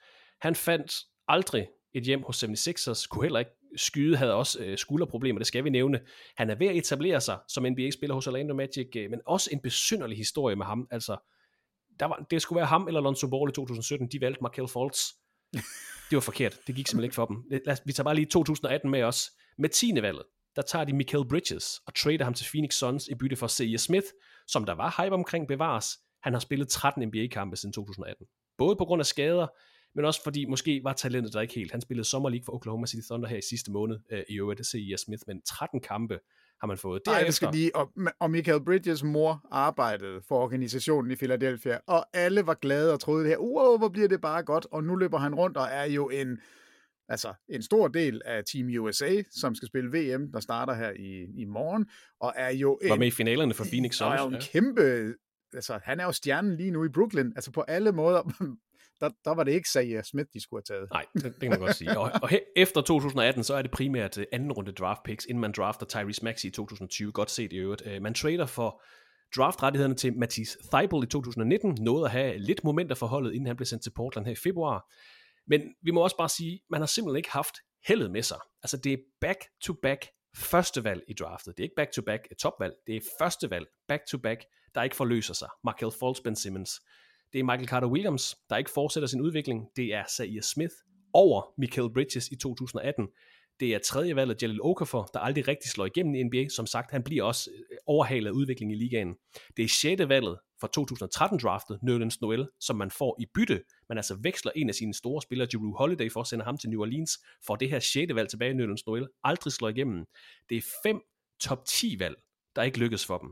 Han 0.40 0.54
fandt 0.54 0.94
aldrig 1.28 1.68
et 1.94 2.02
hjem 2.02 2.22
hos 2.22 2.44
76ers, 2.44 3.08
kunne 3.08 3.24
heller 3.24 3.38
ikke 3.38 3.50
skyde, 3.76 4.16
havde 4.16 4.34
også 4.34 4.64
øh, 4.64 4.78
skulderproblemer, 4.78 5.38
det 5.38 5.46
skal 5.46 5.64
vi 5.64 5.70
nævne. 5.70 6.00
Han 6.36 6.50
er 6.50 6.54
ved 6.54 6.66
at 6.66 6.76
etablere 6.76 7.20
sig 7.20 7.38
som 7.48 7.62
NBA-spiller 7.62 8.14
hos 8.14 8.26
Orlando 8.26 8.54
Magic, 8.54 8.96
øh, 8.96 9.10
men 9.10 9.20
også 9.26 9.50
en 9.52 9.60
besynderlig 9.60 10.16
historie 10.16 10.56
med 10.56 10.66
ham. 10.66 10.88
Altså, 10.90 11.16
der 12.00 12.06
var, 12.06 12.26
det 12.30 12.42
skulle 12.42 12.56
være 12.56 12.66
ham 12.66 12.88
eller 12.88 13.00
Lonzo 13.00 13.28
Ball 13.28 13.50
i 13.50 13.52
2017, 13.52 14.08
de 14.08 14.20
valgte 14.20 14.42
Markel 14.42 14.68
Fultz 14.68 15.00
det 16.10 16.16
var 16.16 16.20
forkert. 16.20 16.58
Det 16.66 16.74
gik 16.74 16.88
simpelthen 16.88 17.04
ikke 17.04 17.14
for 17.14 17.26
dem. 17.26 17.44
Lad, 17.50 17.72
os, 17.72 17.82
vi 17.84 17.92
tager 17.92 18.04
bare 18.04 18.14
lige 18.14 18.26
2018 18.26 18.90
med 18.90 19.02
os. 19.02 19.30
Med 19.58 19.68
10. 19.68 19.92
valget, 20.02 20.22
der 20.56 20.62
tager 20.62 20.84
de 20.84 20.92
Michael 20.92 21.28
Bridges 21.28 21.80
og 21.86 21.94
trader 21.94 22.24
ham 22.24 22.34
til 22.34 22.46
Phoenix 22.50 22.74
Suns 22.74 23.08
i 23.08 23.14
bytte 23.14 23.36
for 23.36 23.48
C.J. 23.48 23.74
E. 23.74 23.78
Smith, 23.78 24.06
som 24.46 24.64
der 24.64 24.72
var 24.72 25.02
hype 25.02 25.14
omkring 25.14 25.48
bevares. 25.48 25.98
Han 26.22 26.32
har 26.32 26.40
spillet 26.40 26.68
13 26.68 27.08
NBA-kampe 27.08 27.56
siden 27.56 27.72
2018. 27.72 28.26
Både 28.58 28.76
på 28.76 28.84
grund 28.84 29.00
af 29.00 29.06
skader, 29.06 29.46
men 29.94 30.04
også 30.04 30.22
fordi 30.22 30.44
måske 30.44 30.80
var 30.84 30.92
talentet 30.92 31.32
der 31.32 31.40
ikke 31.40 31.54
helt. 31.54 31.72
Han 31.72 31.80
spillede 31.80 32.08
Summer 32.08 32.28
League 32.28 32.44
for 32.44 32.52
Oklahoma 32.52 32.86
City 32.86 33.06
Thunder 33.10 33.28
her 33.28 33.36
i 33.36 33.42
sidste 33.48 33.70
måned, 33.70 33.98
øh, 34.10 34.22
i 34.28 34.38
øvrigt, 34.38 34.58
det 34.58 34.66
C.J. 34.66 34.92
E. 34.92 34.98
Smith, 34.98 35.22
men 35.26 35.42
13 35.42 35.80
kampe 35.80 36.18
har 36.62 36.66
man 36.66 36.78
fået. 36.78 37.02
Derefter... 37.04 37.20
Ej, 37.20 37.26
det 37.26 37.34
skal 37.34 37.48
lige, 37.52 37.76
og, 37.76 37.92
og 38.20 38.30
Michael 38.30 38.64
Bridges 38.64 39.04
mor 39.04 39.46
arbejdede 39.50 40.20
for 40.28 40.42
organisationen 40.42 41.10
i 41.10 41.16
Philadelphia, 41.16 41.78
og 41.86 42.06
alle 42.12 42.46
var 42.46 42.54
glade 42.54 42.92
og 42.92 43.00
troede 43.00 43.24
det 43.24 43.30
her, 43.30 43.38
wow, 43.38 43.78
hvor 43.78 43.88
bliver 43.88 44.08
det 44.08 44.20
bare 44.20 44.42
godt, 44.42 44.66
og 44.72 44.84
nu 44.84 44.96
løber 44.96 45.18
han 45.18 45.34
rundt 45.34 45.56
og 45.56 45.68
er 45.70 45.84
jo 45.84 46.08
en, 46.08 46.38
altså 47.08 47.34
en 47.48 47.62
stor 47.62 47.88
del 47.88 48.22
af 48.24 48.44
Team 48.44 48.68
USA, 48.80 49.22
som 49.30 49.54
skal 49.54 49.68
spille 49.68 49.90
VM, 49.90 50.32
der 50.32 50.40
starter 50.40 50.74
her 50.74 50.90
i, 50.90 51.42
i 51.42 51.44
morgen, 51.44 51.86
og 52.20 52.32
er 52.36 52.50
jo 52.50 52.78
en, 52.82 52.90
var 52.90 52.96
med 52.96 53.06
i 53.06 53.10
finalerne 53.10 53.54
for 53.54 53.64
Phoenix 53.64 53.94
Suns. 53.94 54.08
Og 54.08 54.14
er 54.14 54.22
jo 54.22 54.28
en 54.28 54.34
ja. 54.34 54.40
kæmpe, 54.40 55.14
altså 55.54 55.80
han 55.84 56.00
er 56.00 56.04
jo 56.04 56.12
stjernen 56.12 56.56
lige 56.56 56.70
nu 56.70 56.84
i 56.84 56.88
Brooklyn, 56.88 57.32
altså 57.36 57.50
på 57.50 57.60
alle 57.60 57.92
måder, 57.92 58.22
der, 59.02 59.10
der 59.24 59.34
var 59.34 59.44
det 59.44 59.52
ikke 59.52 59.68
Zaire 59.68 60.04
Smith, 60.04 60.28
de 60.34 60.40
skulle 60.40 60.62
have 60.68 60.78
taget. 60.78 60.90
Nej, 60.92 61.06
det, 61.14 61.24
det 61.24 61.40
kan 61.40 61.50
man 61.50 61.58
godt 61.58 61.76
sige. 61.76 61.98
Og, 61.98 62.10
og 62.22 62.28
he, 62.28 62.40
efter 62.56 62.80
2018, 62.80 63.44
så 63.44 63.54
er 63.54 63.62
det 63.62 63.70
primært 63.70 64.18
anden 64.32 64.52
runde 64.52 64.72
draft 64.72 65.02
picks, 65.02 65.24
inden 65.24 65.40
man 65.40 65.52
drafter 65.52 65.86
Tyrese 65.86 66.24
Maxey 66.24 66.48
i 66.48 66.50
2020. 66.50 67.12
Godt 67.12 67.30
set 67.30 67.52
i 67.52 67.56
øvrigt. 67.56 67.82
Øh, 67.86 68.02
man 68.02 68.14
trader 68.14 68.46
for 68.46 68.82
draftrettighederne 69.36 69.94
til 69.94 70.18
Matisse 70.18 70.58
Theibel 70.72 71.04
i 71.04 71.06
2019, 71.06 71.76
nåede 71.80 72.04
at 72.04 72.10
have 72.10 72.38
lidt 72.38 72.64
momenter 72.64 72.94
for 72.94 73.06
holdet, 73.06 73.32
inden 73.32 73.46
han 73.46 73.56
blev 73.56 73.66
sendt 73.66 73.82
til 73.82 73.92
Portland 73.96 74.26
her 74.26 74.32
i 74.32 74.36
februar. 74.36 74.92
Men 75.46 75.74
vi 75.82 75.90
må 75.90 76.00
også 76.00 76.16
bare 76.16 76.28
sige, 76.28 76.60
man 76.70 76.80
har 76.80 76.86
simpelthen 76.86 77.16
ikke 77.16 77.30
haft 77.30 77.54
heldet 77.86 78.10
med 78.10 78.22
sig. 78.22 78.38
Altså 78.62 78.76
det 78.76 78.92
er 78.92 78.96
back-to-back 79.20 80.06
første 80.36 80.84
valg 80.84 81.02
i 81.08 81.14
draftet. 81.14 81.56
Det 81.56 81.62
er 81.62 81.64
ikke 81.64 81.76
back-to-back 81.76 82.28
topvalg, 82.38 82.74
det 82.86 82.96
er 82.96 83.00
første 83.18 83.50
valg, 83.50 83.66
back-to-back, 83.88 84.44
der 84.74 84.82
ikke 84.82 84.96
forløser 84.96 85.34
sig. 85.34 85.48
Markel 85.64 85.90
Fultz, 85.98 86.20
Ben 86.20 86.36
Simmons. 86.36 86.80
Det 87.32 87.38
er 87.38 87.44
Michael 87.44 87.68
Carter 87.68 87.88
Williams, 87.88 88.36
der 88.50 88.56
ikke 88.56 88.70
fortsætter 88.70 89.06
sin 89.06 89.20
udvikling. 89.20 89.66
Det 89.76 89.94
er 89.94 90.04
Zaire 90.16 90.42
Smith 90.42 90.74
over 91.12 91.42
Michael 91.58 91.92
Bridges 91.94 92.28
i 92.28 92.36
2018. 92.36 93.08
Det 93.60 93.74
er 93.74 93.78
tredje 93.78 94.16
valget 94.16 94.42
Jalil 94.42 94.62
Okafor, 94.62 95.10
der 95.14 95.20
aldrig 95.20 95.48
rigtig 95.48 95.70
slår 95.70 95.86
igennem 95.86 96.14
i 96.14 96.22
NBA. 96.22 96.48
Som 96.48 96.66
sagt, 96.66 96.90
han 96.90 97.02
bliver 97.02 97.24
også 97.24 97.50
øh, 97.50 97.76
overhalet 97.86 98.26
af 98.26 98.30
udviklingen 98.30 98.76
i 98.76 98.78
ligaen. 98.78 99.14
Det 99.56 99.64
er 99.64 99.68
sjette 99.68 100.08
valget 100.08 100.38
fra 100.60 100.68
2013-draftet, 100.78 101.78
Nerlens 101.82 102.20
Noel, 102.20 102.48
som 102.60 102.76
man 102.76 102.90
får 102.90 103.16
i 103.20 103.26
bytte. 103.34 103.62
Man 103.88 103.98
altså 103.98 104.18
veksler 104.22 104.52
en 104.56 104.68
af 104.68 104.74
sine 104.74 104.94
store 104.94 105.22
spillere, 105.22 105.48
Drew 105.52 105.76
Holiday, 105.76 106.10
for 106.12 106.20
at 106.20 106.26
sende 106.26 106.44
ham 106.44 106.58
til 106.58 106.70
New 106.70 106.80
Orleans, 106.80 107.10
for 107.46 107.56
det 107.56 107.70
her 107.70 107.80
sjette 107.80 108.14
valg 108.14 108.28
tilbage, 108.28 108.54
Nerlens 108.54 108.86
Noel, 108.86 109.08
aldrig 109.24 109.52
slår 109.52 109.68
igennem. 109.68 110.04
Det 110.48 110.56
er 110.56 110.62
fem 110.82 111.00
top 111.40 111.64
10 111.66 111.96
valg, 111.98 112.16
der 112.56 112.62
ikke 112.62 112.78
lykkes 112.78 113.06
for 113.06 113.18
dem. 113.18 113.28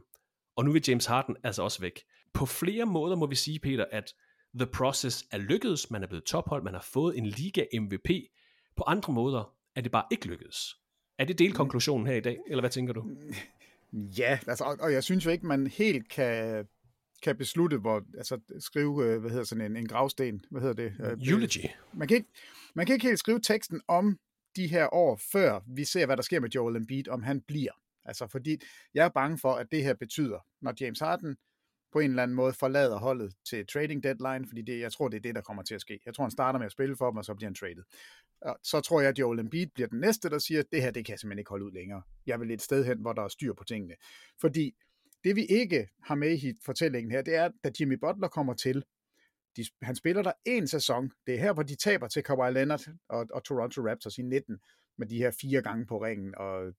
Og 0.57 0.65
nu 0.65 0.73
vil 0.73 0.85
James 0.89 1.07
Harden 1.07 1.37
altså 1.45 1.63
også 1.63 1.81
væk. 1.81 2.01
På 2.35 2.47
flere 2.47 2.87
måder 2.87 3.17
må 3.17 3.27
vi 3.27 3.35
sige, 3.35 3.59
Peter, 3.59 3.85
at 3.91 4.15
the 4.55 4.67
process 4.67 5.25
er 5.31 5.39
lykkedes, 5.39 5.91
man 5.91 6.03
er 6.03 6.07
blevet 6.07 6.25
tophold, 6.25 6.63
man 6.63 6.75
har 6.75 6.87
fået 6.93 7.19
en 7.19 7.27
liga 7.27 7.65
MVP. 7.81 8.11
På 8.77 8.85
andre 8.87 9.13
måder 9.13 9.55
er 9.77 9.81
det 9.81 9.93
bare 9.93 10.05
ikke 10.11 10.27
lykkedes. 10.27 10.77
Er 11.19 11.25
det 11.25 11.39
delkonklusionen 11.39 12.07
her 12.07 12.15
i 12.15 12.21
dag, 12.21 12.39
eller 12.47 12.63
hvad 12.63 12.71
tænker 12.71 12.93
du? 12.93 13.05
Ja, 13.93 14.39
altså, 14.47 14.65
og, 14.65 14.77
og 14.81 14.93
jeg 14.93 15.05
synes 15.05 15.27
jo 15.27 15.31
ikke, 15.31 15.47
man 15.47 15.67
helt 15.67 16.09
kan, 16.09 16.67
kan 17.23 17.37
beslutte, 17.37 17.79
hvor, 17.79 18.03
altså 18.17 18.41
skrive, 18.59 19.05
øh, 19.05 19.21
hvad 19.21 19.31
hedder 19.31 19.45
sådan 19.45 19.65
en, 19.65 19.77
en 19.77 19.89
gravsten, 19.89 20.45
hvad 20.51 20.61
hedder 20.61 20.75
det? 20.75 20.93
Øh, 21.01 21.29
Eulogy. 21.29 21.67
Man 21.93 22.09
kan, 22.09 22.17
ikke, 22.17 22.29
man 22.75 22.87
kan 22.87 22.95
ikke 22.95 23.07
helt 23.07 23.19
skrive 23.19 23.41
teksten 23.41 23.81
om 23.89 24.19
de 24.57 24.67
her 24.67 24.95
år, 24.95 25.21
før 25.33 25.61
vi 25.67 25.85
ser, 25.85 26.07
hvad 26.07 26.17
der 26.17 26.23
sker 26.23 26.41
med 26.41 26.51
Joel 26.51 26.77
Embiid, 26.77 27.09
om 27.09 27.23
han 27.23 27.41
bliver. 27.41 27.73
Altså, 28.05 28.27
fordi 28.27 28.61
jeg 28.95 29.05
er 29.05 29.09
bange 29.09 29.39
for, 29.39 29.53
at 29.53 29.67
det 29.73 29.85
her 29.85 29.95
betyder, 29.95 30.39
når 30.61 30.75
James 30.81 31.01
Harden 31.01 31.37
på 31.93 31.99
en 31.99 32.11
eller 32.11 32.23
anden 32.23 32.35
måde 32.35 32.53
forlader 32.53 32.99
holdet 32.99 33.35
til 33.49 33.67
trading 33.67 34.03
deadline, 34.03 34.47
fordi 34.49 34.63
det, 34.63 34.81
jeg 34.81 34.93
tror, 34.93 35.09
det 35.09 35.17
er 35.17 35.21
det, 35.21 35.35
der 35.35 35.41
kommer 35.41 35.63
til 35.63 35.75
at 35.75 35.81
ske. 35.81 36.01
Jeg 36.07 36.15
tror, 36.15 36.25
han 36.25 36.31
starter 36.31 36.59
med 36.59 36.67
at 36.67 36.73
spille 36.73 36.97
for 36.97 37.11
dem, 37.11 37.17
og 37.17 37.25
så 37.25 37.35
bliver 37.35 37.49
han 37.49 37.55
traded. 37.55 37.83
Og 38.41 38.59
så 38.63 38.81
tror 38.81 39.01
jeg, 39.01 39.09
at 39.09 39.19
Joel 39.19 39.39
Embiid 39.39 39.67
bliver 39.75 39.89
den 39.89 40.01
næste, 40.01 40.31
der 40.31 40.39
siger, 40.39 40.61
at 40.61 40.67
det 40.73 40.83
her, 40.83 40.91
det 40.91 41.05
kan 41.05 41.13
jeg 41.13 41.19
simpelthen 41.19 41.39
ikke 41.39 41.49
holde 41.49 41.65
ud 41.65 41.73
længere. 41.73 42.03
Jeg 42.27 42.41
vil 42.41 42.51
et 42.51 42.63
sted 42.63 42.85
hen, 42.85 43.01
hvor 43.01 43.13
der 43.13 43.23
er 43.23 43.29
styr 43.29 43.53
på 43.53 43.65
tingene. 43.65 43.95
Fordi 44.41 44.75
det, 45.25 45.37
vi 45.37 45.45
ikke 45.45 45.89
har 46.03 46.15
med 46.15 46.43
i 46.43 46.55
fortællingen 46.65 47.11
her, 47.11 47.23
det 47.23 47.35
er, 47.35 47.51
da 47.65 47.71
Jimmy 47.81 47.95
Butler 47.95 48.29
kommer 48.29 48.55
til, 48.55 48.85
de, 49.57 49.65
han 49.83 49.95
spiller 49.95 50.23
der 50.23 50.33
en 50.45 50.69
sæson. 50.69 51.11
Det 51.27 51.35
er 51.35 51.39
her, 51.39 51.53
hvor 51.53 51.63
de 51.63 51.77
taber 51.77 52.09
til 52.09 52.23
Kawhi 52.23 52.53
Leonard 52.53 52.89
og, 53.09 53.27
og 53.33 53.45
Toronto 53.45 53.89
Raptors 53.89 54.19
i 54.19 54.23
19, 54.23 54.59
med 54.99 55.07
de 55.07 55.19
her 55.19 55.31
fire 55.41 55.63
gange 55.63 55.87
på 55.87 56.05
ringen, 56.05 56.35
og 56.37 56.73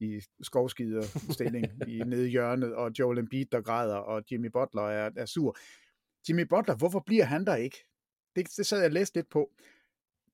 i 0.00 0.20
skovskider 0.42 1.02
stilling 1.32 1.66
i 1.88 1.98
nede 2.06 2.26
i 2.26 2.30
hjørnet, 2.30 2.74
og 2.74 2.90
Joel 2.98 3.18
Embiid, 3.18 3.46
der 3.52 3.60
græder, 3.60 3.96
og 3.96 4.22
Jimmy 4.30 4.46
Butler 4.46 4.82
er, 4.82 5.10
er 5.16 5.26
sur. 5.26 5.56
Jimmy 6.28 6.42
Butler, 6.42 6.74
hvorfor 6.74 7.00
bliver 7.06 7.24
han 7.24 7.44
der 7.44 7.56
ikke? 7.56 7.84
Det, 8.36 8.56
det 8.56 8.66
sad 8.66 8.78
jeg 8.78 8.86
og 8.86 8.92
læste 8.92 9.16
lidt 9.16 9.28
på. 9.28 9.50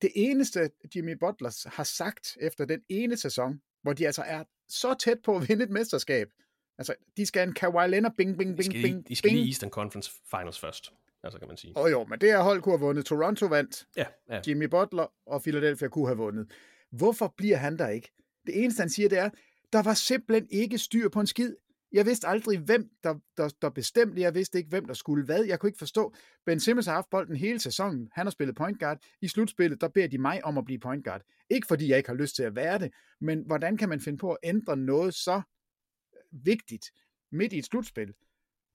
Det 0.01 0.11
eneste, 0.15 0.69
Jimmy 0.95 1.11
Butler 1.11 1.69
har 1.75 1.83
sagt 1.83 2.37
efter 2.41 2.65
den 2.65 2.81
ene 2.89 3.17
sæson, 3.17 3.61
hvor 3.81 3.93
de 3.93 4.05
altså 4.05 4.21
er 4.21 4.43
så 4.69 4.93
tæt 4.93 5.17
på 5.23 5.35
at 5.35 5.49
vinde 5.49 5.63
et 5.63 5.69
mesterskab. 5.69 6.29
Altså, 6.77 6.95
de 7.17 7.25
skal 7.25 7.47
en 7.47 7.53
Kawhi 7.53 7.87
Leonard, 7.87 8.13
bing, 8.17 8.37
bing, 8.37 8.57
bing, 8.57 8.57
de 8.57 8.63
skal, 8.63 8.81
bing, 8.81 9.07
de 9.07 9.15
skal 9.15 9.29
bing. 9.29 9.37
lige 9.37 9.49
Eastern 9.49 9.69
Conference 9.69 10.11
Finals 10.29 10.59
først, 10.59 10.93
altså 11.23 11.39
kan 11.39 11.47
man 11.47 11.57
sige. 11.57 11.77
Og 11.77 11.91
jo, 11.91 12.03
men 12.03 12.21
det 12.21 12.29
her 12.29 12.41
hold 12.41 12.61
kunne 12.61 12.77
have 12.77 12.85
vundet. 12.85 13.05
Toronto 13.05 13.45
vandt. 13.45 13.87
Ja, 13.97 14.05
ja. 14.29 14.41
Jimmy 14.47 14.63
Butler 14.65 15.13
og 15.25 15.41
Philadelphia 15.41 15.87
kunne 15.87 16.07
have 16.07 16.17
vundet. 16.17 16.51
Hvorfor 16.91 17.33
bliver 17.37 17.57
han 17.57 17.77
der 17.77 17.89
ikke? 17.89 18.11
Det 18.45 18.63
eneste, 18.63 18.81
han 18.81 18.89
siger, 18.89 19.09
det 19.09 19.17
er, 19.17 19.29
der 19.75 19.83
var 19.83 19.93
simpelthen 19.93 20.47
ikke 20.51 20.77
styr 20.77 21.09
på 21.09 21.19
en 21.19 21.27
skid. 21.27 21.55
Jeg 21.91 22.05
vidste 22.05 22.27
aldrig, 22.27 22.59
hvem 22.59 22.89
der, 23.03 23.15
der, 23.37 23.49
der 23.61 23.69
bestemte. 23.69 24.21
Jeg 24.21 24.35
vidste 24.35 24.57
ikke, 24.57 24.69
hvem 24.69 24.85
der 24.85 24.93
skulle 24.93 25.25
hvad. 25.25 25.43
Jeg 25.43 25.59
kunne 25.59 25.67
ikke 25.67 25.77
forstå. 25.77 26.15
Ben 26.45 26.59
Simmons 26.59 26.85
har 26.85 26.93
haft 26.93 27.09
bolden 27.09 27.35
hele 27.35 27.59
sæsonen. 27.59 28.09
Han 28.11 28.25
har 28.25 28.31
spillet 28.31 28.55
point 28.55 28.79
guard. 28.79 28.97
I 29.21 29.27
slutspillet, 29.27 29.81
der 29.81 29.87
beder 29.87 30.07
de 30.07 30.17
mig 30.17 30.45
om 30.45 30.57
at 30.57 30.65
blive 30.65 30.79
point 30.79 31.05
guard. 31.05 31.21
Ikke 31.49 31.67
fordi 31.67 31.89
jeg 31.89 31.97
ikke 31.97 32.09
har 32.09 32.15
lyst 32.15 32.35
til 32.35 32.43
at 32.43 32.55
være 32.55 32.79
det, 32.79 32.91
men 33.21 33.43
hvordan 33.45 33.77
kan 33.77 33.89
man 33.89 34.01
finde 34.01 34.17
på 34.17 34.31
at 34.31 34.37
ændre 34.43 34.77
noget 34.77 35.13
så 35.13 35.35
øh, 35.35 36.45
vigtigt 36.45 36.91
midt 37.31 37.53
i 37.53 37.57
et 37.57 37.65
slutspil? 37.65 38.13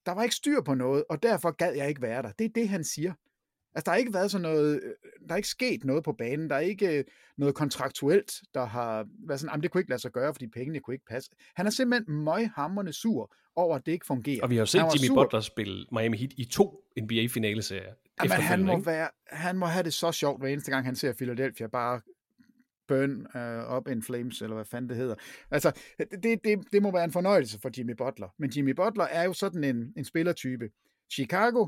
Der 0.06 0.12
var 0.12 0.22
ikke 0.22 0.34
styr 0.34 0.60
på 0.60 0.74
noget, 0.74 1.04
og 1.10 1.22
derfor 1.22 1.50
gad 1.50 1.74
jeg 1.74 1.88
ikke 1.88 2.02
være 2.02 2.22
der. 2.22 2.32
Det 2.32 2.44
er 2.44 2.52
det, 2.54 2.68
han 2.68 2.84
siger. 2.84 3.12
Altså, 3.74 3.84
der 3.84 3.90
har 3.90 3.98
ikke 3.98 4.14
været 4.14 4.30
sådan 4.30 4.42
noget, 4.42 4.80
der 5.28 5.32
er 5.32 5.36
ikke 5.36 5.48
sket 5.48 5.84
noget 5.84 6.04
på 6.04 6.12
banen, 6.12 6.50
der 6.50 6.56
er 6.56 6.60
ikke 6.60 7.04
noget 7.38 7.54
kontraktuelt, 7.54 8.32
der 8.54 8.64
har 8.64 9.06
været 9.26 9.40
sådan, 9.40 9.60
det 9.60 9.70
kunne 9.70 9.80
ikke 9.80 9.90
lade 9.90 10.02
sig 10.02 10.12
gøre, 10.12 10.34
fordi 10.34 10.46
pengene 10.46 10.80
kunne 10.80 10.94
ikke 10.94 11.06
passe. 11.10 11.30
Han 11.56 11.66
er 11.66 11.70
simpelthen 11.70 12.14
møghamrende 12.14 12.92
sur 12.92 13.34
over, 13.56 13.76
at 13.76 13.86
det 13.86 13.92
ikke 13.92 14.06
fungerer. 14.06 14.42
Og 14.42 14.50
vi 14.50 14.54
har 14.54 14.62
jo 14.62 14.66
set 14.66 14.78
Jimmy 14.78 15.06
sur. 15.06 15.14
Butler 15.14 15.40
spille 15.40 15.86
Miami 15.92 16.16
Heat 16.16 16.32
i 16.36 16.44
to 16.44 16.84
NBA-finaleserier. 17.00 17.94
Jamen, 18.22 18.42
han 18.42 18.64
må, 18.64 18.80
være, 18.80 19.08
han 19.26 19.58
må 19.58 19.66
have 19.66 19.82
det 19.82 19.94
så 19.94 20.12
sjovt, 20.12 20.40
hver 20.40 20.48
eneste 20.48 20.70
gang 20.70 20.86
han 20.86 20.96
ser 20.96 21.12
Philadelphia 21.12 21.66
bare 21.66 22.00
burn 22.88 23.26
uh, 23.34 23.76
up 23.76 23.88
in 23.88 24.02
flames, 24.02 24.42
eller 24.42 24.54
hvad 24.54 24.64
fanden 24.64 24.88
det 24.88 24.96
hedder. 24.96 25.14
Altså, 25.50 25.72
det, 25.98 26.44
det, 26.44 26.58
det 26.72 26.82
må 26.82 26.92
være 26.92 27.04
en 27.04 27.12
fornøjelse 27.12 27.58
for 27.60 27.70
Jimmy 27.78 27.94
Butler. 27.98 28.28
Men 28.38 28.50
Jimmy 28.50 28.70
Butler 28.70 29.04
er 29.04 29.24
jo 29.24 29.32
sådan 29.32 29.64
en, 29.64 29.92
en 29.96 30.04
spillertype. 30.04 30.70
Chicago, 31.12 31.66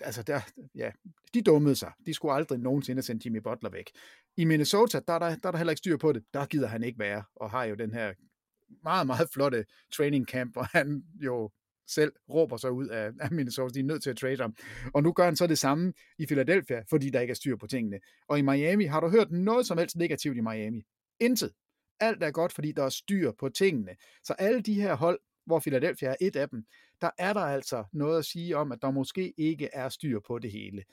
altså 0.00 0.22
der, 0.22 0.40
ja, 0.74 0.90
de 1.34 1.42
dummede 1.42 1.76
sig. 1.76 1.92
De 2.06 2.14
skulle 2.14 2.34
aldrig 2.34 2.58
nogensinde 2.58 3.02
sende 3.02 3.22
Jimmy 3.24 3.38
Butler 3.38 3.70
væk. 3.70 3.90
I 4.36 4.44
Minnesota, 4.44 5.00
der 5.08 5.12
er 5.12 5.18
der, 5.18 5.36
der 5.36 5.48
er 5.48 5.50
der 5.50 5.58
heller 5.58 5.70
ikke 5.70 5.78
styr 5.78 5.96
på 5.96 6.12
det. 6.12 6.24
Der 6.34 6.46
gider 6.46 6.66
han 6.66 6.82
ikke 6.82 6.98
være, 6.98 7.24
og 7.36 7.50
har 7.50 7.64
jo 7.64 7.74
den 7.74 7.92
her 7.94 8.12
meget, 8.82 9.06
meget 9.06 9.28
flotte 9.32 9.64
training 9.92 10.26
camp, 10.26 10.52
hvor 10.52 10.62
han 10.62 11.02
jo 11.20 11.50
selv 11.88 12.12
råber 12.28 12.56
sig 12.56 12.72
ud 12.72 12.88
af, 12.88 13.10
af 13.20 13.32
Minnesota. 13.32 13.74
De 13.74 13.80
er 13.80 13.84
nødt 13.84 14.02
til 14.02 14.10
at 14.10 14.16
trade 14.16 14.36
ham. 14.36 14.56
Og 14.94 15.02
nu 15.02 15.12
gør 15.12 15.24
han 15.24 15.36
så 15.36 15.46
det 15.46 15.58
samme 15.58 15.92
i 16.18 16.26
Philadelphia, 16.26 16.82
fordi 16.90 17.10
der 17.10 17.20
ikke 17.20 17.30
er 17.30 17.34
styr 17.34 17.56
på 17.56 17.66
tingene. 17.66 18.00
Og 18.28 18.38
i 18.38 18.42
Miami, 18.42 18.84
har 18.84 19.00
du 19.00 19.08
hørt 19.08 19.30
noget 19.30 19.66
som 19.66 19.78
helst 19.78 19.96
negativt 19.96 20.36
i 20.36 20.40
Miami? 20.40 20.82
Intet. 21.20 21.52
Alt 22.00 22.22
er 22.22 22.30
godt, 22.30 22.52
fordi 22.52 22.72
der 22.72 22.84
er 22.84 22.88
styr 22.88 23.32
på 23.38 23.48
tingene. 23.48 23.96
Så 24.24 24.32
alle 24.32 24.60
de 24.60 24.74
her 24.74 24.94
hold, 24.94 25.18
hvor 25.46 25.60
Philadelphia 25.60 26.08
er 26.08 26.16
et 26.20 26.36
af 26.36 26.48
dem, 26.48 26.64
der 27.00 27.10
er 27.18 27.32
der 27.32 27.40
altså 27.40 27.84
noget 27.92 28.18
at 28.18 28.24
sige 28.24 28.56
om, 28.56 28.72
at 28.72 28.78
der 28.82 28.90
måske 28.90 29.34
ikke 29.36 29.68
er 29.72 29.88
styr 29.88 30.20
på 30.26 30.38
det 30.38 30.52
hele. 30.52 30.84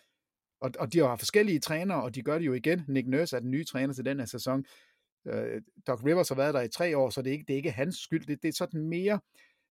Og, 0.61 0.71
og 0.79 0.93
de 0.93 0.99
har 0.99 1.15
forskellige 1.15 1.59
trænere, 1.59 2.03
og 2.03 2.15
de 2.15 2.21
gør 2.21 2.37
det 2.37 2.45
jo 2.45 2.53
igen. 2.53 2.85
Nick 2.87 3.07
Nurse 3.07 3.35
er 3.35 3.39
den 3.39 3.51
nye 3.51 3.63
træner 3.63 3.93
til 3.93 4.05
den 4.05 4.19
her 4.19 4.25
sæson. 4.25 4.65
Uh, 5.25 5.33
Doc 5.87 6.03
Rivers 6.05 6.29
har 6.29 6.35
været 6.35 6.53
der 6.53 6.61
i 6.61 6.69
tre 6.69 6.97
år, 6.97 7.09
så 7.09 7.21
det 7.21 7.29
er 7.29 7.33
ikke, 7.33 7.45
det 7.47 7.53
er 7.53 7.57
ikke 7.57 7.71
hans 7.71 7.95
skyld. 7.95 8.25
Det, 8.25 8.43
det 8.43 8.49
er 8.49 8.53
sådan 8.53 8.87
mere 8.87 9.19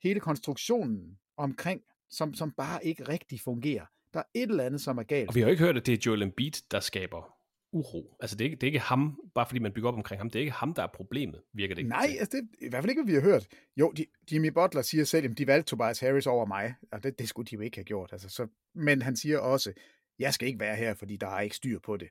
hele 0.03 0.21
konstruktionen 0.21 1.19
omkring, 1.37 1.83
som, 2.11 2.35
som 2.35 2.53
bare 2.57 2.87
ikke 2.87 3.09
rigtig 3.09 3.41
fungerer. 3.41 3.87
Der 4.15 4.21
er 4.21 4.25
et 4.35 4.51
eller 4.51 4.65
andet, 4.65 4.81
som 4.81 4.99
er 4.99 5.03
galt. 5.03 5.29
Og 5.29 5.35
vi 5.35 5.41
har 5.41 5.47
jo 5.47 5.51
ikke 5.51 5.65
hørt, 5.65 5.77
at 5.77 5.87
det 5.87 5.95
er 5.95 5.99
Joel 6.07 6.23
Embiid, 6.23 6.53
der 6.71 6.81
skaber 6.81 7.42
uro. 7.73 8.17
Altså 8.21 8.37
det 8.37 8.45
er, 8.45 8.51
ikke, 8.51 8.57
det 8.57 8.63
er 8.63 8.67
ikke 8.69 8.79
ham, 8.79 9.21
bare 9.35 9.47
fordi 9.47 9.59
man 9.59 9.73
bygger 9.73 9.89
op 9.89 9.95
omkring 9.95 10.21
ham, 10.21 10.31
det 10.31 10.39
er 10.39 10.41
ikke 10.41 10.53
ham, 10.53 10.75
der 10.75 10.83
er 10.83 10.87
problemet, 10.95 11.41
virker 11.55 11.75
det 11.75 11.81
ikke 11.83 11.89
Nej, 11.89 12.17
altså 12.21 12.37
det 12.37 12.49
er 12.63 12.67
i 12.67 12.69
hvert 12.69 12.83
fald 12.83 12.91
ikke, 12.91 13.03
hvad 13.03 13.13
vi 13.13 13.15
har 13.15 13.33
hørt. 13.33 13.47
Jo, 13.77 13.91
de, 13.91 14.07
Jimmy 14.33 14.49
Butler 14.49 14.83
siger 14.83 15.05
selv, 15.05 15.31
at 15.31 15.39
de 15.39 15.47
valgte 15.47 15.71
Tobias 15.71 16.01
Harris 16.01 16.27
over 16.27 16.47
mig, 16.47 16.75
og 16.93 17.03
det, 17.03 17.19
det 17.19 17.29
skulle 17.29 17.47
de 17.47 17.55
jo 17.55 17.61
ikke 17.61 17.77
have 17.77 17.85
gjort. 17.85 18.13
Altså, 18.13 18.29
så, 18.29 18.47
men 18.75 19.03
han 19.03 19.17
siger 19.17 19.39
også, 19.39 19.73
jeg 20.19 20.35
skal 20.35 20.49
ikke 20.49 20.61
være 20.61 20.77
her, 20.77 20.95
fordi 20.95 21.17
der 21.17 21.27
er 21.27 21.41
ikke 21.41 21.57
styr 21.57 21.79
på 21.79 21.97
det. 21.97 22.09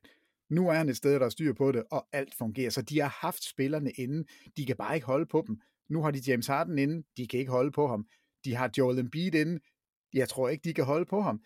Nu 0.49 0.70
er 0.70 0.74
han 0.74 0.89
et 0.89 0.97
sted, 0.97 1.14
der 1.14 1.26
er 1.26 1.30
styr 1.30 1.53
på 1.53 1.72
det, 1.72 1.84
og 1.91 2.07
alt 2.12 2.36
fungerer. 2.36 2.70
Så 2.70 2.82
de 2.82 2.99
har 2.99 3.18
haft 3.22 3.43
spillerne 3.43 3.91
inde. 3.91 4.24
De 4.57 4.66
kan 4.66 4.76
bare 4.76 4.95
ikke 4.95 5.07
holde 5.07 5.26
på 5.26 5.43
dem. 5.47 5.62
Nu 5.89 6.03
har 6.03 6.12
de 6.12 6.22
James 6.28 6.47
Harden 6.47 6.80
inde. 6.80 7.03
De 7.18 7.28
kan 7.28 7.39
ikke 7.39 7.51
holde 7.51 7.72
på 7.72 7.88
ham. 7.88 8.05
De 8.45 8.55
har 8.55 8.72
Joel 8.78 8.99
Embiid 8.99 9.36
inde. 9.36 9.59
Jeg 10.14 10.30
tror 10.30 10.49
ikke, 10.49 10.64
de 10.64 10.74
kan 10.74 10.86
holde 10.86 11.05
på 11.05 11.22
ham. 11.22 11.41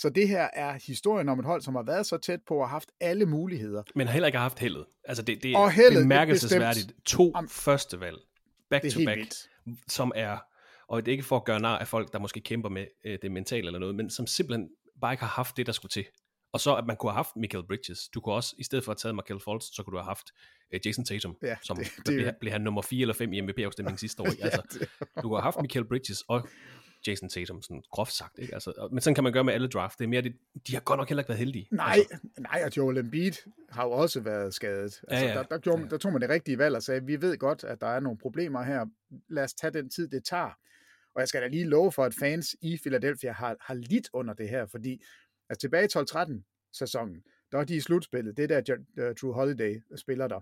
Så 0.00 0.10
det 0.10 0.28
her 0.28 0.48
er 0.52 0.78
historien 0.86 1.28
om 1.28 1.38
et 1.38 1.44
hold, 1.44 1.62
som 1.62 1.74
har 1.74 1.82
været 1.82 2.06
så 2.06 2.18
tæt 2.18 2.40
på 2.48 2.54
og 2.54 2.68
haft 2.68 2.88
alle 3.00 3.26
muligheder. 3.26 3.82
Men 3.94 4.06
har 4.06 4.12
heller 4.12 4.26
ikke 4.26 4.38
haft 4.38 4.58
heldet. 4.58 4.84
Altså 5.04 5.22
det, 5.22 5.42
det 5.42 5.52
er 5.52 5.68
heldet, 5.68 6.02
bemærkelsesværdigt. 6.02 6.92
To 7.04 7.32
Am, 7.34 7.48
første 7.48 8.00
valg, 8.00 8.18
back 8.70 8.84
to 8.84 9.00
back, 9.04 9.18
vildt. 9.18 9.48
som 9.88 10.12
er, 10.14 10.38
og 10.88 11.06
det 11.06 11.10
er 11.10 11.12
ikke 11.12 11.24
for 11.24 11.36
at 11.36 11.44
gøre 11.44 11.60
nar 11.60 11.78
af 11.78 11.88
folk, 11.88 12.12
der 12.12 12.18
måske 12.18 12.40
kæmper 12.40 12.68
med 12.68 12.86
øh, 13.04 13.18
det 13.22 13.32
mentale 13.32 13.66
eller 13.66 13.78
noget, 13.78 13.94
men 13.94 14.10
som 14.10 14.26
simpelthen 14.26 14.68
bare 15.00 15.12
ikke 15.12 15.24
har 15.24 15.30
haft 15.30 15.56
det, 15.56 15.66
der 15.66 15.72
skulle 15.72 15.90
til. 15.90 16.04
Og 16.52 16.60
så 16.60 16.76
at 16.76 16.86
man 16.86 16.96
kunne 16.96 17.12
have 17.12 17.16
haft 17.16 17.36
Michael 17.36 17.66
Bridges. 17.66 18.08
Du 18.08 18.20
kunne 18.20 18.34
også, 18.34 18.54
i 18.58 18.64
stedet 18.64 18.84
for 18.84 18.92
at 18.92 18.98
tage 18.98 19.14
Michael 19.14 19.40
Fultz, 19.40 19.66
så 19.74 19.82
kunne 19.82 19.92
du 19.92 19.98
have 19.98 20.08
haft 20.08 20.26
uh, 20.74 20.86
Jason 20.86 21.04
Tatum, 21.04 21.36
ja, 21.42 21.56
som 21.62 21.76
det, 21.76 21.92
det, 21.96 22.04
blev, 22.04 22.32
blev 22.40 22.52
han 22.52 22.60
nummer 22.60 22.82
4 22.82 23.00
eller 23.00 23.14
5 23.14 23.32
i 23.32 23.40
MVP-afstemningen 23.40 23.98
sidste 23.98 24.22
år. 24.22 24.26
ja, 24.38 24.44
altså, 24.44 24.86
du 25.16 25.22
kunne 25.22 25.36
have 25.36 25.42
haft 25.42 25.60
Michael 25.62 25.84
Bridges, 25.84 26.24
og 26.28 26.48
Jason 27.06 27.28
Tatum, 27.28 27.62
sådan 27.62 27.82
groft 27.90 28.12
sagt. 28.12 28.38
Ikke? 28.38 28.54
Altså, 28.54 28.88
men 28.92 29.00
sådan 29.00 29.14
kan 29.14 29.24
man 29.24 29.32
gøre 29.32 29.44
med 29.44 29.54
alle 29.54 29.68
draft. 29.68 29.98
Det 29.98 30.04
er 30.04 30.08
mere 30.08 30.22
det, 30.22 30.36
de 30.66 30.74
har 30.74 30.80
godt 30.80 30.98
nok 30.98 31.08
heller 31.08 31.22
ikke 31.22 31.28
været 31.28 31.38
heldige. 31.38 31.68
Nej, 31.70 31.98
Altså, 31.98 32.18
nej, 32.38 32.62
og 32.64 32.76
Joel 32.76 32.98
Embiid 32.98 33.32
har 33.68 33.84
jo 33.84 33.90
også 33.90 34.20
været 34.20 34.54
skadet. 34.54 34.82
Altså, 34.82 35.04
Ja, 35.10 35.20
ja. 35.20 35.34
Der, 35.34 35.42
der, 35.42 35.58
gjorde, 35.58 35.90
der 35.90 35.96
tog 35.98 36.12
man 36.12 36.22
det 36.22 36.30
rigtige 36.30 36.58
valg 36.58 36.76
og 36.76 36.82
sagde, 36.82 37.04
vi 37.04 37.22
ved 37.22 37.38
godt, 37.38 37.64
at 37.64 37.80
der 37.80 37.86
er 37.86 38.00
nogle 38.00 38.18
problemer 38.18 38.62
her. 38.62 38.86
Lad 39.28 39.44
os 39.44 39.54
tage 39.54 39.70
den 39.70 39.90
tid, 39.90 40.08
det 40.08 40.24
tager. 40.24 40.58
Og 41.14 41.20
jeg 41.20 41.28
skal 41.28 41.42
da 41.42 41.46
lige 41.46 41.64
love 41.64 41.92
for, 41.92 42.04
at 42.04 42.14
fans 42.20 42.56
i 42.60 42.78
Philadelphia 42.82 43.32
har, 43.32 43.56
har 43.60 43.74
lidt 43.74 44.08
under 44.12 44.34
det 44.34 44.48
her, 44.48 44.66
fordi 44.66 45.04
altså 45.48 45.60
tilbage 45.60 45.84
i 45.84 45.88
12-13 45.98 46.68
sæsonen, 46.72 47.22
der 47.52 47.58
er 47.58 47.64
de 47.64 47.76
i 47.76 47.80
slutspillet. 47.80 48.36
Det 48.36 48.52
er 48.52 48.60
der 48.60 48.76
uh, 48.76 49.14
Drew 49.20 49.32
Holiday 49.32 49.82
spiller 49.96 50.28
der. 50.28 50.40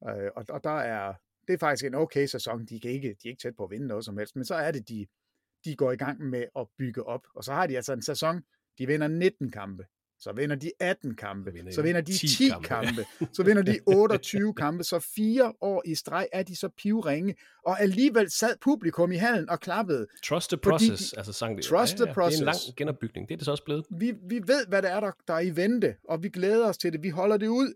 Uh, 0.00 0.30
og, 0.36 0.44
og 0.48 0.64
der 0.64 0.78
er, 0.78 1.14
det 1.48 1.54
er 1.54 1.58
faktisk 1.58 1.84
en 1.84 1.94
okay 1.94 2.26
sæson. 2.26 2.66
De, 2.66 2.80
kan 2.80 2.90
ikke, 2.90 3.08
de 3.08 3.28
er 3.28 3.30
ikke 3.30 3.42
tæt 3.42 3.56
på 3.56 3.64
at 3.64 3.70
vinde 3.70 3.86
noget 3.86 4.04
som 4.04 4.18
helst, 4.18 4.36
men 4.36 4.44
så 4.44 4.54
er 4.54 4.70
det, 4.70 4.88
de, 4.88 5.06
de 5.64 5.76
går 5.76 5.92
i 5.92 5.96
gang 5.96 6.20
med 6.30 6.44
at 6.58 6.66
bygge 6.78 7.06
op. 7.06 7.20
Og 7.34 7.44
så 7.44 7.52
har 7.52 7.66
de 7.66 7.76
altså 7.76 7.92
en 7.92 8.02
sæson, 8.02 8.40
de 8.78 8.86
vinder 8.86 9.08
19 9.08 9.50
kampe. 9.50 9.84
Så 10.18 10.32
vinder 10.32 10.56
de 10.56 10.70
18 10.80 11.14
kampe. 11.16 11.52
vinder 11.52 11.72
Så 11.72 11.80
de 11.80 11.86
vinder 11.86 12.00
de 12.00 12.12
10 12.12 12.26
10 12.28 12.48
kampe. 12.48 12.68
kampe. 12.68 13.04
Så 13.36 13.42
vinder 13.42 13.62
de 13.62 13.78
28 13.86 14.54
kampe. 14.54 14.84
Så 14.84 14.98
fire 14.98 15.52
år 15.60 15.82
i 15.86 15.94
streg 15.94 16.28
er 16.32 16.42
de 16.42 16.56
så 16.56 16.68
pivringe. 16.68 17.34
Og 17.64 17.80
alligevel 17.80 18.30
sad 18.30 18.54
publikum 18.60 19.12
i 19.12 19.16
hallen 19.16 19.50
og 19.50 19.60
klappede. 19.60 20.06
Trust 20.24 20.50
the 20.50 20.56
process, 20.56 21.10
de- 21.10 21.16
altså 21.18 21.32
sang 21.32 21.56
det. 21.56 21.64
Trust 21.64 21.96
the 21.96 22.04
Det 22.06 22.16
er 22.16 22.22
en 22.26 22.32
lang 22.44 22.46
process. 22.54 22.74
genopbygning. 22.76 23.28
Det 23.28 23.34
er 23.34 23.36
det 23.38 23.44
så 23.44 23.50
også 23.50 23.64
blevet. 23.64 23.84
Vi, 23.90 24.12
vi 24.28 24.40
ved, 24.46 24.66
hvad 24.68 24.82
det 24.82 24.90
er, 24.90 25.00
der, 25.00 25.10
der 25.28 25.34
er 25.34 25.40
i 25.40 25.56
vente, 25.56 25.94
og 26.08 26.22
vi 26.22 26.28
glæder 26.28 26.68
os 26.68 26.78
til 26.78 26.92
det. 26.92 27.02
Vi 27.02 27.08
holder 27.08 27.36
det 27.36 27.48
ud. 27.48 27.74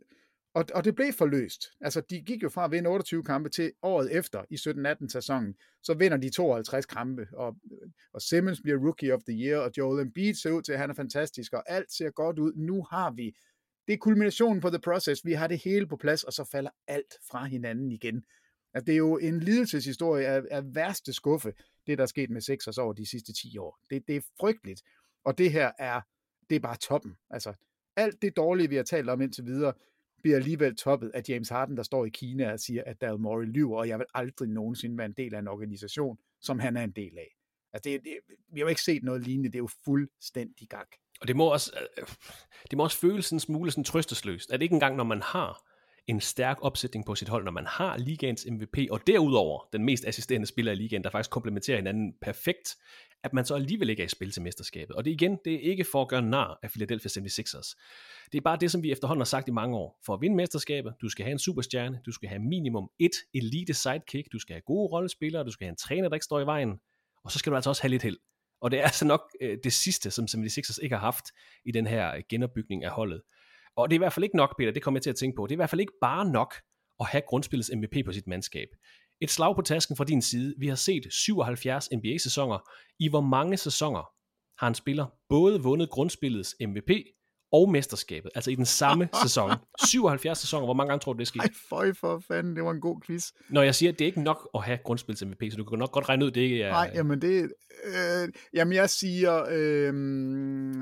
Og, 0.59 0.65
og 0.75 0.85
det 0.85 0.95
blev 0.95 1.13
forløst. 1.13 1.67
Altså, 1.81 2.03
de 2.11 2.21
gik 2.21 2.43
jo 2.43 2.49
fra 2.49 2.65
at 2.65 2.71
vinde 2.71 2.91
28 2.91 3.25
kampe 3.25 3.49
til 3.49 3.73
året 3.83 4.17
efter 4.17 4.45
i 4.51 4.55
17-18 5.05 5.09
sæsonen. 5.09 5.55
Så 5.83 5.95
vinder 5.95 6.17
de 6.17 6.31
52 6.31 6.87
kampe, 6.87 7.27
og, 7.33 7.57
og 8.13 8.23
Simmons 8.23 8.61
bliver 8.63 8.79
Rookie 8.79 9.15
of 9.15 9.21
the 9.29 9.39
Year, 9.39 9.59
og 9.61 9.71
Joel 9.79 10.01
Embiid 10.01 10.35
ser 10.35 10.51
ud 10.51 10.63
til, 10.63 10.73
at 10.73 10.79
han 10.79 10.91
er 10.91 10.95
fantastisk, 10.95 11.53
og 11.53 11.63
alt 11.67 11.93
ser 11.93 12.11
godt 12.11 12.39
ud. 12.39 12.53
Nu 12.57 12.87
har 12.91 13.11
vi, 13.11 13.37
det 13.87 13.93
er 13.93 13.99
kulminationen 13.99 14.61
på 14.61 14.71
The 14.71 14.79
Process. 14.79 15.25
Vi 15.25 15.33
har 15.33 15.47
det 15.47 15.63
hele 15.65 15.87
på 15.87 15.97
plads, 15.97 16.25
og 16.25 16.33
så 16.33 16.49
falder 16.53 16.71
alt 16.89 17.15
fra 17.31 17.45
hinanden 17.45 17.93
igen. 17.93 18.25
Altså, 18.75 18.85
det 18.85 18.93
er 18.93 18.97
jo 18.97 19.19
en 19.19 19.41
lidelseshistorie 19.41 20.27
af, 20.27 20.43
af 20.51 20.75
værste 20.75 21.13
skuffe, 21.13 21.53
det 21.87 21.99
der 21.99 22.05
er 22.05 22.09
sket 22.09 22.31
med 22.31 22.41
Sixers 22.41 22.79
over 22.79 22.93
de 22.93 23.07
sidste 23.11 23.33
10 23.33 23.59
år. 23.59 23.79
Det, 23.91 24.03
det 24.09 24.17
er 24.17 24.21
frygteligt. 24.41 24.83
Og 25.25 25.39
det 25.39 25.53
her 25.53 25.73
er, 25.79 26.01
det 26.51 26.57
er 26.57 26.61
bare 26.61 26.77
toppen. 26.77 27.17
Altså, 27.31 27.53
alt 27.97 28.23
det 28.23 28.37
dårlige, 28.37 28.69
vi 28.69 28.77
har 28.77 28.83
talt 28.83 29.11
om 29.11 29.21
indtil 29.21 29.47
videre, 29.47 29.73
bliver 30.23 30.37
alligevel 30.37 30.77
toppet 30.77 31.11
af 31.15 31.23
James 31.29 31.49
Harden, 31.49 31.77
der 31.77 31.83
står 31.83 32.05
i 32.05 32.09
Kina 32.09 32.53
og 32.53 32.61
siger, 32.61 32.83
at 32.87 33.01
Daryl 33.01 33.21
Morey 33.21 33.47
lyver, 33.47 33.79
og 33.79 33.89
jeg 33.89 33.99
vil 33.99 34.07
aldrig 34.15 34.49
nogensinde 34.49 34.99
være 34.99 35.07
en 35.07 35.15
del 35.17 35.35
af 35.35 35.39
en 35.39 35.49
organisation, 35.49 36.19
som 36.41 36.59
han 36.59 36.77
er 36.77 36.85
en 36.85 36.91
del 36.91 37.19
af. 37.19 37.37
Altså, 37.73 37.91
det, 37.91 38.01
det, 38.05 38.13
vi 38.53 38.61
har 38.61 38.65
jo 38.65 38.69
ikke 38.69 38.83
set 38.83 39.03
noget 39.03 39.23
lignende. 39.23 39.49
Det 39.49 39.55
er 39.55 39.63
jo 39.63 39.69
fuldstændig 39.85 40.69
gak. 40.69 40.89
Og 41.21 41.29
det 41.29 41.37
må 41.37 41.53
også, 41.53 41.73
øh, 41.99 42.07
det 42.71 42.77
må 42.77 42.85
også 42.85 42.99
føles 42.99 43.31
en 43.31 43.41
smule 43.41 43.71
sådan 43.71 43.85
trøstesløst, 43.85 44.51
at 44.51 44.63
ikke 44.63 44.73
engang 44.73 44.97
når 44.97 45.05
man 45.05 45.23
har 45.23 45.63
en 46.07 46.21
stærk 46.21 46.59
opsætning 46.61 47.05
på 47.07 47.15
sit 47.15 47.29
hold, 47.29 47.45
når 47.45 47.53
man 47.53 47.67
har 47.67 47.97
ligaens 47.97 48.47
MVP, 48.51 48.79
og 48.91 49.07
derudover 49.07 49.69
den 49.73 49.85
mest 49.85 50.07
assisterende 50.07 50.47
spiller 50.47 50.73
i 50.73 50.75
ligaen, 50.75 51.05
der 51.05 51.11
faktisk 51.11 51.31
komplementerer 51.31 51.77
hinanden 51.77 52.15
perfekt, 52.21 52.77
at 53.25 53.33
man 53.33 53.45
så 53.45 53.55
alligevel 53.55 53.91
ikke 53.91 54.03
er 54.03 54.07
i 54.07 54.09
spil 54.09 54.31
til 54.31 54.43
mesterskabet. 54.43 54.97
Og 54.97 55.05
det 55.05 55.11
igen, 55.11 55.39
det 55.45 55.55
er 55.55 55.61
ikke 55.61 55.85
for 55.85 56.03
at 56.03 56.09
gøre 56.09 56.23
nar 56.23 56.59
af 56.63 56.71
Philadelphia 56.71 57.23
76ers. 57.23 57.75
Det 58.33 58.39
er 58.39 58.43
bare 58.45 58.57
det, 58.61 58.71
som 58.71 58.83
vi 58.83 58.93
efterhånden 58.93 59.21
har 59.21 59.25
sagt 59.25 59.49
i 59.49 59.51
mange 59.51 59.77
år. 59.77 60.01
For 60.07 60.15
at 60.15 60.21
vinde 60.21 60.37
mesterskabet, 60.37 60.95
du 61.03 61.09
skal 61.09 61.25
have 61.25 61.33
en 61.33 61.39
superstjerne, 61.39 62.01
du 62.07 62.13
skal 62.13 62.29
have 62.29 62.39
minimum 62.39 62.91
et 62.99 63.13
elite 63.35 63.75
sidekick, 63.75 64.33
du 64.33 64.39
skal 64.39 64.55
have 64.55 64.63
gode 64.63 64.93
rollespillere, 64.93 65.45
du 65.45 65.51
skal 65.51 65.65
have 65.65 65.71
en 65.71 65.77
træner, 65.77 66.09
der 66.09 66.17
ikke 66.17 66.25
står 66.25 66.41
i 66.41 66.47
vejen, 66.47 66.79
og 67.25 67.33
så 67.33 67.39
skal 67.39 67.51
du 67.51 67.57
altså 67.57 67.71
også 67.71 67.83
have 67.83 67.91
lidt 67.91 68.03
held. 68.03 68.19
Og 68.61 68.71
det 68.71 68.81
er 68.81 68.85
altså 68.85 69.05
nok 69.05 69.21
øh, 69.41 69.59
det 69.65 69.73
sidste, 69.73 70.11
som 70.11 70.25
76ers 70.25 70.79
ikke 70.83 70.95
har 70.95 71.01
haft 71.01 71.25
i 71.65 71.73
den 71.73 71.87
her 71.87 72.15
øh, 72.15 72.23
genopbygning 72.29 72.85
af 72.85 72.91
holdet. 72.91 73.23
Og 73.77 73.91
det 73.91 73.95
er 73.95 73.99
i 73.99 74.05
hvert 74.05 74.13
fald 74.13 74.25
ikke 74.25 74.37
nok, 74.37 74.57
Peter, 74.59 74.73
det 74.73 74.83
kommer 74.83 74.99
jeg 74.99 75.03
til 75.03 75.11
at 75.11 75.17
tænke 75.17 75.37
på. 75.37 75.47
Det 75.47 75.53
er 75.53 75.57
i 75.57 75.63
hvert 75.63 75.71
fald 75.71 75.81
ikke 75.81 75.93
bare 76.01 76.31
nok 76.31 76.55
at 77.01 77.07
have 77.07 77.23
grundspillets 77.29 77.71
MVP 77.77 78.05
på 78.05 78.13
sit 78.13 78.27
mandskab. 78.27 78.69
Et 79.21 79.31
slag 79.31 79.57
på 79.57 79.63
tasken 79.63 79.97
fra 79.97 80.05
din 80.05 80.23
side. 80.23 80.55
Vi 80.59 80.69
har 80.69 80.75
set 80.75 81.07
77 81.11 81.89
NBA-sæsoner. 81.93 82.71
I 82.99 83.09
hvor 83.09 83.21
mange 83.21 83.57
sæsoner 83.57 84.11
har 84.59 84.69
en 84.69 84.75
spiller 84.75 85.07
både 85.29 85.63
vundet 85.63 85.91
grundspillets 85.91 86.57
MVP 86.61 86.91
og 87.53 87.71
mesterskabet, 87.71 88.31
altså 88.35 88.51
i 88.51 88.55
den 88.55 88.67
samme 88.67 89.09
sæson. 89.23 89.51
77 89.87 90.39
sæsoner, 90.39 90.65
hvor 90.65 90.75
mange 90.75 90.89
gange 90.91 91.01
tror 91.01 91.13
du, 91.13 91.17
det 91.17 91.25
er 91.25 91.27
sket? 91.27 91.41
Ej, 91.41 91.49
føj 91.69 91.93
for 91.93 92.23
fanden, 92.29 92.57
det 92.57 92.65
var 92.65 92.71
en 92.71 92.81
god 92.81 93.01
quiz. 93.07 93.27
Når 93.49 93.63
jeg 93.63 93.75
siger, 93.75 93.93
at 93.93 93.99
det 93.99 94.05
er 94.05 94.07
ikke 94.07 94.23
nok 94.23 94.49
at 94.55 94.63
have 94.63 94.79
grundspillets 94.85 95.25
MVP, 95.25 95.43
så 95.51 95.57
du 95.57 95.65
kan 95.65 95.79
nok 95.79 95.93
godt 95.93 96.09
regne 96.09 96.25
ud, 96.25 96.31
det 96.31 96.41
ikke 96.41 96.63
er... 96.63 96.71
Nej, 96.71 96.91
jamen 96.95 97.23
det... 97.23 97.53
Øh, 97.85 98.29
jamen, 98.55 98.75
jeg 98.75 98.91
siger 98.91 99.45
øh, 99.51 99.95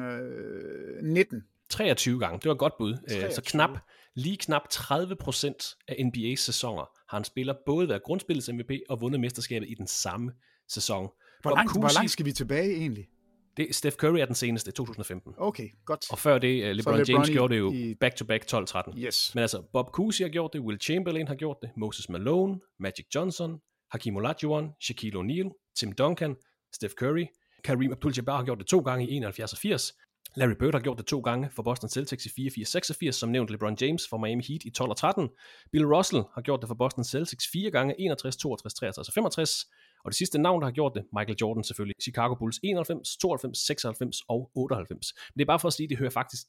øh, 0.03 1.03
19. 1.03 1.43
23 1.71 2.21
gange. 2.21 2.39
Det 2.39 2.45
var 2.45 2.53
et 2.53 2.59
godt 2.59 2.75
bud. 2.79 2.93
Øh, 2.93 3.21
23. 3.21 3.33
Så 3.33 3.43
knap, 3.43 3.71
lige 4.15 4.37
knap 4.37 4.63
30% 4.73 5.85
af 5.89 5.95
NBA's 5.95 6.37
sæsoner 6.37 6.96
har 7.09 7.19
en 7.19 7.25
spiller 7.25 7.55
både 7.67 7.89
været 7.89 8.03
grundspillets 8.03 8.51
MVP 8.53 8.71
og 8.89 9.01
vundet 9.01 9.21
mesterskabet 9.21 9.69
i 9.71 9.75
den 9.75 9.87
samme 9.87 10.33
sæson. 10.69 11.09
Hvor 11.43 11.55
langt, 11.55 11.73
hvor 11.73 11.89
Cousy- 11.89 11.95
langt 11.95 12.11
skal 12.11 12.27
vi 12.27 12.33
tilbage 12.33 12.71
egentlig? 12.77 13.09
Det, 13.57 13.75
Steph 13.75 13.97
Curry 13.97 14.19
er 14.19 14.27
den 14.27 14.35
seneste, 14.35 14.71
2015. 14.71 15.35
Okay, 15.39 15.69
godt. 15.85 16.07
Og 16.13 16.19
før 16.19 16.39
det, 16.39 16.63
uh, 16.63 16.71
LeBron 16.77 16.77
LeBron 16.99 17.05
James 17.09 17.29
i- 17.29 17.33
gjorde 17.33 17.55
det 17.55 17.59
jo 17.61 17.73
i- 17.73 17.95
back-to-back 17.95 18.47
12-13. 18.53 18.99
Yes. 18.99 19.35
Men 19.35 19.43
altså, 19.43 19.63
Bob 19.73 19.91
Cousy 19.91 20.23
har 20.23 20.29
gjort 20.29 20.53
det, 20.53 20.61
Will 20.61 20.79
Chamberlain 20.81 21.29
har 21.29 21.35
gjort 21.35 21.57
det, 21.63 21.71
Moses 21.77 22.09
Malone, 22.09 22.61
Magic 22.81 23.07
Johnson, 23.15 23.59
Hakim 23.91 24.17
Olajuwon, 24.17 24.71
Shaquille 24.83 25.19
O'Neal, 25.21 25.73
Tim 25.79 25.93
Duncan, 25.93 26.37
Steph 26.73 26.95
Curry, 26.95 27.27
Kareem 27.65 27.93
Abdul-Jabbar 27.93 28.37
har 28.37 28.45
gjort 28.45 28.59
det 28.59 28.67
to 28.67 28.79
gange 28.81 29.09
i 29.09 29.15
71 29.17 29.53
og 29.53 29.59
80, 29.59 29.93
Larry 30.37 30.55
Bird 30.59 30.75
har 30.75 30.81
gjort 30.81 30.99
det 30.99 31.07
to 31.07 31.21
gange 31.21 31.51
for 31.51 31.63
Boston 31.63 31.89
Celtics 31.91 32.27
i 32.27 32.49
84-86, 32.49 33.11
som 33.11 33.29
nævnt 33.29 33.51
LeBron 33.51 33.77
James 33.81 34.09
for 34.09 34.19
Miami 34.19 34.45
Heat 34.49 34.65
i 34.65 34.71
12 34.71 34.91
og 34.91 34.97
13. 34.97 35.29
Bill 35.73 35.87
Russell 35.87 36.23
har 36.35 36.43
gjort 36.43 36.61
det 36.61 36.69
for 36.69 36.75
Boston 36.75 37.05
Celtics 37.05 37.45
fire 37.53 37.71
gange, 37.71 37.95
61, 38.01 38.37
62, 38.37 38.75
63 38.75 39.09
og 39.09 39.15
65. 39.15 39.65
Og 40.05 40.11
det 40.11 40.17
sidste 40.17 40.39
navn, 40.39 40.61
der 40.61 40.67
har 40.67 40.73
gjort 40.73 40.93
det, 40.95 41.05
Michael 41.13 41.37
Jordan 41.41 41.65
selvfølgelig. 41.65 41.95
Chicago 42.03 42.35
Bulls 42.35 42.61
91, 42.63 43.17
92, 43.17 43.67
96 43.67 44.17
og 44.29 44.51
98. 44.55 45.15
Men 45.35 45.39
det 45.39 45.45
er 45.45 45.47
bare 45.47 45.61
for 45.61 45.69
at 45.69 45.73
sige, 45.73 45.85
at 45.85 45.91
det 45.91 45.99
hører 45.99 46.11
faktisk 46.11 46.43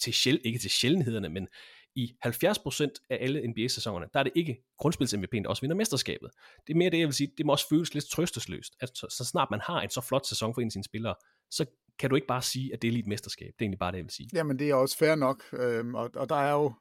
til 0.00 0.12
sjæl, 0.12 0.40
ikke 0.44 0.58
til 0.58 0.70
sjældenhederne, 0.70 1.28
men 1.28 1.48
i 1.94 2.12
70% 2.26 3.06
af 3.10 3.18
alle 3.20 3.48
NBA-sæsonerne, 3.48 4.06
der 4.12 4.20
er 4.20 4.24
det 4.24 4.32
ikke 4.36 4.56
grundspils 4.78 5.14
MVP'en, 5.14 5.42
der 5.42 5.48
også 5.48 5.62
vinder 5.62 5.76
mesterskabet. 5.76 6.30
Det 6.66 6.72
er 6.72 6.76
mere 6.76 6.90
det, 6.90 6.98
jeg 6.98 7.06
vil 7.06 7.14
sige, 7.14 7.32
det 7.38 7.46
må 7.46 7.52
også 7.52 7.68
føles 7.68 7.94
lidt 7.94 8.04
trøstesløst, 8.04 8.72
at 8.80 8.90
så, 8.94 9.06
så 9.10 9.24
snart 9.24 9.48
man 9.50 9.60
har 9.60 9.80
en 9.80 9.90
så 9.90 10.00
flot 10.00 10.26
sæson 10.26 10.54
for 10.54 10.60
en 10.60 10.68
af 10.68 10.72
sine 10.72 10.84
spillere, 10.84 11.14
så 11.50 11.66
kan 12.00 12.10
du 12.10 12.16
ikke 12.16 12.26
bare 12.26 12.42
sige, 12.42 12.72
at 12.72 12.82
det 12.82 12.88
er 12.88 12.92
lige 12.92 13.00
et 13.00 13.06
mesterskab. 13.06 13.46
Det 13.46 13.52
er 13.52 13.64
egentlig 13.64 13.78
bare 13.78 13.92
det, 13.92 13.96
jeg 13.96 14.04
vil 14.04 14.12
sige. 14.12 14.28
Jamen, 14.32 14.58
det 14.58 14.70
er 14.70 14.74
også 14.74 14.96
fair 14.96 15.14
nok. 15.14 15.44
Øhm, 15.52 15.94
og, 15.94 16.10
og 16.14 16.28
der 16.28 16.36
er 16.36 16.52
jo... 16.52 16.72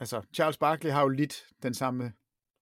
Altså, 0.00 0.22
Charles 0.34 0.56
Barkley 0.56 0.90
har 0.90 1.02
jo 1.02 1.08
lidt 1.08 1.46
den 1.62 1.74
samme 1.74 2.12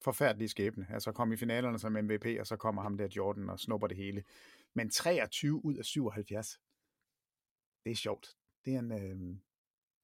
forfærdelige 0.05 0.49
skæbne. 0.49 0.87
Altså, 0.91 1.13
kom 1.13 1.33
i 1.33 1.37
finalerne 1.37 1.79
som 1.79 1.93
MVP, 1.93 2.27
og 2.41 2.47
så 2.47 2.57
kommer 2.57 2.83
ham 2.83 2.99
der 2.99 3.09
Jordan 3.17 3.51
og 3.51 3.61
snupper 3.61 3.87
det 3.87 3.97
hele. 3.97 4.23
Men 4.75 4.91
23 4.91 5.65
ud 5.65 5.75
af 5.75 5.85
77, 5.85 6.61
det 7.85 7.91
er 7.91 7.97
sjovt. 7.97 8.29
Det 8.65 8.75
er 8.75 8.79
en, 8.79 8.93
øhm, 8.93 9.41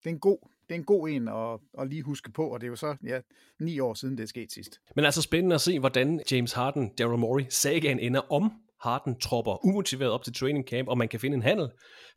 det 0.04 0.10
er 0.10 0.14
en 0.14 0.20
god, 0.20 0.38
det 0.68 0.74
er 0.74 0.78
en 0.78 0.84
god 0.84 1.08
en 1.08 1.28
at, 1.28 1.60
at 1.78 1.88
lige 1.88 2.02
huske 2.02 2.32
på, 2.32 2.48
og 2.48 2.60
det 2.60 2.66
er 2.66 2.70
jo 2.70 2.76
så 2.76 2.96
ja, 3.04 3.20
ni 3.60 3.78
år 3.78 3.94
siden, 3.94 4.18
det 4.18 4.22
er 4.22 4.28
sket 4.28 4.52
sidst. 4.52 4.80
Men 4.96 5.04
altså 5.04 5.22
spændende 5.22 5.54
at 5.54 5.60
se, 5.60 5.78
hvordan 5.78 6.22
James 6.30 6.52
Harden, 6.52 6.88
Daryl 6.88 7.18
Morey, 7.18 7.44
sagaen 7.48 7.98
ender 7.98 8.32
om 8.32 8.52
Harden 8.82 9.20
tropper 9.20 9.66
umotiveret 9.66 10.12
op 10.12 10.24
til 10.24 10.34
training 10.34 10.68
camp, 10.68 10.88
og 10.88 10.98
man 10.98 11.08
kan 11.08 11.20
finde 11.20 11.34
en 11.34 11.42
handel 11.42 11.70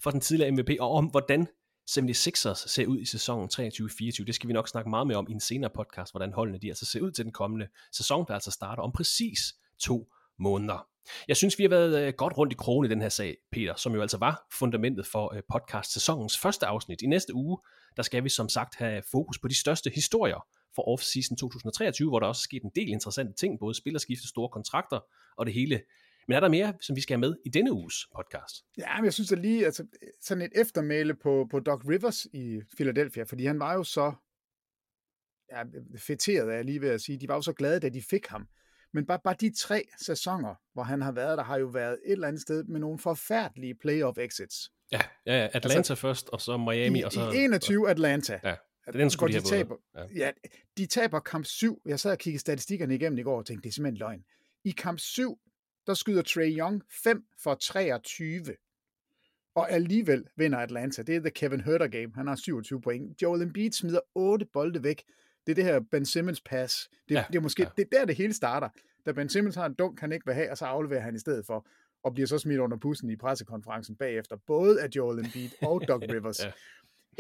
for 0.04 0.12
den 0.12 0.22
tidligere 0.22 0.52
MVP, 0.52 0.70
og 0.80 0.92
om 0.92 1.06
hvordan 1.06 1.48
76ers 1.90 2.68
ser 2.68 2.86
ud 2.88 3.00
i 3.00 3.06
sæsonen 3.06 3.50
23-24. 3.54 4.26
Det 4.26 4.36
skal 4.36 4.48
vi 4.48 4.54
nok 4.54 4.68
snakke 4.68 4.90
meget 4.90 5.08
mere 5.08 5.18
om 5.18 5.28
i 5.30 5.32
en 5.32 5.40
senere 5.40 5.72
podcast, 5.76 6.14
hvordan 6.14 6.34
holdene 6.34 6.60
de 6.60 6.68
altså 6.68 6.86
ser 6.86 7.02
ud 7.02 7.12
til 7.12 7.26
den 7.26 7.32
kommende 7.32 7.68
sæson, 7.92 8.26
der 8.28 8.34
altså 8.34 8.52
starter 8.52 8.84
om 8.84 8.92
præcis 8.92 9.40
to 9.80 10.08
måneder. 10.40 10.88
Jeg 11.28 11.38
synes, 11.38 11.60
vi 11.60 11.64
har 11.64 11.70
været 11.70 12.08
øh, 12.08 12.14
godt 12.14 12.38
rundt 12.38 12.54
i 12.54 12.56
krogen 12.56 12.86
i 12.86 12.90
den 12.90 13.02
her 13.02 13.10
sag, 13.10 13.38
Peter, 13.52 13.76
som 13.76 13.94
jo 13.94 14.02
altså 14.02 14.18
var 14.18 14.48
fundamentet 14.54 15.08
for 15.08 15.36
øh, 15.36 15.42
podcast-sæsonens 15.54 16.38
første 16.38 16.66
afsnit. 16.66 17.02
I 17.02 17.06
næste 17.06 17.34
uge, 17.34 17.58
der 17.98 18.04
skal 18.04 18.24
vi 18.24 18.30
som 18.30 18.50
sagt 18.50 18.76
have 18.76 19.02
fokus 19.12 19.40
på 19.40 19.48
de 19.48 19.56
største 19.56 19.90
historier 19.96 20.48
for 20.76 20.82
off-season 20.82 21.36
2023, 21.36 22.10
hvor 22.10 22.20
der 22.20 22.28
også 22.28 22.40
er 22.40 22.48
sket 22.50 22.64
en 22.64 22.72
del 22.76 22.90
interessante 22.90 23.34
ting, 23.34 23.60
både 23.60 23.76
spillerskifte, 23.76 24.28
store 24.28 24.50
kontrakter 24.50 25.00
og 25.38 25.46
det 25.46 25.54
hele. 25.54 25.82
Men 26.28 26.36
er 26.36 26.40
der 26.40 26.50
mere, 26.50 26.74
som 26.82 26.96
vi 26.96 27.02
skal 27.02 27.14
have 27.14 27.20
med 27.30 27.36
i 27.46 27.50
denne 27.50 27.74
uges 27.74 27.96
podcast? 28.16 28.66
Ja, 28.78 28.96
men 28.96 29.06
jeg 29.06 29.14
synes 29.14 29.32
at 29.32 29.40
lige, 29.40 29.66
altså, 29.66 29.86
sådan 30.22 30.42
et 30.42 30.52
eftermæle 30.56 31.16
på, 31.16 31.48
på 31.52 31.60
Doc 31.60 31.82
Rivers 31.90 32.26
i 32.26 32.62
Philadelphia, 32.76 33.24
fordi 33.24 33.46
han 33.46 33.60
var 33.60 33.74
jo 33.74 33.84
så 33.84 34.14
ja, 35.52 35.64
fætteret, 35.98 36.50
er 36.50 36.56
jeg 36.56 36.66
lige 36.66 36.82
ved 36.82 36.90
at 36.90 37.02
sige. 37.02 37.20
De 37.20 37.28
var 37.28 37.36
jo 37.36 37.42
så 37.42 37.54
glade, 37.54 37.80
da 37.80 37.90
de 37.90 38.02
fik 38.02 38.28
ham. 38.28 38.48
Men 38.94 39.06
bare, 39.06 39.20
bare 39.24 39.36
de 39.40 39.54
tre 39.58 39.84
sæsoner, 40.02 40.56
hvor 40.74 40.84
han 40.84 41.02
har 41.02 41.12
været 41.12 41.38
der, 41.38 41.44
har 41.44 41.58
jo 41.58 41.66
været 41.66 42.00
et 42.06 42.12
eller 42.12 42.28
andet 42.28 42.42
sted 42.42 42.64
med 42.64 42.80
nogle 42.80 43.00
forfærdelige 43.00 43.76
playoff 43.76 44.18
exits. 44.18 44.72
Ja, 44.92 45.02
ja, 45.26 45.34
ja 45.34 45.50
Atlanta 45.54 45.78
altså, 45.78 45.96
først, 45.96 46.30
og 46.30 46.42
så 46.42 46.58
Miami, 46.58 47.00
I, 47.00 47.04
og 47.04 47.12
så... 47.12 47.32
I 47.32 47.38
21 47.38 47.90
Atlanta. 47.90 48.40
Ja, 48.44 48.56
det 48.86 48.96
er 48.96 49.00
den 49.00 49.10
skulle 49.10 49.34
de 49.34 49.40
de 49.40 49.46
taber, 49.46 49.76
ja. 49.96 50.06
ja, 50.16 50.32
de 50.78 50.86
taber 50.86 51.20
kamp 51.20 51.46
7. 51.46 51.82
Jeg 51.86 52.00
sad 52.00 52.12
og 52.12 52.18
kiggede 52.18 52.42
statistikkerne 52.42 52.96
igennem 52.96 53.18
i 53.18 53.22
går 53.22 53.38
og 53.38 53.46
tænkte, 53.46 53.64
det 53.64 53.70
er 53.70 53.74
simpelthen 53.74 53.98
løgn. 53.98 54.24
I 54.64 54.72
kamp 54.72 55.00
7, 55.00 55.40
der 55.88 55.94
skyder 55.94 56.22
Trey 56.22 56.58
Young 56.60 56.84
5 57.04 57.24
for 57.44 57.56
23. 57.56 58.56
Og 59.56 59.72
alligevel 59.72 60.28
vinder 60.38 60.58
Atlanta. 60.58 61.02
Det 61.02 61.16
er 61.16 61.20
the 61.20 61.30
Kevin 61.30 61.62
Herter 61.62 61.88
game. 61.88 62.12
Han 62.16 62.28
har 62.28 62.36
27 62.36 62.82
point. 62.82 63.22
Joel 63.22 63.42
Embiid 63.42 63.72
smider 63.72 64.00
8 64.16 64.46
bolde 64.54 64.84
væk. 64.84 65.04
Det 65.46 65.52
er 65.52 65.56
det 65.56 65.64
her 65.64 65.80
Ben 65.92 66.06
Simmons 66.06 66.42
pass. 66.42 66.90
Det, 67.10 67.16
ja, 67.16 67.26
det 67.28 67.36
er 67.36 67.42
måske 67.42 67.64
ja. 67.64 67.70
det 67.78 67.88
er 67.92 67.98
der, 68.00 68.06
det 68.06 68.16
hele 68.16 68.34
starter. 68.34 68.70
Da 69.06 69.12
Ben 69.12 69.30
Simmons 69.30 69.56
har 69.56 69.66
en 69.66 69.74
dunk, 69.74 70.00
han 70.00 70.12
ikke 70.12 70.26
vil 70.26 70.36
have, 70.36 70.52
og 70.52 70.58
så 70.58 70.66
afleverer 70.66 71.02
han 71.02 71.16
i 71.16 71.20
stedet 71.20 71.46
for, 71.46 71.68
og 72.04 72.14
bliver 72.14 72.28
så 72.28 72.38
smidt 72.38 72.60
under 72.60 72.78
bussen 72.78 73.10
i 73.10 73.16
pressekonferencen 73.16 73.96
bagefter, 73.96 74.36
både 74.48 74.82
af 74.82 74.88
Joel 74.96 75.20
Embiid 75.20 75.50
og 75.62 75.82
Doug 75.88 76.04
Rivers. 76.14 76.40
ja. 76.40 76.52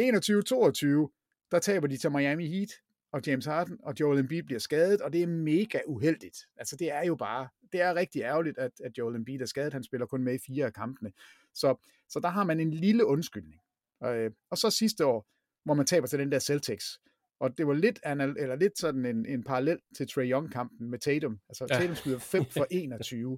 21-22, 0.02 1.50
der 1.52 1.60
taber 1.60 1.88
de 1.88 1.98
til 1.98 2.12
Miami 2.12 2.48
Heat, 2.48 2.70
og 3.16 3.22
James 3.28 3.46
Harden 3.46 3.78
og 3.84 3.94
Joel 4.00 4.20
Embiid 4.20 4.44
bliver 4.44 4.60
skadet, 4.60 5.02
og 5.02 5.14
det 5.14 5.24
er 5.24 5.28
mega 5.28 5.80
uheldigt. 5.88 6.38
Altså 6.58 6.76
det 6.76 6.92
er 6.92 7.06
jo 7.06 7.16
bare, 7.16 7.48
det 7.72 7.82
er 7.82 7.96
rigtig 7.96 8.22
ærgerligt, 8.22 8.58
at, 8.58 8.72
at 8.84 8.98
Joel 8.98 9.16
Embiid 9.16 9.42
er 9.42 9.46
skadet. 9.46 9.74
Han 9.74 9.84
spiller 9.84 10.06
kun 10.06 10.24
med 10.24 10.34
i 10.34 10.38
fire 10.48 10.66
af 10.66 10.74
kampene. 10.74 11.12
Så, 11.54 11.88
så 12.10 12.20
der 12.20 12.30
har 12.30 12.44
man 12.44 12.60
en 12.60 12.72
lille 12.72 13.06
undskyldning. 13.06 13.62
Og, 14.02 14.18
øh, 14.18 14.32
og 14.52 14.58
så 14.58 14.70
sidste 14.70 15.06
år, 15.06 15.28
hvor 15.66 15.74
man 15.74 15.86
taber 15.86 16.08
til 16.08 16.20
den 16.20 16.32
der 16.32 16.40
Celtics, 16.40 17.00
og 17.40 17.58
det 17.58 17.68
var 17.68 17.74
lidt, 17.74 18.00
eller 18.06 18.56
lidt 18.56 18.80
sådan 18.80 19.06
en, 19.06 19.26
en 19.26 19.44
parallel 19.44 19.80
til 19.98 20.08
Trey 20.08 20.32
Young-kampen 20.32 20.90
med 20.90 21.00
Tatum. 21.00 21.40
Altså 21.50 21.68
ja. 21.70 21.80
Tatum 21.80 21.96
skyder 21.96 22.20
5 22.20 22.46
for 22.46 22.68
21. 22.72 23.38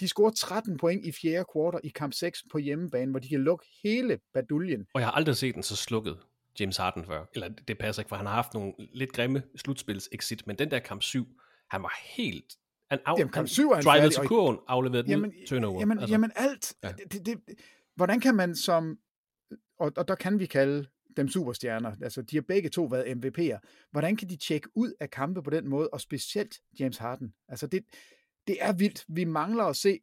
De 0.00 0.08
scorer 0.08 0.30
13 0.30 0.76
point 0.76 1.06
i 1.06 1.12
fjerde 1.12 1.44
kvartal 1.52 1.80
i 1.84 1.88
kamp 1.88 2.12
6 2.12 2.42
på 2.52 2.58
hjemmebane, 2.58 3.10
hvor 3.10 3.20
de 3.20 3.28
kan 3.28 3.40
lukke 3.40 3.66
hele 3.82 4.18
baduljen. 4.34 4.86
Og 4.94 5.00
jeg 5.00 5.06
har 5.06 5.12
aldrig 5.12 5.36
set 5.36 5.54
den 5.54 5.62
så 5.62 5.76
slukket. 5.76 6.18
James 6.60 6.76
Harden 6.76 7.04
før. 7.04 7.24
Eller 7.34 7.48
det 7.68 7.78
passer 7.78 8.02
ikke, 8.02 8.08
for 8.08 8.16
han 8.16 8.26
har 8.26 8.34
haft 8.34 8.54
nogle 8.54 8.72
lidt 8.78 9.12
grimme 9.12 9.42
slutspils-exit, 9.56 10.42
men 10.46 10.58
den 10.58 10.70
der 10.70 10.78
kamp 10.78 11.02
7, 11.02 11.26
han 11.70 11.82
var 11.82 12.00
helt... 12.16 12.56
Han 12.90 12.98
af, 13.06 13.18
jamen, 13.18 13.32
kamp 13.32 13.48
7 13.48 13.70
er 13.70 13.74
han 13.74 13.84
færdig, 13.84 14.12
til 14.12 14.26
kurven, 14.26 14.58
afleverede 14.68 15.10
jamen, 15.10 15.30
den 15.30 15.46
turnover. 15.46 15.80
Jamen, 15.80 15.98
altså. 15.98 16.14
jamen 16.14 16.32
alt. 16.36 16.74
Ja. 16.82 16.92
Det, 17.12 17.26
det, 17.26 17.40
hvordan 17.96 18.20
kan 18.20 18.34
man 18.34 18.56
som... 18.56 18.98
Og, 19.78 19.92
og 19.96 20.08
der 20.08 20.14
kan 20.14 20.38
vi 20.38 20.46
kalde 20.46 20.86
dem 21.16 21.28
superstjerner. 21.28 21.92
Altså, 22.02 22.22
de 22.22 22.36
har 22.36 22.42
begge 22.42 22.68
to 22.68 22.84
været 22.84 23.04
MVP'er. 23.04 23.58
Hvordan 23.90 24.16
kan 24.16 24.28
de 24.28 24.36
tjekke 24.36 24.68
ud 24.74 24.92
af 25.00 25.10
kampe 25.10 25.42
på 25.42 25.50
den 25.50 25.68
måde, 25.68 25.88
og 25.88 26.00
specielt 26.00 26.60
James 26.80 26.98
Harden? 26.98 27.34
Altså, 27.48 27.66
det, 27.66 27.84
det 28.46 28.56
er 28.60 28.72
vildt. 28.72 29.04
Vi 29.08 29.24
mangler 29.24 29.64
at 29.64 29.76
se 29.76 30.00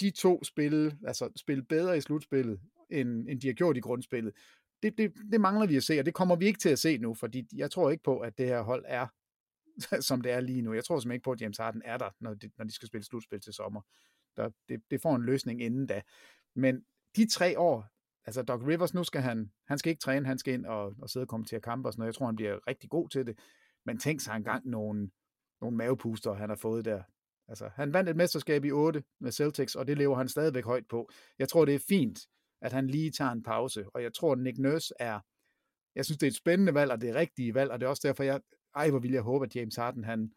de 0.00 0.10
to 0.10 0.44
spille, 0.44 0.98
altså 1.06 1.28
spille 1.36 1.62
bedre 1.62 1.96
i 1.96 2.00
slutspillet, 2.00 2.60
end, 2.90 3.28
end 3.28 3.40
de 3.40 3.46
har 3.46 3.54
gjort 3.54 3.76
i 3.76 3.80
grundspillet 3.80 4.32
det, 4.84 4.98
det, 4.98 5.12
det 5.32 5.40
mangler 5.40 5.66
vi 5.66 5.76
at 5.76 5.84
se, 5.84 5.98
og 5.98 6.06
det 6.06 6.14
kommer 6.14 6.36
vi 6.36 6.46
ikke 6.46 6.58
til 6.58 6.68
at 6.68 6.78
se 6.78 6.98
nu, 6.98 7.14
fordi 7.14 7.46
jeg 7.56 7.70
tror 7.70 7.90
ikke 7.90 8.02
på, 8.02 8.18
at 8.18 8.38
det 8.38 8.46
her 8.46 8.62
hold 8.62 8.84
er, 8.88 9.06
som 10.08 10.20
det 10.20 10.32
er 10.32 10.40
lige 10.40 10.62
nu. 10.62 10.72
Jeg 10.72 10.84
tror 10.84 10.96
simpelthen 10.96 11.14
ikke 11.16 11.24
på, 11.24 11.30
at 11.30 11.40
James 11.40 11.58
Harden 11.58 11.82
er 11.84 11.96
der, 11.96 12.10
når 12.20 12.34
de, 12.34 12.50
når 12.58 12.64
de 12.64 12.72
skal 12.72 12.88
spille 12.88 13.04
slutspil 13.04 13.40
til 13.40 13.52
sommer. 13.52 13.80
Der, 14.36 14.50
det, 14.68 14.80
det 14.90 15.02
får 15.02 15.16
en 15.16 15.22
løsning 15.22 15.62
inden 15.62 15.86
da. 15.86 16.02
Men 16.56 16.84
de 17.16 17.30
tre 17.30 17.58
år, 17.58 17.86
altså 18.24 18.42
Doc 18.42 18.60
Rivers, 18.66 18.94
nu 18.94 19.04
skal 19.04 19.20
han, 19.20 19.52
han 19.66 19.78
skal 19.78 19.90
ikke 19.90 20.00
træne, 20.00 20.26
han 20.26 20.38
skal 20.38 20.54
ind 20.54 20.66
og, 20.66 20.94
og 21.02 21.10
sidde 21.10 21.24
og 21.24 21.28
kommentere 21.28 21.60
kampe 21.60 21.88
og 21.88 21.92
sådan 21.92 22.00
noget. 22.00 22.12
Jeg 22.12 22.14
tror, 22.14 22.26
han 22.26 22.36
bliver 22.36 22.68
rigtig 22.68 22.90
god 22.90 23.08
til 23.08 23.26
det. 23.26 23.38
Men 23.86 23.98
tænk 23.98 24.20
sig 24.20 24.36
engang 24.36 24.68
nogle, 24.68 25.10
nogle 25.60 25.76
mavepuster, 25.76 26.32
han 26.32 26.48
har 26.48 26.56
fået 26.56 26.84
der. 26.84 27.02
Altså, 27.48 27.70
han 27.74 27.92
vandt 27.92 28.10
et 28.10 28.16
mesterskab 28.16 28.64
i 28.64 28.70
8 28.70 29.02
med 29.20 29.32
Celtics, 29.32 29.74
og 29.74 29.86
det 29.86 29.98
lever 29.98 30.16
han 30.16 30.28
stadigvæk 30.28 30.64
højt 30.64 30.88
på. 30.88 31.10
Jeg 31.38 31.48
tror, 31.48 31.64
det 31.64 31.74
er 31.74 31.84
fint, 31.88 32.18
at 32.64 32.72
han 32.72 32.86
lige 32.86 33.10
tager 33.10 33.30
en 33.30 33.42
pause. 33.42 33.84
Og 33.94 34.02
jeg 34.02 34.14
tror, 34.14 34.32
at 34.32 34.38
Nick 34.38 34.58
Nurse 34.58 34.94
er, 35.00 35.20
jeg 35.94 36.04
synes, 36.04 36.18
det 36.18 36.26
er 36.26 36.30
et 36.30 36.36
spændende 36.36 36.74
valg, 36.74 36.92
og 36.92 37.00
det 37.00 37.10
er 37.10 37.14
rigtige 37.14 37.54
valg, 37.54 37.70
og 37.70 37.80
det 37.80 37.86
er 37.86 37.90
også 37.90 38.08
derfor, 38.08 38.22
jeg, 38.22 38.40
ej, 38.76 38.90
hvor 38.90 38.98
vil 38.98 39.12
jeg 39.12 39.22
håbe, 39.22 39.44
at 39.44 39.56
James 39.56 39.76
Harden, 39.76 40.04
han 40.04 40.32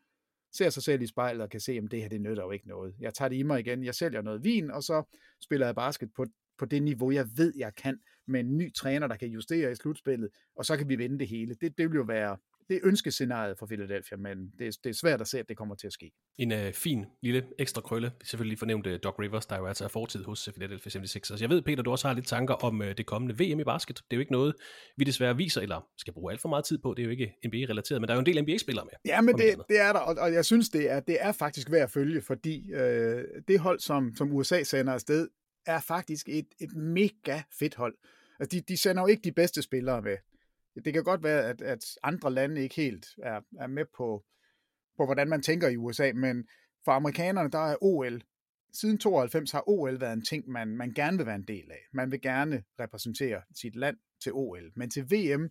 ser 0.53 0.69
sig 0.69 0.83
selv 0.83 1.01
i 1.01 1.07
spejlet 1.07 1.41
og 1.41 1.49
kan 1.49 1.59
se, 1.59 1.71
at 1.71 1.83
det 1.91 2.01
her, 2.01 2.09
det 2.09 2.21
nytter 2.21 2.43
jo 2.43 2.51
ikke 2.51 2.67
noget. 2.67 2.95
Jeg 2.99 3.13
tager 3.13 3.29
det 3.29 3.35
i 3.35 3.43
mig 3.43 3.59
igen, 3.59 3.83
jeg 3.83 3.95
sælger 3.95 4.21
noget 4.21 4.43
vin, 4.43 4.71
og 4.71 4.83
så 4.83 5.17
spiller 5.43 5.65
jeg 5.65 5.75
basket 5.75 6.09
på, 6.15 6.25
på 6.57 6.65
det 6.65 6.83
niveau, 6.83 7.11
jeg 7.11 7.27
ved, 7.37 7.53
jeg 7.57 7.75
kan, 7.75 7.99
med 8.27 8.39
en 8.39 8.57
ny 8.57 8.73
træner, 8.73 9.07
der 9.07 9.15
kan 9.15 9.27
justere 9.27 9.71
i 9.71 9.75
slutspillet, 9.75 10.29
og 10.55 10.65
så 10.65 10.77
kan 10.77 10.89
vi 10.89 10.95
vinde 10.95 11.19
det 11.19 11.27
hele. 11.27 11.55
Det, 11.61 11.77
det 11.77 11.89
vil 11.89 11.97
jo 11.97 12.03
være 12.03 12.37
det 12.69 12.79
ønskescenariet 12.83 13.57
for 13.59 13.65
Philadelphia, 13.65 14.17
men 14.17 14.51
det 14.59 14.67
er, 14.67 14.77
det 14.83 14.89
er 14.89 14.93
svært 14.93 15.21
at 15.21 15.27
se, 15.27 15.39
at 15.39 15.49
det 15.49 15.57
kommer 15.57 15.75
til 15.75 15.87
at 15.87 15.93
ske. 15.93 16.11
En 16.37 16.51
uh, 16.51 16.71
fin 16.73 17.05
lille 17.21 17.43
ekstra 17.59 17.81
krølle. 17.81 18.11
Selvfølgelig 18.23 18.49
lige 18.49 18.59
fornævnt 18.59 18.87
uh, 18.87 18.93
Doc 19.03 19.19
Rivers, 19.19 19.45
der 19.45 19.57
jo 19.57 19.65
altså 19.65 19.83
er 19.83 19.87
fortid 19.87 20.23
hos 20.23 20.49
Philadelphia 20.55 21.01
76ers. 21.01 21.41
Jeg 21.41 21.49
ved, 21.49 21.61
Peter, 21.61 21.83
du 21.83 21.91
også 21.91 22.07
har 22.07 22.15
lidt 22.15 22.27
tanker 22.27 22.53
om 22.53 22.79
uh, 22.79 22.87
det 22.87 23.05
kommende 23.05 23.35
VM 23.43 23.59
i 23.59 23.63
basket. 23.63 23.95
Det 23.95 24.03
er 24.11 24.17
jo 24.17 24.19
ikke 24.19 24.31
noget, 24.31 24.55
vi 24.97 25.03
desværre 25.03 25.37
viser, 25.37 25.61
eller 25.61 25.87
skal 25.97 26.13
bruge 26.13 26.31
alt 26.31 26.41
for 26.41 26.49
meget 26.49 26.65
tid 26.65 26.77
på. 26.77 26.93
Det 26.93 27.01
er 27.01 27.05
jo 27.05 27.11
ikke 27.11 27.33
NBA-relateret, 27.45 28.01
men 28.01 28.07
der 28.07 28.13
er 28.13 28.17
jo 28.17 28.19
en 28.19 28.25
del 28.25 28.41
NBA-spillere 28.41 28.85
med. 28.85 28.93
Ja, 29.05 29.21
men 29.21 29.37
det, 29.37 29.55
det 29.69 29.79
er 29.79 29.93
der, 29.93 29.99
og, 29.99 30.15
og 30.19 30.33
jeg 30.33 30.45
synes, 30.45 30.69
det 30.69 30.91
er, 30.91 30.99
det 30.99 31.17
er 31.19 31.31
faktisk 31.31 31.71
værd 31.71 31.83
at 31.83 31.91
følge, 31.91 32.21
fordi 32.21 32.71
øh, 32.73 33.23
det 33.47 33.59
hold, 33.59 33.79
som, 33.79 34.15
som 34.15 34.31
USA 34.31 34.63
sender 34.63 34.93
afsted, 34.93 35.27
er 35.65 35.79
faktisk 35.79 36.29
et, 36.29 36.47
et 36.59 36.75
mega 36.75 37.41
fedt 37.59 37.75
hold. 37.75 37.95
Altså, 38.39 38.57
de, 38.57 38.61
de 38.61 38.77
sender 38.77 39.01
jo 39.01 39.07
ikke 39.07 39.21
de 39.21 39.31
bedste 39.31 39.61
spillere 39.61 40.01
med 40.01 40.17
det 40.85 40.93
kan 40.93 41.03
godt 41.03 41.23
være, 41.23 41.43
at, 41.43 41.61
at 41.61 41.85
andre 42.03 42.33
lande 42.33 42.61
ikke 42.61 42.75
helt 42.75 43.07
er, 43.23 43.41
er 43.59 43.67
med 43.67 43.85
på, 43.97 44.25
på, 44.97 45.05
hvordan 45.05 45.29
man 45.29 45.41
tænker 45.41 45.67
i 45.67 45.77
USA, 45.77 46.11
men 46.15 46.47
for 46.85 46.91
amerikanerne, 46.91 47.49
der 47.49 47.71
er 47.71 47.75
OL. 47.81 48.21
Siden 48.73 48.97
92 48.97 49.51
har 49.51 49.69
OL 49.69 49.99
været 49.99 50.13
en 50.13 50.25
ting, 50.25 50.49
man, 50.49 50.67
man 50.67 50.93
gerne 50.93 51.17
vil 51.17 51.25
være 51.25 51.35
en 51.35 51.47
del 51.47 51.71
af. 51.71 51.79
Man 51.93 52.11
vil 52.11 52.21
gerne 52.21 52.63
repræsentere 52.79 53.41
sit 53.55 53.75
land 53.75 53.97
til 54.23 54.31
OL. 54.33 54.71
Men 54.75 54.89
til 54.89 55.03
VM, 55.03 55.49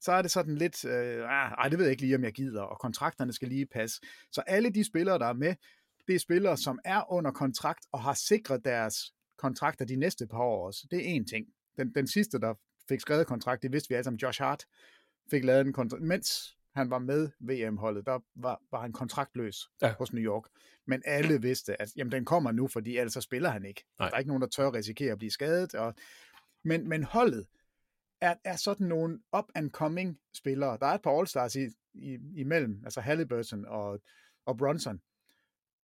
så 0.00 0.12
er 0.12 0.22
det 0.22 0.30
sådan 0.30 0.54
lidt, 0.54 0.84
øh, 0.84 1.18
ah, 1.18 1.50
ej, 1.50 1.68
det 1.68 1.78
ved 1.78 1.86
jeg 1.86 1.90
ikke 1.90 2.02
lige, 2.02 2.16
om 2.16 2.24
jeg 2.24 2.32
gider, 2.32 2.62
og 2.62 2.78
kontrakterne 2.80 3.32
skal 3.32 3.48
lige 3.48 3.66
passe. 3.66 4.00
Så 4.32 4.40
alle 4.46 4.70
de 4.70 4.84
spillere, 4.84 5.18
der 5.18 5.26
er 5.26 5.32
med, 5.32 5.54
det 6.06 6.14
er 6.14 6.18
spillere, 6.18 6.56
som 6.56 6.78
er 6.84 7.12
under 7.12 7.30
kontrakt 7.30 7.86
og 7.92 8.00
har 8.02 8.14
sikret 8.14 8.64
deres 8.64 8.96
kontrakter 9.38 9.84
de 9.84 9.96
næste 9.96 10.26
par 10.26 10.42
år 10.42 10.66
også. 10.66 10.86
Det 10.90 10.98
er 10.98 11.02
en 11.02 11.26
ting. 11.26 11.46
Den, 11.76 11.94
den 11.94 12.06
sidste, 12.06 12.40
der 12.40 12.54
fik 12.88 13.00
skrevet 13.00 13.26
kontrakt, 13.26 13.62
det 13.62 13.72
vidste 13.72 13.88
vi 13.88 13.94
alle 13.94 14.04
sammen, 14.04 14.18
Josh 14.18 14.42
Hart 14.42 14.64
fik 15.30 15.44
lavet 15.44 15.66
en 15.66 15.72
kontrakt, 15.72 16.02
mens 16.02 16.56
han 16.74 16.90
var 16.90 16.98
med 16.98 17.28
VM-holdet, 17.38 18.06
der 18.06 18.18
var, 18.34 18.62
var 18.70 18.80
han 18.80 18.92
kontraktløs 18.92 19.68
ja. 19.82 19.94
hos 19.98 20.12
New 20.12 20.24
York. 20.24 20.44
Men 20.86 21.02
alle 21.04 21.42
vidste, 21.42 21.82
at 21.82 21.88
jamen, 21.96 22.12
den 22.12 22.24
kommer 22.24 22.52
nu, 22.52 22.68
fordi 22.68 22.98
ellers 22.98 23.12
så 23.12 23.20
spiller 23.20 23.50
han 23.50 23.64
ikke. 23.64 23.84
Nej. 23.98 24.08
Der 24.08 24.14
er 24.14 24.18
ikke 24.18 24.28
nogen, 24.28 24.42
der 24.42 24.48
tør 24.48 24.72
risikere 24.72 25.12
at 25.12 25.18
blive 25.18 25.30
skadet. 25.30 25.74
Og... 25.74 25.94
Men, 26.64 26.88
men 26.88 27.04
holdet 27.04 27.46
er, 28.20 28.34
er 28.44 28.56
sådan 28.56 28.86
nogle 28.86 29.20
up-and-coming 29.36 30.20
spillere. 30.34 30.78
Der 30.80 30.86
er 30.86 30.94
et 30.94 31.02
par 31.02 31.20
All-Stars 31.20 31.58
i, 31.58 31.68
i, 31.94 32.18
imellem, 32.36 32.80
altså 32.84 33.00
Halliburton 33.00 33.64
og, 33.64 34.00
og 34.46 34.56
Bronson. 34.56 35.00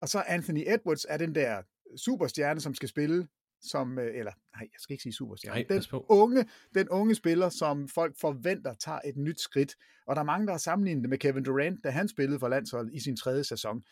Og 0.02 0.10
så 0.10 0.24
Anthony 0.28 0.64
Edwards 0.68 1.06
er 1.10 1.18
den 1.18 1.36
der 1.36 1.62
superstjerne, 1.97 2.62
som 2.62 2.74
skal 2.74 2.89
spille 2.89 3.28
som, 3.62 3.99
øh, 3.99 4.16
eller 4.16 4.32
nej, 4.55 4.70
jeg 4.74 4.80
skal 4.80 4.93
ikke 4.93 5.03
sige 5.03 5.14
superstjerne, 5.14 5.60
nej, 5.60 5.66
den, 5.70 6.01
unge, 6.10 6.45
den 6.74 6.89
unge 6.89 7.16
spiller, 7.16 7.49
som 7.49 7.88
folk 7.88 8.16
forventer 8.20 8.74
tager 8.74 8.99
et 9.05 9.18
nyt 9.18 9.39
skridt. 9.39 9.76
Og 10.05 10.16
der 10.16 10.22
er 10.22 10.26
mange, 10.26 10.47
der 10.47 10.53
har 10.53 10.57
sammenlignet 10.57 11.01
det 11.01 11.10
med 11.10 11.18
Kevin 11.18 11.43
Durant, 11.43 11.84
da 11.84 11.89
han 11.89 12.07
spillede 12.07 12.39
for 12.39 12.47
landsholdet 12.47 12.93
i 12.93 12.99
sin 12.99 13.18
tredje 13.18 13.43
sæson, 13.43 13.84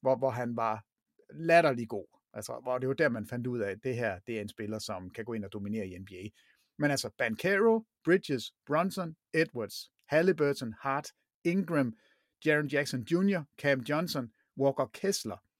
hvor, 0.00 0.16
hvor 0.16 0.30
han 0.30 0.56
var 0.56 0.84
latterlig 1.34 1.88
god. 1.88 2.06
Altså, 2.34 2.60
hvor 2.62 2.78
det 2.78 2.88
var 2.88 2.94
der, 2.94 3.08
man 3.08 3.26
fandt 3.26 3.46
ud 3.46 3.60
af, 3.60 3.70
at 3.70 3.78
det 3.84 3.94
her, 3.94 4.18
det 4.26 4.36
er 4.36 4.40
en 4.40 4.48
spiller, 4.48 4.78
som 4.78 5.10
kan 5.10 5.24
gå 5.24 5.32
ind 5.32 5.44
og 5.44 5.52
dominere 5.52 5.86
i 5.86 5.98
NBA. 5.98 6.28
Men 6.78 6.90
altså, 6.90 7.10
Bancaro, 7.18 7.84
Bridges, 8.04 8.54
Bronson, 8.66 9.16
Edwards, 9.32 9.90
Halliburton, 10.08 10.74
Hart, 10.80 11.08
Ingram, 11.44 11.96
Jaron 12.46 12.66
Jackson 12.66 13.00
Jr., 13.00 13.42
Cam 13.58 13.80
Johnson, 13.80 14.32
Walker 14.58 14.86
Kessler– 14.94 15.36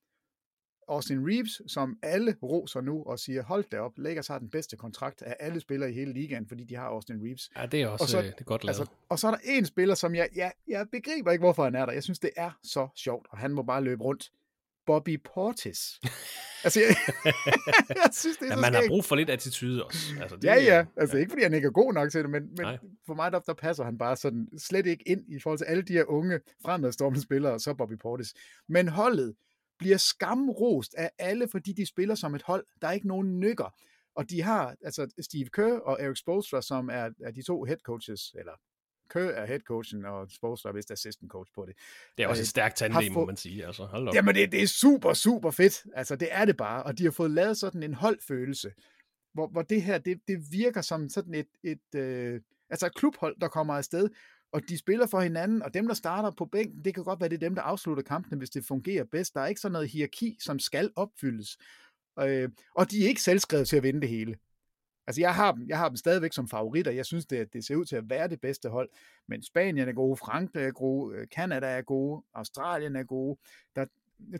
Austin 0.88 1.28
Reeves, 1.28 1.62
som 1.66 1.98
alle 2.02 2.36
roser 2.42 2.80
nu 2.80 3.02
og 3.02 3.18
siger, 3.18 3.42
hold 3.42 3.64
da 3.72 3.78
op, 3.80 3.92
Lakers 3.96 4.28
har 4.28 4.38
den 4.38 4.50
bedste 4.50 4.76
kontrakt 4.76 5.22
af 5.22 5.36
alle 5.40 5.60
spillere 5.60 5.90
i 5.90 5.94
hele 5.94 6.12
ligaen, 6.12 6.46
fordi 6.46 6.64
de 6.64 6.74
har 6.74 6.86
Austin 6.86 7.16
Reeves. 7.24 7.50
Ja, 7.56 7.66
det 7.66 7.82
er 7.82 7.88
også 7.88 8.04
og 8.04 8.08
så, 8.08 8.18
øh, 8.18 8.24
det 8.24 8.34
er 8.38 8.44
godt 8.44 8.64
lavet. 8.64 8.78
Altså, 8.78 8.94
og 9.08 9.18
så 9.18 9.26
er 9.26 9.30
der 9.30 9.38
en 9.44 9.66
spiller, 9.66 9.94
som 9.94 10.14
jeg, 10.14 10.28
jeg, 10.34 10.52
jeg 10.68 10.86
begriber 10.92 11.32
ikke, 11.32 11.42
hvorfor 11.42 11.64
han 11.64 11.74
er 11.74 11.86
der. 11.86 11.92
Jeg 11.92 12.02
synes, 12.02 12.18
det 12.18 12.30
er 12.36 12.50
så 12.62 12.88
sjovt, 12.96 13.26
og 13.30 13.38
han 13.38 13.52
må 13.52 13.62
bare 13.62 13.84
løbe 13.84 14.02
rundt. 14.02 14.30
Bobby 14.86 15.20
Portis. 15.34 16.00
altså, 16.64 16.80
jeg, 16.80 16.96
jeg 17.88 18.10
synes, 18.12 18.36
det 18.36 18.46
er 18.46 18.50
ja, 18.50 18.54
så 18.54 18.60
man 18.60 18.72
skægt. 18.72 18.84
har 18.84 18.88
brug 18.88 19.04
for 19.04 19.16
lidt 19.16 19.30
attitude 19.30 19.84
også. 19.84 19.98
Altså, 20.20 20.36
det, 20.36 20.44
ja, 20.44 20.54
ja. 20.54 20.86
Altså, 20.96 21.16
ja. 21.16 21.20
ikke 21.20 21.30
fordi 21.30 21.42
han 21.42 21.54
ikke 21.54 21.66
er 21.66 21.70
god 21.70 21.92
nok 21.92 22.10
til 22.10 22.22
det, 22.22 22.30
men, 22.30 22.42
men 22.56 22.66
for 23.06 23.14
mig, 23.14 23.32
der, 23.32 23.38
der 23.38 23.54
passer 23.54 23.84
han 23.84 23.98
bare 23.98 24.16
sådan 24.16 24.48
slet 24.58 24.86
ikke 24.86 25.08
ind 25.08 25.24
i 25.28 25.40
forhold 25.40 25.58
til 25.58 25.64
alle 25.64 25.82
de 25.82 25.92
her 25.92 26.04
unge 26.04 26.40
fremadstormende 26.64 27.22
spillere, 27.22 27.52
og 27.52 27.60
så 27.60 27.74
Bobby 27.74 27.98
Portis. 27.98 28.34
Men 28.68 28.88
holdet, 28.88 29.34
bliver 29.82 29.96
skamrost 29.96 30.94
af 30.94 31.10
alle, 31.18 31.48
fordi 31.48 31.72
de 31.72 31.86
spiller 31.86 32.14
som 32.14 32.34
et 32.34 32.42
hold. 32.42 32.66
Der 32.82 32.88
er 32.88 32.92
ikke 32.92 33.08
nogen 33.08 33.40
nykker. 33.40 33.74
Og 34.14 34.30
de 34.30 34.42
har 34.42 34.76
altså 34.84 35.06
Steve 35.20 35.48
Kerr 35.48 35.78
og 35.78 36.02
Eric 36.02 36.18
Spoelstra, 36.18 36.62
som 36.62 36.88
er, 36.88 37.10
er 37.22 37.30
de 37.30 37.42
to 37.42 37.64
head 37.64 37.76
coaches, 37.76 38.34
eller 38.38 38.52
Kerr 39.10 39.30
er 39.30 39.46
head 39.46 39.60
coachen, 39.60 40.04
og 40.04 40.30
Spoelstra 40.30 40.68
er 40.68 40.72
vist 40.72 40.90
assistant 40.90 41.30
coach 41.30 41.52
på 41.54 41.66
det. 41.66 41.76
Det 42.18 42.24
er 42.24 42.28
også 42.28 42.40
et 42.40 42.44
øh, 42.44 42.48
stærkt 42.48 42.76
tandem, 42.76 43.12
må 43.12 43.26
man 43.26 43.36
sige. 43.36 43.66
Altså, 43.66 43.84
hold 43.84 44.08
op. 44.08 44.14
Jamen, 44.14 44.34
det, 44.34 44.52
det 44.52 44.62
er 44.62 44.66
super, 44.66 45.12
super 45.12 45.50
fedt. 45.50 45.86
Altså, 45.94 46.16
det 46.16 46.28
er 46.30 46.44
det 46.44 46.56
bare. 46.56 46.82
Og 46.82 46.98
de 46.98 47.04
har 47.04 47.10
fået 47.10 47.30
lavet 47.30 47.56
sådan 47.56 47.82
en 47.82 47.94
holdfølelse, 47.94 48.72
hvor, 49.34 49.48
hvor 49.48 49.62
det 49.62 49.82
her, 49.82 49.98
det, 49.98 50.20
det 50.28 50.52
virker 50.52 50.80
som 50.80 51.08
sådan 51.08 51.34
et, 51.34 51.48
et 51.64 51.94
øh, 51.94 52.40
altså 52.70 52.86
et 52.86 52.94
klubhold, 52.94 53.40
der 53.40 53.48
kommer 53.48 53.74
afsted, 53.74 54.08
og 54.52 54.68
de 54.68 54.78
spiller 54.78 55.06
for 55.06 55.20
hinanden, 55.20 55.62
og 55.62 55.74
dem, 55.74 55.86
der 55.86 55.94
starter 55.94 56.30
på 56.30 56.44
bænken, 56.44 56.84
det 56.84 56.94
kan 56.94 57.04
godt 57.04 57.20
være, 57.20 57.28
det 57.28 57.34
er 57.34 57.48
dem, 57.48 57.54
der 57.54 57.62
afslutter 57.62 58.02
kampene, 58.02 58.38
hvis 58.38 58.50
det 58.50 58.64
fungerer 58.64 59.04
bedst. 59.04 59.34
Der 59.34 59.40
er 59.40 59.46
ikke 59.46 59.60
sådan 59.60 59.72
noget 59.72 59.88
hierarki, 59.88 60.36
som 60.40 60.58
skal 60.58 60.90
opfyldes. 60.96 61.58
Øh, 62.20 62.48
og 62.74 62.90
de 62.90 63.04
er 63.04 63.08
ikke 63.08 63.22
selvskrevet 63.22 63.68
til 63.68 63.76
at 63.76 63.82
vinde 63.82 64.00
det 64.00 64.08
hele. 64.08 64.36
Altså, 65.06 65.20
jeg 65.20 65.34
har 65.34 65.52
dem, 65.52 65.68
jeg 65.68 65.78
har 65.78 65.88
dem 65.88 65.96
stadigvæk 65.96 66.32
som 66.32 66.48
favoritter. 66.48 66.92
Jeg 66.92 67.06
synes, 67.06 67.26
det, 67.26 67.52
det 67.52 67.64
ser 67.64 67.76
ud 67.76 67.84
til 67.84 67.96
at 67.96 68.10
være 68.10 68.28
det 68.28 68.40
bedste 68.40 68.68
hold. 68.68 68.90
Men 69.28 69.42
Spanien 69.42 69.88
er 69.88 69.92
gode, 69.92 70.16
Frankrig 70.16 70.64
er 70.64 70.70
gode, 70.70 71.16
øh, 71.16 71.26
Kanada 71.28 71.66
er 71.66 71.82
gode, 71.82 72.22
Australien 72.34 72.96
er 72.96 73.04
gode. 73.04 73.38
Der, 73.76 73.86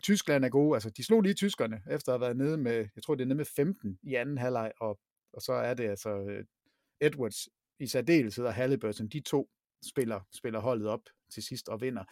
Tyskland 0.01 0.45
er 0.45 0.49
gode. 0.49 0.75
Altså, 0.75 0.89
de 0.89 1.03
slog 1.03 1.21
lige 1.21 1.33
tyskerne, 1.33 1.81
efter 1.91 2.13
at 2.13 2.19
have 2.19 2.21
været 2.21 2.37
nede 2.37 2.57
med, 2.57 2.87
jeg 2.95 3.03
tror, 3.03 3.15
det 3.15 3.21
er 3.21 3.27
nede 3.27 3.37
med 3.37 3.45
15 3.45 3.99
i 4.03 4.15
anden 4.15 4.37
halvleg, 4.37 4.71
og, 4.79 4.99
og 5.33 5.41
så 5.41 5.53
er 5.53 5.73
det 5.73 5.89
altså 5.89 6.09
øh, 6.09 6.45
Edwards 7.01 7.49
i 7.79 7.87
særdeleshed 7.87 8.45
og 8.45 8.53
Halliburton, 8.53 9.07
de 9.07 9.19
to 9.19 9.49
spiller, 9.85 10.19
spiller 10.33 10.59
holdet 10.59 10.87
op 10.87 11.01
til 11.33 11.43
sidst 11.43 11.69
og 11.69 11.81
vinder. 11.81 12.03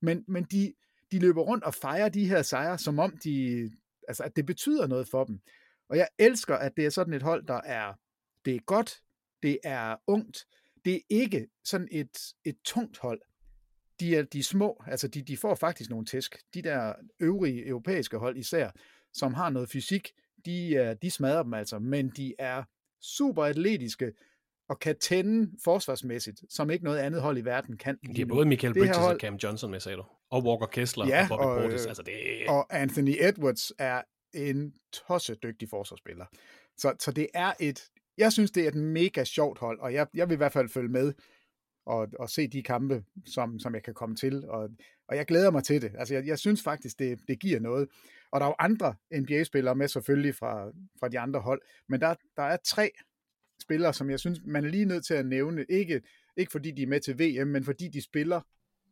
Men, 0.00 0.24
men 0.28 0.44
de, 0.44 0.74
de 1.12 1.18
løber 1.18 1.42
rundt 1.42 1.64
og 1.64 1.74
fejrer 1.74 2.08
de 2.08 2.28
her 2.28 2.42
sejre, 2.42 2.78
som 2.78 2.98
om 2.98 3.16
de, 3.24 3.70
altså, 4.08 4.22
at 4.22 4.36
det 4.36 4.46
betyder 4.46 4.86
noget 4.86 5.08
for 5.08 5.24
dem. 5.24 5.40
Og 5.88 5.96
jeg 5.96 6.08
elsker, 6.18 6.56
at 6.56 6.72
det 6.76 6.86
er 6.86 6.90
sådan 6.90 7.14
et 7.14 7.22
hold, 7.22 7.46
der 7.46 7.60
er, 7.64 7.94
det 8.44 8.54
er 8.54 8.60
godt, 8.60 9.02
det 9.42 9.58
er 9.64 9.96
ungt, 10.06 10.46
det 10.84 10.94
er 10.94 11.00
ikke 11.10 11.48
sådan 11.64 11.88
et, 11.90 12.18
et 12.44 12.56
tungt 12.64 12.98
hold. 12.98 13.20
De 14.00 14.16
er 14.16 14.22
de 14.22 14.42
små, 14.42 14.82
altså 14.86 15.08
de, 15.08 15.22
de 15.22 15.36
får 15.36 15.54
faktisk 15.54 15.90
nogle 15.90 16.06
tæsk. 16.06 16.36
De 16.54 16.62
der 16.62 16.94
øvrige 17.20 17.66
europæiske 17.66 18.16
hold 18.16 18.36
især, 18.36 18.70
som 19.12 19.34
har 19.34 19.50
noget 19.50 19.70
fysik, 19.70 20.12
de, 20.44 20.96
de 21.02 21.10
smadrer 21.10 21.42
dem 21.42 21.54
altså, 21.54 21.78
men 21.78 22.10
de 22.10 22.34
er 22.38 22.64
super 23.00 23.44
atletiske, 23.44 24.12
og 24.70 24.78
kan 24.78 24.98
tænde 24.98 25.50
forsvarsmæssigt, 25.64 26.42
som 26.48 26.70
ikke 26.70 26.84
noget 26.84 26.98
andet 26.98 27.22
hold 27.22 27.38
i 27.38 27.44
verden 27.44 27.76
kan. 27.76 27.98
De 28.16 28.20
er 28.20 28.26
både 28.26 28.46
Michael 28.46 28.74
Bridges 28.74 28.96
hold... 28.96 29.14
og 29.14 29.20
Cam 29.20 29.34
Johnson 29.34 29.70
med, 29.70 29.80
sagde 29.80 29.98
du. 29.98 30.04
Og 30.30 30.44
Walker 30.44 30.66
Kessler 30.66 31.06
ja, 31.06 31.22
og 31.22 31.28
Bobby 31.28 31.42
og, 31.42 31.62
Portis. 31.62 31.86
Altså, 31.86 32.02
det... 32.02 32.14
og 32.48 32.80
Anthony 32.80 33.16
Edwards 33.20 33.72
er 33.78 34.02
en 34.34 34.74
tosse 34.92 35.34
dygtig 35.34 35.68
forsvarsspiller. 35.68 36.26
Så, 36.76 36.94
så 37.00 37.12
det 37.12 37.26
er 37.34 37.52
et, 37.60 37.82
jeg 38.18 38.32
synes, 38.32 38.50
det 38.50 38.64
er 38.64 38.68
et 38.68 38.74
mega 38.74 39.24
sjovt 39.24 39.58
hold, 39.58 39.80
og 39.80 39.94
jeg, 39.94 40.06
jeg 40.14 40.28
vil 40.28 40.34
i 40.34 40.36
hvert 40.36 40.52
fald 40.52 40.68
følge 40.68 40.88
med 40.88 41.12
og, 41.86 42.08
og 42.18 42.30
se 42.30 42.48
de 42.48 42.62
kampe, 42.62 43.04
som, 43.26 43.58
som 43.58 43.74
jeg 43.74 43.82
kan 43.82 43.94
komme 43.94 44.16
til, 44.16 44.48
og, 44.48 44.70
og 45.08 45.16
jeg 45.16 45.26
glæder 45.26 45.50
mig 45.50 45.64
til 45.64 45.82
det. 45.82 45.92
Altså, 45.98 46.14
jeg, 46.14 46.26
jeg 46.26 46.38
synes 46.38 46.62
faktisk, 46.62 46.98
det, 46.98 47.18
det 47.28 47.40
giver 47.40 47.60
noget. 47.60 47.88
Og 48.32 48.40
der 48.40 48.46
er 48.46 48.50
jo 48.50 48.56
andre 48.58 48.94
NBA-spillere 49.14 49.74
med 49.74 49.88
selvfølgelig 49.88 50.34
fra, 50.34 50.70
fra 51.00 51.08
de 51.08 51.18
andre 51.18 51.40
hold, 51.40 51.62
men 51.88 52.00
der, 52.00 52.14
der 52.36 52.42
er 52.42 52.56
tre 52.64 52.90
spillere, 53.62 53.94
som 53.94 54.10
jeg 54.10 54.20
synes, 54.20 54.40
man 54.44 54.64
er 54.64 54.68
lige 54.68 54.84
nødt 54.84 55.06
til 55.06 55.14
at 55.14 55.26
nævne. 55.26 55.64
Ikke, 55.68 56.02
ikke 56.36 56.52
fordi 56.52 56.70
de 56.70 56.82
er 56.82 56.86
med 56.86 57.00
til 57.00 57.18
VM, 57.18 57.48
men 57.48 57.64
fordi 57.64 57.88
de 57.88 58.02
spiller 58.02 58.40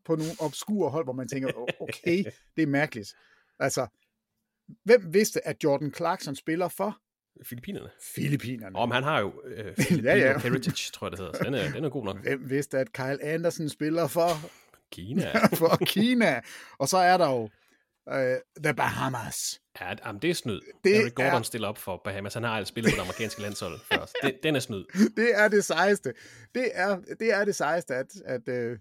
på 0.04 0.16
nogle 0.16 0.32
obskure 0.40 0.90
hold, 0.90 1.06
hvor 1.06 1.12
man 1.12 1.28
tænker, 1.28 1.48
okay, 1.80 2.24
det 2.56 2.62
er 2.62 2.66
mærkeligt. 2.66 3.14
Altså, 3.58 3.86
hvem 4.84 5.14
vidste, 5.14 5.48
at 5.48 5.64
Jordan 5.64 5.94
Clarkson 5.94 6.34
spiller 6.34 6.68
for? 6.68 7.00
Filippinerne. 7.42 7.90
Filippinerne. 8.14 8.76
Om 8.76 8.90
han 8.90 9.02
har 9.02 9.20
jo 9.20 9.42
øh, 9.44 9.74
ja, 10.04 10.16
ja. 10.16 10.38
Heritage, 10.38 10.92
tror 10.92 11.06
jeg 11.06 11.10
det 11.10 11.18
hedder. 11.18 11.32
Så 11.32 11.44
den 11.44 11.54
er, 11.54 11.72
den 11.72 11.84
er 11.84 11.88
god 11.88 12.04
nok. 12.04 12.22
Hvem 12.22 12.50
vidste, 12.50 12.78
at 12.78 12.92
Kyle 12.92 13.24
Anderson 13.24 13.68
spiller 13.68 14.06
for... 14.06 14.28
Kina. 14.90 15.38
for 15.60 15.78
Kina. 15.84 16.40
Og 16.78 16.88
så 16.88 16.96
er 16.96 17.16
der 17.16 17.30
jo 17.30 17.48
uh, 18.12 18.62
The 18.64 18.74
Bahamas. 18.74 19.60
Ja, 19.80 19.94
jamen, 20.06 20.22
det 20.22 20.30
er 20.30 20.34
snyd. 20.34 20.60
Det 20.84 20.96
Eric 20.96 21.14
Gordon 21.14 21.34
er... 21.34 21.42
stiller 21.42 21.68
op 21.68 21.78
for 21.78 22.00
Bahamas. 22.04 22.34
Han 22.34 22.42
har 22.42 22.50
altså 22.50 22.70
spillet 22.70 22.92
på 22.92 22.96
det 22.96 23.02
amerikanske 23.02 23.42
landshold 23.42 23.78
først. 23.92 24.16
Det, 24.22 24.38
den 24.42 24.56
er 24.56 24.60
snyd. 24.60 24.84
Det 25.16 25.30
er 25.34 25.48
det 25.48 25.64
sejeste. 25.64 26.14
Det 26.54 26.70
er 26.74 27.00
det, 27.20 27.34
er 27.34 27.44
det 27.44 27.54
sejeste, 27.54 27.94
at, 27.94 28.06
at, 28.24 28.48
uh, 28.48 28.78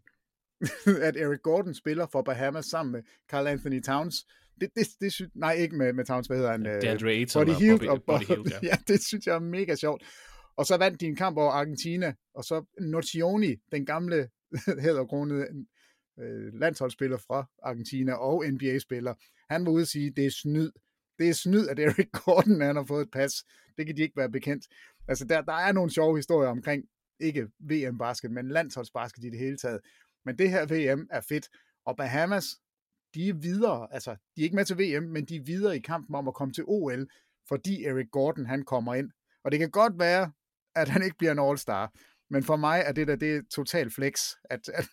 at 1.07 1.17
Eric 1.17 1.39
Gordon 1.43 1.73
spiller 1.73 2.07
for 2.11 2.21
Bahamas 2.21 2.65
sammen 2.65 2.91
med 2.91 3.01
Carl 3.30 3.47
Anthony 3.47 3.82
Towns. 3.82 4.15
Det, 4.61 4.69
det, 4.75 4.88
det 5.01 5.13
synes, 5.13 5.32
nej, 5.36 5.53
ikke 5.53 5.75
med, 5.75 5.93
med 5.93 6.05
Towns, 6.05 6.28
hvad 6.28 6.38
hedder 6.38 6.51
han? 6.51 6.65
Ja, 6.65 6.80
DeAndre 6.80 7.09
Ayton 7.09 7.45
Body 7.45 7.55
Hield, 7.55 7.88
og 7.88 8.03
Bobby, 8.03 8.23
Hield, 8.23 8.47
ja. 8.51 8.59
ja. 8.69 8.75
det 8.88 9.03
synes 9.03 9.28
jeg 9.28 9.36
er 9.36 9.39
mega 9.39 9.75
sjovt. 9.75 10.03
Og 10.57 10.65
så 10.65 10.78
vandt 10.78 11.01
de 11.01 11.05
en 11.05 11.15
kamp 11.15 11.38
over 11.38 11.51
Argentina, 11.51 12.13
og 12.36 12.43
så 12.43 12.65
Nocioni, 12.82 13.55
den 13.71 13.86
gamle 13.86 14.30
hæderkronede 14.84 15.47
øh, 16.20 16.53
landsholdsspiller 16.53 17.18
fra 17.18 17.45
Argentina 17.63 18.13
og 18.13 18.45
NBA-spiller, 18.51 19.13
han 19.49 19.65
var 19.65 19.72
ude 19.72 19.82
at 19.82 19.88
sige, 19.88 20.11
det 20.11 20.26
er 20.26 20.32
snyd. 20.32 20.72
Det 21.20 21.30
er 21.30 21.34
snyd, 21.34 21.68
at 21.68 21.80
Eric 21.80 22.07
Gordon 22.26 22.61
han 22.61 22.76
har 22.76 22.84
fået 22.84 23.01
et 23.01 23.11
pas. 23.11 23.32
Det 23.78 23.86
kan 23.86 23.97
de 23.97 24.01
ikke 24.01 24.18
være 24.18 24.32
bekendt. 24.32 24.68
Altså, 25.07 25.26
der, 25.26 25.41
der 25.41 25.53
er 25.53 25.72
nogle 25.72 25.91
sjove 25.91 26.18
historier 26.18 26.49
omkring, 26.49 26.86
ikke 27.20 27.47
VM-basket, 27.59 28.32
men 28.32 28.49
landsholdsbasket 28.49 29.24
i 29.24 29.30
det 29.30 29.39
hele 29.39 29.57
taget. 29.57 29.80
Men 30.26 30.38
det 30.38 30.49
her 30.49 30.65
VM 30.65 31.07
er 31.11 31.22
fedt. 31.22 31.49
Og 31.86 31.97
Bahamas, 31.97 32.45
de 33.13 33.30
er 33.30 33.34
videre, 33.34 33.88
altså, 33.91 34.11
de 34.11 34.41
er 34.41 34.43
ikke 34.43 34.55
med 34.55 34.65
til 34.65 34.78
VM, 34.78 35.03
men 35.03 35.26
de 35.26 35.36
er 35.36 35.43
videre 35.43 35.78
i 35.78 35.80
kampen 35.80 36.15
om 36.15 36.28
at 36.28 36.34
komme 36.34 36.53
til 36.53 36.63
OL, 36.68 37.07
fordi 37.47 37.86
Eric 37.86 38.07
Gordon, 38.11 38.45
han 38.45 38.65
kommer 38.65 38.95
ind. 38.95 39.11
Og 39.43 39.51
det 39.51 39.59
kan 39.59 39.72
godt 39.72 39.99
være, 39.99 40.32
at 40.76 40.89
han 40.89 41.03
ikke 41.03 41.18
bliver 41.18 41.32
en 41.32 41.39
all-star, 41.39 41.91
men 42.30 42.43
for 42.43 42.55
mig 42.55 42.84
er 42.86 42.91
det 42.91 43.07
der, 43.07 43.15
det 43.15 43.36
er 43.36 43.41
total 43.51 43.91
flex, 43.91 44.32
at, 44.43 44.70
at, 44.70 44.86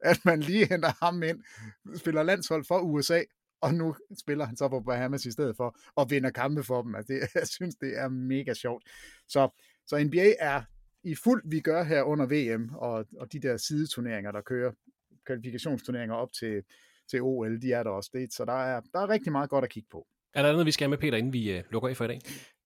at 0.00 0.24
man 0.24 0.40
lige 0.40 0.66
henter 0.66 1.04
ham 1.04 1.22
ind, 1.22 1.38
spiller 1.96 2.22
landshold 2.22 2.64
for 2.64 2.78
USA, 2.78 3.22
og 3.60 3.74
nu 3.74 3.96
spiller 4.18 4.44
han 4.44 4.56
så 4.56 4.68
på 4.68 4.80
Bahamas 4.80 5.26
i 5.26 5.30
stedet 5.30 5.56
for, 5.56 5.78
og 5.94 6.10
vinder 6.10 6.30
kampe 6.30 6.62
for 6.62 6.82
dem. 6.82 6.94
Altså 6.94 7.12
det, 7.12 7.20
jeg 7.40 7.48
synes, 7.48 7.74
det 7.74 7.98
er 7.98 8.08
mega 8.08 8.54
sjovt. 8.54 8.84
Så, 9.28 9.48
så 9.86 10.04
NBA 10.04 10.34
er 10.38 10.62
i 11.04 11.14
fuld 11.14 11.42
vi 11.50 11.60
gør 11.60 11.82
her 11.82 12.02
under 12.02 12.26
VM, 12.26 12.70
og, 12.74 13.06
og 13.20 13.32
de 13.32 13.40
der 13.40 13.56
sideturneringer, 13.56 14.32
der 14.32 14.40
kører, 14.40 14.72
kvalifikationsturneringer 15.26 16.14
op 16.14 16.32
til, 16.32 16.62
til 17.10 17.22
OL, 17.22 17.62
de 17.62 17.72
er 17.72 17.82
der 17.82 17.90
også. 17.90 18.10
Det, 18.12 18.32
så 18.32 18.44
der 18.44 18.52
er, 18.52 18.80
der 18.92 19.00
er 19.00 19.08
rigtig 19.08 19.32
meget 19.32 19.50
godt 19.50 19.64
at 19.64 19.70
kigge 19.70 19.88
på. 19.92 20.06
Er 20.34 20.42
der 20.42 20.52
noget, 20.52 20.66
vi 20.66 20.72
skal 20.72 20.84
have 20.84 20.90
med, 20.90 20.98
Peter, 20.98 21.18
inden 21.18 21.32
vi 21.32 21.58
uh, 21.58 21.64
lukker 21.70 21.88
af 21.88 21.96
for 21.96 22.04
i 22.04 22.08
dag? 22.08 22.20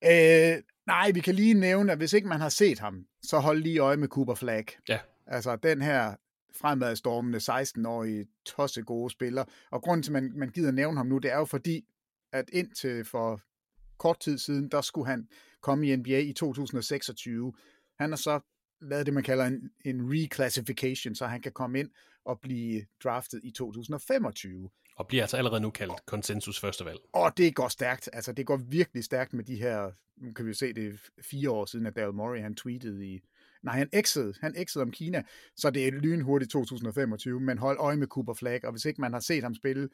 Øh, 0.05 0.63
nej, 0.87 1.11
vi 1.11 1.21
kan 1.21 1.35
lige 1.35 1.55
nævne, 1.55 1.93
at 1.93 1.99
hvis 1.99 2.13
ikke 2.13 2.29
man 2.29 2.41
har 2.41 2.49
set 2.49 2.79
ham, 2.79 3.07
så 3.23 3.39
hold 3.39 3.63
lige 3.63 3.79
øje 3.79 3.97
med 3.97 4.09
Cooper 4.09 4.35
Flag. 4.35 4.65
Ja. 4.89 4.99
Altså, 5.27 5.57
den 5.57 5.83
her 5.83 6.15
fremadstormende 6.55 7.39
16-årige 7.39 8.27
tosse 8.45 8.83
gode 8.83 9.11
spiller. 9.11 9.45
Og 9.71 9.83
grunden 9.83 10.03
til, 10.03 10.11
at 10.11 10.23
man, 10.23 10.33
man 10.37 10.49
gider 10.49 10.71
nævne 10.71 10.97
ham 10.97 11.07
nu, 11.07 11.19
det 11.19 11.33
er 11.33 11.37
jo 11.39 11.45
fordi, 11.45 11.85
at 12.33 12.45
indtil 12.53 13.05
for 13.05 13.41
kort 13.99 14.21
tid 14.21 14.39
siden, 14.39 14.69
der 14.69 14.81
skulle 14.81 15.07
han 15.07 15.29
komme 15.61 15.87
i 15.87 15.97
NBA 15.97 16.19
i 16.19 16.33
2026. 16.33 17.53
Han 17.99 18.11
har 18.11 18.17
så 18.17 18.41
lavet 18.81 19.07
det, 19.07 19.15
man 19.15 19.23
kalder 19.23 19.45
en, 19.45 19.71
en 19.85 20.13
reclassification, 20.13 21.15
så 21.15 21.27
han 21.27 21.43
kan 21.43 21.53
komme 21.53 21.79
ind 21.79 21.91
og 22.25 22.41
blive 22.41 22.87
draftet 23.05 23.41
i 23.45 23.51
2025. 23.51 24.71
Og 24.97 25.07
bliver 25.07 25.23
altså 25.23 25.37
allerede 25.37 25.61
nu 25.61 25.71
kaldt 25.71 26.07
konsensus 26.07 26.61
første 26.61 26.85
valg. 26.85 26.99
Og 27.13 27.37
det 27.37 27.55
går 27.55 27.69
stærkt. 27.69 28.09
Altså, 28.13 28.33
det 28.33 28.47
går 28.47 28.57
virkelig 28.57 29.05
stærkt 29.05 29.33
med 29.33 29.45
de 29.45 29.57
her, 29.57 29.91
nu 30.17 30.33
kan 30.33 30.47
vi 30.47 30.55
se, 30.55 30.73
det 30.73 31.01
fire 31.23 31.51
år 31.51 31.65
siden, 31.65 31.87
at 31.87 31.97
Daryl 31.97 32.15
Morey, 32.15 32.41
han 32.41 32.55
tweetede 32.55 33.07
i, 33.07 33.21
nej, 33.63 33.79
han 33.79 33.89
exede, 33.93 34.35
han 34.41 34.55
exede 34.57 34.83
om 34.83 34.91
Kina, 34.91 35.23
så 35.57 35.71
det 35.71 35.89
er 35.89 35.91
lynhurtigt 35.91 36.51
2025, 36.51 37.41
men 37.41 37.59
hold 37.59 37.79
øje 37.79 37.97
med 37.97 38.07
Cooper 38.07 38.35
Flag, 38.35 38.65
og 38.65 38.73
hvis 38.73 38.85
ikke 38.85 39.01
man 39.01 39.13
har 39.13 39.21
set 39.21 39.43
ham 39.43 39.55
spille, 39.55 39.89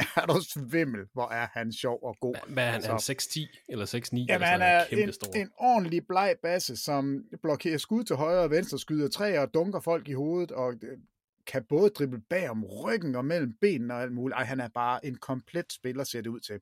er 0.16 0.26
der 0.26 0.40
svimmel, 0.40 1.00
hvor 1.12 1.28
er 1.28 1.46
han 1.52 1.72
sjov 1.72 1.98
og 2.02 2.16
god. 2.20 2.34
Hvad 2.48 2.66
er 2.66 2.70
han, 2.70 2.82
så, 2.82 2.88
han 2.88 3.16
6'10 3.20 3.64
eller 3.68 3.86
6'9? 3.86 4.16
Jamen, 4.16 4.30
eller 4.30 4.46
han 4.46 4.62
er 4.62 4.84
en, 4.84 5.12
en 5.34 5.50
ordentlig 5.58 6.06
bleg 6.06 6.34
basse, 6.42 6.76
som 6.76 7.24
blokerer 7.42 7.78
skud 7.78 8.04
til 8.04 8.16
højre 8.16 8.42
og 8.42 8.50
venstre, 8.50 8.78
skyder 8.78 9.08
træer 9.08 9.40
og 9.40 9.54
dunker 9.54 9.80
folk 9.80 10.08
i 10.08 10.12
hovedet, 10.12 10.52
og 10.52 10.74
øh, 10.82 10.98
kan 11.46 11.64
både 11.68 11.90
drible 11.90 12.20
bag 12.30 12.50
om 12.50 12.64
ryggen 12.64 13.14
og 13.14 13.24
mellem 13.24 13.52
benene 13.60 13.94
og 13.94 14.02
alt 14.02 14.12
muligt. 14.12 14.36
Ej, 14.36 14.44
han 14.44 14.60
er 14.60 14.68
bare 14.68 15.06
en 15.06 15.16
komplet 15.16 15.72
spiller, 15.72 16.04
ser 16.04 16.20
det 16.20 16.30
ud 16.30 16.40
til. 16.40 16.60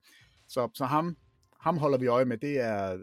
Så, 0.49 0.71
så 0.75 0.85
ham, 0.85 1.17
ham 1.61 1.79
holder 1.79 1.99
vi 1.99 2.07
øje 2.07 2.25
med. 2.25 2.39
Det 2.39 2.61
er, 2.61 2.99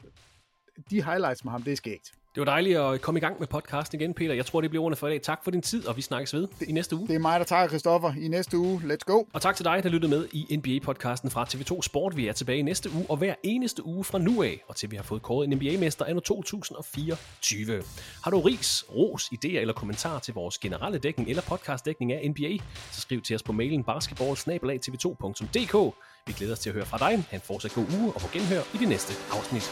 de 0.89 1.03
highlights 1.03 1.43
med 1.43 1.51
ham, 1.51 1.63
det 1.63 1.71
er 1.71 1.77
skægt. 1.77 2.11
Det 2.35 2.41
var 2.41 2.45
dejligt 2.45 2.77
at 2.77 3.01
komme 3.01 3.17
i 3.17 3.21
gang 3.21 3.39
med 3.39 3.47
podcasten 3.47 4.01
igen, 4.01 4.13
Peter. 4.13 4.33
Jeg 4.33 4.45
tror, 4.45 4.61
det 4.61 4.69
bliver 4.69 4.83
ordene 4.83 4.95
for 4.95 5.07
i 5.07 5.09
dag. 5.09 5.21
Tak 5.21 5.43
for 5.43 5.51
din 5.51 5.61
tid, 5.61 5.87
og 5.87 5.97
vi 5.97 6.01
snakkes 6.01 6.33
ved 6.33 6.47
det, 6.59 6.69
i 6.69 6.71
næste 6.71 6.95
uge. 6.95 7.07
Det 7.07 7.15
er 7.15 7.19
mig, 7.19 7.39
der 7.39 7.45
tager 7.45 7.67
Christoffer 7.67 8.13
i 8.21 8.27
næste 8.27 8.57
uge. 8.57 8.81
Let's 8.85 9.03
go! 9.05 9.23
Og 9.33 9.41
tak 9.41 9.55
til 9.55 9.65
dig, 9.65 9.83
der 9.83 9.89
lyttede 9.89 10.09
med 10.09 10.27
i 10.31 10.55
NBA-podcasten 10.55 11.29
fra 11.29 11.45
TV2 11.49 11.81
Sport. 11.81 12.17
Vi 12.17 12.27
er 12.27 12.33
tilbage 12.33 12.59
i 12.59 12.61
næste 12.61 12.89
uge, 12.95 13.05
og 13.09 13.17
hver 13.17 13.35
eneste 13.43 13.85
uge 13.85 14.03
fra 14.03 14.17
nu 14.17 14.43
af, 14.43 14.63
og 14.67 14.75
til 14.75 14.91
vi 14.91 14.95
har 14.95 15.03
fået 15.03 15.21
kåret 15.21 15.47
en 15.47 15.57
NBA-mester 15.57 16.05
anno 16.05 16.19
2024. 16.19 17.83
Har 18.23 18.31
du 18.31 18.39
ris, 18.39 18.85
ros, 18.95 19.25
idéer 19.25 19.59
eller 19.59 19.73
kommentarer 19.73 20.19
til 20.19 20.33
vores 20.33 20.57
generelle 20.57 20.99
dækning 20.99 21.29
eller 21.29 21.41
podcastdækning 21.41 22.13
af 22.13 22.29
NBA, 22.29 22.57
så 22.91 23.01
skriv 23.01 23.21
til 23.21 23.35
os 23.35 23.43
på 23.43 23.51
mailen 23.51 23.83
basketball-tv2.dk. 23.83 25.95
Vi 26.27 26.33
glæder 26.33 26.53
os 26.53 26.59
til 26.59 26.69
at 26.69 26.73
høre 26.73 26.85
fra 26.85 26.97
dig. 26.97 27.25
Ha' 27.29 27.37
en 27.37 27.41
fortsat 27.41 27.71
god 27.71 27.85
uge, 28.01 28.13
og 28.13 28.21
på 28.21 28.27
genhør 28.33 28.61
i 28.73 28.77
det 28.77 28.89
næste 28.89 29.13
afsnit. 29.31 29.71